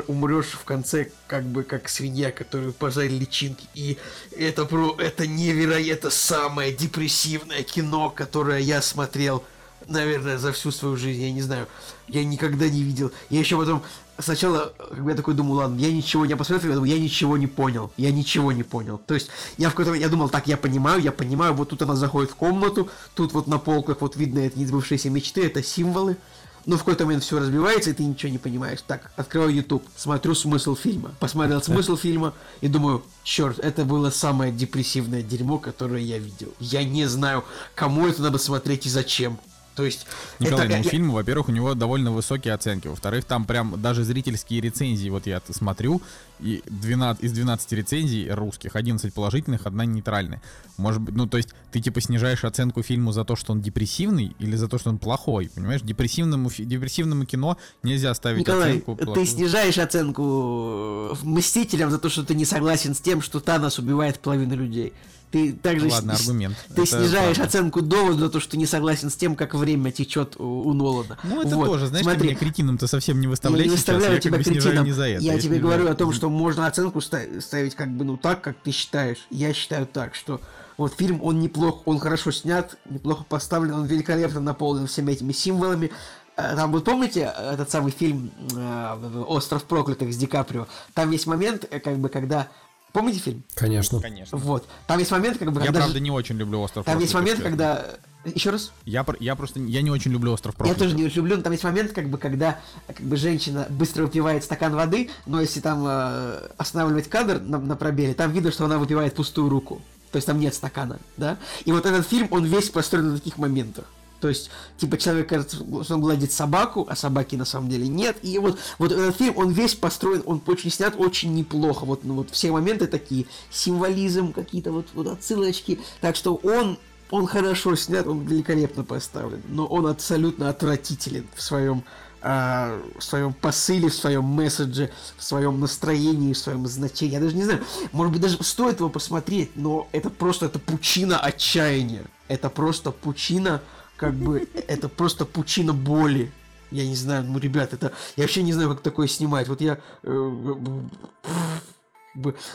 умрешь 0.07 0.51
в 0.51 0.63
конце, 0.65 1.09
как 1.27 1.43
бы, 1.45 1.63
как 1.63 1.89
свинья, 1.89 2.31
которую 2.31 2.73
пожарили 2.73 3.19
личинки. 3.19 3.67
И 3.73 3.97
это, 4.37 4.65
про, 4.65 4.95
это 4.99 5.25
невероятно 5.25 6.11
самое 6.11 6.71
депрессивное 6.71 7.63
кино, 7.63 8.11
которое 8.11 8.59
я 8.59 8.81
смотрел 8.81 9.43
наверное, 9.87 10.37
за 10.37 10.51
всю 10.51 10.71
свою 10.71 10.97
жизнь, 10.97 11.21
я 11.21 11.31
не 11.31 11.41
знаю, 11.41 11.67
я 12.07 12.23
никогда 12.23 12.69
не 12.69 12.83
видел. 12.83 13.11
Я 13.29 13.39
еще 13.39 13.57
потом 13.57 13.83
сначала, 14.19 14.73
я 15.05 15.15
такой 15.15 15.33
думал, 15.33 15.55
ладно, 15.55 15.79
я 15.79 15.91
ничего 15.91 16.25
не 16.25 16.35
посмотрел, 16.35 16.71
я 16.71 16.75
думал, 16.75 16.85
я 16.85 16.99
ничего 16.99 17.37
не 17.37 17.47
понял, 17.47 17.91
я 17.97 18.11
ничего 18.11 18.51
не 18.51 18.63
понял. 18.63 18.99
То 19.05 19.13
есть 19.13 19.29
я 19.57 19.69
в 19.69 19.75
какой-то 19.75 19.93
я 19.93 20.09
думал, 20.09 20.29
так, 20.29 20.47
я 20.47 20.57
понимаю, 20.57 21.01
я 21.01 21.11
понимаю, 21.11 21.53
вот 21.53 21.69
тут 21.69 21.81
она 21.81 21.95
заходит 21.95 22.31
в 22.31 22.35
комнату, 22.35 22.89
тут 23.15 23.33
вот 23.33 23.47
на 23.47 23.57
полках 23.57 24.01
вот 24.01 24.15
видно 24.15 24.39
это 24.39 24.59
несбывшиеся 24.59 25.09
мечты, 25.09 25.45
это 25.45 25.63
символы, 25.63 26.17
но 26.65 26.75
в 26.75 26.79
какой-то 26.79 27.05
момент 27.05 27.23
все 27.23 27.39
разбивается, 27.39 27.89
и 27.89 27.93
ты 27.93 28.03
ничего 28.03 28.31
не 28.31 28.37
понимаешь. 28.37 28.79
Так, 28.85 29.11
открываю 29.15 29.53
YouTube, 29.53 29.83
смотрю 29.95 30.35
смысл 30.35 30.75
фильма. 30.75 31.15
Посмотрел 31.19 31.61
смысл 31.61 31.95
фильма 31.95 32.33
и 32.61 32.67
думаю, 32.67 33.03
черт, 33.23 33.59
это 33.59 33.85
было 33.85 34.09
самое 34.09 34.51
депрессивное 34.51 35.23
дерьмо, 35.23 35.57
которое 35.57 36.01
я 36.01 36.19
видел. 36.19 36.53
Я 36.59 36.83
не 36.83 37.05
знаю, 37.05 37.43
кому 37.75 38.07
это 38.07 38.21
надо 38.21 38.37
смотреть 38.37 38.85
и 38.85 38.89
зачем. 38.89 39.39
То 39.79 39.85
есть... 39.85 40.05
Николай, 40.39 40.65
это... 40.67 40.77
ну, 40.79 40.83
фильм, 40.83 41.11
во-первых, 41.11 41.47
у 41.47 41.51
него 41.53 41.73
довольно 41.73 42.11
высокие 42.11 42.53
оценки. 42.53 42.89
Во-вторых, 42.89 43.23
там 43.23 43.45
прям 43.45 43.81
даже 43.81 44.03
зрительские 44.03 44.59
рецензии, 44.59 45.07
вот 45.07 45.25
я 45.25 45.41
смотрю, 45.51 46.01
и 46.41 46.61
12, 46.65 47.23
из 47.23 47.31
12 47.31 47.71
рецензий 47.71 48.29
русских, 48.29 48.75
11 48.75 49.13
положительных, 49.13 49.65
одна 49.65 49.85
нейтральная. 49.85 50.41
Может 50.75 51.01
быть, 51.01 51.15
ну, 51.15 51.27
то 51.27 51.37
есть 51.37 51.51
ты 51.71 51.79
типа 51.79 52.01
снижаешь 52.01 52.43
оценку 52.43 52.83
фильму 52.83 53.13
за 53.13 53.23
то, 53.23 53.37
что 53.37 53.53
он 53.53 53.61
депрессивный, 53.61 54.35
или 54.37 54.57
за 54.57 54.67
то, 54.67 54.77
что 54.77 54.89
он 54.89 54.97
плохой, 54.97 55.49
понимаешь? 55.55 55.79
Депрессивному, 55.81 56.49
депрессивному 56.49 57.23
кино 57.23 57.57
нельзя 57.81 58.13
ставить 58.13 58.41
Николай, 58.41 58.71
оценку... 58.71 58.97
ты 58.97 59.05
плохую. 59.05 59.25
снижаешь 59.27 59.77
оценку 59.77 61.17
Мстителям 61.23 61.89
за 61.89 61.99
то, 61.99 62.09
что 62.09 62.25
ты 62.25 62.35
не 62.35 62.43
согласен 62.43 62.93
с 62.93 62.99
тем, 62.99 63.21
что 63.21 63.39
Танос 63.39 63.79
убивает 63.79 64.19
половину 64.19 64.57
людей. 64.57 64.91
Ты 65.31 65.53
также 65.53 65.87
Ладно, 65.87 66.13
аргумент. 66.13 66.57
Ты 66.69 66.81
это 66.81 66.85
снижаешь 66.85 67.35
правда. 67.35 67.43
оценку 67.43 67.81
довода 67.81 68.17
за 68.17 68.29
то, 68.29 68.39
что 68.39 68.57
не 68.57 68.65
согласен 68.65 69.11
с 69.11 69.15
тем, 69.15 69.35
как 69.35 69.53
время 69.53 69.91
течет 69.91 70.35
у, 70.39 70.43
у 70.43 70.73
Нолана. 70.73 71.19
Ну, 71.23 71.41
это 71.41 71.55
вот. 71.55 71.65
тоже, 71.67 71.87
знаешь, 71.87 72.03
Смотри, 72.03 72.21
ты 72.21 72.27
меня 72.27 72.35
кретином-то 72.35 72.87
совсем 72.87 73.21
не 73.21 73.27
выставляй 73.27 73.61
я 73.61 73.65
не 73.67 73.71
выставляю 73.71 74.13
сейчас, 74.13 74.23
тебя 74.23 74.37
я 74.37 74.43
как 74.43 74.53
бы 74.53 74.59
кретином. 74.59 74.85
не 74.85 74.91
за 74.91 75.07
это. 75.07 75.23
Я, 75.23 75.33
я 75.33 75.39
тебе 75.39 75.59
говорю 75.59 75.87
о 75.87 75.93
том, 75.93 76.13
что 76.13 76.29
можно 76.29 76.65
оценку 76.65 76.99
ставить 77.01 77.75
как 77.75 77.95
бы, 77.95 78.05
ну, 78.05 78.17
так, 78.17 78.41
как 78.41 78.57
ты 78.57 78.71
считаешь. 78.71 79.27
Я 79.29 79.53
считаю 79.53 79.85
так, 79.85 80.15
что 80.15 80.41
вот 80.77 80.93
фильм, 80.97 81.21
он 81.21 81.39
неплох, 81.39 81.81
он 81.85 81.99
хорошо 81.99 82.31
снят, 82.31 82.77
неплохо 82.89 83.23
поставлен, 83.27 83.73
он 83.73 83.85
великолепно 83.85 84.39
наполнен 84.39 84.87
всеми 84.87 85.11
этими 85.11 85.33
символами. 85.33 85.91
Э, 86.37 86.55
там, 86.55 86.71
вы 86.71 86.79
помните 86.79 87.31
этот 87.37 87.69
самый 87.69 87.91
фильм 87.91 88.31
э, 88.55 89.23
«Остров 89.27 89.65
проклятых» 89.65 90.13
с 90.13 90.17
Ди 90.17 90.25
Каприо? 90.25 90.67
Там 90.93 91.11
есть 91.11 91.27
момент, 91.27 91.65
э, 91.69 91.79
как 91.79 91.97
бы, 91.97 92.07
когда 92.07 92.47
Помните 92.91 93.19
фильм? 93.19 93.43
Конечно. 93.55 93.99
Конечно. 93.99 94.37
Вот. 94.37 94.67
Там 94.87 94.99
есть 94.99 95.11
момент, 95.11 95.37
как 95.37 95.51
бы... 95.51 95.59
Я, 95.59 95.67
когда... 95.67 95.81
правда, 95.81 95.99
не 95.99 96.11
очень 96.11 96.37
люблю 96.37 96.61
«Остров 96.61 96.85
Там 96.85 96.99
есть 96.99 97.13
момент, 97.13 97.41
когда... 97.41 97.85
Еще 98.25 98.49
раз? 98.49 98.71
Я, 98.85 99.05
я 99.19 99.35
просто... 99.35 99.59
Я 99.59 99.81
не 99.81 99.91
очень 99.91 100.11
люблю 100.11 100.33
«Остров 100.33 100.55
проклятых». 100.55 100.81
Я 100.81 100.87
тоже 100.87 100.97
не 100.97 101.05
очень 101.05 101.17
люблю, 101.17 101.37
но 101.37 101.43
там 101.43 101.51
есть 101.51 101.63
момент, 101.63 101.91
как 101.93 102.09
бы, 102.09 102.17
когда 102.17 102.59
как 102.87 102.99
бы 103.01 103.15
женщина 103.15 103.67
быстро 103.69 104.03
выпивает 104.03 104.43
стакан 104.43 104.75
воды, 104.75 105.09
но 105.25 105.39
если 105.39 105.59
там 105.61 105.85
э, 105.87 106.49
останавливать 106.57 107.07
кадр 107.09 107.39
на, 107.39 107.59
на 107.59 107.75
пробеле, 107.75 108.13
там 108.13 108.31
видно, 108.31 108.51
что 108.51 108.65
она 108.65 108.77
выпивает 108.77 109.13
пустую 109.13 109.49
руку. 109.49 109.81
То 110.11 110.17
есть 110.17 110.25
там 110.25 110.39
нет 110.39 110.55
стакана, 110.55 110.99
да? 111.17 111.37
И 111.65 111.71
вот 111.71 111.85
этот 111.85 112.07
фильм, 112.07 112.27
он 112.31 112.43
весь 112.45 112.69
построен 112.69 113.11
на 113.11 113.17
таких 113.17 113.37
моментах. 113.37 113.85
То 114.19 114.27
есть, 114.27 114.49
типа, 114.77 114.97
человек 114.97 115.29
кажется, 115.29 115.57
что 115.57 115.95
он 115.95 116.01
гладит 116.01 116.31
собаку, 116.31 116.85
а 116.89 116.95
собаки 116.95 117.35
на 117.35 117.45
самом 117.45 117.69
деле 117.69 117.87
нет. 117.87 118.17
И 118.21 118.37
вот, 118.37 118.59
вот 118.77 118.91
этот 118.91 119.15
фильм, 119.15 119.37
он 119.37 119.51
весь 119.51 119.75
построен, 119.75 120.23
он 120.25 120.41
очень 120.45 120.71
снят 120.71 120.93
очень 120.97 121.33
неплохо. 121.33 121.85
Вот, 121.85 122.03
ну, 122.03 122.15
вот 122.15 122.29
все 122.31 122.51
моменты 122.51 122.87
такие, 122.87 123.25
символизм, 123.49 124.33
какие-то 124.33 124.71
вот, 124.71 124.87
вот 124.93 125.07
отсылочки. 125.07 125.79
Так 126.01 126.15
что 126.15 126.35
он, 126.35 126.77
он 127.11 127.27
хорошо 127.27 127.75
снят, 127.75 128.05
он 128.07 128.25
великолепно 128.25 128.83
поставлен. 128.83 129.41
Но 129.47 129.65
он 129.65 129.87
абсолютно 129.87 130.49
отвратителен 130.49 131.27
в 131.35 131.41
своем 131.41 131.83
а, 132.21 132.81
в 132.97 133.03
своем 133.03 133.31
посыле, 133.31 133.87
в 133.87 133.93
своем 133.93 134.25
месседже, 134.25 134.91
в 135.17 135.23
своем 135.23 135.61
настроении, 135.61 136.33
в 136.33 136.37
своем 136.37 136.67
значении. 136.67 137.13
Я 137.13 137.21
даже 137.21 137.33
не 137.33 137.45
знаю, 137.45 137.63
может 137.93 138.11
быть, 138.11 138.21
даже 138.21 138.43
стоит 138.43 138.79
его 138.79 138.89
посмотреть, 138.89 139.51
но 139.55 139.87
это 139.93 140.09
просто 140.09 140.47
это 140.47 140.59
пучина 140.59 141.17
отчаяния. 141.17 142.03
Это 142.27 142.49
просто 142.49 142.91
пучина 142.91 143.61
как 143.99 144.13
бы 144.13 144.47
это 144.67 144.87
просто 144.87 145.25
пучина 145.25 145.73
боли. 145.73 146.31
Я 146.71 146.85
не 146.85 146.95
знаю, 146.95 147.25
ну, 147.25 147.37
ребят, 147.37 147.73
это... 147.73 147.91
Я 148.15 148.23
вообще 148.23 148.43
не 148.43 148.53
знаю, 148.53 148.69
как 148.69 148.81
такое 148.81 149.07
снимать. 149.07 149.47
Вот 149.47 149.59
я... 149.59 149.79
Э, 150.03 150.49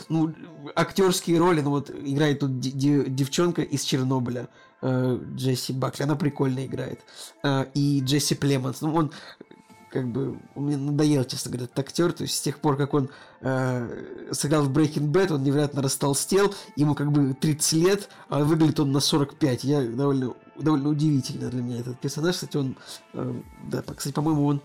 ну, 0.09 0.33
актерские 0.75 1.39
роли, 1.39 1.61
ну 1.61 1.69
вот 1.69 1.89
играет 1.89 2.39
тут 2.39 2.59
девчонка 2.59 3.61
из 3.61 3.83
Чернобыля, 3.83 4.49
э, 4.81 5.19
Джесси 5.35 5.73
Бакли, 5.73 6.03
она 6.03 6.15
прикольно 6.15 6.65
играет. 6.65 7.01
Э, 7.43 7.65
и 7.73 8.01
Джесси 8.03 8.35
Племонс, 8.35 8.81
ну 8.81 8.93
он 8.93 9.11
как 9.95 10.11
бы 10.11 10.37
мне 10.55 10.75
надоел, 10.75 11.23
честно 11.23 11.51
говоря, 11.51 11.65
этот 11.65 11.79
актер. 11.79 12.11
То 12.11 12.23
есть 12.23 12.35
с 12.35 12.41
тех 12.41 12.59
пор, 12.59 12.75
как 12.75 12.93
он 12.93 13.09
э, 13.39 14.29
сыграл 14.33 14.65
в 14.65 14.77
Breaking 14.77 15.09
Bad, 15.09 15.33
он 15.33 15.41
невероятно 15.41 15.81
растолстел. 15.81 16.53
Ему 16.75 16.95
как 16.95 17.13
бы 17.13 17.33
30 17.33 17.73
лет, 17.73 18.09
а 18.27 18.43
выглядит 18.43 18.81
он 18.81 18.91
на 18.91 18.99
45. 18.99 19.63
Я 19.63 19.81
довольно, 19.83 20.33
довольно 20.59 20.89
удивительно 20.89 21.49
для 21.49 21.61
меня 21.61 21.79
этот 21.79 21.97
персонаж. 22.01 22.35
Кстати, 22.35 22.57
он, 22.57 22.75
э, 23.13 23.41
да, 23.71 23.83
кстати, 23.83 24.13
по-моему, 24.13 24.45
он 24.47 24.61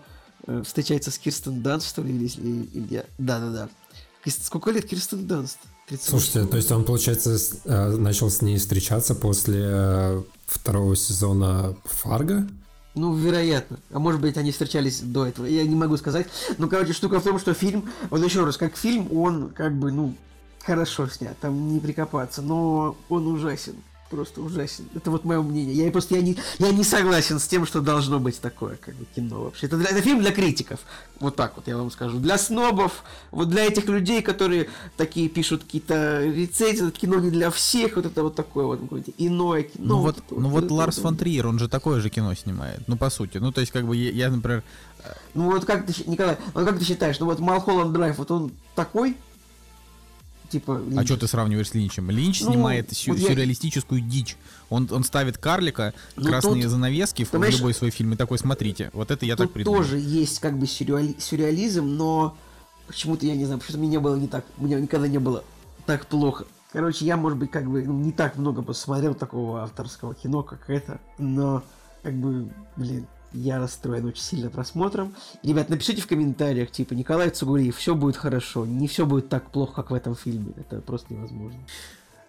э, 0.47 0.63
встречается 0.65 1.11
с 1.11 1.17
Кирстен 1.17 1.61
Данст, 1.61 1.87
что 1.87 2.01
ли, 2.01 2.13
или, 2.13 2.27
или, 2.27 2.65
или 2.73 2.93
я... 2.93 3.05
Да-да-да. 3.17 3.69
Сколько 4.25 4.71
лет 4.71 4.85
Кирстен 4.85 5.27
Данст? 5.27 5.59
Слушайте, 5.97 6.45
то 6.45 6.57
есть 6.57 6.69
он, 6.73 6.83
получается, 6.83 7.37
э, 7.63 7.95
начал 7.95 8.29
с 8.29 8.41
ней 8.41 8.57
встречаться 8.57 9.15
после 9.15 9.61
э, 9.63 10.23
второго 10.45 10.97
сезона 10.97 11.73
Фарго? 11.85 12.49
Ну, 12.93 13.13
вероятно. 13.13 13.79
А 13.91 13.99
может 13.99 14.19
быть, 14.19 14.37
они 14.37 14.51
встречались 14.51 14.99
до 14.99 15.25
этого. 15.25 15.45
Я 15.45 15.63
не 15.63 15.75
могу 15.75 15.95
сказать. 15.97 16.27
Ну, 16.57 16.67
короче, 16.67 16.93
штука 16.93 17.19
в 17.19 17.23
том, 17.23 17.39
что 17.39 17.53
фильм, 17.53 17.89
он 18.09 18.23
еще 18.23 18.43
раз, 18.43 18.57
как 18.57 18.75
фильм, 18.75 19.07
он 19.15 19.49
как 19.49 19.73
бы, 19.73 19.91
ну, 19.91 20.15
хорошо 20.63 21.07
снят, 21.07 21.37
там 21.39 21.73
не 21.73 21.79
прикопаться, 21.79 22.41
но 22.41 22.97
он 23.09 23.27
ужасен 23.27 23.75
просто 24.11 24.41
ужасен. 24.41 24.85
Это 24.93 25.09
вот 25.09 25.23
мое 25.23 25.41
мнение. 25.41 25.73
Я 25.73 25.91
просто 25.91 26.15
я 26.15 26.21
не, 26.21 26.37
я 26.59 26.71
не 26.71 26.83
согласен 26.83 27.39
с 27.39 27.47
тем, 27.47 27.65
что 27.65 27.81
должно 27.81 28.19
быть 28.19 28.39
такое 28.39 28.75
как 28.75 28.93
бы 28.95 29.05
кино 29.15 29.43
вообще. 29.43 29.67
Это, 29.67 29.77
это 29.77 30.01
фильм 30.01 30.19
для 30.19 30.31
критиков. 30.31 30.81
Вот 31.19 31.35
так 31.35 31.53
вот 31.55 31.67
я 31.67 31.77
вам 31.77 31.89
скажу. 31.89 32.19
Для 32.19 32.37
снобов, 32.37 33.03
вот 33.31 33.49
для 33.49 33.65
этих 33.65 33.85
людей, 33.85 34.21
которые 34.21 34.69
такие 34.97 35.29
пишут 35.29 35.63
какие-то 35.63 36.23
рецензии, 36.23 36.87
это 36.87 36.99
кино 36.99 37.19
не 37.19 37.31
для 37.31 37.49
всех, 37.49 37.95
вот 37.95 38.05
это 38.05 38.23
вот 38.23 38.35
такое 38.35 38.65
вот 38.65 38.81
какое-то 38.81 39.11
иное 39.17 39.63
кино. 39.63 39.85
Ну 39.85 39.97
вот, 40.01 40.17
вот, 40.29 40.39
ну 40.39 40.49
вот, 40.49 40.63
вот 40.63 40.71
Ларс 40.71 40.97
фон 40.97 41.15
Триер, 41.15 41.47
он 41.47 41.57
же 41.57 41.69
такое 41.69 42.01
же 42.01 42.09
кино 42.09 42.35
снимает. 42.35 42.81
Ну 42.87 42.97
по 42.97 43.09
сути. 43.09 43.37
Ну 43.37 43.51
то 43.51 43.61
есть 43.61 43.71
как 43.71 43.87
бы 43.87 43.95
я, 43.95 44.11
я 44.11 44.29
например... 44.29 44.63
Ну 45.33 45.45
вот 45.45 45.65
как 45.65 45.87
ты, 45.87 45.93
Николай, 46.05 46.37
вот 46.53 46.65
как 46.65 46.77
ты 46.77 46.85
считаешь, 46.85 47.19
ну 47.19 47.25
вот 47.25 47.39
Малхолланд 47.39 47.93
Драйв, 47.93 48.17
вот 48.17 48.29
он 48.29 48.51
такой 48.75 49.15
типа... 50.51 50.81
Линч. 50.85 50.97
А 50.97 51.05
что 51.05 51.17
ты 51.17 51.27
сравниваешь 51.27 51.69
с 51.69 51.73
Линчем? 51.73 52.09
Линч 52.11 52.41
ну, 52.41 52.51
снимает 52.51 52.91
сю- 52.91 53.13
вот 53.13 53.21
сюрреалистическую 53.21 54.01
я... 54.01 54.09
дичь. 54.09 54.37
Он, 54.69 54.87
он 54.91 55.03
ставит 55.03 55.37
карлика, 55.37 55.93
ну, 56.15 56.25
красные 56.25 56.63
тот, 56.63 56.71
занавески 56.71 57.23
в 57.23 57.33
любой 57.33 57.73
свой 57.73 57.89
фильм 57.89 58.13
и 58.13 58.15
такой, 58.15 58.37
смотрите, 58.37 58.91
вот 58.93 59.11
это 59.11 59.25
я 59.25 59.35
так 59.35 59.51
придумал. 59.51 59.79
тоже 59.79 59.97
есть 59.97 60.39
как 60.39 60.57
бы 60.57 60.65
сюрреали- 60.65 61.19
сюрреализм, 61.19 61.85
но 61.85 62.37
почему-то, 62.87 63.25
я 63.25 63.35
не 63.35 63.45
знаю, 63.45 63.59
почему-то 63.59 63.79
мне 63.79 63.89
не 63.89 63.99
было 63.99 64.15
не 64.15 64.27
так, 64.27 64.45
меня 64.57 64.79
никогда 64.79 65.07
не 65.07 65.19
было 65.19 65.43
так 65.85 66.05
плохо. 66.05 66.45
Короче, 66.71 67.05
я, 67.05 67.17
может 67.17 67.37
быть, 67.37 67.51
как 67.51 67.69
бы 67.69 67.83
ну, 67.83 67.99
не 67.99 68.11
так 68.11 68.37
много 68.37 68.61
посмотрел 68.61 69.13
такого 69.13 69.63
авторского 69.63 70.13
кино, 70.13 70.43
как 70.43 70.69
это, 70.69 70.99
но 71.17 71.63
как 72.01 72.13
бы, 72.13 72.49
блин, 72.77 73.07
я 73.33 73.59
расстроен 73.59 74.05
очень 74.05 74.23
сильно 74.23 74.49
просмотром. 74.49 75.13
Ребят, 75.43 75.69
напишите 75.69 76.01
в 76.01 76.07
комментариях, 76.07 76.71
типа, 76.71 76.93
Николай 76.93 77.29
Цугулиев, 77.29 77.75
все 77.77 77.95
будет 77.95 78.17
хорошо, 78.17 78.65
не 78.65 78.87
все 78.87 79.05
будет 79.05 79.29
так 79.29 79.51
плохо, 79.51 79.73
как 79.73 79.91
в 79.91 79.93
этом 79.93 80.15
фильме. 80.15 80.53
Это 80.57 80.81
просто 80.81 81.13
невозможно. 81.13 81.59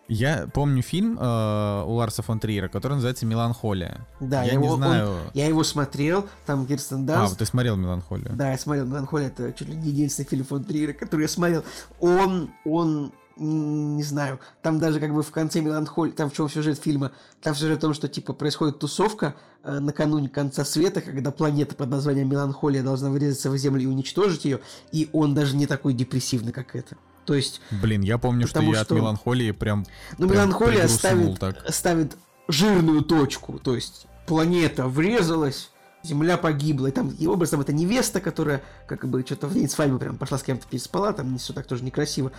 Я 0.08 0.48
помню 0.52 0.82
фильм 0.82 1.16
э, 1.18 1.84
у 1.86 1.92
Ларса 1.92 2.22
фон 2.22 2.38
Триера, 2.38 2.68
который 2.68 2.94
называется 2.94 3.24
«Меланхолия». 3.24 4.06
Да, 4.20 4.42
я, 4.42 4.48
я 4.48 4.52
его, 4.54 4.66
не 4.66 4.76
знаю... 4.76 5.10
Он, 5.10 5.16
я 5.32 5.46
его 5.46 5.64
смотрел, 5.64 6.28
там 6.44 6.66
Кирстен 6.66 7.06
Данст. 7.06 7.34
А, 7.34 7.38
ты 7.38 7.46
смотрел 7.46 7.76
«Меланхолию». 7.76 8.30
Да, 8.34 8.50
я 8.50 8.58
смотрел 8.58 8.84
«Меланхолия», 8.84 9.28
это 9.28 9.52
чуть 9.52 9.68
ли 9.68 9.76
не 9.76 9.88
единственный 9.88 10.26
фильм 10.26 10.44
фон 10.44 10.64
Триера, 10.64 10.92
который 10.92 11.22
я 11.22 11.28
смотрел. 11.28 11.64
Он, 12.00 12.50
он 12.64 13.12
не 13.36 14.02
знаю, 14.02 14.40
там 14.62 14.78
даже 14.78 15.00
как 15.00 15.14
бы 15.14 15.22
в 15.22 15.30
конце 15.30 15.60
меланхолии, 15.60 16.12
там 16.12 16.30
в 16.30 16.34
чем 16.34 16.48
сюжет 16.48 16.78
фильма, 16.78 17.12
там 17.40 17.54
сюжет 17.54 17.78
в 17.78 17.80
том, 17.80 17.94
что 17.94 18.08
типа 18.08 18.32
происходит 18.32 18.78
тусовка 18.78 19.34
э, 19.64 19.78
накануне 19.78 20.28
конца 20.28 20.64
света, 20.64 21.00
когда 21.00 21.30
планета 21.30 21.74
под 21.74 21.88
названием 21.90 22.28
Меланхолия 22.28 22.82
должна 22.82 23.10
врезаться 23.10 23.50
в 23.50 23.56
Землю 23.56 23.82
и 23.82 23.86
уничтожить 23.86 24.44
ее, 24.44 24.60
и 24.92 25.08
он 25.12 25.34
даже 25.34 25.56
не 25.56 25.66
такой 25.66 25.94
депрессивный, 25.94 26.52
как 26.52 26.76
это. 26.76 26.96
То 27.24 27.34
есть... 27.34 27.60
Блин, 27.70 28.02
я 28.02 28.18
помню, 28.18 28.46
что 28.46 28.60
я 28.60 28.74
что... 28.74 28.82
от 28.82 28.90
меланхолии 28.90 29.52
прям... 29.52 29.86
Ну, 30.18 30.28
прям 30.28 30.48
меланхолия 30.48 30.88
ставит, 30.88 31.38
так. 31.38 31.56
ставит 31.68 32.16
жирную 32.48 33.02
точку, 33.02 33.58
то 33.58 33.74
есть 33.74 34.06
планета 34.26 34.88
врезалась, 34.88 35.71
Земля 36.02 36.36
погибла, 36.36 36.88
и 36.88 36.90
там 36.90 37.10
и 37.10 37.26
образом 37.26 37.60
это 37.60 37.72
невеста, 37.72 38.20
которая 38.20 38.62
как 38.86 39.08
бы 39.08 39.22
что-то 39.22 39.46
в 39.46 39.54
день 39.54 39.68
свадьбы 39.68 39.98
прям 39.98 40.16
пошла 40.16 40.38
с 40.38 40.42
кем-то 40.42 40.66
переспала, 40.66 41.12
там 41.12 41.32
не 41.32 41.38
все 41.38 41.52
так 41.52 41.66
тоже 41.66 41.84
некрасиво. 41.84 42.32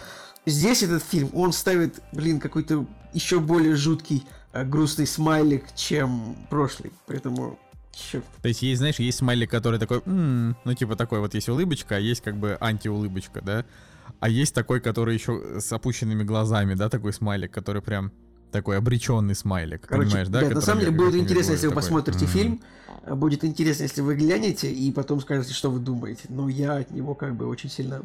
Здесь 0.45 0.83
этот 0.83 1.03
фильм, 1.03 1.29
он 1.33 1.53
ставит, 1.53 2.01
блин, 2.11 2.39
какой-то 2.39 2.85
еще 3.13 3.39
более 3.39 3.75
жуткий 3.75 4.25
э, 4.51 4.65
грустный 4.65 5.07
смайлик, 5.07 5.63
чем 5.75 6.35
прошлый. 6.49 6.91
Поэтому 7.07 7.57
Черт. 7.93 8.25
То 8.41 8.47
есть 8.47 8.61
есть, 8.63 8.79
знаешь, 8.79 8.97
есть 8.97 9.19
смайлик, 9.19 9.51
который 9.51 9.79
такой, 9.79 10.01
м-м", 10.05 10.57
ну 10.65 10.73
типа 10.73 10.95
такой 10.95 11.19
вот 11.19 11.35
есть 11.35 11.47
улыбочка, 11.47 11.97
а 11.97 11.99
есть 11.99 12.21
как 12.21 12.37
бы 12.37 12.57
антиулыбочка, 12.59 13.41
да? 13.41 13.65
А 14.19 14.29
есть 14.29 14.55
такой, 14.55 14.81
который 14.81 15.13
еще 15.13 15.59
с 15.59 15.71
опущенными 15.71 16.23
глазами, 16.23 16.73
да, 16.73 16.89
такой 16.89 17.13
смайлик, 17.13 17.51
который 17.51 17.81
прям 17.81 18.11
такой 18.53 18.77
обреченный 18.77 19.35
смайлик, 19.35 19.87
Короче, 19.87 20.09
понимаешь, 20.09 20.27
да? 20.29 20.41
да 20.41 20.49
на 20.49 20.61
самом 20.61 20.79
деле 20.81 20.91
будет 20.91 21.15
интересно, 21.15 21.51
если 21.51 21.67
вы 21.67 21.71
такой, 21.71 21.83
посмотрите 21.83 22.25
м-м". 22.25 22.31
фильм, 22.31 22.61
будет 23.17 23.43
интересно, 23.43 23.83
если 23.83 24.01
вы 24.01 24.15
глянете 24.15 24.71
и 24.71 24.91
потом 24.93 25.19
скажете, 25.19 25.53
что 25.53 25.69
вы 25.69 25.79
думаете. 25.79 26.21
Но 26.29 26.47
я 26.47 26.77
от 26.77 26.91
него 26.91 27.15
как 27.15 27.35
бы 27.35 27.47
очень 27.47 27.69
сильно 27.69 28.03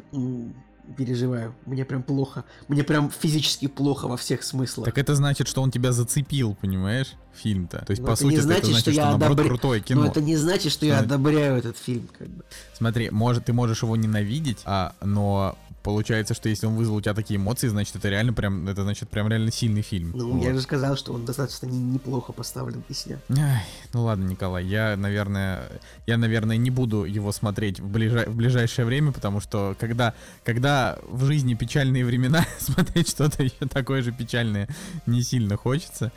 переживаю. 0.97 1.53
Мне 1.65 1.85
прям 1.85 2.03
плохо. 2.03 2.43
Мне 2.67 2.83
прям 2.83 3.11
физически 3.11 3.67
плохо 3.67 4.07
во 4.07 4.17
всех 4.17 4.43
смыслах. 4.43 4.85
Так 4.85 4.97
это 4.97 5.15
значит, 5.15 5.47
что 5.47 5.61
он 5.61 5.71
тебя 5.71 5.91
зацепил, 5.91 6.55
понимаешь? 6.59 7.13
Фильм-то. 7.35 7.85
То 7.85 7.91
есть, 7.91 8.01
Но 8.01 8.07
по 8.07 8.15
сути, 8.15 8.37
значит, 8.37 8.63
это 8.63 8.71
значит, 8.71 8.81
что, 8.81 8.91
что 8.91 9.01
я 9.01 9.05
наоборот 9.09 9.39
одобр... 9.39 9.49
крутое 9.49 9.81
кино. 9.81 10.01
Но 10.01 10.07
это 10.07 10.21
не 10.21 10.35
значит, 10.35 10.71
что 10.71 10.85
я 10.85 10.99
одобряю 10.99 11.57
этот 11.57 11.77
фильм, 11.77 12.09
как 12.17 12.27
бы. 12.27 12.43
Смотри, 12.73 13.09
может, 13.11 13.45
ты 13.45 13.53
можешь 13.53 13.83
его 13.83 13.95
ненавидеть, 13.95 14.59
а, 14.65 14.95
но 15.01 15.57
получается, 15.83 16.33
что 16.33 16.49
если 16.49 16.65
он 16.65 16.75
вызвал 16.75 16.97
у 16.97 17.01
тебя 17.01 17.13
такие 17.13 17.37
эмоции, 17.37 17.67
значит, 17.67 17.95
это 17.95 18.09
реально 18.09 18.33
прям, 18.33 18.67
это 18.67 18.83
значит 18.83 19.09
прям 19.09 19.27
реально 19.27 19.51
сильный 19.51 19.81
фильм. 19.81 20.11
Ну, 20.13 20.33
вот. 20.33 20.43
я 20.43 20.53
же 20.53 20.61
сказал, 20.61 20.95
что 20.95 21.13
он 21.13 21.25
достаточно 21.25 21.65
не, 21.67 21.79
неплохо 21.79 22.31
поставлен 22.31 22.83
и 22.89 22.93
снят. 22.93 23.19
Ай, 23.29 23.63
ну 23.93 24.03
ладно, 24.03 24.25
Николай, 24.25 24.65
я, 24.65 24.95
наверное, 24.97 25.69
я, 26.05 26.17
наверное, 26.17 26.57
не 26.57 26.69
буду 26.69 27.03
его 27.03 27.31
смотреть 27.31 27.79
в, 27.79 27.87
ближай, 27.87 28.25
в 28.25 28.35
ближайшее 28.35 28.85
время, 28.85 29.11
потому 29.11 29.39
что 29.39 29.75
когда, 29.79 30.13
когда 30.43 30.97
в 31.07 31.25
жизни 31.25 31.53
печальные 31.53 32.05
времена, 32.05 32.45
смотреть 32.59 33.09
что-то 33.09 33.43
еще 33.43 33.67
такое 33.69 34.01
же 34.01 34.11
печальное 34.11 34.67
не 35.05 35.21
сильно 35.23 35.57
хочется. 35.57 36.11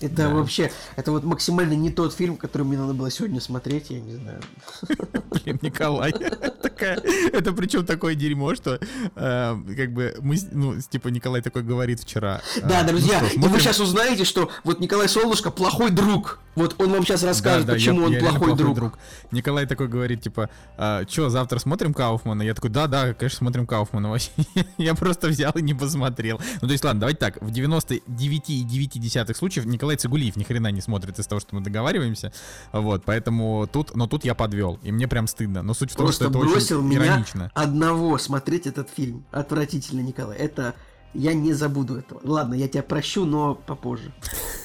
Это 0.00 0.16
да. 0.16 0.28
вообще, 0.30 0.72
это 0.96 1.12
вот 1.12 1.24
максимально 1.24 1.74
не 1.74 1.90
тот 1.90 2.14
фильм, 2.14 2.36
который 2.36 2.64
мне 2.64 2.76
надо 2.76 2.94
было 2.94 3.10
сегодня 3.10 3.40
смотреть, 3.40 3.90
я 3.90 4.00
не 4.00 4.14
знаю. 4.14 4.40
Блин, 5.30 5.58
Николай, 5.62 6.12
такая, 6.62 6.96
это 7.32 7.52
причем 7.52 7.86
такое 7.86 8.14
дерьмо, 8.14 8.54
что 8.54 8.80
э, 9.14 9.56
как 9.76 9.92
бы 9.92 10.16
мы, 10.20 10.36
ну, 10.52 10.80
типа 10.80 11.08
Николай 11.08 11.42
такой 11.42 11.62
говорит 11.62 12.00
вчера. 12.00 12.42
Да, 12.62 12.82
э, 12.82 12.86
друзья, 12.86 13.20
ну, 13.20 13.28
что, 13.28 13.40
и 13.40 13.48
вы 13.48 13.60
сейчас 13.60 13.80
узнаете, 13.80 14.24
что 14.24 14.50
вот 14.64 14.80
Николай 14.80 15.08
Солнышко 15.08 15.50
плохой 15.50 15.90
друг. 15.90 16.40
Вот 16.54 16.80
он 16.80 16.92
вам 16.92 17.04
сейчас 17.04 17.22
расскажет, 17.22 17.66
да, 17.66 17.72
да, 17.72 17.74
почему 17.74 18.00
я, 18.00 18.06
он 18.06 18.12
я 18.12 18.20
плохой, 18.20 18.38
плохой 18.38 18.56
друг. 18.56 18.74
друг. 18.76 18.98
Николай 19.30 19.66
такой 19.66 19.88
говорит, 19.88 20.22
типа, 20.22 20.50
а, 20.76 21.04
что, 21.08 21.28
завтра 21.28 21.58
смотрим 21.58 21.92
Кауфмана? 21.94 22.42
Я 22.42 22.54
такой, 22.54 22.70
да, 22.70 22.86
да, 22.86 23.14
конечно, 23.14 23.38
смотрим 23.38 23.66
Кауфмана. 23.66 24.10
Вообще, 24.14 24.30
я 24.78 24.94
просто 24.94 25.28
взял 25.28 25.52
и 25.52 25.62
не 25.62 25.74
посмотрел. 25.74 26.40
Ну, 26.60 26.68
то 26.68 26.72
есть, 26.72 26.84
ладно, 26.84 27.00
давайте 27.00 27.18
так, 27.18 27.42
в 27.42 27.50
99,9 27.50 29.34
случаев 29.34 29.66
Николай 29.66 29.96
Цигулиев 29.96 30.36
ни 30.36 30.44
хрена 30.44 30.70
не 30.70 30.80
смотрит 30.80 31.18
из 31.18 31.26
того, 31.26 31.40
что 31.40 31.56
мы 31.56 31.60
договариваемся. 31.62 32.32
Вот, 32.72 33.04
поэтому 33.04 33.68
тут, 33.70 33.94
но 33.96 34.06
тут 34.06 34.24
я 34.24 34.34
подвел, 34.34 34.78
и 34.82 34.92
мне 34.92 35.08
прям 35.08 35.26
стыдно. 35.26 35.62
Но 35.62 35.74
суть 35.74 35.92
в 35.92 35.96
том, 35.96 36.06
просто 36.06 36.24
что 36.24 36.30
это 36.30 36.38
бросил 36.38 36.78
очень 36.78 36.88
меня 36.88 37.06
иронично. 37.06 37.50
одного 37.54 38.18
смотреть 38.18 38.66
этот 38.66 38.90
фильм. 38.90 39.24
Отвратительно, 39.32 40.00
Николай. 40.00 40.36
Это 40.38 40.74
Я 41.14 41.32
не 41.34 41.52
забуду 41.52 41.96
этого. 41.96 42.20
Ладно, 42.24 42.54
я 42.54 42.68
тебя 42.68 42.82
прощу, 42.82 43.24
но 43.24 43.54
попозже. 43.54 44.12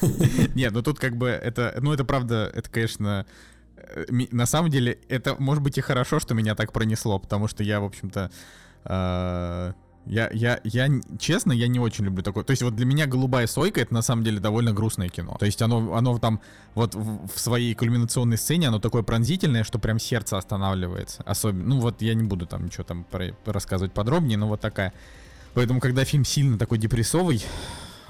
Нет, 0.54 0.72
ну 0.72 0.82
тут 0.82 0.98
как 0.98 1.16
бы 1.16 1.28
это, 1.28 1.76
ну 1.80 1.92
это 1.92 2.04
правда, 2.04 2.50
это, 2.54 2.68
конечно, 2.68 3.26
э, 3.76 4.04
на 4.32 4.46
самом 4.46 4.70
деле, 4.70 4.98
это 5.08 5.36
может 5.38 5.62
быть 5.62 5.78
и 5.78 5.80
хорошо, 5.80 6.18
что 6.18 6.34
меня 6.34 6.54
так 6.54 6.72
пронесло, 6.72 7.18
потому 7.18 7.46
что 7.48 7.62
я, 7.62 7.80
в 7.80 7.84
общем-то, 7.84 8.30
э, 8.84 9.72
я, 10.06 10.30
я, 10.32 10.60
я, 10.64 10.88
честно, 11.18 11.52
я 11.52 11.68
не 11.68 11.78
очень 11.78 12.04
люблю 12.04 12.22
такое. 12.22 12.42
То 12.42 12.52
есть 12.52 12.62
вот 12.62 12.74
для 12.74 12.86
меня 12.86 13.06
«Голубая 13.06 13.46
сойка»— 13.46 13.80
это 13.82 13.92
на 13.94 14.02
самом 14.02 14.24
деле 14.24 14.40
довольно 14.40 14.72
грустное 14.72 15.08
кино. 15.08 15.36
То 15.38 15.46
есть 15.46 15.60
оно, 15.62 15.94
оно 15.94 16.18
там 16.18 16.40
вот 16.74 16.94
в, 16.94 17.28
в 17.28 17.38
своей 17.38 17.74
кульминационной 17.74 18.38
сцене, 18.38 18.68
оно 18.68 18.80
такое 18.80 19.02
пронзительное, 19.02 19.62
что 19.62 19.78
прям 19.78 19.98
сердце 19.98 20.38
останавливается. 20.38 21.22
Особенно, 21.24 21.64
ну 21.64 21.80
вот 21.80 22.02
я 22.02 22.14
не 22.14 22.24
буду 22.24 22.46
там 22.46 22.64
ничего 22.64 22.84
там 22.84 23.04
про, 23.04 23.36
рассказывать 23.44 23.92
подробнее, 23.92 24.38
но 24.38 24.48
вот 24.48 24.60
такая. 24.60 24.92
Поэтому, 25.54 25.80
когда 25.80 26.04
фильм 26.04 26.24
сильно 26.24 26.58
такой 26.58 26.78
депрессовый, 26.78 27.42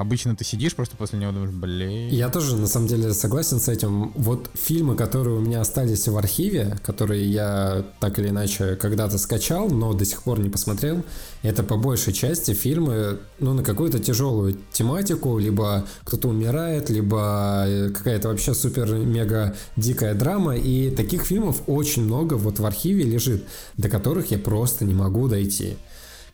Обычно 0.01 0.35
ты 0.35 0.47
сидишь 0.47 0.75
просто 0.75 0.97
после 0.97 1.19
него 1.19 1.31
думаешь, 1.31 1.51
блин. 1.51 2.09
Я 2.09 2.31
тоже, 2.31 2.57
на 2.57 2.67
самом 2.67 2.87
деле, 2.87 3.13
согласен 3.13 3.61
с 3.61 3.69
этим. 3.69 4.13
Вот 4.15 4.49
фильмы, 4.55 4.97
которые 4.97 5.37
у 5.37 5.41
меня 5.41 5.61
остались 5.61 6.09
в 6.09 6.17
архиве, 6.17 6.79
которые 6.83 7.31
я 7.31 7.85
так 8.01 8.19
или 8.19 8.31
иначе 8.31 8.77
когда-то 8.77 9.19
скачал, 9.19 9.69
но 9.69 9.93
до 9.93 10.07
сих 10.07 10.23
пор 10.23 10.41
не 10.41 10.49
посмотрел, 10.49 11.05
это 11.43 11.63
по 11.63 11.77
большей 11.77 12.15
части 12.15 12.55
фильмы, 12.55 13.19
ну, 13.41 13.53
на 13.53 13.63
какую-то 13.63 13.99
тяжелую 13.99 14.57
тематику, 14.73 15.39
либо 15.39 15.85
кто-то 16.05 16.29
умирает, 16.29 16.89
либо 16.89 17.65
э, 17.67 17.91
какая-то 17.91 18.29
вообще 18.29 18.55
супер-мега 18.55 19.55
дикая 19.77 20.15
драма, 20.15 20.57
и 20.57 20.91
таких 20.91 21.25
фильмов 21.25 21.61
очень 21.67 22.05
много 22.05 22.35
вот 22.35 22.59
в 22.59 22.65
архиве 22.65 23.05
лежит, 23.05 23.45
до 23.77 23.91
которых 23.91 24.31
я 24.31 24.39
просто 24.39 24.87
не 24.87 24.95
могу 24.95 25.29
дойти 25.29 25.77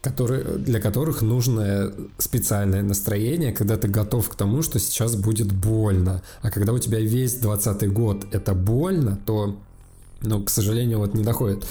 которые, 0.06 0.44
для 0.44 0.80
которых 0.80 1.20
нужно 1.20 1.92
специальное 2.18 2.82
настроение, 2.82 3.52
когда 3.52 3.76
ты 3.76 3.88
готов 3.88 4.28
к 4.28 4.36
тому, 4.36 4.62
что 4.62 4.78
сейчас 4.78 5.16
будет 5.16 5.50
больно. 5.52 6.22
А 6.42 6.50
когда 6.50 6.72
у 6.72 6.78
тебя 6.78 7.00
весь 7.00 7.34
20 7.34 7.92
год 7.92 8.24
это 8.30 8.54
больно, 8.54 9.18
то 9.26 9.56
но, 10.22 10.42
к 10.42 10.48
сожалению, 10.50 10.98
вот 10.98 11.14
не 11.14 11.24
доходит. 11.24 11.66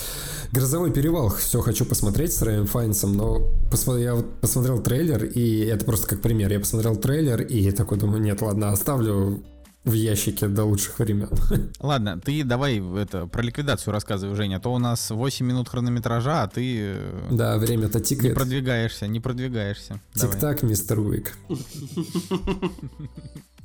«Грозовой 0.52 0.92
перевал» 0.92 1.30
все 1.30 1.62
хочу 1.62 1.86
посмотреть 1.86 2.34
с 2.34 2.42
Рэем 2.42 2.68
Файнсом, 2.68 3.16
но 3.16 3.42
посмотри, 3.72 4.04
я 4.04 4.16
вот 4.16 4.26
посмотрел 4.42 4.80
трейлер, 4.82 5.24
и 5.24 5.66
это 5.66 5.86
просто 5.86 6.08
как 6.08 6.22
пример. 6.22 6.52
Я 6.52 6.60
посмотрел 6.60 6.96
трейлер 6.98 7.42
и 7.42 7.72
такой 7.72 7.98
думаю, 7.98 8.22
нет, 8.22 8.42
ладно, 8.42 8.70
оставлю 8.70 9.44
в 9.86 9.94
ящике 9.94 10.48
до 10.48 10.66
лучших 10.66 11.00
времен. 11.00 11.30
Ладно, 11.80 12.20
ты 12.20 12.44
давай 12.44 12.82
это 12.98 13.28
про 13.28 13.44
ликвидацию 13.44 13.94
рассказывай, 13.94 14.36
Женя. 14.36 14.58
А 14.58 14.60
то 14.60 14.74
у 14.74 14.80
нас 14.80 15.12
8 15.12 15.46
минут 15.46 15.70
хронометража, 15.70 16.44
а 16.44 16.48
ты... 16.48 16.78
Э, 16.80 17.28
да, 17.32 17.58
время-то 17.58 18.00
тикает. 18.00 18.30
Не 18.30 18.36
продвигаешься, 18.36 19.08
не 19.08 19.20
продвигаешься. 19.20 20.02
Тик-так, 20.14 20.64
мистер 20.64 21.00
Уик. 21.00 21.38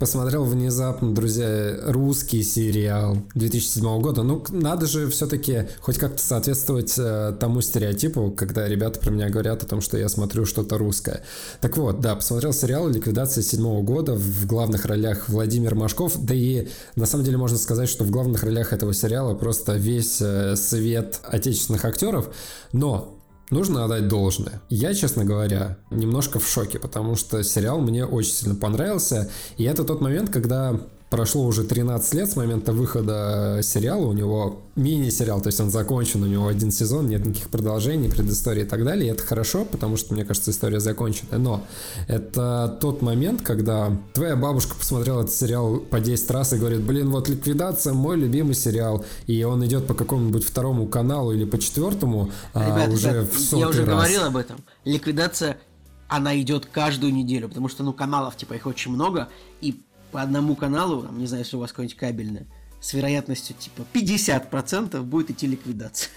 посмотрел 0.01 0.45
внезапно, 0.45 1.15
друзья, 1.15 1.77
русский 1.83 2.43
сериал 2.43 3.19
2007 3.35 4.01
года. 4.01 4.23
Ну, 4.23 4.43
надо 4.49 4.87
же 4.87 5.09
все-таки 5.11 5.69
хоть 5.81 5.99
как-то 5.99 6.23
соответствовать 6.23 6.95
э, 6.97 7.37
тому 7.39 7.61
стереотипу, 7.61 8.33
когда 8.35 8.67
ребята 8.67 8.99
про 8.99 9.11
меня 9.11 9.29
говорят 9.29 9.63
о 9.63 9.67
том, 9.67 9.83
что 9.83 9.99
я 9.99 10.09
смотрю 10.09 10.47
что-то 10.47 10.79
русское. 10.79 11.23
Так 11.61 11.77
вот, 11.77 12.01
да, 12.01 12.17
посмотрел 12.17 12.55
сериал 12.55 12.89
«Ликвидация 12.89 13.43
седьмого 13.43 13.83
года» 13.83 14.15
в 14.15 14.47
главных 14.47 14.87
ролях 14.87 15.29
Владимир 15.29 15.75
Машков, 15.75 16.15
да 16.17 16.35
и 16.35 16.69
на 16.97 17.05
самом 17.05 17.25
деле 17.25 17.37
можно 17.37 17.59
сказать, 17.59 17.91
что 17.91 18.05
в 18.05 18.11
главных 18.11 18.43
ролях 18.43 18.73
этого 18.73 18.95
сериала 18.95 19.35
просто 19.35 19.75
весь 19.75 20.17
э, 20.23 20.57
свет 20.57 21.21
отечественных 21.25 21.85
актеров, 21.85 22.35
но 22.73 23.20
Нужно 23.51 23.85
отдать 23.85 24.07
должное. 24.07 24.63
Я, 24.69 24.95
честно 24.95 25.25
говоря, 25.25 25.77
немножко 25.91 26.39
в 26.39 26.49
шоке, 26.49 26.79
потому 26.79 27.17
что 27.17 27.43
сериал 27.43 27.81
мне 27.81 28.07
очень 28.07 28.33
сильно 28.33 28.55
понравился. 28.55 29.29
И 29.57 29.65
это 29.65 29.83
тот 29.83 30.01
момент, 30.01 30.31
когда 30.31 30.81
прошло 31.11 31.45
уже 31.45 31.65
13 31.65 32.15
лет 32.15 32.31
с 32.31 32.37
момента 32.37 32.73
выхода 32.73 33.61
сериала, 33.63 34.07
у 34.07 34.13
него 34.13 34.63
мини-сериал, 34.77 35.41
то 35.41 35.49
есть 35.49 35.61
он 35.61 35.71
закончен, 35.71 36.23
у 36.23 36.27
него 36.27 36.47
один 36.47 36.71
сезон, 36.71 37.09
нет 37.09 37.27
никаких 37.27 37.49
продолжений, 37.49 38.09
предыстории 38.09 38.63
и 38.63 38.67
так 38.67 38.85
далее, 38.85 39.09
и 39.09 39.13
это 39.13 39.25
хорошо, 39.25 39.65
потому 39.65 39.97
что, 39.97 40.15
мне 40.15 40.25
кажется, 40.25 40.53
история 40.53 40.79
закончена, 40.79 41.37
но 41.39 41.65
это 42.07 42.79
тот 42.81 43.03
момент, 43.03 43.43
когда 43.43 43.91
твоя 44.15 44.37
бабушка 44.37 44.77
посмотрела 44.77 45.23
этот 45.23 45.35
сериал 45.35 45.79
по 45.79 45.99
10 46.01 46.31
раз 46.31 46.53
и 46.53 46.57
говорит, 46.57 46.81
блин, 46.83 47.11
вот 47.11 47.29
«Ликвидация» 47.29 47.93
мой 47.93 48.17
любимый 48.17 48.55
сериал, 48.55 49.05
и 49.27 49.43
он 49.43 49.67
идет 49.67 49.89
по 49.89 49.95
какому-нибудь 49.95 50.45
второму 50.45 50.87
каналу 50.87 51.33
или 51.33 51.45
по 51.45 51.59
четвертому, 51.59 52.31
а 52.55 52.89
уже 52.89 53.11
ребят, 53.11 53.33
в 53.33 53.39
сотый 53.41 53.59
Я 53.59 53.69
уже 53.69 53.85
раз. 53.85 53.89
говорил 53.89 54.25
об 54.25 54.37
этом. 54.37 54.59
«Ликвидация» 54.85 55.59
она 56.09 56.39
идет 56.41 56.67
каждую 56.67 57.15
неделю, 57.15 57.49
потому 57.49 57.69
что, 57.69 57.85
ну, 57.85 57.93
каналов, 57.93 58.37
типа, 58.37 58.55
их 58.55 58.67
очень 58.67 58.91
много, 58.91 59.29
и 59.61 59.81
по 60.11 60.23
одному 60.23 60.57
каналу, 60.57 61.03
там, 61.03 61.19
не 61.19 61.27
знаю, 61.27 61.45
если 61.45 61.57
у 61.57 61.61
вас 61.61 61.71
какой-нибудь 61.71 61.97
кабельный, 61.97 62.47
с 62.81 62.95
вероятностью 62.95 63.55
типа 63.59 63.83
50% 63.93 65.03
будет 65.03 65.31
идти 65.31 65.47
ликвидация. 65.47 66.11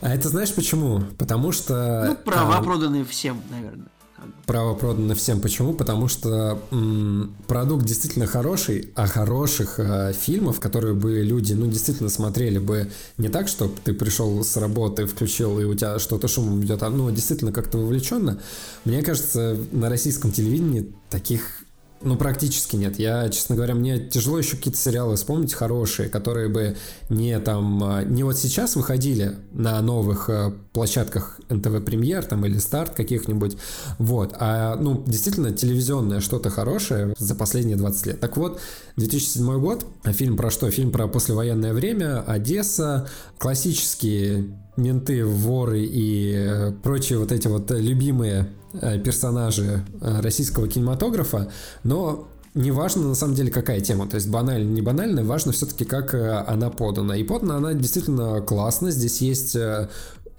А 0.00 0.14
это 0.14 0.28
знаешь 0.28 0.52
почему? 0.52 1.02
Потому 1.18 1.52
что... 1.52 2.04
Ну, 2.08 2.16
права 2.16 2.58
а, 2.58 2.62
проданы 2.62 3.04
всем, 3.04 3.40
наверное. 3.50 3.86
Право 4.46 4.74
продано 4.74 5.14
всем. 5.14 5.40
Почему? 5.40 5.74
Потому 5.74 6.08
что 6.08 6.60
м, 6.70 7.34
продукт 7.46 7.84
действительно 7.84 8.26
хороший, 8.26 8.92
а 8.94 9.06
хороших 9.06 9.78
э, 9.78 10.12
фильмов, 10.12 10.60
которые 10.60 10.94
бы 10.94 11.20
люди, 11.22 11.54
ну, 11.54 11.66
действительно 11.66 12.08
смотрели 12.08 12.58
бы 12.58 12.90
не 13.18 13.28
так, 13.28 13.48
что 13.48 13.68
ты 13.84 13.94
пришел 13.94 14.42
с 14.44 14.56
работы, 14.56 15.06
включил, 15.06 15.58
и 15.58 15.64
у 15.64 15.74
тебя 15.74 15.98
что-то 15.98 16.28
шумом 16.28 16.62
идет, 16.62 16.82
а, 16.82 16.90
ну, 16.90 17.10
действительно 17.10 17.52
как-то 17.52 17.78
вовлеченно. 17.78 18.40
Мне 18.84 19.02
кажется, 19.02 19.56
на 19.70 19.88
российском 19.88 20.32
телевидении 20.32 20.92
таких 21.10 21.61
ну, 22.04 22.16
практически 22.16 22.76
нет. 22.76 22.98
Я, 22.98 23.28
честно 23.28 23.56
говоря, 23.56 23.74
мне 23.74 23.98
тяжело 23.98 24.38
еще 24.38 24.56
какие-то 24.56 24.78
сериалы 24.78 25.16
вспомнить 25.16 25.54
хорошие, 25.54 26.08
которые 26.08 26.48
бы 26.48 26.76
не 27.08 27.38
там, 27.40 27.82
а, 27.82 28.02
не 28.02 28.24
вот 28.24 28.36
сейчас 28.36 28.76
выходили 28.76 29.36
на 29.52 29.80
новых 29.80 30.28
э, 30.30 30.52
площадках 30.72 31.40
НТВ 31.48 31.84
Премьер 31.84 32.24
там 32.24 32.44
или 32.46 32.58
Старт 32.58 32.94
каких-нибудь, 32.94 33.56
вот, 33.98 34.34
а, 34.38 34.76
ну, 34.76 35.02
действительно, 35.06 35.52
телевизионное 35.52 36.20
что-то 36.20 36.50
хорошее 36.50 37.14
за 37.18 37.34
последние 37.34 37.76
20 37.76 38.06
лет. 38.06 38.20
Так 38.20 38.36
вот, 38.36 38.60
2007 38.96 39.60
год, 39.60 39.86
фильм 40.04 40.36
про 40.36 40.50
что? 40.50 40.70
Фильм 40.70 40.90
про 40.90 41.08
послевоенное 41.08 41.72
время, 41.72 42.22
Одесса, 42.22 43.08
классические 43.38 44.46
менты, 44.76 45.24
воры 45.24 45.82
и 45.84 46.34
э, 46.34 46.72
прочие 46.82 47.18
вот 47.18 47.32
эти 47.32 47.48
вот 47.48 47.70
любимые 47.70 48.48
Э, 48.80 48.98
персонажи 48.98 49.84
э, 50.00 50.20
российского 50.22 50.66
кинематографа, 50.66 51.50
но 51.84 52.28
не 52.54 52.70
важно 52.70 53.08
на 53.08 53.14
самом 53.14 53.34
деле 53.34 53.50
какая 53.50 53.80
тема, 53.80 54.08
то 54.08 54.14
есть 54.14 54.30
банально, 54.30 54.70
не 54.70 54.80
банально, 54.80 55.22
важно 55.24 55.52
все-таки 55.52 55.84
как 55.84 56.14
она 56.14 56.70
подана. 56.70 57.14
И 57.14 57.22
подана 57.22 57.56
она 57.56 57.74
действительно 57.74 58.40
классно, 58.40 58.90
здесь 58.90 59.20
есть 59.20 59.56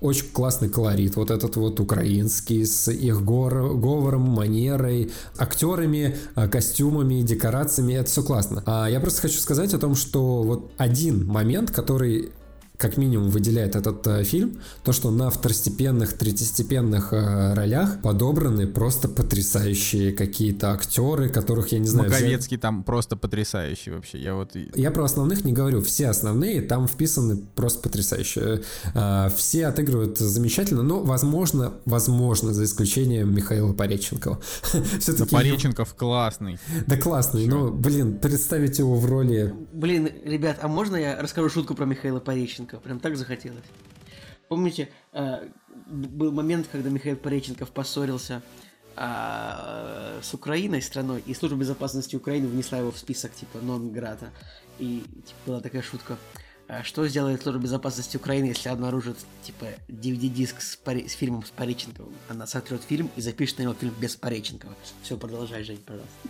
очень 0.01 0.29
классный 0.31 0.69
колорит, 0.69 1.15
вот 1.15 1.29
этот 1.29 1.55
вот 1.57 1.79
украинский, 1.79 2.65
с 2.65 2.91
их 2.91 3.23
гор, 3.23 3.75
говором, 3.75 4.21
манерой, 4.21 5.11
актерами, 5.37 6.17
костюмами, 6.51 7.21
декорациями, 7.21 7.93
это 7.93 8.09
все 8.09 8.23
классно. 8.23 8.63
А 8.65 8.87
я 8.87 8.99
просто 8.99 9.21
хочу 9.21 9.39
сказать 9.39 9.73
о 9.73 9.79
том, 9.79 9.95
что 9.95 10.43
вот 10.43 10.71
один 10.77 11.25
момент, 11.25 11.71
который 11.71 12.31
как 12.77 12.97
минимум 12.97 13.29
выделяет 13.29 13.75
этот 13.75 14.05
э, 14.07 14.23
фильм, 14.23 14.59
то, 14.83 14.91
что 14.91 15.11
на 15.11 15.29
второстепенных, 15.29 16.13
третьестепенных 16.13 17.13
э, 17.13 17.53
ролях 17.53 18.01
подобраны 18.01 18.67
просто 18.67 19.07
потрясающие 19.07 20.11
какие-то 20.11 20.71
актеры, 20.71 21.29
которых 21.29 21.71
я 21.71 21.79
не 21.79 21.87
знаю. 21.87 22.09
Маковецкий 22.09 22.57
взять... 22.57 22.61
там 22.61 22.83
просто 22.83 23.15
потрясающий 23.15 23.91
вообще. 23.91 24.17
Я 24.17 24.35
вот. 24.35 24.55
Я 24.75 24.91
про 24.91 25.05
основных 25.05 25.45
не 25.45 25.53
говорю, 25.53 25.81
все 25.81 26.07
основные 26.09 26.61
там 26.61 26.87
вписаны 26.87 27.37
просто 27.55 27.79
потрясающие. 27.79 28.63
Э, 28.93 29.29
все 29.35 29.67
отыгрывают 29.67 30.17
замечательно, 30.17 30.83
но 30.83 30.99
возможно, 30.99 31.73
возможно 31.85 32.53
за 32.53 32.65
исключением 32.65 33.33
Михаила 33.33 33.73
Пореченкова. 33.73 34.41
Все-таки. 34.99 35.29
Пореченков 35.29 35.93
классный. 35.93 36.59
Да 36.87 36.97
классный, 36.97 37.45
но 37.47 37.71
блин 37.71 38.17
представить 38.17 38.79
его 38.79 38.95
в 38.95 39.05
роли. 39.05 39.53
Блин, 39.71 40.09
ребят, 40.25 40.57
а 40.61 40.67
можно 40.67 40.95
я 40.95 41.21
расскажу 41.21 41.49
шутку 41.49 41.75
про 41.75 41.85
Михаила 41.85 42.19
Пореченкова? 42.19 42.72
Пореченков. 42.73 42.81
Прям 42.81 42.99
так 42.99 43.17
захотелось. 43.17 43.65
Помните, 44.49 44.89
э, 45.13 45.49
был 45.87 46.31
момент, 46.31 46.67
когда 46.71 46.89
Михаил 46.89 47.15
Пореченков 47.15 47.71
поссорился 47.71 48.41
э, 48.95 50.19
с 50.21 50.33
Украиной, 50.33 50.81
страной, 50.81 51.23
и 51.25 51.33
Служба 51.33 51.57
безопасности 51.57 52.15
Украины 52.15 52.47
внесла 52.47 52.79
его 52.79 52.91
в 52.91 52.97
список, 52.97 53.33
типа, 53.33 53.59
нон-грата. 53.59 54.31
И 54.79 55.03
типа, 55.25 55.39
была 55.45 55.61
такая 55.61 55.81
шутка. 55.81 56.17
«А 56.67 56.83
что 56.83 57.07
сделает 57.07 57.41
Служба 57.41 57.61
безопасности 57.61 58.17
Украины, 58.17 58.45
если 58.45 58.69
обнаружит, 58.69 59.17
типа, 59.43 59.65
DVD-диск 59.87 60.61
с, 60.61 60.75
Пари... 60.75 61.07
с 61.07 61.13
фильмом 61.13 61.43
с 61.43 61.49
Пореченковым? 61.49 62.13
Она 62.29 62.47
сотрет 62.47 62.81
фильм 62.83 63.09
и 63.15 63.21
запишет 63.21 63.57
на 63.57 63.63
него 63.63 63.73
фильм 63.73 63.93
без 63.99 64.15
Пореченкова. 64.15 64.73
Все, 65.01 65.17
продолжай, 65.17 65.63
Жень, 65.63 65.83
пожалуйста. 65.85 66.29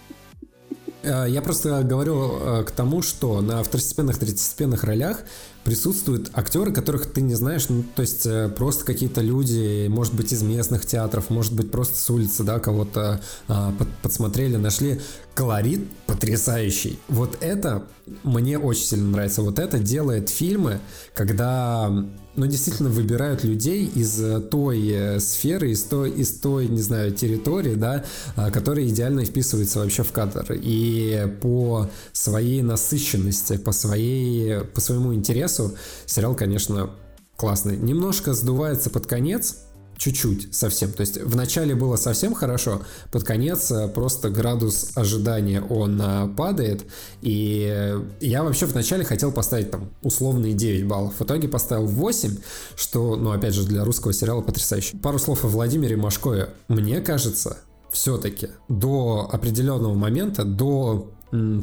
Э, 1.04 1.26
я 1.28 1.42
просто 1.42 1.84
говорю 1.84 2.40
э, 2.40 2.64
к 2.64 2.72
тому, 2.72 3.02
что 3.02 3.42
на 3.42 3.62
второстепенных, 3.62 4.18
третьестепенных 4.18 4.84
ролях 4.84 5.24
присутствуют 5.64 6.30
актеры, 6.34 6.72
которых 6.72 7.12
ты 7.12 7.22
не 7.22 7.36
знаешь, 7.36 7.70
ну, 7.70 7.84
то 7.96 8.02
есть 8.02 8.26
э, 8.26 8.50
просто 8.50 8.86
какие-то 8.86 9.22
люди, 9.22 9.88
может 9.88 10.14
быть, 10.14 10.32
из 10.32 10.42
местных 10.42 10.86
театров, 10.86 11.30
может 11.30 11.54
быть, 11.54 11.72
просто 11.72 11.98
с 11.98 12.10
улицы, 12.10 12.44
да, 12.44 12.60
кого-то 12.60 13.22
а, 13.48 13.74
под, 13.78 13.88
подсмотрели, 14.02 14.58
нашли. 14.58 15.02
Колорит 15.34 15.88
потрясающий. 16.06 17.00
Вот 17.08 17.38
это 17.40 17.84
мне 18.24 18.60
очень 18.60 18.84
сильно 18.84 19.10
нравится. 19.10 19.42
Вот 19.42 19.58
это 19.58 19.80
делает 19.80 20.30
фильмы, 20.30 20.80
когда 21.16 21.92
ну, 22.36 22.48
действительно 22.48 22.90
выбирают 22.90 23.44
людей 23.44 23.86
из 23.86 24.20
э, 24.22 24.40
той 24.42 24.88
э, 24.90 25.20
сферы, 25.20 25.72
из 25.72 25.84
той, 25.84 26.10
из 26.10 26.40
той, 26.40 26.68
не 26.68 26.82
знаю, 26.82 27.14
территории, 27.14 27.76
да, 27.76 28.04
а, 28.36 28.50
которая 28.50 28.88
идеально 28.88 29.24
вписывается 29.24 29.80
вообще 29.80 30.04
в 30.04 30.12
кадр. 30.12 30.46
И 30.52 31.28
по 31.42 31.90
своей 32.12 32.62
насыщенности, 32.62 33.58
по, 33.58 33.72
своей, 33.72 34.62
по 34.62 34.82
своему 34.82 35.14
интересу 35.14 35.76
сериал, 36.06 36.36
конечно, 36.36 36.90
классный. 37.36 37.78
Немножко 37.78 38.34
сдувается 38.34 38.90
под 38.90 39.06
конец, 39.06 39.58
чуть-чуть 40.04 40.54
совсем. 40.54 40.92
То 40.92 41.02
есть 41.02 41.18
в 41.18 41.36
начале 41.36 41.76
было 41.76 41.96
совсем 41.96 42.34
хорошо, 42.34 42.82
под 43.10 43.24
конец 43.24 43.72
э, 43.72 43.88
просто 43.88 44.30
градус 44.30 44.92
ожидания 44.96 45.62
он 45.62 46.02
э, 46.02 46.28
падает. 46.36 46.84
И 47.22 47.98
я 48.20 48.44
вообще 48.44 48.66
в 48.66 48.76
начале 48.76 49.06
хотел 49.06 49.32
поставить 49.32 49.72
там 49.72 49.90
условные 50.02 50.54
9 50.54 50.88
баллов. 50.88 51.14
В 51.20 51.24
итоге 51.24 51.48
поставил 51.48 51.86
8, 51.86 52.38
что, 52.76 53.16
ну 53.16 53.32
опять 53.32 53.54
же, 53.54 53.64
для 53.64 53.86
русского 53.86 54.12
сериала 54.12 54.42
потрясающе. 54.42 54.98
Пару 54.98 55.20
слов 55.20 55.46
о 55.46 55.48
Владимире 55.48 55.96
Машкове. 55.96 56.50
Мне 56.68 57.00
кажется, 57.00 57.60
все-таки 57.90 58.50
до 58.68 59.30
определенного 59.32 59.94
момента, 59.94 60.44
до 60.44 61.14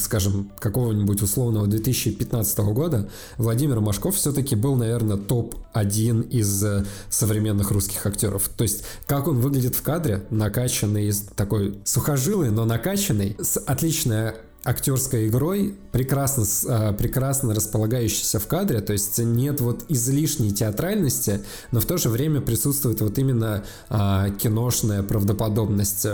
скажем, 0.01 0.51
какого-нибудь 0.59 1.23
условного 1.23 1.67
2015 1.67 2.59
года, 2.59 3.09
Владимир 3.37 3.81
Машков 3.81 4.17
все-таки 4.17 4.57
был, 4.57 4.77
наверное, 4.77 5.17
топ-1 5.17 6.29
из 6.29 6.65
э, 6.65 6.85
современных 7.09 7.71
русских 7.71 8.05
актеров. 8.05 8.49
То 8.57 8.63
есть, 8.63 8.85
как 9.07 9.29
он 9.29 9.39
выглядит 9.41 9.77
в 9.77 9.83
кадре, 9.83 10.25
накачанный, 10.31 11.13
такой 11.37 11.79
сухожилый, 11.85 12.51
но 12.51 12.65
накачанный, 12.65 13.37
с 13.41 13.59
отличной 13.59 14.33
актерской 14.65 15.29
игрой, 15.29 15.75
прекрасно, 15.93 16.45
а, 16.69 16.93
прекрасно 16.93 17.55
располагающийся 17.55 18.39
в 18.39 18.47
кадре, 18.47 18.81
то 18.81 18.93
есть 18.93 19.19
нет 19.19 19.61
вот 19.61 19.85
излишней 19.89 20.51
театральности, 20.51 21.41
но 21.73 21.81
в 21.81 21.87
то 21.87 21.97
же 21.97 22.09
время 22.09 22.41
присутствует 22.41 23.01
вот 23.01 23.19
именно 23.19 23.65
а, 23.89 24.29
киношная 24.31 25.03
правдоподобность. 25.03 26.07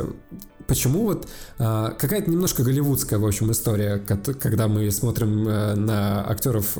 Почему 0.67 1.05
вот 1.05 1.29
а, 1.59 1.91
какая-то 1.91 2.31
немножко 2.31 2.63
голливудская, 2.63 3.19
в 3.19 3.27
общем, 3.27 3.51
история, 3.53 3.99
когда 3.99 4.69
мы 4.69 4.91
смотрим 4.91 5.49
э, 5.49 5.75
на 5.75 6.29
актеров 6.29 6.79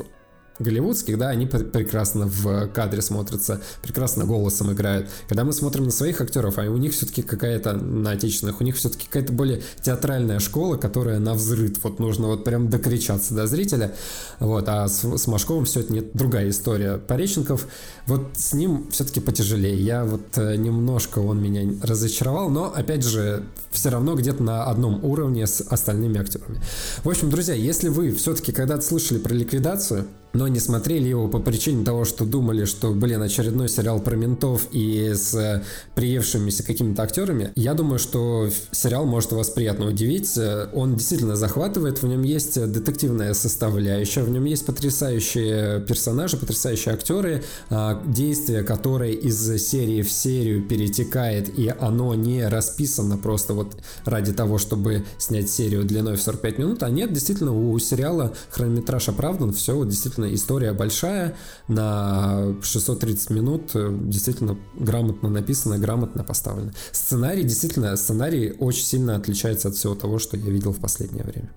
голливудских, 0.59 1.17
да, 1.17 1.29
они 1.29 1.45
прекрасно 1.45 2.27
в 2.27 2.67
кадре 2.67 3.01
смотрятся, 3.01 3.61
прекрасно 3.81 4.25
голосом 4.25 4.71
играют. 4.71 5.09
Когда 5.27 5.43
мы 5.43 5.53
смотрим 5.53 5.85
на 5.85 5.91
своих 5.91 6.21
актеров, 6.21 6.57
а 6.57 6.63
у 6.63 6.77
них 6.77 6.93
все-таки 6.93 7.21
какая-то, 7.21 7.73
на 7.73 8.11
отечественных, 8.11 8.61
у 8.61 8.63
них 8.63 8.75
все-таки 8.75 9.05
какая-то 9.05 9.33
более 9.33 9.61
театральная 9.81 10.39
школа, 10.39 10.77
которая 10.77 11.19
на 11.19 11.33
взрыв, 11.33 11.83
вот 11.83 11.99
нужно 11.99 12.27
вот 12.27 12.43
прям 12.43 12.69
докричаться 12.69 13.33
до 13.33 13.47
зрителя, 13.47 13.93
вот, 14.39 14.67
а 14.67 14.87
с, 14.87 15.03
с 15.03 15.27
Машковым 15.27 15.65
все 15.65 15.81
это 15.81 15.93
нет, 15.93 16.11
другая 16.13 16.49
история. 16.49 16.97
Пореченков, 16.97 17.67
вот 18.05 18.27
с 18.35 18.53
ним 18.53 18.89
все-таки 18.91 19.19
потяжелее, 19.19 19.75
я 19.75 20.05
вот 20.05 20.37
э, 20.37 20.55
немножко 20.55 21.19
он 21.19 21.41
меня 21.41 21.71
разочаровал, 21.83 22.49
но, 22.49 22.73
опять 22.73 23.03
же, 23.03 23.43
все 23.71 23.89
равно 23.89 24.15
где-то 24.15 24.41
на 24.41 24.65
одном 24.65 25.03
уровне 25.03 25.45
с 25.45 25.61
остальными 25.61 26.19
актерами. 26.19 26.59
В 27.03 27.09
общем, 27.09 27.29
друзья, 27.29 27.53
если 27.53 27.89
вы 27.89 28.11
все-таки 28.11 28.51
когда-то 28.51 28.81
слышали 28.81 29.19
про 29.19 29.33
ликвидацию, 29.33 30.07
но 30.33 30.47
не 30.47 30.59
смотрели 30.59 31.07
его 31.07 31.27
по 31.27 31.39
причине 31.39 31.83
того, 31.83 32.05
что 32.05 32.25
думали, 32.25 32.65
что, 32.65 32.91
блин, 32.91 33.21
очередной 33.21 33.69
сериал 33.69 33.99
про 33.99 34.15
ментов 34.15 34.67
и 34.71 35.13
с 35.13 35.33
э, 35.33 35.63
приевшимися 35.95 36.63
какими-то 36.63 37.03
актерами, 37.03 37.51
я 37.55 37.73
думаю, 37.73 37.99
что 37.99 38.49
сериал 38.71 39.05
может 39.05 39.31
вас 39.31 39.49
приятно 39.49 39.87
удивить. 39.87 40.37
Он 40.73 40.95
действительно 40.95 41.35
захватывает, 41.35 42.01
в 42.01 42.07
нем 42.07 42.23
есть 42.23 42.55
детективная 42.71 43.33
составляющая, 43.33 44.23
в 44.23 44.29
нем 44.29 44.45
есть 44.45 44.65
потрясающие 44.65 45.81
персонажи, 45.81 46.37
потрясающие 46.37 46.93
актеры, 46.93 47.43
а, 47.69 48.01
действия, 48.05 48.63
которые 48.63 49.13
из 49.13 49.37
серии 49.63 50.01
в 50.01 50.11
серию 50.11 50.63
перетекает, 50.67 51.57
и 51.57 51.73
оно 51.79 52.13
не 52.15 52.47
расписано 52.47 53.17
просто 53.17 53.53
вот 53.53 53.75
ради 54.05 54.33
того, 54.33 54.57
чтобы 54.57 55.05
снять 55.17 55.49
серию 55.49 55.83
длиной 55.83 56.17
в 56.17 56.21
45 56.21 56.57
минут, 56.57 56.83
а 56.83 56.89
нет, 56.89 57.13
действительно, 57.13 57.53
у 57.53 57.77
сериала 57.79 58.33
хронометраж 58.49 59.09
оправдан, 59.09 59.53
все 59.53 59.75
вот 59.75 59.87
действительно 60.27 60.35
история 60.35 60.73
большая, 60.73 61.35
на 61.67 62.55
630 62.61 63.29
минут 63.31 63.71
э, 63.75 63.89
действительно 64.01 64.57
грамотно 64.75 65.29
написано, 65.29 65.77
грамотно 65.77 66.23
поставлено. 66.23 66.71
Сценарий, 66.91 67.43
действительно, 67.43 67.95
сценарий 67.95 68.55
очень 68.59 68.83
сильно 68.83 69.15
отличается 69.15 69.69
от 69.69 69.75
всего 69.75 69.95
того, 69.95 70.19
что 70.19 70.37
я 70.37 70.49
видел 70.49 70.71
в 70.71 70.79
последнее 70.79 71.23
время. 71.23 71.49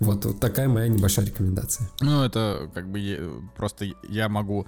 Вот, 0.00 0.24
вот 0.24 0.40
такая 0.40 0.68
моя 0.68 0.88
небольшая 0.88 1.26
рекомендация. 1.26 1.88
Ну, 2.00 2.24
это 2.24 2.70
как 2.74 2.90
бы 2.90 3.42
просто 3.56 3.86
я 4.08 4.28
могу 4.28 4.66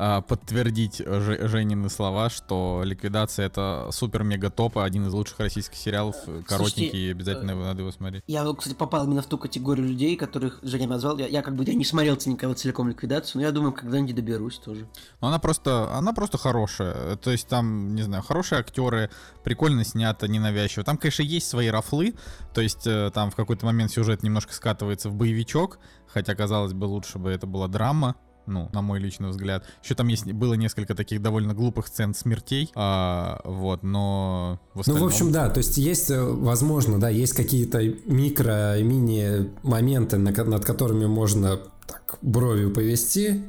а, 0.00 0.20
подтвердить 0.20 1.02
Женины 1.04 1.90
слова, 1.90 2.30
что 2.30 2.82
«Ликвидация»— 2.84 3.46
это 3.48 3.88
супер-мега-топ, 3.90 4.78
один 4.78 5.08
из 5.08 5.12
лучших 5.12 5.40
российских 5.40 5.76
сериалов, 5.76 6.14
коротенький, 6.46 6.88
Слушайте, 6.88 7.10
обязательно 7.10 7.50
э, 7.50 7.54
надо 7.56 7.80
его 7.80 7.90
смотреть. 7.90 8.22
Я, 8.28 8.46
кстати, 8.54 8.74
попал 8.74 9.06
именно 9.06 9.22
в 9.22 9.26
ту 9.26 9.38
категорию 9.38 9.88
людей, 9.88 10.14
которых 10.14 10.60
Женя 10.62 10.86
назвал. 10.86 11.18
Я, 11.18 11.26
я 11.26 11.42
как 11.42 11.56
бы 11.56 11.64
я 11.64 11.74
не 11.74 11.84
смотрел 11.84 12.16
никогда 12.26 12.54
целиком 12.54 12.88
«Ликвидацию», 12.88 13.40
но 13.40 13.46
я 13.48 13.50
думаю, 13.50 13.72
когда-нибудь 13.72 14.14
доберусь 14.14 14.58
тоже. 14.58 14.86
Но 15.20 15.28
она 15.28 15.40
просто, 15.40 15.92
она 15.92 16.12
просто 16.12 16.38
хорошая. 16.38 17.16
То 17.16 17.32
есть 17.32 17.48
там, 17.48 17.96
не 17.96 18.02
знаю, 18.02 18.22
хорошие 18.22 18.60
актеры, 18.60 19.10
прикольно 19.42 19.84
снято, 19.84 20.28
ненавязчиво. 20.28 20.84
Там, 20.84 20.96
конечно, 20.96 21.22
есть 21.22 21.48
свои 21.48 21.66
рафлы, 21.70 22.14
то 22.54 22.60
есть 22.60 22.86
э, 22.86 23.10
там 23.12 23.32
в 23.32 23.34
какой-то 23.34 23.66
момент 23.66 23.90
сюжет 23.90 24.22
немножко 24.22 24.52
скатывается 24.52 25.10
в 25.10 25.16
боевичок, 25.16 25.80
хотя, 26.06 26.36
казалось 26.36 26.72
бы, 26.72 26.84
лучше 26.84 27.18
бы 27.18 27.30
это 27.30 27.48
была 27.48 27.66
драма, 27.66 28.14
ну, 28.48 28.68
на 28.72 28.82
мой 28.82 28.98
личный 28.98 29.28
взгляд. 29.28 29.64
Еще 29.82 29.94
там 29.94 30.08
есть, 30.08 30.30
было 30.32 30.54
несколько 30.54 30.94
таких 30.94 31.22
довольно 31.22 31.54
глупых 31.54 31.86
сцен 31.86 32.14
смертей, 32.14 32.70
а, 32.74 33.40
вот, 33.44 33.82
но 33.82 34.60
в 34.74 34.80
остальном... 34.80 35.04
Ну, 35.04 35.08
в 35.08 35.12
общем, 35.12 35.32
да, 35.32 35.50
то 35.50 35.58
есть 35.58 35.76
есть, 35.78 36.10
э, 36.10 36.22
возможно, 36.22 36.98
да, 36.98 37.08
есть 37.08 37.34
какие-то 37.34 37.82
микро, 38.06 38.80
мини-моменты, 38.82 40.18
над 40.18 40.64
которыми 40.64 41.06
можно 41.06 41.58
так 41.86 42.18
бровью 42.22 42.72
повести, 42.72 43.44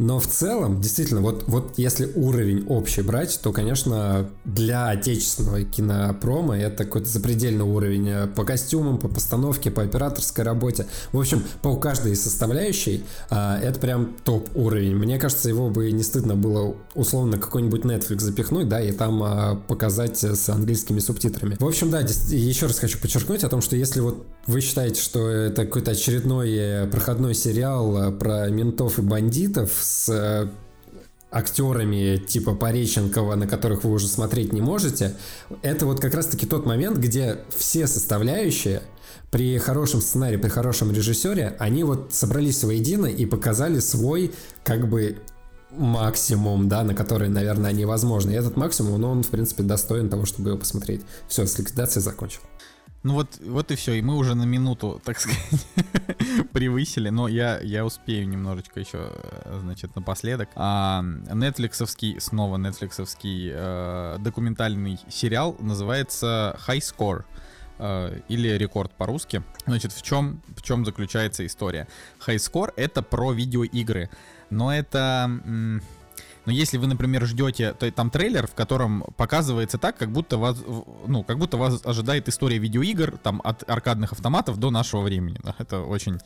но 0.00 0.18
в 0.18 0.26
целом, 0.26 0.80
действительно, 0.80 1.20
вот, 1.20 1.44
вот 1.46 1.74
если 1.76 2.10
уровень 2.14 2.64
общий 2.68 3.02
брать, 3.02 3.38
то, 3.42 3.52
конечно, 3.52 4.30
для 4.46 4.88
отечественного 4.88 5.64
кинопрома 5.64 6.56
это 6.56 6.86
какой-то 6.86 7.06
запредельный 7.06 7.64
уровень 7.64 8.08
э, 8.08 8.26
по 8.26 8.44
костюмам, 8.44 8.96
по 8.96 9.08
постановке, 9.08 9.70
по 9.70 9.82
операторской 9.82 10.42
работе. 10.42 10.86
В 11.12 11.20
общем, 11.20 11.44
по 11.60 11.76
каждой 11.76 12.16
составляющей 12.16 13.04
а, 13.28 13.60
это 13.60 13.78
прям 13.78 14.16
топ 14.24 14.48
уровень. 14.56 14.96
Мне 14.96 15.18
кажется, 15.18 15.50
его 15.50 15.68
бы 15.68 15.92
не 15.92 16.02
стыдно 16.02 16.34
было 16.34 16.76
условно 16.94 17.36
какой-нибудь 17.36 17.82
Netflix 17.82 18.20
запихнуть, 18.20 18.70
да, 18.70 18.80
и 18.80 18.92
там 18.92 19.22
а, 19.22 19.56
показать 19.68 20.24
с 20.24 20.48
английскими 20.48 21.00
субтитрами. 21.00 21.56
В 21.60 21.66
общем, 21.66 21.90
да, 21.90 22.00
еще 22.00 22.64
раз 22.64 22.78
хочу 22.78 22.98
подчеркнуть 22.98 23.44
о 23.44 23.50
том, 23.50 23.60
что 23.60 23.76
если 23.76 24.00
вот 24.00 24.24
вы 24.46 24.62
считаете, 24.62 25.00
что 25.00 25.28
это 25.28 25.66
какой-то 25.66 25.90
очередной 25.90 26.54
э, 26.54 26.86
проходной 26.86 27.34
сериал 27.34 27.96
э, 27.98 28.10
про 28.10 28.48
ментов 28.48 28.98
и 28.98 29.02
бандитов 29.02 29.70
с 29.90 30.08
э, 30.08 30.48
актерами 31.30 32.16
типа 32.16 32.54
Пореченкова, 32.54 33.34
на 33.34 33.46
которых 33.46 33.84
вы 33.84 33.90
уже 33.90 34.06
смотреть 34.06 34.52
не 34.52 34.60
можете, 34.60 35.16
это 35.62 35.86
вот 35.86 36.00
как 36.00 36.14
раз-таки 36.14 36.46
тот 36.46 36.64
момент, 36.64 36.98
где 36.98 37.38
все 37.56 37.86
составляющие 37.86 38.82
при 39.30 39.58
хорошем 39.58 40.00
сценарии, 40.00 40.36
при 40.36 40.48
хорошем 40.48 40.92
режиссере, 40.92 41.56
они 41.58 41.84
вот 41.84 42.12
собрались 42.12 42.62
воедино 42.64 43.06
и 43.06 43.26
показали 43.26 43.80
свой 43.80 44.32
как 44.64 44.88
бы 44.88 45.18
максимум, 45.70 46.68
да, 46.68 46.82
на 46.82 46.94
который, 46.94 47.28
наверное, 47.28 47.72
невозможно. 47.72 48.30
И 48.30 48.34
этот 48.34 48.56
максимум, 48.56 49.00
ну, 49.00 49.10
он, 49.10 49.22
в 49.22 49.28
принципе, 49.28 49.62
достоин 49.62 50.08
того, 50.08 50.24
чтобы 50.24 50.50
его 50.50 50.58
посмотреть. 50.58 51.02
Все, 51.28 51.46
с 51.46 51.58
ликвидацией 51.58 52.02
закончил. 52.02 52.40
Ну 53.02 53.14
вот, 53.14 53.38
вот 53.40 53.70
и 53.70 53.76
все, 53.76 53.94
и 53.94 54.02
мы 54.02 54.14
уже 54.16 54.34
на 54.34 54.42
минуту, 54.44 55.00
так 55.02 55.18
сказать, 55.18 55.66
превысили, 56.52 57.08
но 57.08 57.28
я, 57.28 57.58
я 57.60 57.86
успею 57.86 58.28
немножечко 58.28 58.78
еще, 58.78 59.10
э, 59.10 59.58
значит, 59.62 59.96
напоследок. 59.96 60.50
А, 60.54 61.02
Netflixовский, 61.02 62.20
снова 62.20 62.58
Netflixовский 62.58 63.52
э, 63.54 64.18
документальный 64.18 64.98
сериал 65.08 65.56
называется 65.60 66.58
High 66.66 66.80
Score 66.80 67.24
э, 67.78 68.20
или 68.28 68.48
рекорд 68.48 68.92
по-русски. 68.92 69.42
Значит, 69.64 69.92
в 69.92 70.02
чем, 70.02 70.42
в 70.54 70.60
чем 70.60 70.84
заключается 70.84 71.46
история? 71.46 71.88
High 72.26 72.36
Score 72.36 72.70
это 72.76 73.02
про 73.02 73.32
видеоигры, 73.32 74.10
но 74.50 74.74
это... 74.74 75.24
М- 75.44 75.82
но 76.46 76.52
если 76.52 76.78
вы, 76.78 76.86
например, 76.86 77.26
ждете, 77.26 77.72
то 77.72 77.90
там 77.90 78.10
трейлер, 78.10 78.46
в 78.46 78.54
котором 78.54 79.04
показывается 79.16 79.78
так, 79.78 79.96
как 79.96 80.10
будто 80.10 80.38
вас, 80.38 80.58
ну, 81.06 81.22
как 81.22 81.38
будто 81.38 81.56
вас 81.56 81.80
ожидает 81.84 82.28
история 82.28 82.58
видеоигр, 82.58 83.18
там, 83.18 83.40
от 83.44 83.68
аркадных 83.68 84.12
автоматов 84.12 84.58
до 84.58 84.70
нашего 84.70 85.02
времени. 85.02 85.38
Это 85.58 85.80
очень 85.80 86.18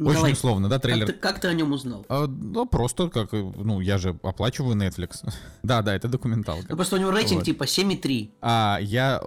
Николай, 0.00 0.22
Очень 0.22 0.32
условно, 0.32 0.68
да, 0.70 0.78
трейлер? 0.78 1.06
Как 1.06 1.14
ты, 1.14 1.20
как 1.20 1.40
ты 1.40 1.48
о 1.48 1.52
нем 1.52 1.72
узнал? 1.72 2.06
А, 2.08 2.26
ну, 2.26 2.64
просто 2.64 3.10
как, 3.10 3.32
ну, 3.32 3.80
я 3.80 3.98
же 3.98 4.18
оплачиваю 4.22 4.74
Netflix. 4.74 5.28
да, 5.62 5.82
да, 5.82 5.94
это 5.94 6.08
документалка. 6.08 6.66
Ну, 6.70 6.76
просто 6.76 6.96
у 6.96 6.98
него 6.98 7.10
рейтинг 7.10 7.40
вот. 7.40 7.44
типа 7.44 7.64
7,3. 7.64 8.30
А, 8.40 8.78
я 8.80 9.20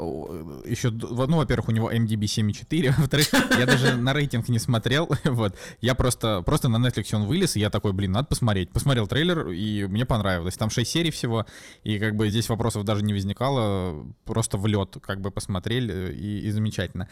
еще, 0.65 0.89
ну, 0.89 1.37
во-первых, 1.37 1.69
у 1.69 1.71
него 1.71 1.91
MDB 1.91 2.21
7,4, 2.21 2.93
во-вторых, 2.97 3.27
я 3.57 3.67
даже 3.67 3.95
на 3.97 4.13
рейтинг 4.13 4.49
не 4.49 4.57
смотрел, 4.57 5.09
вот. 5.25 5.55
Я 5.79 5.93
просто, 5.93 6.41
просто 6.41 6.69
на 6.69 6.77
Netflix 6.85 7.13
он 7.15 7.25
вылез, 7.25 7.55
и 7.55 7.59
я 7.59 7.69
такой, 7.69 7.93
блин, 7.93 8.11
надо 8.11 8.27
посмотреть. 8.27 8.71
Посмотрел 8.71 9.07
трейлер, 9.07 9.49
и 9.49 9.85
мне 9.85 10.05
понравилось. 10.05 10.57
Там 10.57 10.71
6 10.71 10.89
серий 10.89 11.11
всего, 11.11 11.45
и 11.83 11.99
как 11.99 12.15
бы 12.15 12.29
здесь 12.29 12.49
вопросов 12.49 12.83
даже 12.83 13.03
не 13.03 13.13
возникало, 13.13 14.07
просто 14.25 14.57
в 14.57 14.65
лед 14.65 14.97
как 15.01 15.21
бы 15.21 15.29
посмотрели, 15.29 16.13
и, 16.13 16.47
и 16.47 16.51
замечательно. 16.51 17.09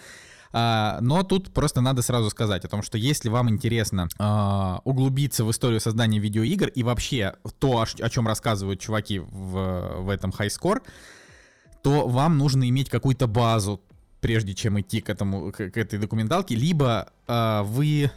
А, 0.53 0.99
но 1.01 1.23
тут 1.23 1.53
просто 1.53 1.81
надо 1.81 2.01
сразу 2.01 2.29
сказать 2.29 2.65
о 2.65 2.67
том, 2.67 2.81
что 2.81 2.97
если 2.97 3.29
вам 3.29 3.49
интересно 3.49 4.07
а, 4.17 4.81
углубиться 4.83 5.45
в 5.45 5.51
историю 5.51 5.79
создания 5.79 6.19
видеоигр 6.19 6.67
и 6.67 6.83
вообще 6.83 7.35
то, 7.59 7.81
о, 7.81 8.09
чем 8.09 8.27
рассказывают 8.27 8.79
чуваки 8.79 9.19
в, 9.19 10.01
в 10.01 10.09
этом 10.09 10.31
High 10.31 10.49
Score, 10.49 10.81
то 11.83 12.07
вам 12.07 12.37
нужно 12.37 12.67
иметь 12.69 12.89
какую-то 12.89 13.27
базу, 13.27 13.81
прежде 14.19 14.53
чем 14.53 14.79
идти 14.79 15.01
к 15.01 15.09
этому 15.09 15.51
к, 15.51 15.61
этой 15.61 15.99
документалке, 15.99 16.55
либо 16.55 17.11
э, 17.27 17.61
вы 17.63 18.11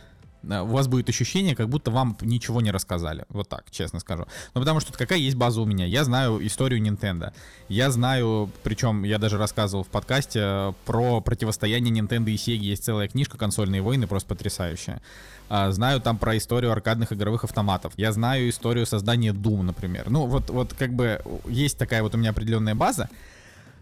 у 0.49 0.67
вас 0.67 0.89
будет 0.89 1.09
ощущение, 1.09 1.57
как 1.57 1.69
будто 1.69 1.91
вам 1.91 2.17
ничего 2.21 2.61
не 2.61 2.71
рассказали. 2.71 3.25
Вот 3.29 3.49
так, 3.49 3.71
честно 3.71 4.01
скажу. 4.01 4.27
Ну, 4.55 4.61
потому 4.61 4.81
что 4.81 4.93
какая 4.93 5.19
есть 5.19 5.37
база 5.37 5.61
у 5.61 5.65
меня? 5.65 5.87
Я 5.87 6.05
знаю 6.05 6.45
историю 6.47 6.81
Nintendo. 6.83 7.33
Я 7.69 7.91
знаю, 7.91 8.51
причем 8.63 9.05
я 9.05 9.19
даже 9.19 9.39
рассказывал 9.39 9.85
в 9.85 9.89
подкасте 9.89 10.41
э, 10.43 10.73
про 10.85 11.21
противостояние 11.21 11.95
Nintendo 11.95 12.31
и 12.31 12.37
Sega. 12.37 12.57
Есть 12.57 12.85
целая 12.85 13.09
книжка 13.09 13.39
«Консольные 13.39 13.83
войны», 13.83 14.07
просто 14.07 14.29
потрясающая. 14.29 15.01
А, 15.49 15.71
знаю 15.73 16.01
там 16.01 16.19
про 16.19 16.37
историю 16.37 16.73
аркадных 16.73 17.13
игровых 17.13 17.45
автоматов. 17.45 17.93
Я 17.97 18.13
знаю 18.13 18.49
историю 18.49 18.87
создания 18.87 19.33
Doom, 19.33 19.63
например. 19.63 20.11
Ну, 20.11 20.27
вот, 20.27 20.51
вот 20.51 20.75
как 20.75 20.93
бы 20.95 21.21
есть 21.47 21.79
такая 21.79 22.03
вот 22.03 22.15
у 22.15 22.19
меня 22.19 22.31
определенная 22.31 22.75
база, 22.75 23.09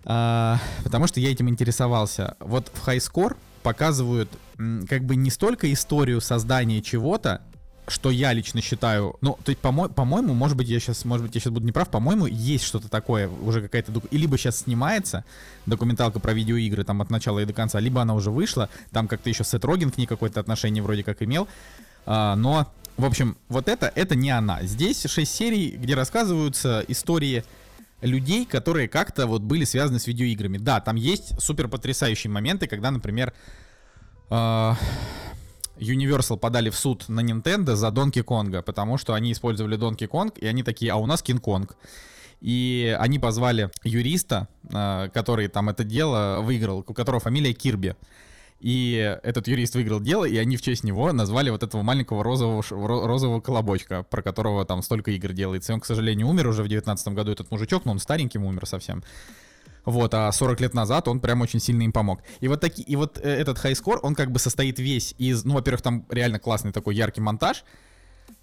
а, 0.05 0.59
потому 0.82 1.06
что 1.06 1.20
я 1.20 1.30
этим 1.30 1.48
интересовался. 1.48 2.36
Вот 2.40 2.70
в 2.74 2.86
High 2.86 2.98
Score 2.98 3.36
показывают 3.62 4.28
как 4.89 5.05
бы 5.05 5.16
не 5.16 5.30
столько 5.30 5.72
историю 5.72 6.20
создания 6.20 6.82
чего-то, 6.82 7.43
что 7.89 8.10
я 8.10 8.32
лично 8.32 8.60
считаю, 8.60 9.16
ну, 9.20 9.36
то 9.44 9.51
есть, 9.51 9.60
по-мо- 9.60 9.89
по-моему, 9.89 10.34
может 10.34 10.56
быть, 10.56 10.68
я 10.68 10.78
сейчас, 10.78 11.05
может 11.05 11.26
быть, 11.26 11.34
я 11.34 11.40
сейчас 11.40 11.52
буду 11.52 11.66
неправ, 11.66 11.90
по-моему, 11.90 12.26
есть 12.26 12.64
что-то 12.64 12.89
такое, 12.89 13.28
уже 13.28 13.60
какая-то, 13.60 13.90
док- 13.90 14.06
и 14.10 14.18
либо 14.18 14.39
сейчас 14.39 14.60
снимается 14.60 15.24
документалка 15.66 16.20
про 16.20 16.32
видеоигры 16.32 16.84
там 16.84 17.02
от 17.02 17.10
начала 17.10 17.40
и 17.40 17.44
до 17.44 17.52
конца, 17.52 17.80
либо 17.80 18.01
она 18.01 18.14
уже 18.14 18.30
вышла, 18.30 18.68
там 18.93 19.09
как-то 19.09 19.28
еще 19.28 19.43
Сет 19.43 19.64
Роген 19.64 19.90
к 19.90 19.98
ней 19.98 20.06
какое-то 20.06 20.39
отношение 20.39 20.82
вроде 20.82 21.02
как 21.02 21.22
имел, 21.22 21.48
а, 22.06 22.36
но, 22.36 22.72
в 22.97 23.05
общем, 23.05 23.36
вот 23.48 23.68
это, 23.68 23.90
это 23.94 24.14
не 24.14 24.30
она. 24.30 24.62
Здесь 24.62 25.05
6 25.05 25.34
серий, 25.34 25.70
где 25.70 25.94
рассказываются 25.94 26.84
истории 26.86 27.44
людей, 28.01 28.44
которые 28.47 28.89
как-то 28.89 29.26
вот 29.26 29.43
были 29.43 29.64
связаны 29.64 29.98
с 29.98 30.06
видеоиграми. 30.06 30.59
Да, 30.59 30.80
там 30.80 30.97
есть 30.97 31.40
супер 31.40 31.68
потрясающие 31.68 32.30
моменты, 32.30 32.66
когда, 32.66 32.90
например, 32.90 33.32
Universal 35.78 36.38
подали 36.38 36.70
в 36.70 36.76
суд 36.76 37.09
на 37.09 37.20
Nintendo 37.20 37.74
за 37.74 37.88
Donkey 37.88 38.24
Kong, 38.24 38.62
потому 38.62 38.98
что 38.98 39.14
они 39.14 39.32
использовали 39.32 39.78
Donkey 39.78 40.09
Kong, 40.09 40.38
и 40.38 40.46
они 40.46 40.62
такие, 40.62 40.92
а 40.92 40.96
у 40.96 41.06
нас 41.06 41.22
Kong. 41.22 41.70
И 42.40 42.96
они 42.98 43.18
позвали 43.18 43.70
юриста, 43.84 44.48
э, 44.68 45.10
который 45.14 45.46
там 45.48 45.68
это 45.68 45.84
дело 45.84 46.40
выиграл, 46.40 46.84
у 46.86 46.94
которого 46.94 47.20
фамилия 47.20 47.52
Кирби. 47.52 47.94
И 48.59 49.18
этот 49.24 49.48
юрист 49.48 49.74
выиграл 49.74 50.00
дело, 50.00 50.24
и 50.24 50.36
они 50.36 50.56
в 50.56 50.62
честь 50.62 50.84
него 50.84 51.12
назвали 51.12 51.50
вот 51.50 51.62
этого 51.62 51.82
маленького 51.82 52.22
розового, 52.22 52.62
розового 52.70 53.40
колобочка, 53.40 54.04
про 54.04 54.22
которого 54.22 54.64
там 54.64 54.82
столько 54.82 55.10
игр 55.10 55.32
делается. 55.32 55.72
И 55.72 55.74
он, 55.74 55.80
к 55.80 55.84
сожалению, 55.84 56.28
умер 56.28 56.48
уже 56.48 56.62
в 56.62 56.68
19 56.68 57.09
году, 57.09 57.32
этот 57.32 57.50
мужичок, 57.50 57.84
но 57.84 57.92
он 57.92 57.98
старенький 57.98 58.38
умер 58.38 58.66
совсем. 58.66 59.02
Вот, 59.84 60.14
а 60.14 60.30
40 60.30 60.60
лет 60.60 60.74
назад 60.74 61.09
он 61.09 61.20
прям 61.20 61.40
очень 61.40 61.60
сильно 61.60 61.82
им 61.82 61.92
помог. 61.92 62.20
И 62.40 62.48
вот, 62.48 62.60
таки, 62.60 62.82
и 62.82 62.96
вот 62.96 63.18
э, 63.18 63.28
этот 63.28 63.59
хайскор, 63.59 64.00
он 64.02 64.14
как 64.14 64.30
бы 64.30 64.38
состоит 64.38 64.78
весь 64.78 65.14
из, 65.18 65.44
ну, 65.44 65.54
во-первых, 65.54 65.82
там 65.82 66.06
реально 66.09 66.38
классный 66.38 66.72
такой 66.72 66.94
яркий 66.94 67.20
монтаж, 67.20 67.64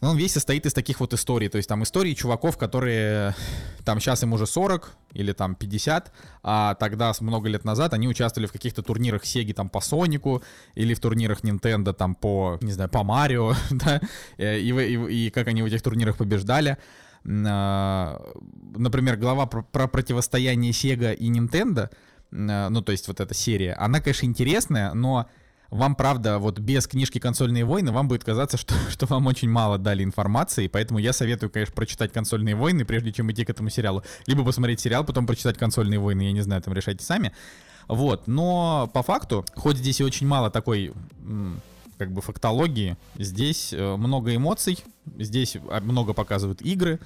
он 0.01 0.15
весь 0.15 0.31
состоит 0.31 0.65
из 0.65 0.73
таких 0.73 0.99
вот 0.99 1.13
историй. 1.13 1.49
То 1.49 1.57
есть 1.57 1.67
там 1.67 1.83
истории 1.83 2.13
чуваков, 2.13 2.57
которые 2.57 3.35
там 3.83 3.99
сейчас 3.99 4.23
им 4.23 4.33
уже 4.33 4.45
40 4.45 4.95
или 5.13 5.33
там 5.33 5.55
50, 5.55 6.11
а 6.43 6.75
тогда 6.75 7.11
много 7.19 7.49
лет 7.49 7.65
назад 7.65 7.93
они 7.93 8.07
участвовали 8.07 8.47
в 8.47 8.51
каких-то 8.51 8.81
турнирах 8.81 9.25
Сеги 9.25 9.51
там 9.51 9.69
по 9.69 9.81
Сонику 9.81 10.41
или 10.75 10.93
в 10.93 10.99
турнирах 10.99 11.41
Nintendo 11.41 11.93
там 11.93 12.15
по, 12.15 12.57
не 12.61 12.71
знаю, 12.71 12.89
по 12.89 13.03
Марио, 13.03 13.55
да, 13.71 13.99
э, 14.37 14.59
и, 14.59 14.69
и, 14.69 15.25
и 15.25 15.29
как 15.31 15.47
они 15.47 15.63
в 15.63 15.65
этих 15.65 15.81
турнирах 15.81 16.17
побеждали. 16.17 16.77
А, 17.27 18.21
например, 18.75 19.17
глава 19.17 19.45
про, 19.45 19.63
про 19.63 19.87
противостояние 19.87 20.71
Sega 20.71 21.13
и 21.13 21.29
Nintendo, 21.29 21.89
а, 22.31 22.69
ну 22.69 22.81
то 22.81 22.91
есть 22.91 23.07
вот 23.07 23.19
эта 23.19 23.33
серия, 23.33 23.73
она, 23.73 23.99
конечно, 23.99 24.25
интересная, 24.25 24.93
но 24.93 25.27
вам, 25.69 25.95
правда, 25.95 26.39
вот 26.39 26.57
без 26.59 26.87
книжки 26.87 27.19
«Консольные 27.19 27.63
войны» 27.63 27.91
вам 27.91 28.07
будет 28.07 28.23
казаться, 28.23 28.57
что, 28.57 28.73
что 28.89 29.05
вам 29.05 29.27
очень 29.27 29.49
мало 29.49 29.77
дали 29.77 30.03
информации, 30.03 30.67
поэтому 30.67 30.99
я 30.99 31.13
советую, 31.13 31.49
конечно, 31.49 31.75
прочитать 31.75 32.11
«Консольные 32.11 32.55
войны», 32.55 32.85
прежде 32.85 33.11
чем 33.11 33.31
идти 33.31 33.45
к 33.45 33.49
этому 33.49 33.69
сериалу. 33.69 34.03
Либо 34.25 34.43
посмотреть 34.43 34.79
сериал, 34.79 35.03
потом 35.03 35.27
прочитать 35.27 35.57
«Консольные 35.57 35.99
войны», 35.99 36.23
я 36.23 36.31
не 36.31 36.41
знаю, 36.41 36.61
там 36.61 36.73
решайте 36.73 37.05
сами. 37.05 37.33
Вот, 37.87 38.27
но 38.27 38.89
по 38.93 39.01
факту, 39.03 39.45
хоть 39.55 39.77
здесь 39.77 39.99
и 39.99 40.03
очень 40.03 40.27
мало 40.27 40.51
такой 40.51 40.93
как 41.99 42.11
бы 42.11 42.21
фактологии, 42.21 42.97
здесь 43.17 43.73
э, 43.73 43.95
много 43.97 44.34
эмоций, 44.34 44.80
здесь 45.17 45.57
а, 45.69 45.81
много 45.81 46.13
показывают 46.13 46.61
игры, 46.61 46.99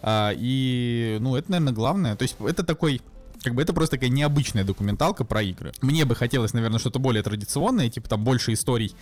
а, 0.00 0.32
и, 0.34 1.18
ну, 1.20 1.36
это, 1.36 1.50
наверное, 1.50 1.74
главное. 1.74 2.16
То 2.16 2.22
есть 2.22 2.36
это 2.40 2.64
такой 2.64 3.02
как 3.44 3.54
бы 3.54 3.62
это 3.62 3.72
просто 3.72 3.96
такая 3.96 4.10
необычная 4.10 4.64
документалка 4.64 5.24
про 5.24 5.42
игры. 5.42 5.72
Мне 5.80 6.04
бы 6.04 6.16
хотелось, 6.16 6.54
наверное, 6.54 6.80
что-то 6.80 6.98
более 6.98 7.22
традиционное, 7.22 7.88
типа 7.88 8.08
там 8.08 8.24
больше 8.24 8.52
историй, 8.52 8.96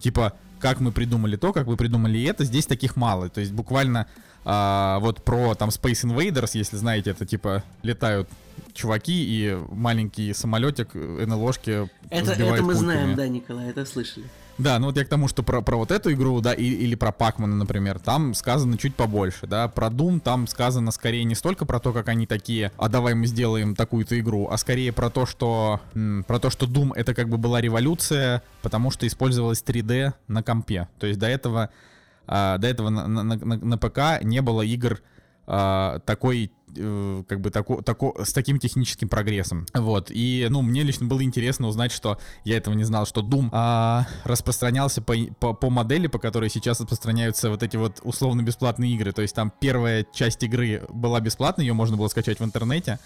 типа 0.00 0.32
как 0.58 0.80
мы 0.80 0.92
придумали 0.92 1.36
то, 1.36 1.52
как 1.52 1.66
вы 1.66 1.76
придумали 1.76 2.22
это. 2.24 2.44
Здесь 2.44 2.66
таких 2.66 2.96
мало. 2.96 3.28
То 3.28 3.40
есть 3.40 3.52
буквально 3.52 4.08
а, 4.44 4.98
вот 5.00 5.22
про 5.22 5.54
там 5.54 5.68
Space 5.68 6.04
Invaders, 6.04 6.50
если 6.54 6.76
знаете, 6.78 7.10
это 7.10 7.26
типа 7.26 7.62
летают 7.82 8.28
чуваки 8.72 9.24
и 9.24 9.56
маленький 9.70 10.32
самолетик 10.32 10.94
НЛОшки 10.94 11.88
Это, 12.10 12.32
это 12.32 12.44
мы 12.44 12.58
пульками. 12.58 12.72
знаем, 12.74 13.14
да, 13.14 13.28
Николай, 13.28 13.70
это 13.70 13.84
слышали. 13.84 14.26
Да, 14.60 14.78
ну 14.78 14.86
вот 14.86 14.96
я 14.98 15.04
к 15.06 15.08
тому, 15.08 15.26
что 15.26 15.42
про, 15.42 15.62
про 15.62 15.76
вот 15.76 15.90
эту 15.90 16.12
игру, 16.12 16.40
да, 16.42 16.52
и, 16.52 16.64
или 16.64 16.94
про 16.94 17.12
Пакмана, 17.12 17.56
например, 17.56 17.98
там 17.98 18.34
сказано 18.34 18.76
чуть 18.76 18.94
побольше, 18.94 19.46
да. 19.46 19.68
Про 19.68 19.86
Doom 19.88 20.20
там 20.20 20.46
сказано 20.46 20.90
скорее 20.90 21.24
не 21.24 21.34
столько 21.34 21.64
про 21.64 21.80
то, 21.80 21.94
как 21.94 22.08
они 22.08 22.26
такие, 22.26 22.70
а 22.76 22.90
давай 22.90 23.14
мы 23.14 23.26
сделаем 23.26 23.74
такую-то 23.74 24.20
игру, 24.20 24.48
а 24.50 24.58
скорее 24.58 24.92
про 24.92 25.08
то, 25.08 25.24
что 25.24 25.80
м, 25.94 26.24
про 26.26 26.38
то, 26.38 26.50
что 26.50 26.66
Doom 26.66 26.92
это 26.94 27.14
как 27.14 27.30
бы 27.30 27.38
была 27.38 27.62
революция, 27.62 28.42
потому 28.60 28.90
что 28.90 29.06
использовалась 29.06 29.62
3D 29.66 30.12
на 30.28 30.42
компе. 30.42 30.88
То 30.98 31.06
есть 31.06 31.18
до 31.18 31.26
этого, 31.26 31.70
а, 32.26 32.58
до 32.58 32.68
этого 32.68 32.90
на, 32.90 33.08
на, 33.08 33.22
на, 33.22 33.36
на 33.36 33.78
ПК 33.78 34.22
не 34.22 34.42
было 34.42 34.60
игр 34.60 35.00
а, 35.46 36.00
такой 36.00 36.52
э, 36.76 37.22
как 37.28 37.40
бы 37.40 37.50
тако, 37.50 37.82
тако, 37.82 38.14
с 38.22 38.32
таким 38.32 38.58
техническим 38.58 39.08
прогрессом. 39.08 39.66
Вот. 39.74 40.10
И, 40.10 40.46
ну, 40.50 40.62
мне 40.62 40.82
лично 40.82 41.06
было 41.06 41.22
интересно 41.22 41.68
узнать, 41.68 41.92
что 41.92 42.18
я 42.44 42.56
этого 42.56 42.74
не 42.74 42.84
знал, 42.84 43.06
что 43.06 43.22
Doom 43.22 43.48
а, 43.52 44.06
распространялся 44.24 45.02
по, 45.02 45.14
по, 45.38 45.52
по 45.54 45.70
модели, 45.70 46.06
по 46.06 46.18
которой 46.18 46.50
сейчас 46.50 46.80
распространяются 46.80 47.50
вот 47.50 47.62
эти 47.62 47.76
вот 47.76 48.00
условно-бесплатные 48.02 48.92
игры. 48.94 49.12
То 49.12 49.22
есть 49.22 49.34
там 49.34 49.52
первая 49.60 50.06
часть 50.12 50.42
игры 50.42 50.82
была 50.88 51.20
бесплатной, 51.20 51.66
ее 51.66 51.74
можно 51.74 51.96
было 51.96 52.08
скачать 52.08 52.40
в 52.40 52.44
интернете. 52.44 52.98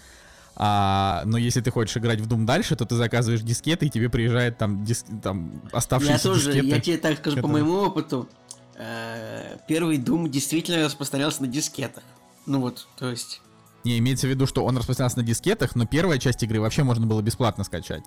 А, 0.57 1.23
но 1.25 1.37
если 1.37 1.61
ты 1.61 1.69
хочешь 1.69 1.97
играть 1.97 2.21
в 2.21 2.27
Doom 2.27 2.45
дальше, 2.45 2.75
то 2.75 2.85
ты 2.85 2.95
заказываешь 2.95 3.41
дискеты, 3.41 3.87
и 3.87 3.89
тебе 3.89 4.09
приезжает 4.09 4.57
там, 4.57 4.85
диск, 4.85 5.05
там 5.21 5.61
оставшиеся 5.71 6.13
я 6.13 6.19
тоже, 6.19 6.53
дискеты. 6.53 6.67
Я 6.67 6.79
тебе 6.79 6.97
так 6.97 7.17
скажу, 7.17 7.35
которые... 7.37 7.41
по 7.41 7.47
моему 7.47 7.73
опыту, 7.81 8.29
э, 8.75 9.57
первый 9.67 9.97
Doom 9.97 10.29
действительно 10.29 10.85
распространялся 10.85 11.41
на 11.41 11.47
дискетах. 11.47 12.03
Ну 12.45 12.61
вот, 12.61 12.87
то 12.97 13.09
есть... 13.09 13.41
Не, 13.85 13.99
имеется 13.99 14.27
в 14.27 14.29
виду, 14.31 14.47
что 14.47 14.65
он 14.65 14.77
распространялся 14.77 15.19
на 15.19 15.23
дискетах, 15.23 15.75
но 15.75 15.85
первая 15.85 16.17
часть 16.17 16.41
игры 16.43 16.59
вообще 16.59 16.83
можно 16.83 17.05
было 17.05 17.21
бесплатно 17.21 17.63
скачать. 17.63 18.03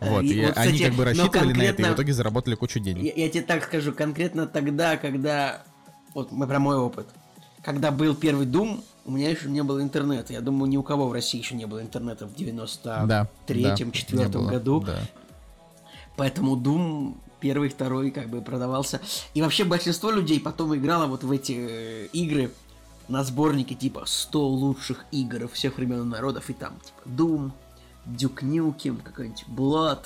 Э, 0.00 0.10
вот, 0.10 0.22
и, 0.22 0.40
и 0.40 0.46
вот, 0.46 0.56
они 0.56 0.78
как 0.78 0.94
бы 0.94 1.04
рассчитывали 1.04 1.52
на 1.52 1.62
это 1.62 1.82
и 1.82 1.84
в 1.84 1.94
итоге 1.94 2.12
заработали 2.12 2.54
кучу 2.54 2.80
денег. 2.80 3.02
Я, 3.02 3.12
я 3.24 3.30
тебе 3.30 3.42
так 3.42 3.64
скажу, 3.64 3.92
конкретно 3.92 4.46
тогда, 4.46 4.96
когда... 4.96 5.62
Вот 6.14 6.32
мы 6.32 6.46
про 6.46 6.58
мой 6.58 6.76
опыт. 6.76 7.06
Когда 7.62 7.90
был 7.90 8.14
первый 8.14 8.46
Doom, 8.46 8.82
у 9.04 9.12
меня 9.12 9.30
еще 9.30 9.48
не 9.48 9.62
было 9.62 9.82
интернета. 9.82 10.32
Я 10.32 10.40
думаю, 10.40 10.68
ни 10.68 10.76
у 10.76 10.82
кого 10.82 11.08
в 11.08 11.12
России 11.12 11.38
еще 11.38 11.54
не 11.54 11.66
было 11.66 11.80
интернета 11.80 12.26
в 12.26 12.34
93-м, 12.34 13.08
да, 13.08 13.28
4 13.46 14.28
да, 14.28 14.38
году. 14.40 14.80
Да. 14.80 14.98
Поэтому 16.16 16.56
Doom 16.56 17.16
первый, 17.42 17.68
второй 17.68 18.10
как 18.10 18.28
бы 18.28 18.40
продавался. 18.40 19.00
И 19.34 19.42
вообще 19.42 19.64
большинство 19.64 20.10
людей 20.10 20.40
потом 20.40 20.74
играло 20.76 21.06
вот 21.06 21.24
в 21.24 21.30
эти 21.30 21.52
э, 21.58 22.06
игры 22.12 22.52
на 23.12 23.24
сборнике 23.24 23.74
типа 23.74 24.04
100 24.06 24.48
лучших 24.48 25.04
игр 25.12 25.48
всех 25.48 25.76
времен 25.76 26.02
и 26.02 26.04
народов, 26.04 26.48
и 26.50 26.54
там 26.54 26.72
типа 26.80 27.22
Doom, 27.22 27.52
Duke 28.06 28.42
Nukem, 28.42 29.02
какой-нибудь 29.02 29.44
Blood, 29.48 30.04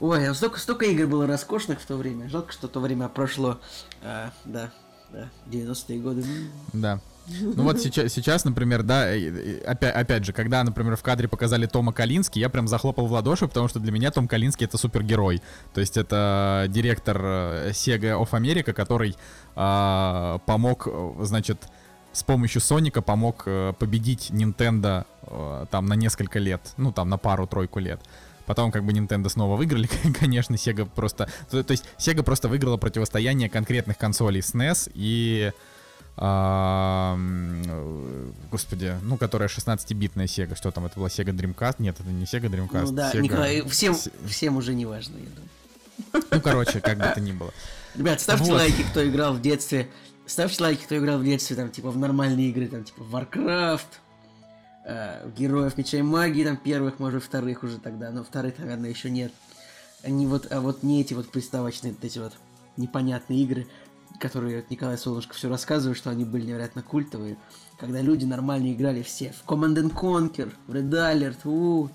Ой, 0.00 0.34
столько, 0.34 0.58
столько 0.58 0.86
игр 0.86 1.06
было 1.06 1.26
роскошных 1.26 1.78
в 1.78 1.86
то 1.86 1.96
время. 1.96 2.26
Жалко, 2.30 2.52
что 2.52 2.68
то 2.68 2.80
время 2.80 3.08
прошло. 3.08 3.58
А, 4.02 4.30
да, 4.46 4.70
да, 5.12 5.28
90-е 5.46 6.00
годы. 6.00 6.24
Да. 6.72 7.00
Ну 7.28 7.62
вот 7.62 7.78
сейчас, 7.78 8.10
сейчас, 8.12 8.44
например, 8.44 8.82
да, 8.82 9.08
опять, 9.66 9.94
опять 9.94 10.24
же, 10.24 10.32
когда, 10.32 10.64
например, 10.64 10.96
в 10.96 11.02
кадре 11.02 11.28
показали 11.28 11.66
Тома 11.66 11.92
Калински, 11.92 12.38
я 12.38 12.48
прям 12.48 12.66
захлопал 12.66 13.06
в 13.06 13.12
ладоши, 13.12 13.46
потому 13.46 13.68
что 13.68 13.78
для 13.78 13.92
меня 13.92 14.10
Том 14.10 14.26
Калинский 14.26 14.64
это 14.64 14.78
супергерой. 14.78 15.42
То 15.74 15.80
есть 15.80 15.98
это 15.98 16.64
директор 16.68 17.20
э, 17.22 17.70
Sega 17.70 18.18
of 18.18 18.30
America, 18.30 18.72
который 18.72 19.14
а, 19.54 20.38
помог, 20.46 20.88
значит, 21.20 21.58
с 22.12 22.22
помощью 22.22 22.60
Соника 22.60 23.02
помог 23.02 23.44
э, 23.46 23.72
победить 23.78 24.30
Nintendo 24.30 25.06
э, 25.22 25.66
там 25.70 25.86
на 25.86 25.94
несколько 25.94 26.38
лет, 26.38 26.60
ну 26.76 26.92
там 26.92 27.08
на 27.08 27.18
пару-тройку 27.18 27.78
лет. 27.78 28.00
Потом 28.46 28.72
как 28.72 28.84
бы 28.84 28.92
Nintendo 28.92 29.28
снова 29.28 29.56
выиграли, 29.56 29.88
конечно, 30.20 30.54
Sega 30.54 30.88
просто... 30.92 31.28
То, 31.50 31.62
то 31.62 31.70
есть 31.70 31.84
Sega 31.98 32.22
просто 32.22 32.48
выиграла 32.48 32.76
противостояние 32.78 33.48
конкретных 33.48 33.96
консолей 33.96 34.40
SNES 34.40 34.90
и... 34.94 35.52
А, 36.22 37.16
господи, 38.50 38.94
ну, 39.02 39.16
которая 39.16 39.48
16-битная 39.48 40.26
Sega. 40.26 40.56
Что 40.56 40.70
там, 40.70 40.84
это 40.84 40.96
была 40.98 41.08
Sega 41.08 41.32
Dreamcast? 41.32 41.76
Нет, 41.78 41.96
это 41.98 42.10
не 42.10 42.24
Sega 42.24 42.50
Dreamcast. 42.50 42.86
Ну 42.86 42.92
да, 42.92 43.12
Sega... 43.12 43.20
Николай, 43.20 43.62
всем, 43.68 43.96
всем 44.26 44.56
уже 44.56 44.74
не 44.74 44.84
важно, 44.84 45.16
я 45.16 45.26
думаю. 45.26 46.26
Ну, 46.30 46.40
короче, 46.40 46.80
как 46.80 46.98
бы 46.98 47.10
то 47.14 47.20
ни 47.20 47.32
было. 47.32 47.52
Ребят, 47.94 48.20
ставьте 48.20 48.50
вот. 48.50 48.58
лайки, 48.58 48.82
кто 48.82 49.08
играл 49.08 49.34
в 49.34 49.40
детстве. 49.40 49.88
Ставьте 50.30 50.62
лайки, 50.62 50.84
кто 50.84 50.96
играл 50.96 51.18
в 51.18 51.24
детстве, 51.24 51.56
там, 51.56 51.72
типа, 51.72 51.90
в 51.90 51.98
нормальные 51.98 52.50
игры, 52.50 52.68
там, 52.68 52.84
типа, 52.84 53.00
Warcraft, 53.00 53.88
э, 54.86 55.28
Героев 55.36 55.76
Меча 55.76 55.98
и 55.98 56.02
Магии, 56.02 56.44
там, 56.44 56.56
первых, 56.56 57.00
может, 57.00 57.24
вторых 57.24 57.64
уже 57.64 57.80
тогда, 57.80 58.12
но 58.12 58.22
вторых, 58.22 58.56
наверное, 58.60 58.90
еще 58.90 59.10
нет. 59.10 59.32
Они 60.04 60.28
вот, 60.28 60.46
а 60.52 60.60
вот 60.60 60.84
не 60.84 61.00
эти 61.00 61.14
вот 61.14 61.32
приставочные, 61.32 61.94
вот 61.94 62.04
эти 62.04 62.20
вот 62.20 62.34
непонятные 62.76 63.40
игры, 63.40 63.66
которые 64.20 64.64
Николай 64.70 64.96
Солнышко 64.96 65.34
все 65.34 65.48
рассказывает, 65.48 65.98
что 65.98 66.10
они 66.10 66.24
были 66.24 66.46
невероятно 66.46 66.82
культовые, 66.82 67.36
когда 67.76 68.00
люди 68.00 68.24
нормально 68.24 68.72
играли 68.72 69.02
все 69.02 69.32
в 69.32 69.44
Command 69.50 69.82
and 69.82 69.92
Conquer, 69.92 70.52
в 70.68 70.72
Red 70.72 70.90
Alert, 70.90 71.38
у, 71.42 71.88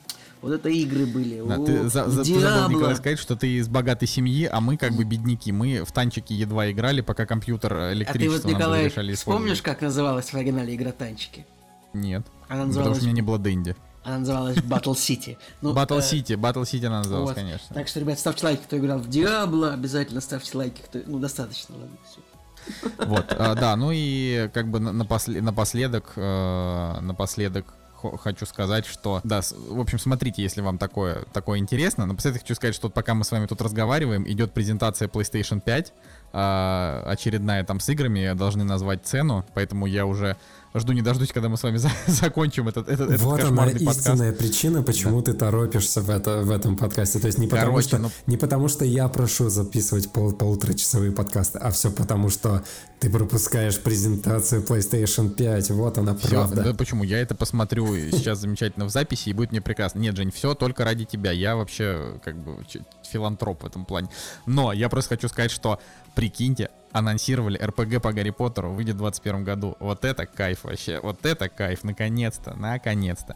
вот 0.46 0.54
это 0.54 0.70
игры 0.70 1.08
были. 1.08 1.42
Да, 1.42 1.56
О, 1.56 1.66
ты, 1.66 1.90
за, 1.90 2.08
за, 2.08 2.24
ты 2.24 2.40
забыл, 2.40 2.78
Николай, 2.78 2.96
сказать, 2.96 3.18
что 3.18 3.36
ты 3.36 3.56
из 3.56 3.68
богатой 3.68 4.08
семьи, 4.08 4.46
а 4.46 4.62
мы 4.62 4.78
как 4.78 4.94
бы 4.94 5.04
бедняки. 5.04 5.52
Мы 5.52 5.84
в 5.84 5.92
танчики 5.92 6.34
едва 6.34 6.70
играли, 6.70 7.02
пока 7.02 7.26
компьютер 7.26 7.94
электричество 7.94 8.38
а 8.38 8.42
ты 8.42 8.48
вот, 8.48 8.86
Николай, 8.86 9.16
вспомнишь, 9.16 9.64
как 9.64 9.82
называлась 9.82 10.30
в 10.30 10.36
оригинале 10.36 10.76
игра 10.76 10.92
танчики? 10.92 11.48
Нет. 11.94 12.28
Она 12.48 12.66
называлась... 12.66 12.76
Потому 12.76 12.96
что 12.96 13.04
у 13.06 13.08
меня 13.08 13.16
не 13.16 13.22
было 13.24 13.40
Дэнди. 13.40 13.76
Она 14.04 14.20
называлась 14.20 14.58
Battle 14.58 14.94
City. 14.94 15.38
Ну, 15.62 15.74
Battle 15.74 15.98
э, 15.98 16.02
City, 16.02 16.36
Battle 16.40 16.62
City 16.62 16.86
она 16.86 17.00
называлась, 17.00 17.30
вот. 17.30 17.36
конечно. 17.36 17.74
Так 17.74 17.88
что, 17.88 18.00
ребят, 18.02 18.20
ставьте 18.20 18.46
лайки, 18.46 18.62
кто 18.62 18.78
играл 18.78 19.00
в 19.00 19.10
Диабло, 19.10 19.74
обязательно 19.74 20.22
ставьте 20.22 20.56
лайки, 20.56 20.84
кто... 20.86 21.00
Ну, 21.08 21.18
достаточно, 21.18 21.76
ладно, 21.76 21.98
все. 22.08 22.20
Вот, 23.08 23.26
а, 23.32 23.56
да, 23.56 23.76
ну 23.76 23.90
и 23.92 24.48
как 24.54 24.70
бы 24.70 24.80
напослед, 24.80 25.42
напоследок, 25.42 26.14
э, 26.16 27.00
напоследок 27.02 27.74
хочу 27.96 28.46
сказать, 28.46 28.86
что, 28.86 29.22
да, 29.24 29.42
в 29.42 29.80
общем, 29.80 30.00
смотрите, 30.00 30.42
если 30.42 30.62
вам 30.62 30.78
такое, 30.78 31.24
такое 31.34 31.60
интересно. 31.60 32.06
Напоследок 32.06 32.42
хочу 32.42 32.56
сказать, 32.56 32.76
что 32.76 32.90
пока 32.90 33.14
мы 33.14 33.24
с 33.24 33.32
вами 33.32 33.46
тут 33.46 33.62
разговариваем, 33.62 34.28
идет 34.30 34.54
презентация 34.54 35.08
PlayStation 35.08 35.62
5, 35.62 35.94
а, 36.34 37.04
очередная 37.08 37.64
там 37.64 37.80
с 37.80 37.90
играми, 37.90 38.34
должны 38.34 38.64
назвать 38.64 39.06
цену, 39.06 39.46
поэтому 39.54 39.86
я 39.86 40.06
уже 40.06 40.38
жду 40.80 40.94
не 40.94 41.02
дождусь, 41.02 41.32
когда 41.32 41.50
мы 41.50 41.58
с 41.58 41.64
вами 41.64 41.78
за 41.78 41.90
закончим 42.08 42.68
этот, 42.68 42.90
этот, 42.90 43.10
этот 43.10 43.22
вот 43.22 43.44
она 43.44 43.64
подкаст. 43.64 44.00
истинная 44.00 44.34
причина, 44.34 44.84
почему 44.84 45.22
да. 45.22 45.32
ты 45.32 45.38
торопишься 45.38 46.02
в, 46.02 46.10
это, 46.10 46.42
в 46.42 46.52
этом 46.52 46.78
подкасте. 46.78 47.20
То 47.20 47.28
есть 47.28 47.38
не 47.40 47.48
потому, 47.48 47.72
Короче, 47.72 47.88
что, 47.88 47.98
ну... 47.98 48.12
не 48.28 48.38
потому 48.38 48.68
что 48.68 48.86
я 48.86 49.08
прошу 49.08 49.50
записывать 49.50 50.12
пол, 50.12 50.34
полуторачасовые 50.34 51.12
подкасты, 51.12 51.60
а 51.60 51.72
все 51.72 51.92
потому, 51.92 52.30
что 52.30 52.64
ты 53.00 53.10
пропускаешь 53.10 53.80
презентацию 53.80 54.64
PlayStation 54.64 55.30
5. 55.30 55.70
Вот 55.72 55.98
она 55.98 56.16
все, 56.16 56.30
правда. 56.30 56.64
Да 56.64 56.74
почему? 56.74 57.04
Я 57.04 57.20
это 57.20 57.36
посмотрю 57.36 57.96
сейчас 58.12 58.40
замечательно 58.40 58.86
в 58.86 58.90
записи, 58.90 59.30
и 59.30 59.34
будет 59.34 59.52
мне 59.52 59.62
прекрасно. 59.62 60.00
Нет, 60.00 60.16
Жень, 60.16 60.32
все 60.32 60.56
только 60.56 60.84
ради 60.84 61.06
тебя. 61.06 61.32
Я 61.32 61.56
вообще 61.56 62.20
как 62.24 62.38
бы 62.38 62.66
филантроп 63.12 63.64
в 63.64 63.66
этом 63.66 63.86
плане. 63.86 64.10
Но 64.46 64.74
я 64.74 64.90
просто 64.90 65.16
хочу 65.16 65.28
сказать, 65.28 65.52
что 65.52 65.80
прикиньте, 66.16 66.72
анонсировали 66.92 67.58
РПГ 67.58 68.02
по 68.02 68.14
Гарри 68.14 68.30
Поттеру, 68.30 68.72
выйдет 68.72 68.96
в 68.96 69.00
2021 69.00 69.44
году. 69.44 69.76
Вот 69.80 70.06
это 70.06 70.26
кайф 70.26 70.64
вообще, 70.64 71.00
вот 71.02 71.26
это 71.26 71.50
кайф, 71.50 71.84
наконец-то, 71.84 72.56
наконец-то. 72.56 73.36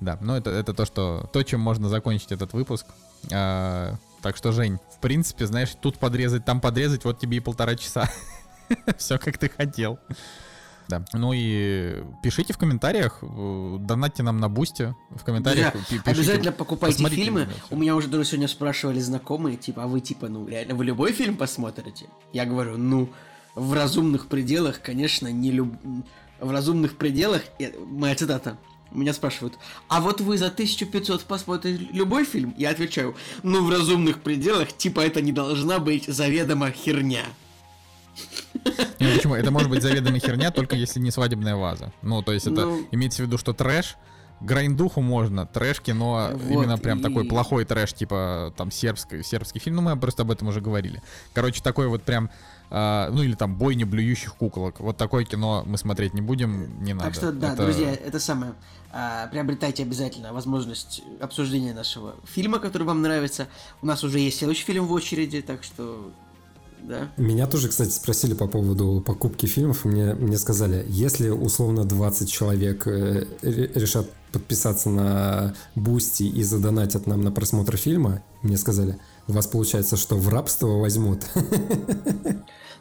Да, 0.00 0.18
ну 0.20 0.34
это, 0.34 0.50
это 0.50 0.74
то, 0.74 0.84
что, 0.84 1.28
то, 1.32 1.42
чем 1.42 1.60
можно 1.60 1.88
закончить 1.88 2.30
этот 2.30 2.52
выпуск. 2.52 2.86
А, 3.32 3.94
так 4.22 4.36
что, 4.36 4.52
Жень, 4.52 4.78
в 4.94 5.00
принципе, 5.00 5.46
знаешь, 5.46 5.74
тут 5.80 5.98
подрезать, 5.98 6.44
там 6.44 6.60
подрезать, 6.60 7.04
вот 7.04 7.18
тебе 7.18 7.38
и 7.38 7.40
полтора 7.40 7.74
часа. 7.74 8.08
Все, 8.98 9.18
как 9.18 9.38
ты 9.38 9.48
хотел. 9.48 9.98
Да. 10.88 11.04
Ну 11.12 11.32
и 11.34 12.02
пишите 12.22 12.52
в 12.52 12.58
комментариях, 12.58 13.18
э, 13.22 13.76
донатьте 13.80 14.22
нам 14.22 14.38
на 14.38 14.48
бусте 14.48 14.96
в 15.10 15.22
комментариях. 15.22 15.74
Пишите, 15.74 16.00
обязательно 16.04 16.52
покупайте 16.52 17.06
фильмы. 17.08 17.48
У 17.70 17.76
меня 17.76 17.94
уже 17.94 18.08
даже 18.08 18.24
сегодня 18.24 18.48
спрашивали 18.48 18.98
знакомые, 19.00 19.56
типа, 19.56 19.84
а 19.84 19.86
вы 19.86 20.00
типа, 20.00 20.28
ну 20.28 20.48
реально 20.48 20.74
вы 20.74 20.84
любой 20.86 21.12
фильм 21.12 21.36
посмотрите? 21.36 22.06
Я 22.32 22.46
говорю, 22.46 22.78
ну 22.78 23.10
в 23.54 23.72
разумных 23.74 24.28
пределах, 24.28 24.80
конечно, 24.80 25.28
не 25.28 25.50
люб... 25.50 25.74
в 26.40 26.50
разумных 26.50 26.96
пределах. 26.96 27.42
Моя 27.86 28.14
цитата. 28.14 28.56
Меня 28.90 29.12
спрашивают, 29.12 29.58
а 29.88 30.00
вот 30.00 30.22
вы 30.22 30.38
за 30.38 30.46
1500 30.46 31.24
посмотрите 31.24 31.86
любой 31.92 32.24
фильм? 32.24 32.54
Я 32.56 32.70
отвечаю, 32.70 33.14
ну 33.42 33.62
в 33.62 33.70
разумных 33.70 34.22
пределах, 34.22 34.72
типа 34.72 35.00
это 35.00 35.20
не 35.20 35.30
должна 35.30 35.78
быть 35.78 36.06
заведомо 36.06 36.70
херня. 36.70 37.24
Ну, 38.64 39.14
почему? 39.14 39.34
Это 39.34 39.50
может 39.50 39.70
быть 39.70 39.82
заведомая 39.82 40.20
херня, 40.20 40.50
только 40.50 40.76
если 40.76 41.00
не 41.00 41.10
свадебная 41.10 41.56
ваза. 41.56 41.92
Ну, 42.02 42.22
то 42.22 42.32
есть 42.32 42.46
это 42.46 42.66
ну... 42.66 42.86
имеется 42.90 43.22
в 43.22 43.26
виду, 43.26 43.38
что 43.38 43.52
трэш, 43.52 43.96
грайндуху 44.40 45.00
можно, 45.00 45.46
трэш 45.46 45.80
кино, 45.80 46.30
вот, 46.32 46.50
именно 46.50 46.78
прям 46.78 47.00
и... 47.00 47.02
такой 47.02 47.24
плохой 47.24 47.64
трэш, 47.64 47.92
типа 47.92 48.52
там 48.56 48.70
сербский, 48.70 49.22
сербский 49.22 49.58
фильм, 49.58 49.76
ну 49.76 49.82
мы 49.82 49.96
просто 49.96 50.22
об 50.22 50.30
этом 50.30 50.48
уже 50.48 50.60
говорили. 50.60 51.02
Короче, 51.32 51.62
такой 51.62 51.88
вот 51.88 52.02
прям, 52.02 52.30
э, 52.70 53.08
ну 53.10 53.22
или 53.22 53.34
там 53.34 53.56
бойни 53.56 53.84
блюющих 53.84 54.34
куколок. 54.34 54.80
Вот 54.80 54.96
такое 54.96 55.24
кино 55.24 55.64
мы 55.66 55.78
смотреть 55.78 56.14
не 56.14 56.20
будем, 56.20 56.82
не 56.82 56.94
надо. 56.94 57.06
Так 57.06 57.14
что 57.14 57.32
да, 57.32 57.52
это... 57.52 57.64
друзья, 57.64 57.92
это 57.92 58.20
самое. 58.20 58.54
А, 58.90 59.26
приобретайте 59.26 59.82
обязательно 59.82 60.32
возможность 60.32 61.02
обсуждения 61.20 61.74
нашего 61.74 62.14
фильма, 62.24 62.58
который 62.58 62.84
вам 62.84 63.02
нравится. 63.02 63.48
У 63.82 63.86
нас 63.86 64.02
уже 64.02 64.18
есть 64.18 64.38
следующий 64.38 64.64
фильм 64.64 64.86
в 64.86 64.92
очереди, 64.92 65.42
так 65.42 65.62
что 65.62 66.10
да. 66.82 67.12
Меня 67.16 67.46
тоже, 67.46 67.68
кстати, 67.68 67.90
спросили 67.90 68.34
по 68.34 68.46
поводу 68.46 69.02
покупки 69.04 69.46
фильмов. 69.46 69.84
Мне, 69.84 70.14
мне 70.14 70.38
сказали, 70.38 70.84
если 70.88 71.28
условно 71.28 71.84
20 71.84 72.30
человек 72.30 72.86
э, 72.86 73.26
решат 73.42 74.10
подписаться 74.32 74.90
на 74.90 75.54
Boosty 75.74 76.24
и 76.24 76.42
задонатят 76.42 77.06
нам 77.06 77.22
на 77.22 77.32
просмотр 77.32 77.76
фильма, 77.76 78.22
мне 78.42 78.56
сказали, 78.56 78.98
у 79.26 79.32
вас 79.32 79.46
получается, 79.46 79.96
что 79.96 80.16
в 80.16 80.28
рабство 80.28 80.68
возьмут. 80.78 81.24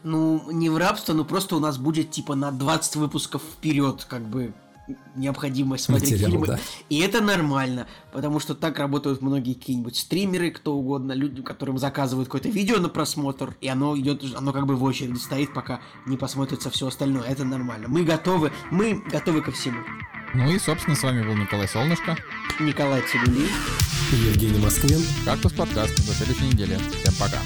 Ну, 0.03 0.51
не 0.51 0.69
в 0.69 0.77
рабство, 0.77 1.13
но 1.13 1.25
просто 1.25 1.55
у 1.55 1.59
нас 1.59 1.77
будет 1.77 2.11
типа 2.11 2.35
на 2.35 2.51
20 2.51 2.97
выпусков 2.97 3.41
вперед, 3.41 4.05
как 4.07 4.21
бы 4.21 4.53
необходимость 5.15 5.85
смотреть 5.85 6.11
Материал, 6.11 6.31
фильмы. 6.31 6.47
Да. 6.47 6.59
И 6.89 6.99
это 6.99 7.21
нормально, 7.21 7.87
потому 8.11 8.39
что 8.39 8.55
так 8.55 8.79
работают 8.79 9.21
многие 9.21 9.53
какие-нибудь 9.53 9.97
стримеры, 9.97 10.51
кто 10.51 10.75
угодно, 10.75 11.13
люди, 11.13 11.41
которым 11.41 11.77
заказывают 11.77 12.27
какое-то 12.27 12.49
видео 12.49 12.77
на 12.77 12.89
просмотр, 12.89 13.55
и 13.61 13.67
оно 13.67 13.97
идет, 13.97 14.23
оно 14.35 14.53
как 14.53 14.65
бы 14.65 14.75
в 14.75 14.83
очереди 14.83 15.17
стоит, 15.17 15.53
пока 15.53 15.81
не 16.05 16.17
посмотрится 16.17 16.69
все 16.69 16.87
остальное. 16.87 17.23
Это 17.23 17.43
нормально. 17.43 17.87
Мы 17.87 18.03
готовы, 18.03 18.51
мы 18.71 19.01
готовы 19.11 19.41
ко 19.41 19.51
всему. 19.51 19.79
Ну 20.33 20.49
и, 20.51 20.59
собственно, 20.59 20.95
с 20.95 21.03
вами 21.03 21.25
был 21.25 21.35
Николай 21.35 21.67
Солнышко. 21.67 22.17
Николай 22.59 23.01
Цибулин. 23.01 23.47
Евгений 24.11 24.59
Москвин. 24.59 25.01
Кактус 25.25 25.53
подкаст. 25.53 25.95
До 26.05 26.13
следующей 26.13 26.47
недели. 26.47 26.77
Всем 27.01 27.13
пока. 27.19 27.39